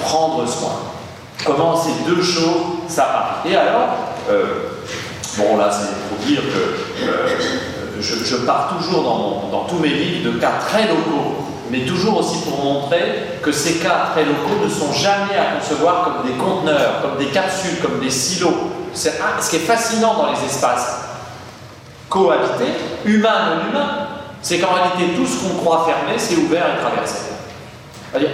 prendre 0.00 0.48
soin. 0.48 0.74
Comment 1.44 1.76
ces 1.76 2.04
deux 2.08 2.22
choses 2.22 2.62
s'apparent. 2.86 3.42
Et 3.44 3.56
alors, 3.56 3.88
euh, 4.30 4.44
bon 5.36 5.56
là 5.56 5.72
c'est 5.72 6.08
pour 6.08 6.24
dire 6.24 6.40
que 6.40 7.04
euh, 7.04 8.00
je, 8.00 8.36
pars 8.46 8.76
toujours 8.78 9.02
dans, 9.02 9.48
dans 9.50 9.64
tous 9.64 9.80
mes 9.80 9.88
livres 9.88 10.30
de 10.30 10.38
cas 10.38 10.52
très 10.68 10.86
locaux 10.86 11.53
mais 11.70 11.80
toujours 11.80 12.18
aussi 12.18 12.38
pour 12.42 12.62
montrer 12.62 13.38
que 13.42 13.52
ces 13.52 13.74
cas 13.74 14.08
très 14.12 14.24
locaux 14.24 14.62
ne 14.62 14.68
sont 14.68 14.92
jamais 14.92 15.36
à 15.38 15.56
concevoir 15.56 16.04
comme 16.04 16.30
des 16.30 16.36
conteneurs, 16.36 17.02
comme 17.02 17.18
des 17.18 17.30
capsules, 17.30 17.78
comme 17.80 18.00
des 18.00 18.10
silos. 18.10 18.70
ce 18.92 19.50
qui 19.50 19.56
est 19.56 19.60
fascinant 19.60 20.14
dans 20.14 20.30
les 20.30 20.44
espaces 20.44 21.00
cohabités, 22.08 22.72
humains 23.04 23.56
non 23.56 23.70
humains, 23.70 24.06
c'est 24.42 24.58
qu'en 24.58 24.74
réalité 24.74 25.16
tout 25.16 25.26
ce 25.26 25.42
qu'on 25.42 25.56
croit 25.56 25.86
fermé, 25.86 26.18
c'est 26.18 26.36
ouvert 26.36 26.66
et 26.76 26.80
traversé. 26.80 27.32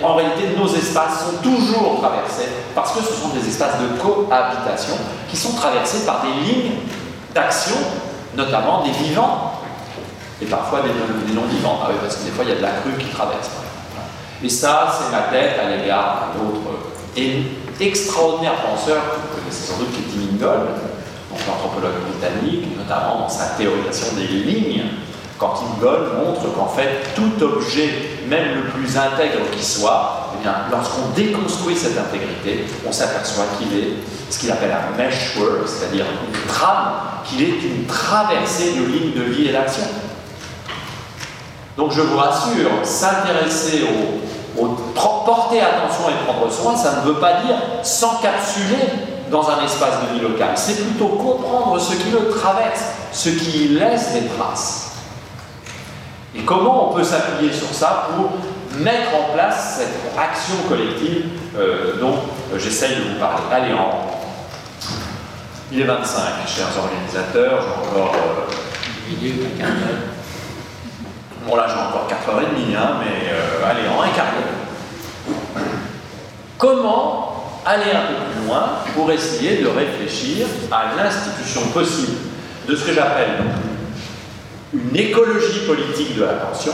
En 0.03 0.15
réalité 0.15 0.55
nos 0.59 0.69
espaces 0.69 1.25
sont 1.25 1.43
toujours 1.43 2.01
traversés 2.01 2.49
parce 2.75 2.93
que 2.93 3.01
ce 3.01 3.15
sont 3.15 3.29
des 3.29 3.49
espaces 3.49 3.79
de 3.81 3.99
cohabitation 3.99 4.95
qui 5.31 5.37
sont 5.37 5.55
traversés 5.55 6.05
par 6.05 6.23
des 6.23 6.53
lignes 6.53 6.73
d'action, 7.35 7.77
notamment 8.37 8.83
des 8.83 8.91
vivants 8.91 9.50
et 10.43 10.47
parfois 10.47 10.81
des, 10.81 11.35
non-vivants, 11.35 11.81
ah 11.85 11.91
parce 12.01 12.17
que 12.17 12.25
des 12.25 12.31
fois 12.31 12.45
il 12.45 12.51
y 12.51 12.53
a 12.53 12.57
de 12.57 12.63
la 12.63 12.71
crue 12.71 12.97
qui 12.99 13.09
traverse. 13.11 13.51
Et 14.43 14.49
ça, 14.49 14.91
c'est 14.91 15.13
ma 15.13 15.25
tête 15.25 15.59
à 15.61 15.77
l'égard 15.77 16.29
d'autres 16.35 16.91
et 17.17 17.43
extraordinaire 17.81 18.55
penseur, 18.55 19.03
vous 19.17 19.39
connaissez 19.39 19.73
sans 19.73 19.79
doute, 19.79 19.93
qui 19.93 20.01
est 20.01 20.13
Tim 20.13 20.35
Ingold, 20.35 20.69
donc 21.31 21.41
l'anthropologue 21.47 22.01
britannique, 22.09 22.77
notamment 22.77 23.21
dans 23.21 23.29
sa 23.29 23.47
théorisation 23.57 24.17
des 24.17 24.27
lignes, 24.27 24.85
quand 25.39 25.55
Ingold 25.77 26.13
montre 26.19 26.53
qu'en 26.55 26.69
fait, 26.69 27.15
tout 27.15 27.43
objet, 27.43 27.89
même 28.29 28.57
le 28.57 28.71
plus 28.71 28.97
intègre 28.97 29.51
qui 29.57 29.65
soit, 29.65 30.31
eh 30.43 30.71
lorsqu'on 30.71 31.09
déconstruit 31.17 31.77
cette 31.77 31.99
intégrité, 31.99 32.67
on 32.87 32.93
s'aperçoit 32.93 33.45
qu'il 33.59 33.77
est 33.77 33.93
ce 34.29 34.39
qu'il 34.39 34.51
appelle 34.53 34.71
un 34.71 34.97
meshwork, 34.97 35.67
c'est-à-dire 35.67 36.05
une 36.05 36.49
trame, 36.49 36.93
qu'il 37.25 37.43
est 37.43 37.63
une 37.63 37.87
traversée 37.87 38.75
de 38.75 38.85
lignes 38.85 39.13
de 39.13 39.23
vie 39.23 39.49
et 39.49 39.53
d'action. 39.53 39.83
Donc 41.77 41.93
je 41.93 42.01
vous 42.01 42.17
rassure, 42.17 42.71
s'intéresser 42.83 43.85
au, 44.59 44.67
porter 44.95 45.61
attention 45.61 46.09
et 46.09 46.25
prendre 46.27 46.53
soin, 46.53 46.77
ça 46.77 47.01
ne 47.01 47.13
veut 47.13 47.21
pas 47.21 47.35
dire 47.43 47.57
s'encapsuler 47.83 48.77
dans 49.31 49.49
un 49.49 49.65
espace 49.65 49.95
de 50.03 50.15
vie 50.15 50.21
locale. 50.21 50.53
C'est 50.57 50.83
plutôt 50.85 51.09
comprendre 51.09 51.79
ce 51.79 51.95
qui 51.95 52.11
le 52.11 52.31
traverse, 52.31 52.85
ce 53.13 53.29
qui 53.31 53.69
laisse 53.69 54.13
des 54.13 54.27
traces. 54.27 54.93
Et 56.35 56.41
comment 56.41 56.91
on 56.91 56.95
peut 56.95 57.05
s'appuyer 57.05 57.53
sur 57.53 57.69
ça 57.69 58.09
pour 58.15 58.31
mettre 58.81 59.15
en 59.15 59.33
place 59.33 59.79
cette 59.79 60.19
action 60.19 60.55
collective 60.69 61.25
euh, 61.57 61.99
dont 62.01 62.15
euh, 62.53 62.59
j'essaye 62.59 62.97
de 62.97 63.03
vous 63.03 63.19
parler. 63.19 63.43
Allez, 63.53 63.73
en... 63.73 64.07
il 65.73 65.81
est 65.81 65.85
25, 65.85 66.21
chers 66.47 66.69
organisateurs, 66.79 67.63
j'ai 67.95 68.01
encore... 68.01 68.15
Euh, 69.61 70.20
Bon 71.47 71.57
là 71.57 71.67
j'ai 71.69 71.81
encore 71.81 72.07
4h30, 72.09 72.77
hein, 72.77 72.97
mais 73.01 73.31
euh, 73.31 73.71
allez, 73.71 73.89
en 73.89 74.03
un 74.03 74.09
quart. 74.09 74.27
Comment 76.59 77.61
aller 77.65 77.93
un 77.93 78.07
peu 78.09 78.15
plus 78.33 78.47
loin 78.47 78.65
pour 78.95 79.11
essayer 79.11 79.63
de 79.63 79.69
réfléchir 79.69 80.47
à 80.71 80.95
l'institution 80.97 81.63
possible 81.73 82.17
de 82.69 82.77
ce 82.77 82.85
que 82.85 82.93
j'appelle 82.93 83.31
une 84.73 84.97
écologie 84.97 85.67
politique 85.67 86.17
de 86.17 86.25
l'attention, 86.25 86.73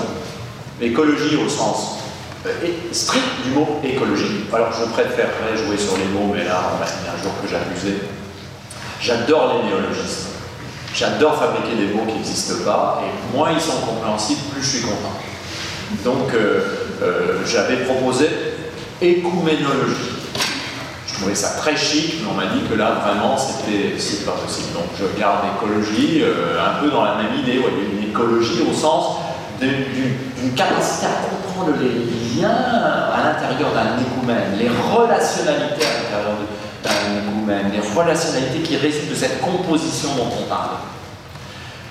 l'écologie 0.80 1.36
au 1.36 1.48
sens 1.48 1.98
euh, 2.44 2.51
strict 2.93 3.24
du 3.44 3.51
mot 3.52 3.80
écologie. 3.84 4.44
Alors 4.52 4.72
je 4.72 4.84
préférerais 4.90 5.56
jouer 5.64 5.78
sur 5.78 5.97
les 5.97 6.05
mots, 6.06 6.32
mais 6.34 6.44
là 6.44 6.72
on 6.72 6.84
dit 6.84 7.09
un 7.09 7.22
jour 7.22 7.32
que 7.43 7.48
j'abusais. 7.48 8.02
J'adore 9.01 9.55
les 9.62 9.68
néologismes. 9.68 10.35
J'adore 10.97 11.36
fabriquer 11.36 11.77
des 11.77 11.93
mots 11.93 12.06
qui 12.06 12.14
n'existent 12.14 12.64
pas, 12.64 13.02
et 13.02 13.36
moins 13.36 13.51
ils 13.52 13.60
sont 13.60 13.85
compréhensibles, 13.85 14.40
plus 14.51 14.62
je 14.62 14.78
suis 14.78 14.81
content. 14.81 15.12
Donc 16.02 16.32
euh, 16.32 16.62
euh, 17.02 17.40
j'avais 17.44 17.85
proposé 17.85 18.31
écouménologie. 19.02 20.16
Je 21.06 21.14
trouvais 21.16 21.35
ça 21.35 21.59
très 21.59 21.77
chic, 21.77 22.23
mais 22.23 22.28
on 22.31 22.35
m'a 22.35 22.47
dit 22.47 22.62
que 22.66 22.74
là 22.74 23.02
vraiment 23.05 23.36
c'était 23.36 23.94
pas 24.24 24.39
possible. 24.43 24.73
Donc 24.73 24.85
je 24.98 25.20
garde 25.20 25.40
écologie 25.59 26.23
un 26.24 26.82
peu 26.82 26.90
dans 26.90 27.05
la 27.05 27.16
même 27.16 27.40
idée, 27.40 27.60
une 27.93 28.09
écologie 28.09 28.62
au 28.62 28.73
sens 28.73 29.16
d'une 29.60 30.55
capacité 30.55 31.09
à 31.09 31.28
comprendre 31.28 31.77
les 31.78 32.40
liens 32.40 32.48
à 32.48 33.23
l'intérieur 33.23 33.70
d'un 33.74 33.98
égoumène, 34.01 34.59
les 34.59 34.70
relationnalités 34.70 35.85
égoumène, 37.47 37.73
les 37.73 37.81
relationnalités 37.81 38.60
qui 38.60 38.77
résultent 38.77 39.10
de 39.10 39.14
cette 39.14 39.40
composition 39.40 40.10
dont 40.16 40.31
on 40.40 40.48
parle. 40.48 40.77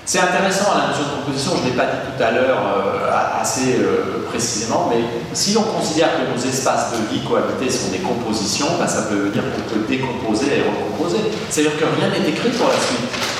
C'est 0.04 0.20
intéressant 0.20 0.70
à 0.72 0.78
la 0.78 0.86
notion 0.88 1.02
de 1.02 1.24
composition, 1.24 1.52
je 1.56 1.64
ne 1.64 1.70
l'ai 1.70 1.76
pas 1.76 1.86
dit 1.86 1.98
tout 2.16 2.22
à 2.22 2.30
l'heure 2.30 2.58
euh, 2.58 3.40
assez 3.40 3.74
euh, 3.80 4.24
précisément, 4.28 4.88
mais 4.88 5.02
si 5.32 5.52
l'on 5.52 5.64
considère 5.64 6.10
que 6.12 6.30
nos 6.32 6.40
espaces 6.40 6.92
de 6.92 7.12
vie 7.12 7.24
cohabités 7.24 7.68
sont 7.68 7.90
des 7.90 7.98
compositions, 7.98 8.68
ben, 8.78 8.86
ça 8.86 9.08
veut 9.10 9.30
dire 9.30 9.42
qu'on 9.42 9.74
peut 9.74 9.84
décomposer 9.88 10.58
et 10.58 10.62
recomposer. 10.62 11.18
C'est-à-dire 11.50 11.76
que 11.76 11.84
rien 11.84 12.08
n'est 12.10 12.28
écrit 12.28 12.50
pour 12.50 12.68
la 12.68 12.74
suite. 12.74 13.35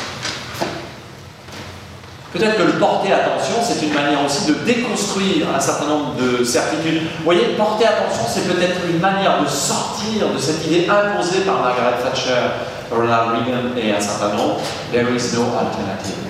Peut-être 2.36 2.58
que 2.58 2.62
le 2.64 2.72
porter 2.72 3.12
attention, 3.12 3.56
c'est 3.62 3.84
une 3.86 3.94
manière 3.94 4.24
aussi 4.24 4.46
de 4.46 4.54
déconstruire 4.64 5.46
un 5.56 5.60
certain 5.60 5.86
nombre 5.86 6.14
de 6.16 6.44
certitudes. 6.44 7.02
Vous 7.18 7.24
voyez, 7.24 7.54
porter 7.56 7.86
attention, 7.86 8.24
c'est 8.28 8.46
peut-être 8.46 8.76
une 8.88 9.00
manière 9.00 9.42
de 9.42 9.48
sortir 9.48 10.28
de 10.34 10.38
cette 10.38 10.66
idée 10.66 10.86
imposée 10.88 11.40
par 11.40 11.60
Margaret 11.60 11.96
Thatcher, 12.02 12.34
Ronald 12.90 13.30
Reagan 13.30 13.76
et 13.76 13.94
un 13.94 14.00
certain 14.00 14.36
nombre, 14.36 14.60
There 14.92 15.06
is 15.14 15.34
no 15.34 15.44
alternative. 15.58 16.26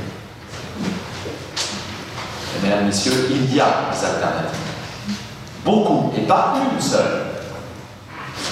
mesdames, 2.63 2.87
messieurs, 2.87 3.29
il 3.31 3.55
y 3.55 3.61
a 3.61 3.67
des 3.93 4.05
alternatives. 4.07 4.61
Beaucoup, 5.65 6.13
et 6.17 6.23
pas 6.23 6.55
une 6.73 6.81
seule. 6.81 7.25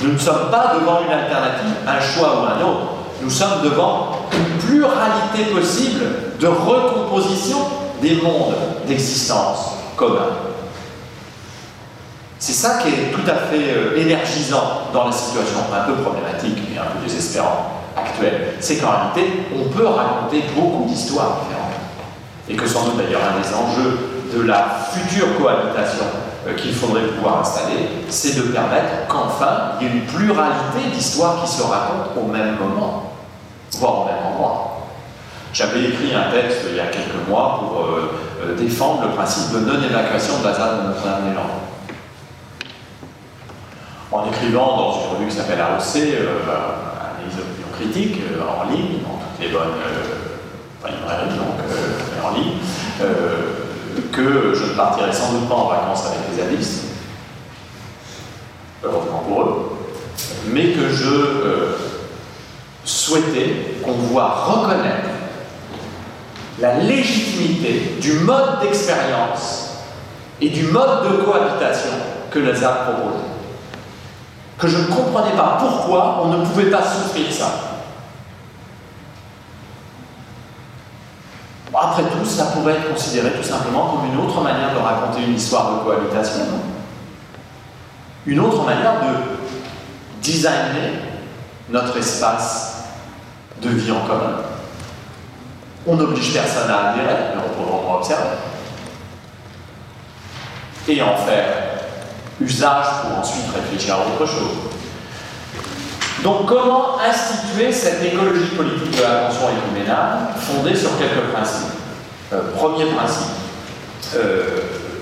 Nous 0.02 0.12
ne 0.12 0.18
sommes 0.18 0.51
pas 0.51 0.74
devant 0.78 1.01
une 1.06 1.12
alternative, 1.12 1.74
un 1.86 2.01
choix 2.01 2.40
ou 2.40 2.47
un 2.47 2.66
autre. 2.66 2.86
Nous 3.24 3.30
sommes 3.30 3.62
devant 3.62 4.10
une 4.34 4.59
pluralité 4.59 5.51
possible 5.55 6.05
de 6.38 6.46
recomposition 6.46 7.56
des 8.02 8.16
mondes 8.16 8.55
d'existence 8.86 9.78
communs. 9.96 10.36
C'est 12.38 12.52
ça 12.52 12.76
qui 12.82 12.88
est 12.88 13.10
tout 13.12 13.26
à 13.26 13.48
fait 13.48 13.72
euh, 13.72 13.96
énergisant 13.96 14.90
dans 14.92 15.06
la 15.06 15.12
situation 15.12 15.60
un 15.72 15.90
peu 15.90 15.94
problématique 16.02 16.59
et 16.74 16.78
un 16.78 16.84
peu 16.84 17.09
désespérante 17.09 17.70
actuelle. 17.96 18.56
C'est 18.60 18.76
qu'en 18.76 18.90
réalité, 18.90 19.44
on 19.56 19.70
peut 19.70 19.86
raconter 19.86 20.44
beaucoup 20.55 20.84
d'histoires 20.84 21.40
différentes. 21.44 21.80
Et 22.46 22.56
que 22.56 22.66
sans 22.66 22.84
doute 22.84 22.98
d'ailleurs 22.98 23.22
un 23.22 23.40
des 23.40 23.55
enjeux 23.55 23.98
de 24.36 24.42
la 24.42 24.66
future 24.92 25.38
cohabitation 25.38 26.05
euh, 26.46 26.55
qu'il 26.56 26.74
faudrait 26.74 27.06
pouvoir 27.06 27.40
installer, 27.40 27.88
c'est 28.10 28.36
de 28.36 28.42
permettre 28.42 29.06
qu'enfin 29.09 29.78
il 29.80 29.86
y 29.86 29.90
ait 29.90 29.94
une 29.94 30.05
pluralité 30.05 30.90
d'histoires 30.92 31.42
qui 31.42 31.51
se 31.51 31.62
racontent 31.62 32.20
au 32.20 32.30
même 32.30 32.56
moment, 32.59 33.14
voire 33.78 34.02
au 34.02 34.05
même 34.05 34.24
endroit. 34.32 34.74
J'avais 35.55 35.84
écrit 35.84 36.12
un 36.12 36.32
texte 36.32 36.62
il 36.68 36.76
y 36.76 36.80
a 36.80 36.86
quelques 36.86 37.28
mois 37.28 37.60
pour 37.60 37.80
euh, 37.80 38.10
euh, 38.42 38.56
défendre 38.56 39.02
le 39.02 39.10
principe 39.10 39.52
de 39.52 39.60
non-évacuation 39.60 40.40
de 40.40 40.44
la 40.48 40.52
ZAD 40.52 40.82
de 40.82 40.88
Notre-Dame-des-Landes. 40.88 41.62
En 44.10 44.26
écrivant 44.26 44.76
dans 44.76 44.92
une 44.94 45.16
revue 45.16 45.28
qui 45.28 45.36
s'appelle 45.36 45.60
AOC, 45.60 45.96
euh, 45.96 46.42
analyse 46.98 47.36
d'opinion 47.36 47.68
critique, 47.72 48.20
en 48.40 48.68
ligne, 48.68 48.98
dans 49.02 49.14
toutes 49.14 49.40
les 49.40 49.52
bonnes, 49.52 49.78
une 50.84 51.36
donc 51.36 51.60
en 52.24 52.34
ligne, 52.36 52.59
que 54.10 54.55
je 54.55 54.72
ne 54.72 54.76
partirai 54.76 55.12
sans 55.12 55.32
doute 55.32 55.48
pas 55.48 55.55
en 55.55 55.68
vacances 55.68 56.06
avec 56.06 56.18
les 56.30 56.42
zadistes, 56.42 56.84
heureusement 58.82 59.22
pour 59.28 59.42
eux, 59.42 59.72
mais 60.48 60.72
que 60.72 60.88
je 60.88 61.93
souhaitais 62.85 63.77
qu'on 63.82 63.93
voit 63.93 64.44
reconnaître 64.47 65.09
la 66.61 66.78
légitimité 66.78 67.97
du 68.01 68.12
mode 68.20 68.61
d'expérience 68.61 69.78
et 70.40 70.48
du 70.51 70.65
mode 70.65 71.11
de 71.11 71.23
cohabitation 71.23 71.90
que 72.31 72.39
les 72.39 72.62
arts 72.62 72.85
proposent. 72.85 73.23
Que 74.59 74.69
je 74.69 74.78
ne 74.78 74.86
comprenais 74.86 75.36
pas 75.36 75.59
pourquoi 75.59 76.23
on 76.24 76.28
ne 76.28 76.44
pouvait 76.44 76.70
pas 76.70 76.82
souffrir 76.82 77.32
ça. 77.32 77.51
Après 81.77 82.05
tout, 82.05 82.24
ça 82.24 82.47
pourrait 82.47 82.74
être 82.74 82.93
considéré 82.93 83.32
tout 83.32 83.43
simplement 83.43 83.89
comme 83.89 84.12
une 84.12 84.20
autre 84.24 84.40
manière 84.40 84.73
de 84.74 84.78
raconter 84.78 85.24
une 85.24 85.35
histoire 85.35 85.73
de 85.73 85.78
cohabitation. 85.85 86.44
Une 88.27 88.39
autre 88.39 88.62
manière 88.62 89.01
de 89.01 90.23
designer 90.23 90.93
notre 91.69 91.97
espace 91.97 92.73
de 93.65 93.70
vie 93.70 93.91
en 93.91 94.07
commun. 94.07 94.36
On 95.86 95.97
n'oblige 95.97 96.32
personne 96.32 96.70
à 96.70 96.91
adhérer, 96.91 97.15
mais 97.35 97.43
on 97.47 97.62
pourra 97.62 97.97
observer. 97.99 98.36
Et 100.89 101.01
en 101.03 101.16
faire 101.16 101.47
usage 102.41 102.86
pour 103.03 103.19
ensuite 103.19 103.45
réfléchir 103.55 103.95
à 103.95 103.99
autre 104.01 104.27
chose. 104.31 104.57
Donc 106.23 106.47
comment 106.47 106.99
instituer 107.01 107.70
cette 107.73 108.03
écologie 108.03 108.49
politique 108.57 108.97
de 108.97 109.03
l'attention 109.03 109.47
écuménale 109.51 110.28
fondée 110.36 110.74
sur 110.74 110.97
quelques 110.99 111.32
principes? 111.32 111.74
Euh, 112.32 112.53
Premier 112.57 112.86
principe, 112.86 113.28
euh, 114.16 114.47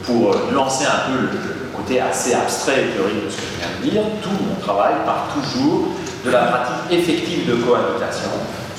pour 0.05 0.35
lancer 0.53 0.85
un 0.85 1.11
peu 1.11 1.21
le, 1.21 1.29
côté 1.77 2.01
assez 2.01 2.35
abstrait 2.35 2.85
et 2.85 2.87
théorique 2.89 3.25
de 3.25 3.31
ce 3.31 3.37
que 3.37 3.43
je 3.43 3.59
viens 3.59 3.79
de 3.81 3.91
dire, 3.91 4.03
tout 4.23 4.31
mon 4.45 4.55
travail 4.57 4.95
part 5.07 5.29
toujours 5.33 5.89
de 6.25 6.31
la 6.31 6.43
pratique 6.45 6.93
effective 6.93 7.49
de 7.49 7.55
cohabitation 7.57 8.31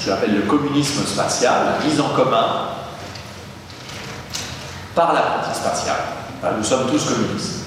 je 0.04 0.10
l'appelle 0.10 0.36
le 0.36 0.42
communisme 0.42 1.06
spatial, 1.06 1.54
la 1.80 1.86
mise 1.86 2.00
en 2.02 2.10
commun 2.10 2.46
par 4.94 5.14
la 5.14 5.22
pratique 5.22 5.56
spatiale. 5.56 5.96
nous 6.58 6.64
sommes 6.64 6.90
tous 6.90 7.06
communistes. 7.06 7.60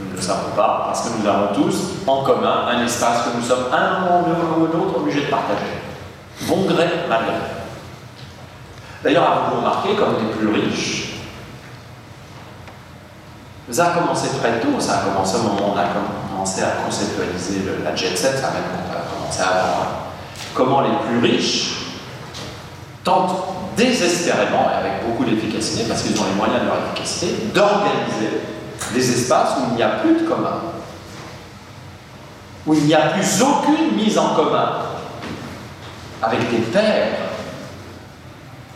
Nous 0.00 0.10
ne 0.10 0.16
le 0.16 0.22
savons 0.22 0.50
pas 0.56 0.82
parce 0.86 1.02
que 1.02 1.08
nous 1.20 1.28
avons 1.28 1.54
tous 1.54 1.76
en 2.06 2.24
commun 2.24 2.66
un 2.68 2.84
espace 2.84 3.22
que 3.24 3.36
nous 3.36 3.44
sommes 3.44 3.66
un 3.72 4.00
moment 4.00 4.24
ou 4.58 4.66
l'autre 4.66 4.96
obligés 4.98 5.26
de 5.26 5.30
partager. 5.30 5.60
Bon 6.48 6.64
gré, 6.64 6.88
mal 7.08 7.22
gré. 7.24 7.34
D'ailleurs, 9.04 9.50
vous 9.50 9.58
remarquez, 9.58 9.94
comme 9.94 10.16
les 10.16 10.34
plus 10.34 10.48
riches, 10.48 11.11
ça 13.72 13.92
a 13.92 13.98
commencé 13.98 14.28
très 14.40 14.60
tôt, 14.60 14.78
ça 14.78 14.98
a 14.98 14.98
commencé 14.98 15.36
au 15.36 15.42
moment 15.42 15.70
où 15.70 15.74
on 15.74 15.78
a 15.78 15.86
commencé 16.30 16.62
à 16.62 16.84
conceptualiser 16.84 17.62
la 17.82 17.94
jet 17.94 18.16
set, 18.16 18.38
ça 18.38 18.48
a 18.48 18.52
même 18.52 18.62
commencé 19.10 19.40
avant. 19.40 19.82
Hein 19.82 20.02
comment 20.54 20.82
les 20.82 20.90
plus 21.06 21.18
riches 21.18 21.74
tentent 23.04 23.36
désespérément, 23.76 24.68
et 24.70 24.78
avec 24.78 25.06
beaucoup 25.06 25.24
d'efficacité, 25.24 25.84
parce 25.88 26.02
qu'ils 26.02 26.18
ont 26.20 26.24
les 26.28 26.36
moyens 26.36 26.60
de 26.60 26.66
leur 26.66 26.76
efficacité, 26.86 27.46
d'organiser 27.54 28.40
des 28.92 29.10
espaces 29.12 29.56
où 29.58 29.70
il 29.70 29.76
n'y 29.76 29.82
a 29.82 29.88
plus 29.88 30.20
de 30.20 30.28
commun, 30.28 30.60
où 32.66 32.74
il 32.74 32.84
n'y 32.84 32.94
a 32.94 33.08
plus 33.08 33.42
aucune 33.42 33.96
mise 33.96 34.18
en 34.18 34.34
commun 34.34 34.72
avec 36.22 36.50
des 36.50 36.58
pères 36.58 37.18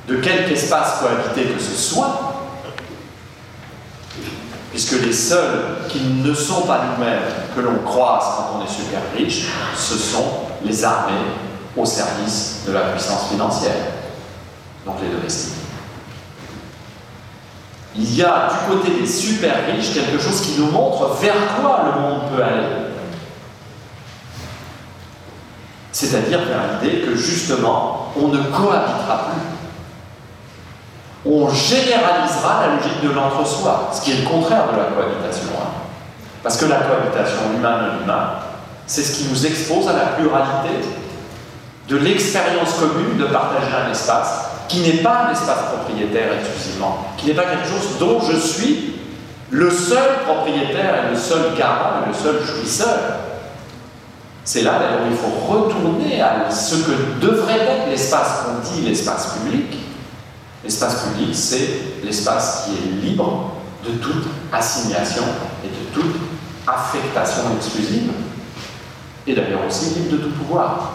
de 0.08 0.16
quelque 0.16 0.52
espace 0.52 1.00
cohabité 1.00 1.52
que 1.52 1.60
ce 1.60 1.76
soit, 1.76 2.35
puisque 4.70 5.00
les 5.02 5.12
seuls 5.12 5.86
qui 5.88 6.00
ne 6.00 6.34
sont 6.34 6.62
pas 6.62 6.82
nous-mêmes 6.90 7.22
que 7.54 7.60
l'on 7.60 7.78
croise 7.84 8.24
quand 8.36 8.58
on 8.58 8.64
est 8.64 8.68
super 8.68 9.00
riche, 9.16 9.46
ce 9.76 9.96
sont 9.96 10.26
les 10.64 10.84
armées 10.84 11.12
au 11.76 11.84
service 11.84 12.62
de 12.66 12.72
la 12.72 12.80
puissance 12.80 13.28
financière, 13.30 13.72
donc 14.84 14.96
les 15.02 15.08
domestiques. 15.08 15.54
Il 17.98 18.14
y 18.14 18.22
a 18.22 18.48
du 18.50 18.70
côté 18.70 19.00
des 19.00 19.06
super 19.06 19.54
riches 19.72 19.94
quelque 19.94 20.18
chose 20.18 20.42
qui 20.42 20.60
nous 20.60 20.70
montre 20.70 21.16
vers 21.20 21.34
quoi 21.60 21.82
le 21.86 22.00
monde 22.00 22.20
peut 22.34 22.42
aller. 22.42 22.66
C'est-à-dire 25.92 26.40
vers 26.40 26.82
l'idée 26.82 27.00
que 27.00 27.16
justement, 27.16 28.12
on 28.20 28.28
ne 28.28 28.42
cohabitera 28.42 29.30
plus. 29.30 29.55
On 31.28 31.48
généralisera 31.50 32.66
la 32.66 32.76
logique 32.76 33.02
de 33.02 33.10
l'entre-soi, 33.10 33.90
ce 33.92 34.02
qui 34.02 34.12
est 34.12 34.22
le 34.22 34.28
contraire 34.28 34.64
de 34.72 34.78
la 34.78 34.84
cohabitation. 34.84 35.50
Hein. 35.60 35.70
Parce 36.42 36.56
que 36.56 36.66
la 36.66 36.76
cohabitation 36.76 37.52
humain-humain, 37.56 38.30
c'est 38.86 39.02
ce 39.02 39.18
qui 39.18 39.28
nous 39.28 39.46
expose 39.46 39.88
à 39.88 39.92
la 39.92 40.06
pluralité 40.16 40.86
de 41.88 41.96
l'expérience 41.96 42.74
commune 42.74 43.18
de 43.18 43.24
partager 43.26 43.72
un 43.74 43.90
espace 43.90 44.46
qui 44.68 44.80
n'est 44.80 45.02
pas 45.02 45.26
un 45.28 45.32
espace 45.32 45.58
propriétaire 45.74 46.28
exclusivement, 46.40 47.06
qui 47.16 47.26
n'est 47.26 47.34
pas 47.34 47.44
quelque 47.44 47.68
chose 47.68 47.98
dont 47.98 48.20
je 48.20 48.36
suis 48.36 48.94
le 49.50 49.70
seul 49.70 50.24
propriétaire 50.24 51.06
et 51.06 51.10
le 51.10 51.16
seul 51.16 51.54
garant 51.56 52.02
et 52.04 52.08
le 52.08 52.14
seul 52.14 52.44
jouisseur. 52.44 52.98
C'est 54.44 54.62
là 54.62 54.78
d'ailleurs 54.78 55.00
où 55.06 55.10
il 55.10 55.16
faut 55.16 55.52
retourner 55.52 56.20
à 56.20 56.50
ce 56.50 56.76
que 56.76 57.20
devrait 57.20 57.58
être 57.58 57.88
l'espace 57.90 58.44
qu'on 58.44 58.74
dit 58.74 58.82
l'espace 58.82 59.34
public. 59.34 59.75
L'espace 60.66 61.04
public, 61.04 61.32
c'est 61.32 61.68
l'espace 62.02 62.64
qui 62.64 62.72
est 62.72 63.00
libre 63.00 63.52
de 63.84 63.92
toute 63.98 64.26
assignation 64.52 65.22
et 65.64 65.68
de 65.68 65.94
toute 65.94 66.16
affectation 66.66 67.42
exclusive, 67.56 68.10
et 69.28 69.34
d'ailleurs 69.36 69.64
aussi 69.64 69.94
libre 69.94 70.16
de 70.16 70.16
tout 70.24 70.30
pouvoir. 70.30 70.90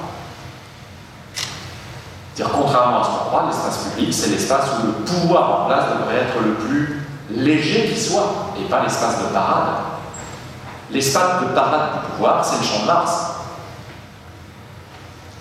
dire 2.35 2.49
contrairement 2.49 2.99
à 2.99 3.03
ce 3.05 3.09
qu'on 3.11 3.29
croit, 3.29 3.45
l'espace 3.47 3.77
public, 3.85 4.13
c'est 4.13 4.31
l'espace 4.31 4.65
où 4.77 4.87
le 4.87 4.91
pouvoir 5.05 5.61
en 5.61 5.65
place 5.67 5.85
devrait 5.97 6.17
être 6.17 6.41
le 6.43 6.55
plus 6.55 7.07
léger 7.29 7.93
qui 7.93 7.97
soit, 7.97 8.53
et 8.59 8.67
pas 8.67 8.83
l'espace 8.83 9.19
de 9.19 9.33
parade. 9.33 9.69
L'espace 10.91 11.43
de 11.43 11.45
parade 11.55 11.93
du 11.93 12.11
pouvoir, 12.11 12.43
c'est 12.43 12.57
le 12.57 12.63
champ 12.63 12.81
de 12.81 12.87
Mars. 12.87 13.11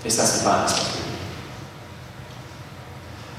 Et 0.04 0.10
ça, 0.10 0.24
c'est 0.24 0.44
pas 0.44 0.60
un 0.60 0.64
espace 0.66 0.90
public. 0.90 1.19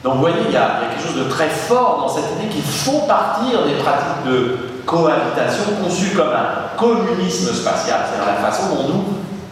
Donc 0.03 0.15
vous 0.15 0.21
voyez, 0.21 0.37
il 0.47 0.51
y, 0.51 0.57
a, 0.57 0.79
quelque 0.81 1.07
chose 1.07 1.23
de 1.23 1.29
très 1.29 1.49
fort 1.49 1.99
dans 2.01 2.09
cette 2.09 2.31
idée 2.37 2.49
qu'il 2.49 2.63
faut 2.63 3.01
partir 3.01 3.65
des 3.65 3.75
pratiques 3.75 4.25
de 4.25 4.57
cohabitation 4.85 5.63
conçues 5.83 6.15
comme 6.15 6.29
un 6.29 6.75
communisme 6.77 7.53
spatial, 7.53 8.01
c'est-à-dire 8.09 8.33
la 8.33 8.49
façon 8.49 8.75
dont 8.75 8.87
nous 8.87 9.03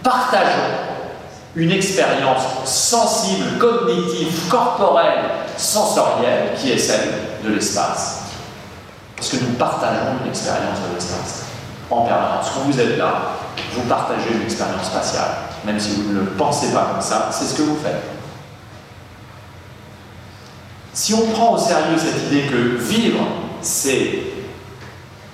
partageons 0.02 0.90
une 1.56 1.72
expérience 1.72 2.44
sensible, 2.66 3.58
cognitive, 3.60 4.48
corporelle, 4.50 5.26
sensorielle, 5.58 6.52
qui 6.56 6.72
est 6.72 6.78
celle 6.78 7.10
de 7.44 7.54
l'espace. 7.54 8.22
Parce 9.16 9.30
que 9.30 9.38
nous 9.38 9.54
partageons 9.54 10.18
une 10.24 10.30
expérience 10.30 10.80
de 10.90 10.96
l'espace 10.96 11.44
en 11.92 12.02
permanence. 12.02 12.52
Quand 12.54 12.62
vous 12.62 12.80
êtes 12.80 12.98
là, 12.98 13.14
vous 13.74 13.82
partagez 13.82 14.34
une 14.34 14.44
expérience 14.44 14.86
spatiale. 14.86 15.32
Même 15.66 15.80
si 15.80 15.96
vous 15.96 16.14
ne 16.14 16.20
le 16.20 16.26
pensez 16.26 16.72
pas 16.72 16.88
comme 16.92 17.02
ça, 17.02 17.30
c'est 17.32 17.46
ce 17.46 17.56
que 17.56 17.64
vous 17.64 17.78
faites. 17.84 18.19
Si 21.02 21.14
on 21.14 21.28
prend 21.28 21.54
au 21.54 21.58
sérieux 21.58 21.96
cette 21.98 22.30
idée 22.30 22.42
que 22.48 22.76
vivre, 22.76 23.22
c'est 23.62 24.20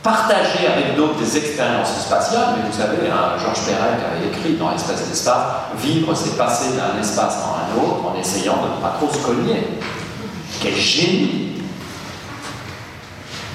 partager 0.03 0.67
avec 0.71 0.95
d'autres 0.95 1.15
des 1.15 1.37
expériences 1.37 2.01
spatiales, 2.01 2.49
mais 2.55 2.69
vous 2.69 2.77
savez, 2.77 3.09
hein, 3.09 3.33
Georges 3.41 3.65
Perec 3.65 3.97
avait 4.05 4.27
écrit 4.27 4.57
dans 4.57 4.69
L'espace 4.69 5.09
d'espace, 5.09 5.43
vivre 5.81 6.13
c'est 6.13 6.37
passer 6.37 6.65
d'un 6.77 7.01
espace 7.01 7.37
dans 7.39 7.55
un 7.55 7.83
autre 7.83 8.05
en 8.05 8.19
essayant 8.19 8.57
de 8.57 8.75
ne 8.75 8.79
pas 8.79 8.93
trop 8.99 9.11
se 9.11 9.17
cogner. 9.25 9.79
Quel 10.61 10.75
génie 10.75 11.63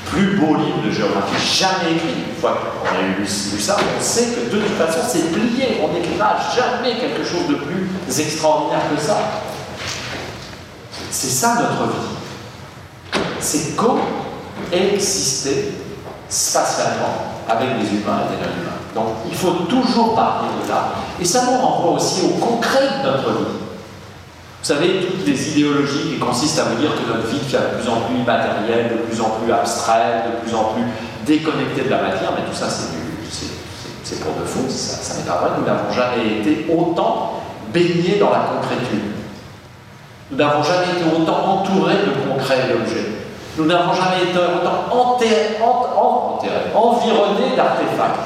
Plus 0.06 0.36
beau 0.36 0.56
livre 0.56 0.82
de 0.84 0.90
géographie 0.90 1.60
jamais 1.60 1.92
écrit. 1.92 2.24
Une 2.28 2.40
fois 2.40 2.58
qu'on 2.82 2.88
a 2.88 3.02
lu, 3.02 3.24
ça, 3.24 3.76
on 3.78 4.02
sait 4.02 4.30
que 4.34 4.52
de 4.52 4.60
toute 4.60 4.76
façon 4.76 4.98
c'est 5.08 5.30
plié, 5.30 5.80
on 5.80 5.94
n'écrira 5.94 6.38
jamais 6.56 6.98
quelque 6.98 7.22
chose 7.22 7.46
de 7.48 7.54
plus 7.54 7.88
extraordinaire 8.18 8.82
que 8.92 9.00
ça. 9.00 9.16
C'est 11.10 11.28
ça 11.28 11.54
notre 11.54 11.90
vie. 11.92 13.20
C'est 13.40 13.76
coexister 14.70 15.72
spatialement 16.28 17.32
avec 17.48 17.80
des 17.80 17.88
humains 17.96 18.20
et 18.26 18.36
des 18.36 18.42
non-humains. 18.42 18.80
Donc 18.94 19.06
il 19.28 19.36
faut 19.36 19.64
toujours 19.68 20.14
partir 20.14 20.48
de 20.62 20.68
là. 20.68 20.92
Et 21.20 21.24
ça 21.24 21.44
nous 21.46 21.58
renvoie 21.58 21.92
aussi 21.92 22.22
au 22.26 22.38
concret 22.38 22.88
de 23.02 23.08
notre 23.08 23.30
vie. 23.30 23.58
Vous 24.62 24.66
savez, 24.66 25.00
toutes 25.00 25.26
les 25.26 25.48
idéologies 25.52 26.12
qui 26.12 26.18
consistent 26.18 26.58
à 26.58 26.64
vous 26.64 26.76
dire 26.76 26.90
que 26.94 27.08
notre 27.10 27.26
vie 27.28 27.38
devient 27.38 27.56
de 27.56 27.80
plus 27.80 27.90
en 27.90 28.00
plus 28.02 28.16
immatérielle, 28.16 28.90
de 28.90 28.96
plus 29.08 29.20
en 29.20 29.30
plus 29.30 29.50
abstraite, 29.52 30.24
de 30.26 30.46
plus 30.46 30.54
en 30.54 30.74
plus 30.74 30.84
déconnectée 31.26 31.84
de 31.84 31.90
la 31.90 32.02
matière, 32.02 32.32
mais 32.36 32.44
tout 32.50 32.56
ça 32.56 32.66
c'est 32.68 34.20
pour 34.20 34.34
de 34.34 34.44
faux, 34.44 34.68
ça, 34.68 34.96
ça 34.96 35.18
n'est 35.18 35.26
pas 35.26 35.36
vrai. 35.36 35.50
Nous 35.58 35.64
n'avons 35.64 35.90
jamais 35.92 36.40
été 36.40 36.66
autant 36.68 37.40
baignés 37.72 38.18
dans 38.18 38.30
la 38.30 38.40
concrétude. 38.40 39.19
Nous 40.30 40.36
n'avons 40.36 40.62
jamais 40.62 40.92
été 40.92 41.04
autant 41.04 41.44
entourés 41.44 41.94
de 42.06 42.30
concrets 42.30 42.66
et 42.68 42.72
d'objets. 42.72 43.06
Nous 43.56 43.64
n'avons 43.66 43.92
jamais 43.92 44.22
été 44.30 44.38
autant 44.38 44.94
environnés 46.74 47.56
d'artefacts. 47.56 48.20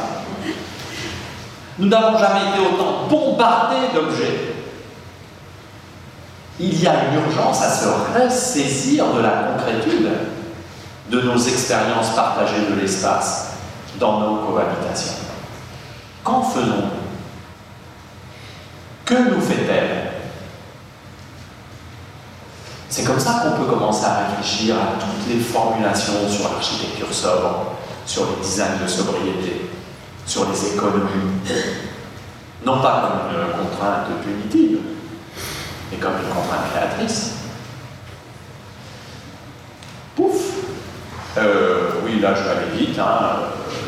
Nous 1.78 1.88
n'avons 1.88 2.18
jamais 2.18 2.50
été 2.50 2.60
autant 2.60 3.06
bombardés 3.08 3.88
d'objets. 3.94 4.54
Il 6.60 6.80
y 6.80 6.86
a 6.86 6.92
une 7.06 7.24
urgence 7.24 7.62
à 7.62 7.70
se 7.70 7.88
ressaisir 8.16 9.06
de 9.12 9.20
la 9.20 9.30
concrétude 9.30 10.08
de 11.10 11.20
nos 11.20 11.36
expériences 11.36 12.10
partagées 12.10 12.66
de 12.70 12.80
l'espace 12.80 13.54
dans 13.98 14.20
nos 14.20 14.36
cohabitations. 14.36 15.14
Qu'en 16.22 16.42
faisons-nous? 16.42 16.90
Que 19.04 19.14
nous 19.14 19.40
fait-elle? 19.40 20.13
C'est 22.94 23.02
comme 23.02 23.18
ça 23.18 23.42
qu'on 23.42 23.60
peut 23.60 23.68
commencer 23.68 24.04
à 24.04 24.28
réfléchir 24.28 24.76
à 24.76 25.00
toutes 25.00 25.28
les 25.28 25.40
formulations 25.40 26.28
sur 26.28 26.48
l'architecture 26.48 27.12
sobre, 27.12 27.72
sur 28.06 28.22
les 28.26 28.36
designs 28.40 28.80
de 28.80 28.86
sobriété, 28.86 29.68
sur 30.24 30.46
les 30.48 30.74
économies. 30.74 31.32
Non 32.64 32.80
pas 32.80 33.02
comme 33.02 33.34
une 33.34 33.68
contrainte 33.68 34.06
punitive, 34.22 34.78
mais 35.90 35.98
comme 35.98 36.12
une 36.12 36.32
contrainte 36.32 36.70
créatrice. 36.72 37.32
Pouf 40.14 40.36
euh, 41.38 41.90
Oui, 42.04 42.20
là 42.20 42.32
je 42.36 42.44
vais 42.44 42.50
aller 42.50 42.78
vite. 42.78 42.98
Hein. 43.00 43.40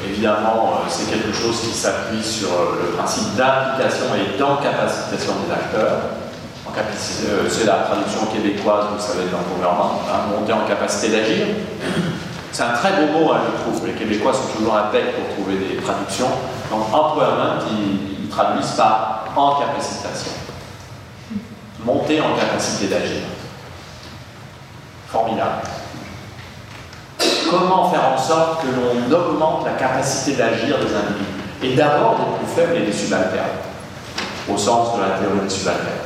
évidemment, 0.04 0.80
euh, 0.80 0.88
c'est 0.88 1.08
quelque 1.08 1.32
chose 1.32 1.60
qui 1.60 1.72
s'appuie 1.72 2.24
sur 2.24 2.48
euh, 2.48 2.82
le 2.82 2.96
principe 2.96 3.36
d'implication 3.36 4.06
et 4.16 4.36
d'encapacitation 4.36 5.34
des 5.46 5.52
acteurs. 5.52 6.25
Euh, 6.76 7.48
c'est 7.48 7.64
la 7.64 7.76
traduction 7.76 8.26
québécoise, 8.26 8.86
vous 8.94 9.00
savez, 9.00 9.30
dans 9.30 9.38
gouvernement, 9.54 10.02
hein, 10.12 10.30
monter 10.30 10.52
en 10.52 10.66
capacité 10.66 11.08
d'agir. 11.08 11.46
C'est 12.52 12.64
un 12.64 12.72
très 12.72 12.92
beau 12.92 13.18
mot, 13.18 13.32
hein, 13.32 13.40
je 13.46 13.62
trouve. 13.62 13.86
Les 13.86 13.94
Québécois 13.94 14.34
sont 14.34 14.58
toujours 14.58 14.76
impeccables 14.76 15.12
pour 15.12 15.34
trouver 15.36 15.56
des 15.56 15.76
traductions. 15.76 16.28
Donc, 16.70 16.92
empowerment, 16.92 17.60
ils, 17.70 18.24
ils 18.24 18.28
traduisent 18.28 18.72
par 18.72 19.24
en 19.34 19.56
capacitation. 19.56 20.32
Monter 21.84 22.20
en 22.20 22.36
capacité 22.38 22.88
d'agir. 22.88 23.22
Formidable. 25.08 25.62
Comment 27.50 27.90
faire 27.90 28.12
en 28.14 28.18
sorte 28.18 28.62
que 28.62 28.66
l'on 28.66 29.16
augmente 29.16 29.64
la 29.64 29.72
capacité 29.72 30.36
d'agir 30.36 30.78
des 30.78 30.94
individus? 30.94 31.24
Et 31.62 31.74
d'abord 31.74 32.16
des 32.16 32.38
plus 32.38 32.54
faibles 32.54 32.76
et 32.76 32.86
des 32.86 32.92
subalternes, 32.92 33.46
au 34.52 34.58
sens 34.58 34.96
de 34.96 35.00
la 35.00 35.18
théorie 35.18 35.40
des 35.42 35.50
subalternes 35.50 36.05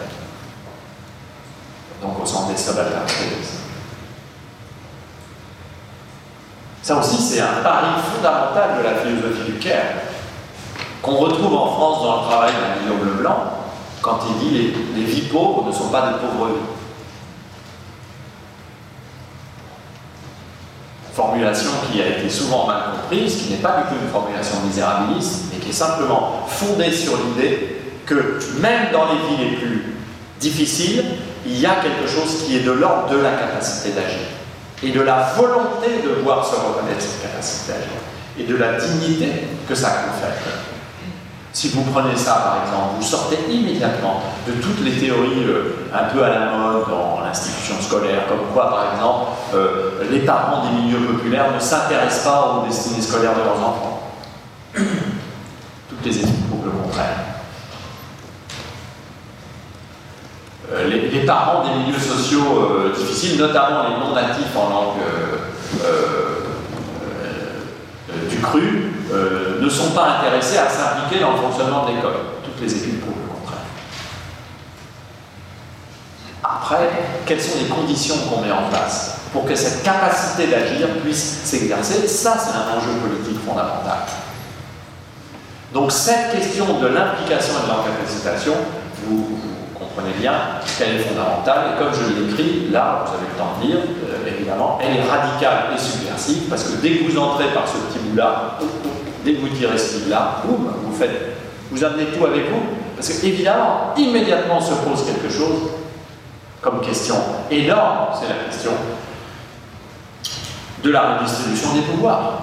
donc 2.00 2.22
au 2.22 2.26
sens 2.26 2.48
des 2.48 2.56
Ça 6.82 6.96
aussi, 6.96 7.16
c'est 7.18 7.40
un 7.40 7.62
pari 7.62 7.88
fondamental 8.14 8.78
de 8.78 8.82
la 8.82 8.94
philosophie 8.94 9.52
du 9.52 9.58
Caire, 9.58 9.94
qu'on 11.02 11.16
retrouve 11.16 11.54
en 11.54 11.66
France 11.74 12.02
dans 12.02 12.22
le 12.22 12.28
travail 12.28 12.52
d'un 12.52 12.82
Guillaume 12.82 13.16
Leblanc, 13.16 13.52
quand 14.00 14.20
il 14.28 14.38
dit 14.38 14.50
les, 14.58 15.00
les 15.00 15.04
vies 15.04 15.28
pauvres 15.28 15.66
ne 15.66 15.72
sont 15.72 15.88
pas 15.88 16.08
des 16.08 16.14
pauvres 16.14 16.48
vies. 16.48 16.60
Formulation 21.12 21.70
qui 21.90 22.00
a 22.00 22.18
été 22.18 22.30
souvent 22.30 22.66
mal 22.66 22.82
comprise, 22.92 23.36
qui 23.36 23.50
n'est 23.50 23.58
pas 23.58 23.82
du 23.82 23.88
tout 23.88 24.02
une 24.02 24.10
formulation 24.10 24.60
misérabiliste, 24.66 25.44
mais 25.52 25.58
qui 25.58 25.68
est 25.68 25.74
simplement 25.74 26.46
fondée 26.46 26.92
sur 26.92 27.12
l'idée 27.18 27.82
que 28.06 28.38
même 28.60 28.90
dans 28.90 29.04
les 29.12 29.18
vies 29.28 29.50
les 29.50 29.56
plus 29.56 29.94
difficiles, 30.40 31.04
il 31.46 31.58
y 31.58 31.66
a 31.66 31.76
quelque 31.76 32.06
chose 32.06 32.44
qui 32.44 32.56
est 32.56 32.60
de 32.60 32.72
l'ordre 32.72 33.08
de 33.10 33.18
la 33.18 33.32
capacité 33.32 33.90
d'agir 33.90 34.26
et 34.82 34.90
de 34.90 35.00
la 35.00 35.32
volonté 35.36 36.02
de 36.02 36.22
voir 36.22 36.44
se 36.44 36.54
reconnaître 36.56 37.00
cette 37.00 37.22
capacité 37.22 37.72
d'agir 37.72 38.00
et 38.38 38.44
de 38.44 38.56
la 38.56 38.74
dignité 38.74 39.48
que 39.68 39.74
ça 39.74 39.88
confère. 39.88 40.36
Si 41.52 41.68
vous 41.70 41.82
prenez 41.82 42.16
ça 42.16 42.34
par 42.34 42.62
exemple, 42.64 42.94
vous 42.98 43.02
sortez 43.02 43.38
immédiatement 43.50 44.22
de 44.46 44.52
toutes 44.62 44.80
les 44.84 44.92
théories 44.92 45.44
euh, 45.44 45.88
un 45.92 46.04
peu 46.04 46.22
à 46.22 46.28
la 46.28 46.46
mode 46.56 46.88
dans 46.88 47.20
l'institution 47.24 47.74
scolaire, 47.80 48.26
comme 48.28 48.52
quoi 48.54 48.70
par 48.70 48.94
exemple 48.94 49.32
euh, 49.54 50.04
les 50.10 50.20
parents 50.20 50.64
des 50.64 50.80
milieux 50.80 51.06
populaires 51.06 51.52
ne 51.52 51.58
s'intéressent 51.58 52.24
pas 52.24 52.56
aux 52.62 52.66
destinées 52.66 53.02
scolaires 53.02 53.34
de 53.34 53.42
leurs 53.42 53.58
enfants. 53.58 54.12
Toutes 54.74 56.04
les 56.04 56.18
études 56.18 56.48
prouvent 56.48 56.66
le 56.66 56.70
contraire. 56.70 57.29
Euh, 60.72 60.88
les, 60.88 61.20
parents 61.26 61.64
des 61.64 61.74
milieux 61.80 61.98
sociaux 61.98 62.70
euh, 62.70 62.94
difficiles, 62.96 63.38
notamment 63.38 63.88
les 63.88 63.96
non-natifs 63.96 64.56
en 64.56 64.68
langue 64.68 64.98
du 68.28 68.38
cru, 68.38 68.92
ne 69.60 69.68
sont 69.68 69.90
pas 69.90 70.18
intéressés 70.18 70.58
à 70.58 70.68
s'impliquer 70.68 71.22
dans 71.22 71.32
le 71.32 71.38
fonctionnement 71.38 71.86
de 71.86 71.94
l'école. 71.94 72.14
Toutes 72.44 72.60
les 72.60 72.72
études 72.72 73.00
prouvent 73.00 73.14
le 73.14 73.40
contraire. 73.40 73.64
Après, 76.42 76.90
quelles 77.26 77.40
sont 77.40 77.58
les 77.60 77.68
conditions 77.68 78.16
qu'on 78.28 78.40
met 78.40 78.52
en 78.52 78.68
place 78.68 79.16
pour 79.32 79.44
que 79.44 79.54
cette 79.54 79.82
capacité 79.82 80.48
d'agir 80.48 80.88
puisse 81.02 81.40
s'exercer? 81.44 82.06
Ça, 82.06 82.36
c'est 82.38 82.56
un 82.56 82.76
enjeu 82.76 82.90
politique 83.00 83.44
fondamental. 83.46 83.98
Donc 85.72 85.92
cette 85.92 86.32
question 86.32 86.80
de 86.80 86.86
l'implication 86.88 87.54
et 87.62 87.66
de 87.66 87.72
l'encapacitation, 87.72 88.54
vous, 89.06 89.38
comprenez 90.00 90.18
bien 90.20 90.32
qu'elle 90.78 90.96
est 90.96 90.98
fondamentale, 91.00 91.72
et 91.74 91.78
comme 91.78 91.92
je 91.92 92.20
l'écris, 92.20 92.68
là, 92.70 93.04
vous 93.04 93.14
avez 93.14 93.26
le 93.32 93.38
temps 93.38 93.52
de 93.60 93.66
lire, 93.66 93.76
euh, 93.78 94.28
évidemment, 94.28 94.78
elle 94.82 94.96
est 94.96 95.02
radicale 95.02 95.70
et 95.74 95.78
subversive, 95.78 96.48
parce 96.48 96.64
que 96.64 96.80
dès 96.80 96.90
que 96.90 97.10
vous 97.10 97.18
entrez 97.18 97.46
par 97.54 97.66
ce 97.66 97.76
petit 97.76 97.98
bout-là, 97.98 98.58
dès 99.24 99.34
que 99.34 99.40
vous 99.40 99.48
tirez 99.48 99.78
ce 99.78 99.98
bout-là, 99.98 100.42
boum, 100.44 100.72
vous 100.84 100.96
faites, 100.96 101.36
vous 101.70 101.84
amenez 101.84 102.06
tout 102.06 102.24
avec 102.24 102.50
vous, 102.50 102.62
parce 102.96 103.08
qu'évidemment, 103.08 103.94
immédiatement 103.96 104.60
se 104.60 104.74
pose 104.74 105.04
quelque 105.04 105.32
chose 105.32 105.70
comme 106.60 106.80
question 106.80 107.16
énorme, 107.50 108.08
c'est 108.18 108.28
la 108.28 108.44
question 108.44 108.72
de 110.82 110.90
la 110.90 111.14
redistribution 111.14 111.74
des 111.74 111.82
pouvoirs. 111.82 112.42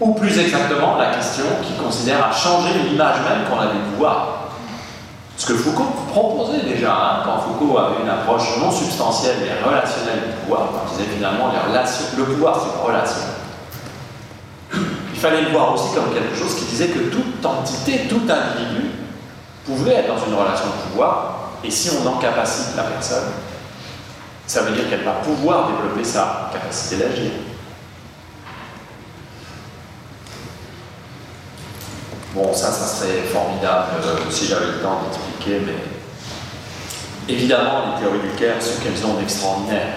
Ou 0.00 0.14
plus 0.14 0.38
exactement, 0.38 0.96
la 0.96 1.14
question 1.14 1.44
qui 1.62 1.72
considère 1.72 2.28
à 2.28 2.32
changer 2.32 2.68
l'image 2.88 3.16
même 3.28 3.48
qu'on 3.50 3.60
a 3.60 3.66
du 3.66 3.78
pouvoir. 3.90 4.37
Ce 5.38 5.46
que 5.46 5.54
Foucault 5.54 5.94
proposait 6.10 6.62
déjà, 6.62 6.92
hein, 6.92 7.22
quand 7.24 7.38
Foucault 7.38 7.78
avait 7.78 8.02
une 8.02 8.08
approche 8.08 8.58
non 8.58 8.72
substantielle 8.72 9.36
mais 9.40 9.64
relationnelle 9.64 10.18
du 10.26 10.32
pouvoir, 10.40 10.68
quand 10.72 10.90
il 10.90 10.98
disait 10.98 11.16
finalement 11.16 11.52
le 12.16 12.24
pouvoir 12.24 12.60
c'est 12.60 12.76
une 12.76 12.84
relation. 12.84 13.22
Il 15.14 15.20
fallait 15.20 15.42
le 15.42 15.50
voir 15.50 15.74
aussi 15.74 15.94
comme 15.94 16.12
quelque 16.12 16.36
chose 16.36 16.56
qui 16.56 16.64
disait 16.64 16.88
que 16.88 16.98
toute 17.10 17.44
entité, 17.46 18.08
tout 18.08 18.22
individu 18.28 18.90
pouvait 19.64 19.94
être 19.94 20.08
dans 20.08 20.26
une 20.26 20.34
relation 20.34 20.66
de 20.66 20.90
pouvoir, 20.90 21.50
et 21.62 21.70
si 21.70 21.90
on 21.90 22.06
encapacite 22.06 22.76
la 22.76 22.82
personne, 22.82 23.28
ça 24.44 24.62
veut 24.62 24.74
dire 24.74 24.90
qu'elle 24.90 25.04
va 25.04 25.12
pouvoir 25.12 25.68
développer 25.68 26.02
sa 26.02 26.50
capacité 26.52 26.96
d'agir. 26.96 27.30
Bon, 32.34 32.52
ça, 32.54 32.70
ça 32.70 32.86
serait 32.86 33.22
formidable 33.22 33.88
euh, 34.04 34.16
si 34.30 34.46
j'avais 34.46 34.66
le 34.66 34.80
temps 34.80 35.00
d'expliquer, 35.02 35.27
évidemment, 37.28 37.94
les 37.94 38.02
théories 38.02 38.20
du 38.20 38.30
Caire, 38.36 38.56
ce 38.60 38.80
qu'elles 38.82 39.04
ont 39.04 39.14
d'extraordinaire, 39.14 39.88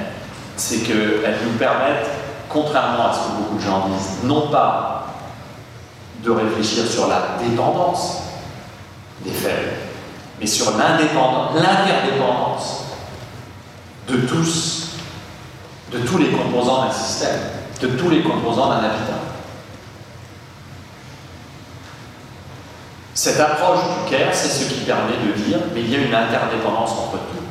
c'est 0.57 0.79
qu'elles 0.79 1.37
nous 1.43 1.57
permettent, 1.57 2.09
contrairement 2.49 3.09
à 3.09 3.13
ce 3.13 3.19
que 3.19 3.37
beaucoup 3.37 3.57
de 3.57 3.61
gens 3.61 3.87
disent, 3.87 4.23
non 4.23 4.49
pas 4.49 5.05
de 6.23 6.31
réfléchir 6.31 6.85
sur 6.85 7.07
la 7.07 7.37
dépendance 7.43 8.23
des 9.23 9.31
faits, 9.31 9.79
mais 10.39 10.47
sur 10.47 10.77
l'interdépendance 10.77 12.85
de 14.07 14.17
tous, 14.27 14.91
de 15.91 15.99
tous 15.99 16.17
les 16.17 16.31
composants 16.31 16.85
d'un 16.85 16.91
système, 16.91 17.39
de 17.81 17.87
tous 17.87 18.09
les 18.09 18.21
composants 18.21 18.69
d'un 18.69 18.77
habitat. 18.77 19.30
Cette 23.13 23.39
approche 23.39 23.79
du 23.79 24.09
CARE, 24.09 24.33
c'est 24.33 24.47
ce 24.47 24.69
qui 24.69 24.81
permet 24.81 25.17
de 25.25 25.33
dire, 25.41 25.59
mais 25.73 25.81
il 25.81 25.89
y 25.91 25.95
a 25.95 25.99
une 25.99 26.15
interdépendance 26.15 26.91
entre 26.91 27.17
tout. 27.17 27.41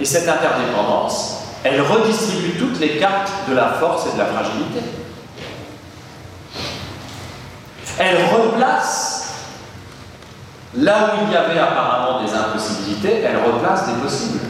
Et 0.00 0.04
cette 0.04 0.28
interdépendance, 0.28 1.42
elle 1.64 1.80
redistribue 1.82 2.58
toutes 2.58 2.80
les 2.80 2.98
cartes 2.98 3.30
de 3.48 3.54
la 3.54 3.72
force 3.74 4.06
et 4.06 4.12
de 4.14 4.18
la 4.18 4.26
fragilité. 4.26 4.80
Elle 7.98 8.16
replace, 8.26 9.34
là 10.76 11.14
où 11.14 11.26
il 11.26 11.32
y 11.32 11.36
avait 11.36 11.58
apparemment 11.58 12.22
des 12.22 12.32
impossibilités, 12.32 13.20
elle 13.22 13.38
replace 13.38 13.86
des 13.86 13.94
possibles. 13.94 14.40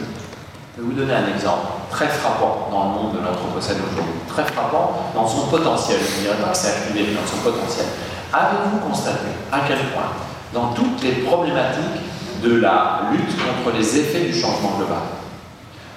Je 0.75 0.81
vais 0.81 0.87
vous 0.87 0.93
donner 0.93 1.13
un 1.13 1.33
exemple 1.33 1.76
très 1.89 2.07
frappant 2.07 2.69
dans 2.71 2.83
le 2.83 2.89
monde 2.89 3.13
de 3.13 3.19
l'Anthropocène 3.19 3.77
aujourd'hui, 3.91 4.13
très 4.27 4.43
frappant 4.43 5.11
dans 5.15 5.27
son 5.27 5.47
potentiel. 5.47 5.97
Je 5.99 6.17
ne 6.17 6.21
dirais 6.23 6.43
pas 6.43 6.51
que 6.51 6.57
c'est 6.57 6.93
dans 7.13 7.27
son 7.27 7.37
potentiel. 7.43 7.85
Avez-vous 8.33 8.87
constaté 8.87 9.27
à 9.51 9.61
quel 9.67 9.79
point, 9.93 10.11
dans 10.53 10.73
toutes 10.73 11.01
les 11.03 11.23
problématiques 11.23 12.03
de 12.43 12.59
la 12.59 13.01
lutte 13.11 13.35
contre 13.37 13.75
les 13.75 13.97
effets 13.97 14.25
du 14.25 14.33
changement 14.33 14.73
global, 14.77 14.99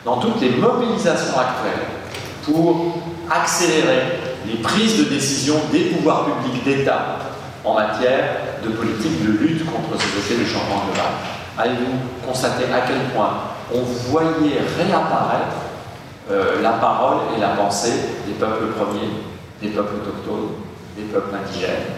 dans 0.05 0.17
toutes 0.19 0.41
les 0.41 0.51
mobilisations 0.51 1.39
actuelles 1.39 1.87
pour 2.45 2.97
accélérer 3.31 4.19
les 4.47 4.55
prises 4.55 4.99
de 4.99 5.05
décision 5.05 5.57
des 5.71 5.91
pouvoirs 5.91 6.25
publics 6.25 6.65
d'État 6.65 7.19
en 7.65 7.75
matière 7.75 8.25
de 8.65 8.71
politique 8.71 9.23
de 9.23 9.33
lutte 9.33 9.67
contre 9.67 10.01
ces 10.01 10.19
effets 10.19 10.43
du 10.43 10.47
changement 10.47 10.83
global, 10.87 11.13
avez-vous 11.59 12.27
constaté 12.27 12.65
à 12.73 12.81
quel 12.87 13.01
point 13.15 13.33
on 13.75 13.83
voyait 14.11 14.61
réapparaître 14.79 15.70
euh, 16.31 16.61
la 16.63 16.73
parole 16.73 17.19
et 17.37 17.41
la 17.41 17.51
pensée 17.51 17.93
des 18.27 18.35
peuples 18.35 18.73
premiers, 18.79 19.11
des 19.63 19.69
peuples 19.69 19.95
autochtones, 19.97 20.51
des 20.97 21.05
peuples 21.05 21.35
indigènes. 21.35 21.95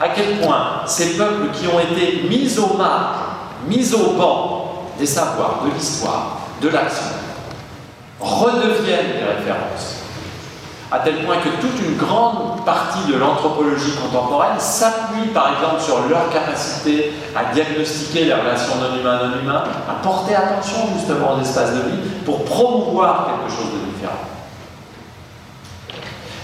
À 0.00 0.08
quel 0.10 0.38
point 0.38 0.82
ces 0.86 1.16
peuples 1.16 1.48
qui 1.52 1.66
ont 1.66 1.80
été 1.80 2.28
mis 2.28 2.56
au 2.58 2.76
marge, 2.76 3.16
mis 3.66 3.92
au 3.94 4.12
banc 4.12 4.84
des 4.98 5.06
savoirs, 5.06 5.62
de 5.64 5.70
l'histoire, 5.74 6.40
de 6.60 6.68
l'action, 6.68 7.16
redeviennent 8.20 9.12
des 9.18 9.24
références 9.24 9.97
à 10.90 11.00
tel 11.00 11.24
point 11.24 11.36
que 11.36 11.48
toute 11.60 11.78
une 11.80 11.96
grande 11.96 12.64
partie 12.64 13.06
de 13.10 13.18
l'anthropologie 13.18 13.92
contemporaine 13.92 14.58
s'appuie 14.58 15.28
par 15.34 15.52
exemple 15.52 15.82
sur 15.82 16.08
leur 16.08 16.30
capacité 16.30 17.12
à 17.36 17.52
diagnostiquer 17.52 18.24
les 18.24 18.34
relations 18.34 18.76
non 18.76 18.98
humains 18.98 19.18
non 19.28 19.40
humains, 19.42 19.64
à 19.88 20.02
porter 20.02 20.34
attention 20.34 20.88
justement 20.96 21.34
aux 21.34 21.40
espaces 21.40 21.72
de 21.72 21.90
vie 21.90 21.98
pour 22.24 22.44
promouvoir 22.44 23.26
quelque 23.26 23.54
chose 23.54 23.72
de 23.72 23.92
différent. 23.92 24.14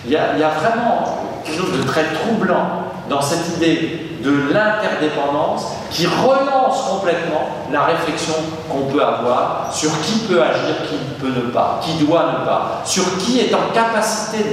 Il 0.06 0.12
y 0.12 0.16
a 0.16 0.50
vraiment 0.50 1.42
quelque 1.44 1.60
chose 1.60 1.78
de 1.78 1.82
très 1.84 2.04
troublant 2.12 2.84
dans 3.08 3.20
cette 3.22 3.56
idée 3.56 4.03
de 4.24 4.52
l'interdépendance 4.52 5.66
qui 5.90 6.06
relance 6.06 6.88
complètement 6.88 7.42
la 7.70 7.84
réflexion 7.84 8.34
qu'on 8.70 8.90
peut 8.90 9.04
avoir 9.04 9.68
sur 9.70 9.90
qui 10.00 10.20
peut 10.20 10.42
agir, 10.42 10.76
qui 10.88 10.96
peut 11.20 11.28
ne 11.28 11.50
pas, 11.50 11.80
qui 11.82 12.04
doit 12.04 12.32
ne 12.40 12.44
pas, 12.44 12.80
sur 12.84 13.18
qui 13.18 13.40
est 13.40 13.54
en 13.54 13.72
capacité 13.74 14.44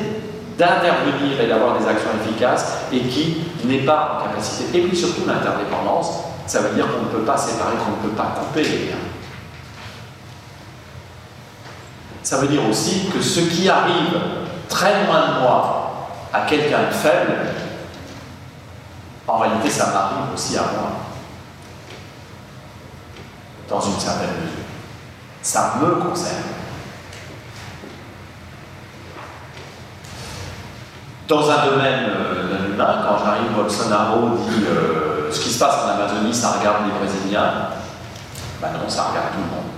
d'intervenir 0.57 1.39
et 1.41 1.48
d'avoir 1.48 1.80
des 1.80 1.88
actions 1.88 2.10
efficaces 2.23 2.80
et 2.91 2.99
qui 2.99 3.38
n'est 3.64 3.85
pas 3.85 4.19
en 4.19 4.27
capacité. 4.27 4.77
Et 4.77 4.81
puis 4.81 4.98
surtout 4.98 5.22
l'interdépendance, 5.26 6.19
ça 6.45 6.60
veut 6.60 6.76
dire 6.76 6.85
qu'on 6.88 7.03
ne 7.03 7.19
peut 7.19 7.26
pas 7.26 7.38
séparer, 7.38 7.76
qu'on 7.77 8.06
ne 8.06 8.10
peut 8.10 8.15
pas 8.15 8.35
couper 8.38 8.64
les 8.64 8.88
liens. 8.88 8.98
Ça 12.23 12.38
veut 12.38 12.48
dire 12.48 12.61
aussi 12.69 13.10
que 13.10 13.22
ce 13.22 13.39
qui 13.39 13.69
arrive 13.69 14.19
très 14.68 15.06
loin 15.06 15.27
de 15.27 15.41
moi 15.41 15.91
à 16.34 16.41
quelqu'un 16.41 16.84
de 16.89 16.93
faible, 16.93 17.34
en 19.32 19.38
réalité, 19.38 19.70
ça 19.70 19.88
m'arrive 19.88 20.34
aussi 20.34 20.58
à 20.58 20.62
moi, 20.62 20.91
dans 23.70 23.80
une 23.80 23.98
certaine 23.98 24.32
mesure. 24.32 24.66
Ça 25.41 25.76
me 25.82 25.95
concerne. 25.95 26.44
Dans 31.30 31.49
un 31.49 31.66
domaine 31.66 32.10
euh, 32.10 32.74
humain, 32.74 33.06
quand 33.08 33.24
j'arrive, 33.24 33.53
Bolsonaro 33.56 34.38
dit 34.49 34.66
euh, 34.68 35.32
ce 35.32 35.40
qui 35.40 35.49
se 35.49 35.60
passe 35.60 35.76
en 35.86 35.88
Amazonie, 35.88 36.34
ça 36.34 36.58
regarde 36.60 36.84
les 36.86 36.91
Brésiliens. 36.99 37.70
Ben 38.62 38.74
non, 38.74 38.90
ça 38.90 39.03
regarde 39.03 39.28
tout 39.32 39.40
le 39.40 39.56
monde. 39.56 39.72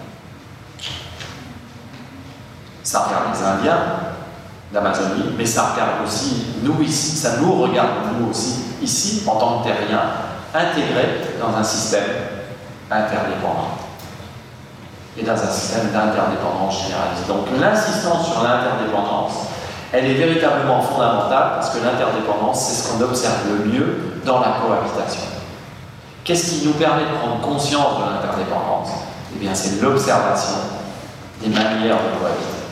Ça 2.82 3.04
regarde 3.04 3.26
les 3.32 3.44
Indiens 3.44 3.86
d'Amazonie, 4.74 5.36
mais 5.38 5.46
ça 5.46 5.74
regarde 5.74 6.04
aussi 6.06 6.48
nous 6.64 6.82
ici, 6.82 7.16
ça 7.16 7.38
nous 7.40 7.62
regarde 7.62 7.90
nous 8.18 8.30
aussi 8.30 8.56
ici, 8.82 9.24
en 9.28 9.36
tant 9.36 9.60
que 9.60 9.66
terriens, 9.66 10.10
intégrés 10.54 11.22
dans 11.40 11.56
un 11.56 11.64
système 11.64 12.04
interdépendant 12.90 13.78
et 15.18 15.24
dans 15.24 15.34
un 15.34 15.52
système 15.52 15.92
d'interdépendance 15.92 16.84
généralisée. 16.84 17.28
Donc 17.28 17.46
l'insistance 17.60 18.32
sur 18.32 18.44
l'interdépendance, 18.44 19.34
elle 19.92 20.06
est 20.06 20.16
véritablement 20.16 20.82
fondamentale 20.82 21.52
parce 21.56 21.70
que 21.70 21.78
l'interdépendance, 21.78 22.62
c'est 22.62 22.82
ce 22.82 22.90
qu'on 22.90 23.04
observe 23.04 23.38
le 23.50 23.66
mieux 23.66 23.98
dans 24.26 24.40
la 24.40 24.58
cohabitation. 24.60 25.22
Qu'est-ce 26.24 26.52
qui 26.52 26.66
nous 26.66 26.74
permet 26.74 27.04
de 27.04 27.18
prendre 27.20 27.42
conscience 27.42 28.00
de 28.00 28.12
l'interdépendance? 28.12 28.90
Eh 29.36 29.40
bien, 29.40 29.54
c'est 29.54 29.82
l'observation 29.82 30.56
des 31.42 31.50
manières 31.50 31.98
de 31.98 32.20
cohabiter. 32.20 32.63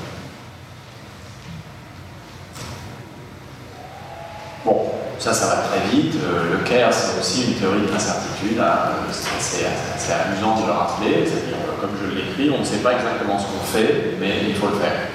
Bon, 4.65 4.91
ça, 5.19 5.33
ça 5.33 5.47
va 5.47 5.55
très 5.67 5.89
vite. 5.89 6.15
Euh, 6.15 6.57
le 6.57 6.57
CARE, 6.63 6.93
c'est 6.93 7.19
aussi 7.19 7.51
une 7.51 7.53
théorie 7.55 7.81
de 7.81 7.91
l'incertitude. 7.91 8.59
Hein. 8.59 8.91
C'est 9.09 10.13
amusant 10.13 10.61
de 10.61 10.67
le 10.67 10.71
rappeler. 10.71 11.25
C'est-à-dire, 11.25 11.57
comme 11.79 11.91
je 12.01 12.15
l'écris, 12.15 12.53
on 12.55 12.59
ne 12.59 12.65
sait 12.65 12.77
pas 12.77 12.93
exactement 12.93 13.37
ce 13.39 13.45
qu'on 13.45 13.65
fait, 13.65 14.15
mais 14.19 14.43
il 14.47 14.55
faut 14.55 14.67
le 14.67 14.75
faire. 14.75 15.09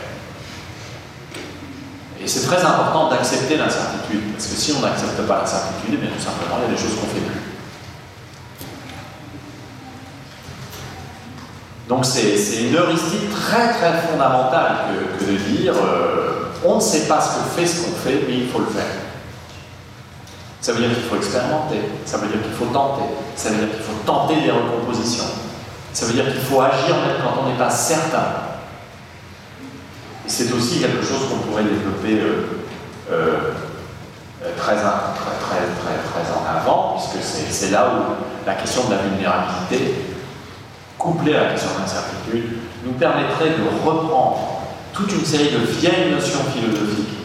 Et 2.22 2.28
c'est 2.28 2.46
très 2.46 2.64
important 2.64 3.08
d'accepter 3.08 3.56
l'incertitude, 3.56 4.32
parce 4.32 4.46
que 4.46 4.56
si 4.56 4.72
on 4.72 4.80
n'accepte 4.80 5.20
pas 5.28 5.38
l'incertitude, 5.38 5.94
eh 5.94 5.96
bien 5.96 6.10
tout 6.10 6.24
simplement, 6.24 6.56
il 6.58 6.68
y 6.68 6.74
a 6.74 6.76
des 6.76 6.82
choses 6.82 6.96
qu'on 6.98 7.06
ne 7.06 7.12
fait 7.12 7.20
plus. 7.20 7.40
Donc 11.88 12.04
c'est 12.04 12.64
une 12.64 12.74
heuristique 12.74 13.30
très 13.30 13.72
très 13.74 13.92
fondamentale 14.08 14.76
que, 15.20 15.24
de 15.24 15.36
dire 15.36 15.74
euh, 15.74 16.50
on 16.64 16.76
ne 16.76 16.80
sait 16.80 17.06
pas 17.06 17.20
ce 17.20 17.38
qu'on 17.38 17.44
fait, 17.44 17.64
ce 17.64 17.84
qu'on 17.84 17.94
fait, 17.94 18.22
mais 18.26 18.38
il 18.38 18.48
faut 18.48 18.58
le 18.58 18.66
faire. 18.66 19.05
Ça 20.60 20.72
veut 20.72 20.80
dire 20.80 20.94
qu'il 20.94 21.04
faut 21.04 21.16
expérimenter, 21.16 21.76
ça 22.04 22.18
veut 22.18 22.28
dire 22.28 22.42
qu'il 22.42 22.52
faut 22.52 22.72
tenter, 22.72 23.04
ça 23.36 23.50
veut 23.50 23.66
dire 23.66 23.76
qu'il 23.76 23.84
faut 23.84 24.04
tenter 24.04 24.40
des 24.40 24.50
recompositions, 24.50 25.24
ça 25.92 26.06
veut 26.06 26.14
dire 26.14 26.24
qu'il 26.24 26.40
faut 26.40 26.60
agir 26.60 26.96
même 26.96 27.16
quand 27.22 27.42
on 27.42 27.50
n'est 27.50 27.58
pas 27.58 27.70
certain. 27.70 28.24
Et 30.26 30.28
c'est 30.28 30.50
aussi 30.52 30.80
quelque 30.80 31.02
chose 31.02 31.28
qu'on 31.30 31.48
pourrait 31.48 31.62
développer 31.62 32.18
euh, 32.18 32.58
euh, 33.12 33.52
très, 34.56 34.74
très, 34.74 34.82
très, 34.82 35.66
très, 36.02 36.32
en 36.32 36.58
avant, 36.58 36.96
puisque 36.96 37.24
c'est 37.50 37.70
là 37.70 37.92
où 37.94 38.46
la 38.46 38.54
question 38.54 38.84
de 38.84 38.94
la 38.94 39.02
vulnérabilité, 39.02 39.94
couplée 40.98 41.36
à 41.36 41.44
la 41.44 41.50
question 41.50 41.70
de 41.76 41.80
l'incertitude, 41.82 42.58
nous 42.84 42.92
permettrait 42.92 43.50
de 43.50 43.86
reprendre 43.86 44.62
toute 44.92 45.12
une 45.12 45.24
série 45.24 45.50
de 45.50 45.58
vieilles 45.58 46.10
notions 46.12 46.40
philosophiques 46.52 47.18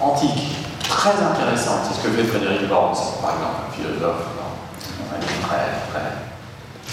antiques, 0.00 0.56
très 0.90 1.10
intéressantes. 1.22 1.86
C'est 1.88 2.00
ce 2.00 2.02
que 2.02 2.10
fait 2.10 2.24
Frédéric 2.24 2.68
Worms, 2.68 2.98
par 3.22 3.34
exemple, 3.34 3.56
un 3.68 3.72
philosophe, 3.72 4.26
un 5.14 5.20
livre 5.20 5.48
très, 5.48 5.80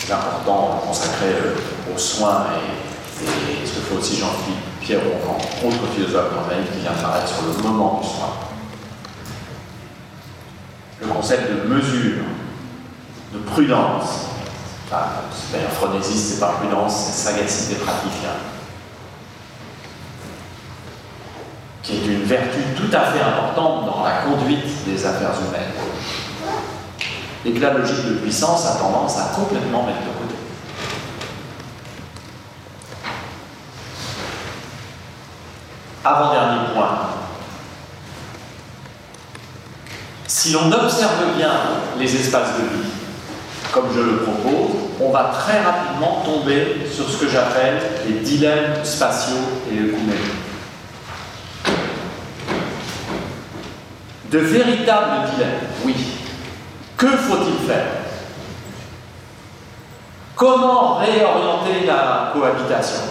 très 0.06 0.14
important 0.14 0.82
consacré 0.86 1.34
euh, 1.34 1.94
aux 1.94 1.98
soins 1.98 2.45
et, 2.56 3.65
ce 3.65 3.74
que 3.74 3.80
fait 3.82 3.98
aussi 3.98 4.18
Jean-Philippe 4.18 4.80
Pierre 4.80 5.02
Roncan, 5.02 5.38
autre 5.65 5.91
philosophe 5.94 6.32
norvégien 6.36 6.72
qui 6.72 6.80
vient 6.82 6.91
apparaître 6.91 7.28
sur 7.28 7.44
le 7.44 7.64
moment 7.64 7.99
du 7.99 8.07
soin. 8.07 8.30
Le 11.02 11.07
concept 11.07 11.49
de 11.49 11.68
mesure, 11.68 12.24
de 13.34 13.40
prudence, 13.40 14.28
enfin, 14.86 15.06
d'ailleurs 15.52 15.72
phronésiste, 15.72 16.36
c'est 16.36 16.40
pas 16.40 16.60
prudence, 16.60 16.94
c'est 17.07 17.34
sagacité 17.34 17.76
pratique, 17.76 18.24
hein, 18.24 18.57
qui 21.88 21.94
est 21.94 22.06
une 22.06 22.24
vertu 22.24 22.60
tout 22.76 22.94
à 22.94 23.12
fait 23.12 23.22
importante 23.22 23.86
dans 23.86 24.04
la 24.04 24.18
conduite 24.18 24.86
des 24.86 25.06
affaires 25.06 25.32
humaines. 25.48 25.72
Et 27.46 27.54
que 27.54 27.62
la 27.62 27.76
logique 27.76 28.06
de 28.06 28.14
puissance 28.16 28.66
a 28.66 28.76
tendance 28.78 29.18
à 29.18 29.34
complètement 29.34 29.84
mettre 29.84 30.00
de 30.00 30.10
côté. 30.20 30.36
Avant-dernier 36.04 36.74
point. 36.74 37.00
Si 40.28 40.52
l'on 40.52 40.70
observe 40.70 41.38
bien 41.38 41.52
les 41.98 42.14
espaces 42.14 42.50
de 42.58 42.64
vie, 42.64 42.90
comme 43.72 43.88
je 43.96 44.02
le 44.02 44.18
propose, 44.18 44.72
on 45.00 45.10
va 45.12 45.32
très 45.34 45.62
rapidement 45.62 46.22
tomber 46.26 46.86
sur 46.94 47.10
ce 47.10 47.18
que 47.18 47.30
j'appelle 47.30 47.80
les 48.06 48.20
dilemmes 48.20 48.84
spatiaux 48.84 49.38
et 49.72 49.76
œcuméniques. 49.76 50.47
De 54.32 54.40
véritables 54.40 55.30
dilemmes, 55.34 55.68
oui. 55.86 55.95
Que 56.98 57.08
faut-il 57.08 57.66
faire? 57.68 57.86
Comment 60.36 60.95
réorienter 60.95 61.86
la 61.88 62.32
cohabitation? 62.34 63.04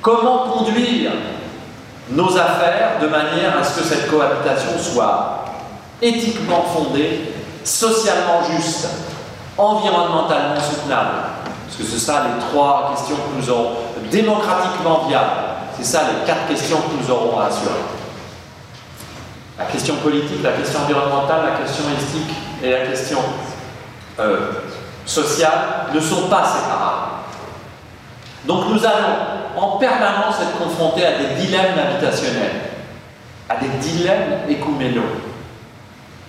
Comment 0.00 0.48
conduire 0.48 1.10
nos 2.10 2.36
affaires 2.36 3.00
de 3.02 3.08
manière 3.08 3.58
à 3.58 3.64
ce 3.64 3.80
que 3.80 3.84
cette 3.84 4.10
cohabitation 4.10 4.78
soit 4.78 5.44
éthiquement 6.00 6.62
fondée, 6.62 7.34
socialement 7.64 8.42
juste, 8.54 8.88
environnementalement 9.58 10.60
soutenable? 10.60 11.10
Parce 11.66 11.76
que 11.78 11.84
c'est 11.84 11.98
ça 11.98 12.24
les 12.24 12.46
trois 12.46 12.94
questions 12.94 13.16
que 13.16 13.40
nous 13.40 13.50
aurons, 13.50 13.72
démocratiquement 14.10 15.06
viable. 15.08 15.30
C'est 15.76 15.84
ça 15.84 16.02
les 16.04 16.26
quatre 16.26 16.46
questions 16.46 16.78
que 16.78 17.02
nous 17.02 17.10
aurons 17.10 17.40
à 17.40 17.46
assurer. 17.46 17.99
La 19.60 19.66
question 19.66 19.96
politique, 19.96 20.42
la 20.42 20.52
question 20.52 20.80
environnementale, 20.80 21.42
la 21.44 21.62
question 21.62 21.84
éthique 21.92 22.34
et 22.62 22.70
la 22.70 22.86
question 22.86 23.18
euh, 24.18 24.52
sociale 25.04 25.86
ne 25.94 26.00
sont 26.00 26.28
pas 26.28 26.44
séparables. 26.46 27.10
Donc 28.46 28.70
nous 28.70 28.84
allons 28.84 29.58
en 29.58 29.76
permanence 29.76 30.36
être 30.40 30.56
confronté 30.58 31.04
à 31.04 31.18
des 31.18 31.34
dilemmes 31.42 31.78
habitationnels, 31.78 32.70
à 33.50 33.56
des 33.56 33.68
dilemmes 33.68 34.48
écouménaux. 34.48 35.02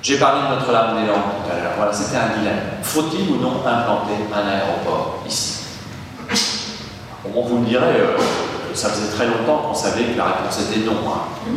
J'ai 0.01 0.17
parlé 0.17 0.41
de 0.41 0.55
Notre-Dame-des-Landes 0.55 1.21
tout 1.45 1.51
à 1.51 1.55
l'heure. 1.55 1.73
Voilà, 1.77 1.93
c'était 1.93 2.17
un 2.17 2.37
dilemme. 2.37 2.59
Faut-il 2.83 3.29
ou 3.29 3.37
non 3.37 3.61
implanter 3.65 4.15
un 4.33 4.47
aéroport 4.49 5.23
ici? 5.25 5.59
Bon, 7.23 7.45
vous 7.45 7.59
me 7.59 7.65
direz, 7.65 7.85
euh, 7.85 8.17
ça 8.73 8.89
faisait 8.89 9.15
très 9.15 9.27
longtemps 9.27 9.69
qu'on 9.69 9.75
savait 9.75 10.03
que 10.03 10.17
la 10.17 10.25
réponse 10.25 10.59
était 10.59 10.85
non. 10.85 10.97
Hein. 11.07 11.51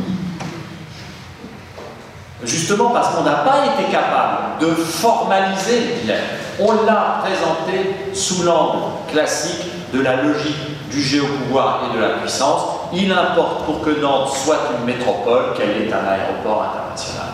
Justement 2.44 2.90
parce 2.90 3.14
qu'on 3.14 3.22
n'a 3.22 3.36
pas 3.36 3.64
été 3.66 3.90
capable 3.90 4.58
de 4.60 4.66
formaliser 4.66 5.80
le 5.80 6.00
dilemme. 6.00 6.24
On 6.60 6.72
l'a 6.84 7.22
présenté 7.22 7.94
sous 8.12 8.42
l'angle 8.42 8.78
classique 9.10 9.64
de 9.92 10.00
la 10.00 10.22
logique 10.22 10.90
du 10.90 11.02
géopouvoir 11.02 11.82
et 11.84 11.96
de 11.96 12.02
la 12.02 12.10
puissance, 12.20 12.62
il 12.92 13.10
importe 13.10 13.64
pour 13.64 13.80
que 13.82 14.00
Nantes 14.00 14.30
soit 14.44 14.58
une 14.78 14.86
métropole 14.86 15.54
qu'elle 15.56 15.70
ait 15.70 15.92
un 15.92 16.06
aéroport 16.06 16.64
international. 16.70 17.32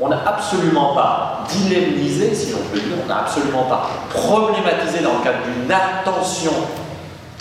On 0.00 0.08
n'a 0.08 0.22
absolument 0.26 0.94
pas 0.94 1.44
dilemnisé, 1.48 2.34
si 2.34 2.52
l'on 2.52 2.58
peut 2.70 2.78
dire, 2.78 2.96
on 3.02 3.08
n'a 3.08 3.20
absolument 3.20 3.64
pas 3.64 3.88
problématisé 4.10 5.02
dans 5.02 5.18
le 5.18 5.24
cadre 5.24 5.38
d'une 5.44 5.72
attention 5.72 6.52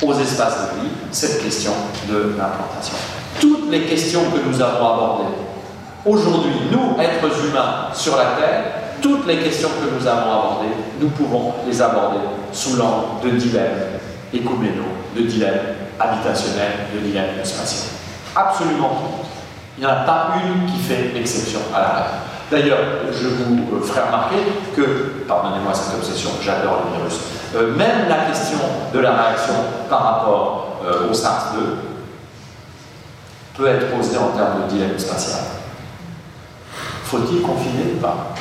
aux 0.01 0.13
espaces 0.13 0.57
de 0.61 0.81
vie 0.81 0.91
cette 1.11 1.43
question 1.43 1.73
de 2.07 2.35
l'implantation. 2.37 2.95
Toutes 3.39 3.69
les 3.69 3.81
questions 3.81 4.21
que 4.31 4.47
nous 4.47 4.61
avons 4.61 4.93
abordées 4.93 5.46
aujourd'hui, 6.07 6.53
nous, 6.71 7.01
êtres 7.01 7.45
humains 7.45 7.89
sur 7.93 8.15
la 8.17 8.25
Terre, 8.39 8.63
toutes 9.01 9.27
les 9.27 9.39
questions 9.39 9.69
que 9.69 9.93
nous 9.93 10.07
avons 10.07 10.31
abordées, 10.31 10.75
nous 10.99 11.09
pouvons 11.09 11.53
les 11.67 11.81
aborder 11.81 12.19
sous 12.51 12.77
l'angle 12.77 13.23
de 13.23 13.29
dilemmes 13.31 13.99
écoménaux 14.33 14.97
de 15.15 15.21
dilemmes 15.23 15.75
habitationnels, 15.99 16.87
de 16.93 16.99
dilemmes 16.99 17.43
spatiaux. 17.43 17.89
Absolument 18.35 18.89
tout. 18.89 19.27
Il 19.77 19.81
n'y 19.81 19.85
en 19.85 19.89
a 19.89 20.03
pas 20.05 20.33
une 20.43 20.65
qui 20.71 20.79
fait 20.79 21.11
exception 21.15 21.59
à 21.73 21.79
la 21.79 21.87
règle. 21.87 22.09
D'ailleurs, 22.49 22.79
je 23.11 23.27
vous 23.27 23.75
euh, 23.75 23.81
ferai 23.81 24.01
remarquer 24.01 24.37
que, 24.75 25.25
pardonnez-moi 25.27 25.73
cette 25.73 25.95
obsession, 25.95 26.31
j'adore 26.41 26.83
le 26.85 26.97
virus, 26.97 27.19
euh, 27.55 27.75
même 27.75 28.07
la 28.07 28.25
question 28.25 28.59
de 28.93 28.99
la 28.99 29.11
réaction 29.11 29.53
par 29.89 30.03
rapport 30.03 30.79
euh, 30.85 31.09
au 31.09 31.13
SARS-2 31.13 31.57
peut 33.55 33.67
être 33.67 33.95
posée 33.95 34.17
en 34.17 34.29
termes 34.29 34.63
de 34.63 34.69
dilemme 34.69 34.97
spatial. 34.97 35.41
Faut-il 37.07 37.41
confiner 37.41 37.93
ou 37.95 38.01
pas? 38.01 38.33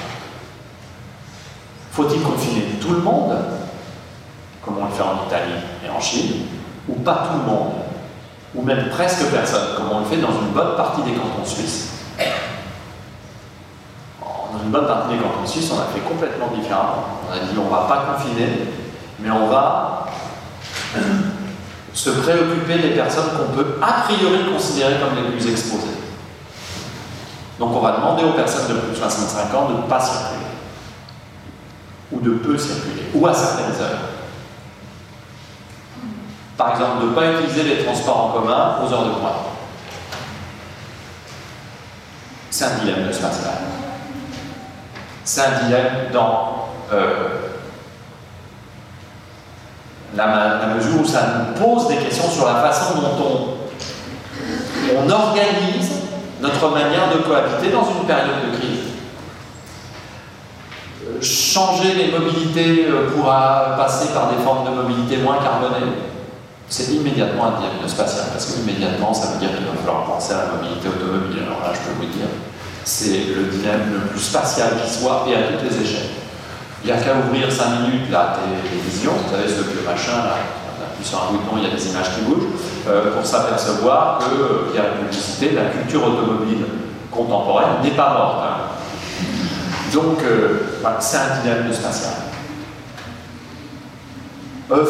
Faut-il 1.93 2.21
confiner 2.21 2.63
tout 2.81 2.91
le 2.95 2.99
monde, 2.99 3.33
comme 4.65 4.79
on 4.79 4.87
le 4.87 4.91
fait 4.91 5.05
en 5.05 5.25
Italie 5.29 5.63
et 5.85 5.89
en 5.89 6.01
Chine, 6.01 6.47
ou 6.89 6.95
pas 6.97 7.29
tout 7.29 7.39
le 7.39 7.45
monde, 7.45 7.75
ou 8.57 8.63
même 8.63 8.89
presque 8.89 9.27
personne, 9.27 9.77
comme 9.77 9.93
on 9.93 10.01
le 10.01 10.07
fait 10.07 10.17
dans 10.17 10.33
une 10.33 10.49
bonne 10.49 10.75
partie 10.77 11.03
des 11.03 11.13
cantons 11.13 11.45
suisses? 11.45 11.91
Dans 14.21 14.63
une 14.65 14.71
bonne 14.71 14.87
partie 14.89 15.15
des 15.15 15.23
cantons 15.23 15.47
suisses, 15.47 15.71
on 15.71 15.79
a 15.79 15.87
fait 15.95 16.01
complètement 16.01 16.49
différemment. 16.49 17.05
On 17.29 17.33
a 17.33 17.39
dit 17.39 17.57
on 17.57 17.67
ne 17.67 17.71
va 17.71 17.87
pas 17.87 18.15
confiner, 18.15 18.49
mais 19.21 19.31
on 19.31 19.47
va 19.47 20.09
se 21.95 22.11
préoccuper 22.11 22.79
des 22.81 22.95
personnes 22.97 23.31
qu'on 23.37 23.57
peut 23.57 23.79
a 23.81 24.03
priori 24.03 24.39
considérer 24.53 24.97
comme 24.99 25.15
les 25.15 25.31
plus 25.31 25.53
exposées. 25.53 26.06
Donc 27.59 27.75
on 27.75 27.81
va 27.81 27.93
demander 27.93 28.25
aux 28.25 28.33
personnes 28.33 28.69
de 28.69 28.81
plus 28.81 28.91
de 28.91 28.97
65 28.97 29.55
ans 29.55 29.69
de 29.69 29.75
ne 29.75 29.83
pas 29.83 30.01
circuler, 30.01 30.47
ou 32.13 32.21
de 32.21 32.31
peu 32.33 32.59
circuler, 32.59 33.11
ou 33.15 33.27
à 33.27 33.33
certaines 33.33 33.81
heures. 33.81 33.99
Par 36.57 36.71
exemple, 36.73 37.03
de 37.03 37.11
ne 37.11 37.15
pas 37.15 37.33
utiliser 37.33 37.63
les 37.63 37.85
transports 37.85 38.27
en 38.27 38.29
commun 38.31 38.77
aux 38.83 38.93
heures 38.93 39.05
de 39.05 39.11
pointe. 39.11 39.33
C'est 42.51 42.65
un 42.65 42.79
dilemme 42.79 43.07
de 43.07 43.13
spatial. 43.13 43.53
C'est 45.25 45.43
un 45.43 45.65
dilemme 45.65 46.11
dans 46.13 46.69
euh, 46.93 47.51
la, 50.15 50.67
mesure 50.75 51.01
où 51.03 51.05
ça 51.05 51.21
nous 51.39 51.61
pose 51.61 51.89
des 51.89 51.97
questions 51.97 52.31
sur 52.31 52.47
la 52.47 52.55
façon 52.55 53.01
dont 53.01 53.17
on, 53.21 54.99
on 54.99 55.11
organise 55.11 55.96
notre 56.41 56.69
manière 56.71 57.11
de 57.13 57.19
cohabiter 57.19 57.71
dans 57.71 57.89
une 57.89 58.07
période 58.07 58.51
de 58.51 58.57
crise. 58.57 58.93
Euh, 61.05 61.23
changer 61.23 61.95
les 61.95 62.11
mobilités 62.11 62.87
euh, 62.89 63.11
pour 63.11 63.27
passer 63.27 64.13
par 64.13 64.31
des 64.31 64.43
formes 64.43 64.67
de 64.67 64.71
mobilité 64.71 65.19
moins 65.19 65.39
carbonées, 65.39 65.93
c'est 66.69 66.93
immédiatement 66.95 67.47
un 67.47 67.61
dilemme 67.61 67.87
spatial, 67.87 68.27
parce 68.33 68.47
que 68.47 68.61
immédiatement, 68.61 69.15
ça 69.15 69.33
veut 69.33 69.39
dire 69.39 69.51
qu'il 69.57 69.67
va 69.67 69.73
falloir 69.85 70.05
penser 70.05 70.35
à 70.35 70.39
la 70.39 70.47
mobilité 70.57 70.89
automobile. 70.89 71.43
Alors 71.47 71.63
là, 71.63 71.73
je 71.73 71.79
peux 71.89 71.95
vous 72.05 72.11
dire, 72.13 72.27
c'est 72.85 73.35
le 73.35 73.45
dilemme 73.45 73.93
le 73.93 74.01
plus 74.09 74.21
spatial 74.21 74.71
qui 74.83 74.93
soit 74.93 75.25
et 75.29 75.37
à 75.37 75.43
toutes 75.53 75.71
les 75.71 75.83
échelles. 75.83 76.11
Il 76.83 76.91
n'y 76.91 76.93
a 76.93 77.01
qu'à 77.01 77.15
ouvrir 77.17 77.51
5 77.51 77.87
minutes 77.87 78.11
la 78.11 78.37
télévision, 78.69 79.13
vous 79.13 79.31
savez, 79.31 79.49
ce 79.49 79.63
vieux 79.63 79.83
machin 79.87 80.19
là, 80.23 80.37
appuie 80.97 81.07
sur 81.07 81.23
un 81.23 81.33
bouton, 81.33 81.57
il 81.57 81.65
y 81.65 81.67
a 81.67 81.75
des 81.75 81.89
images 81.89 82.15
qui 82.15 82.23
bougent, 82.23 82.49
euh, 82.89 83.15
pour 83.15 83.25
s'apercevoir 83.25 84.21
y 84.75 84.79
a 84.79 84.83
la 84.83 84.89
publicité, 84.91 85.53
la 85.53 85.67
culture 85.67 86.07
automobile 86.07 86.65
contemporaine 87.11 87.83
n'est 87.83 87.91
pas 87.91 88.13
morte. 88.13 88.39
Hein. 88.43 88.57
Donc, 89.93 90.23
euh, 90.23 90.61
c'est 91.01 91.17
un 91.17 91.41
dilemme 91.43 91.73
spatial. 91.73 92.13
Euh, 94.69 94.85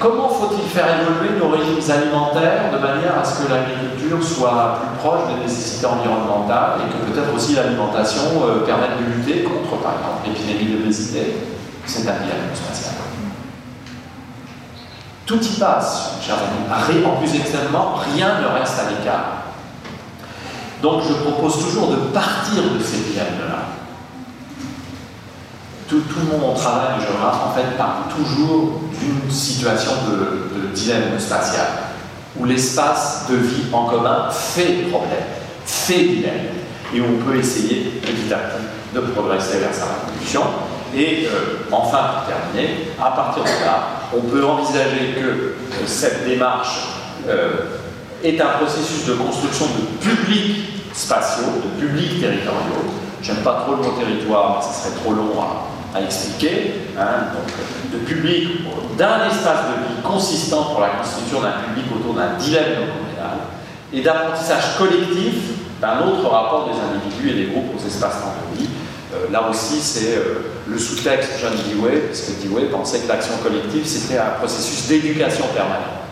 comment 0.00 0.28
faut-il 0.28 0.68
faire 0.68 0.86
évoluer 1.00 1.38
nos 1.38 1.50
régimes 1.50 1.78
alimentaires 1.88 2.72
de 2.72 2.78
manière 2.78 3.16
à 3.16 3.24
ce 3.24 3.44
que 3.44 3.52
l'agriculture 3.52 4.18
soit 4.20 4.80
plus 4.80 4.98
proche 4.98 5.20
des 5.28 5.44
nécessités 5.44 5.86
environnementales 5.86 6.80
et 6.82 6.90
que 6.90 7.12
peut-être 7.12 7.32
aussi 7.32 7.54
l'alimentation 7.54 8.22
euh, 8.42 8.66
permette 8.66 8.98
de 8.98 9.14
lutter 9.14 9.44
contre, 9.44 9.80
par 9.80 9.92
exemple, 9.92 10.26
l'épidémie 10.26 10.72
d'obésité? 10.72 11.36
C'est 11.86 12.00
un 12.00 12.18
dilemme 12.20 12.50
spatial. 12.52 12.97
Tout 15.28 15.40
y 15.40 15.60
passe, 15.60 16.14
chers 16.20 16.38
amis. 16.38 17.04
En 17.04 17.16
plus 17.20 17.32
extrêmement, 17.36 17.94
rien 18.14 18.40
ne 18.40 18.58
reste 18.58 18.80
à 18.80 18.90
l'écart. 18.90 19.44
Donc 20.82 21.02
je 21.08 21.12
propose 21.12 21.64
toujours 21.64 21.88
de 21.90 21.96
partir 22.12 22.64
de 22.64 22.82
ces 22.82 22.98
dilemmes-là 22.98 23.68
tout, 25.88 26.02
le 26.18 26.38
monde 26.38 26.54
au 26.54 26.58
travail 26.58 26.98
de 26.98 27.06
géographe, 27.06 27.40
en 27.46 27.54
fait, 27.54 27.76
parle 27.76 28.02
toujours 28.14 28.80
d'une 29.00 29.30
situation 29.30 29.92
de, 30.06 30.68
dilemme 30.74 31.18
spatial, 31.18 31.66
où 32.38 32.44
l'espace 32.44 33.26
de 33.30 33.36
vie 33.36 33.64
en 33.72 33.86
commun 33.86 34.28
fait 34.30 34.88
problème, 34.90 35.24
fait 35.64 36.04
dilemme, 36.04 36.32
et 36.94 37.00
on 37.00 37.24
peut 37.24 37.36
essayer 37.36 38.00
petit 38.02 38.32
à 38.32 38.36
petit 38.36 38.64
de 38.94 39.00
progresser 39.00 39.58
vers 39.58 39.74
sa 39.74 39.86
résolution. 40.06 40.42
Et 40.94 41.26
euh, 41.26 41.66
enfin, 41.72 41.98
pour 42.14 42.26
terminer, 42.26 42.90
à 43.00 43.10
partir 43.10 43.42
de 43.42 43.48
là, 43.48 43.97
on 44.16 44.20
peut 44.20 44.44
envisager 44.44 45.14
que 45.14 45.26
euh, 45.26 45.54
cette 45.86 46.26
démarche 46.26 46.88
euh, 47.28 47.52
est 48.24 48.40
un 48.40 48.48
processus 48.60 49.06
de 49.06 49.14
construction 49.14 49.66
de 49.66 50.06
publics 50.06 50.68
spatiaux, 50.92 51.62
de 51.62 51.80
publics 51.80 52.20
territoriaux. 52.20 52.88
J'aime 53.22 53.42
pas 53.44 53.64
trop 53.64 53.72
le 53.76 53.82
mot 53.82 53.94
territoire, 53.98 54.58
mais 54.58 54.66
ce 54.66 54.80
serait 54.80 55.00
trop 55.00 55.12
long 55.12 55.32
à, 55.40 56.00
expliquer, 56.00 56.74
hein, 56.98 57.32
donc, 57.32 57.92
de 57.92 58.04
public, 58.04 58.48
d'un 58.96 59.26
espace 59.26 59.64
de 59.66 59.88
vie 59.88 60.02
consistant 60.02 60.64
pour 60.64 60.80
la 60.80 60.90
constitution 60.90 61.40
d'un 61.40 61.54
public 61.66 61.86
autour 61.94 62.14
d'un 62.14 62.36
dilemme 62.38 62.86
communal, 62.86 63.38
et 63.92 64.02
d'apprentissage 64.02 64.76
collectif 64.78 65.34
d'un 65.80 66.00
autre 66.06 66.28
rapport 66.28 66.68
des 66.68 66.78
individus 66.78 67.30
et 67.30 67.46
des 67.46 67.50
groupes 67.52 67.74
aux 67.76 67.86
espaces 67.86 68.18
vie. 68.56 68.68
Euh, 69.18 69.32
là 69.32 69.48
aussi, 69.48 69.80
c'est 69.80 70.16
euh, 70.16 70.42
le 70.66 70.78
sous-texte 70.78 71.32
John 71.40 71.52
Dewey, 71.52 71.98
parce 72.08 72.20
que 72.20 72.46
Dewey 72.46 72.66
pensait 72.66 73.00
que 73.00 73.08
l'action 73.08 73.34
collective, 73.42 73.86
c'était 73.86 74.18
un 74.18 74.30
processus 74.38 74.86
d'éducation 74.86 75.44
permanente, 75.54 76.04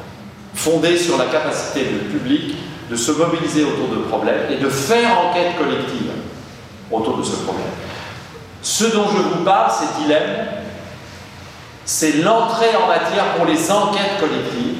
fondé 0.54 0.96
sur 0.96 1.18
la 1.18 1.26
capacité 1.26 1.84
du 1.84 1.98
public 2.10 2.56
de 2.90 2.96
se 2.96 3.12
mobiliser 3.12 3.64
autour 3.64 3.88
de 3.88 4.02
problèmes 4.02 4.50
et 4.50 4.56
de 4.56 4.68
faire 4.68 5.18
enquête 5.20 5.56
collective 5.58 6.10
autour 6.90 7.18
de 7.18 7.22
ce 7.24 7.36
problème. 7.36 7.66
Ce 8.62 8.84
dont 8.84 9.06
je 9.10 9.22
vous 9.22 9.44
parle, 9.44 9.72
ces 9.72 10.02
dilemmes, 10.02 10.46
c'est 11.84 12.12
l'entrée 12.22 12.70
en 12.82 12.88
matière 12.88 13.34
pour 13.36 13.46
les 13.46 13.70
enquêtes 13.70 14.18
collectives 14.20 14.78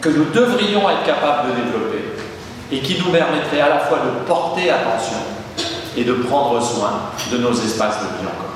que 0.00 0.10
nous 0.10 0.24
devrions 0.26 0.88
être 0.88 1.04
capables 1.04 1.50
de 1.50 1.54
développer 1.56 2.04
et 2.70 2.80
qui 2.80 2.98
nous 2.98 3.10
permettrait 3.10 3.60
à 3.60 3.68
la 3.68 3.78
fois 3.80 3.98
de 3.98 4.26
porter 4.26 4.70
attention 4.70 5.16
et 5.98 6.04
de 6.04 6.12
prendre 6.12 6.62
soin 6.62 6.92
de 7.32 7.38
nos 7.38 7.52
espaces 7.52 7.98
de 7.98 8.06
vie 8.20 8.26
encore. 8.26 8.54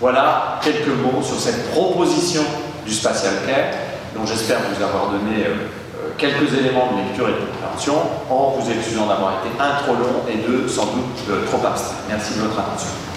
Voilà 0.00 0.58
quelques 0.62 0.88
mots 0.88 1.22
sur 1.22 1.38
cette 1.38 1.70
proposition 1.70 2.42
du 2.84 2.92
Spatial 2.92 3.34
Care, 3.46 3.70
dont 4.16 4.26
j'espère 4.26 4.58
vous 4.68 4.82
avoir 4.82 5.10
donné 5.10 5.46
euh, 5.46 5.50
euh, 5.50 6.10
quelques 6.18 6.52
éléments 6.54 6.88
de 6.92 7.06
lecture 7.06 7.28
et 7.28 7.32
de 7.32 7.46
compréhension, 7.46 7.94
en 8.28 8.56
vous 8.58 8.68
excusant 8.68 9.06
d'avoir 9.06 9.34
été 9.40 9.54
un 9.60 9.80
trop 9.84 9.94
long 9.94 10.26
et 10.28 10.38
deux 10.38 10.66
sans 10.66 10.86
doute 10.86 11.22
euh, 11.30 11.46
trop 11.46 11.64
abstrait. 11.64 11.94
Merci 12.08 12.34
de 12.34 12.40
votre 12.40 12.58
attention. 12.58 13.11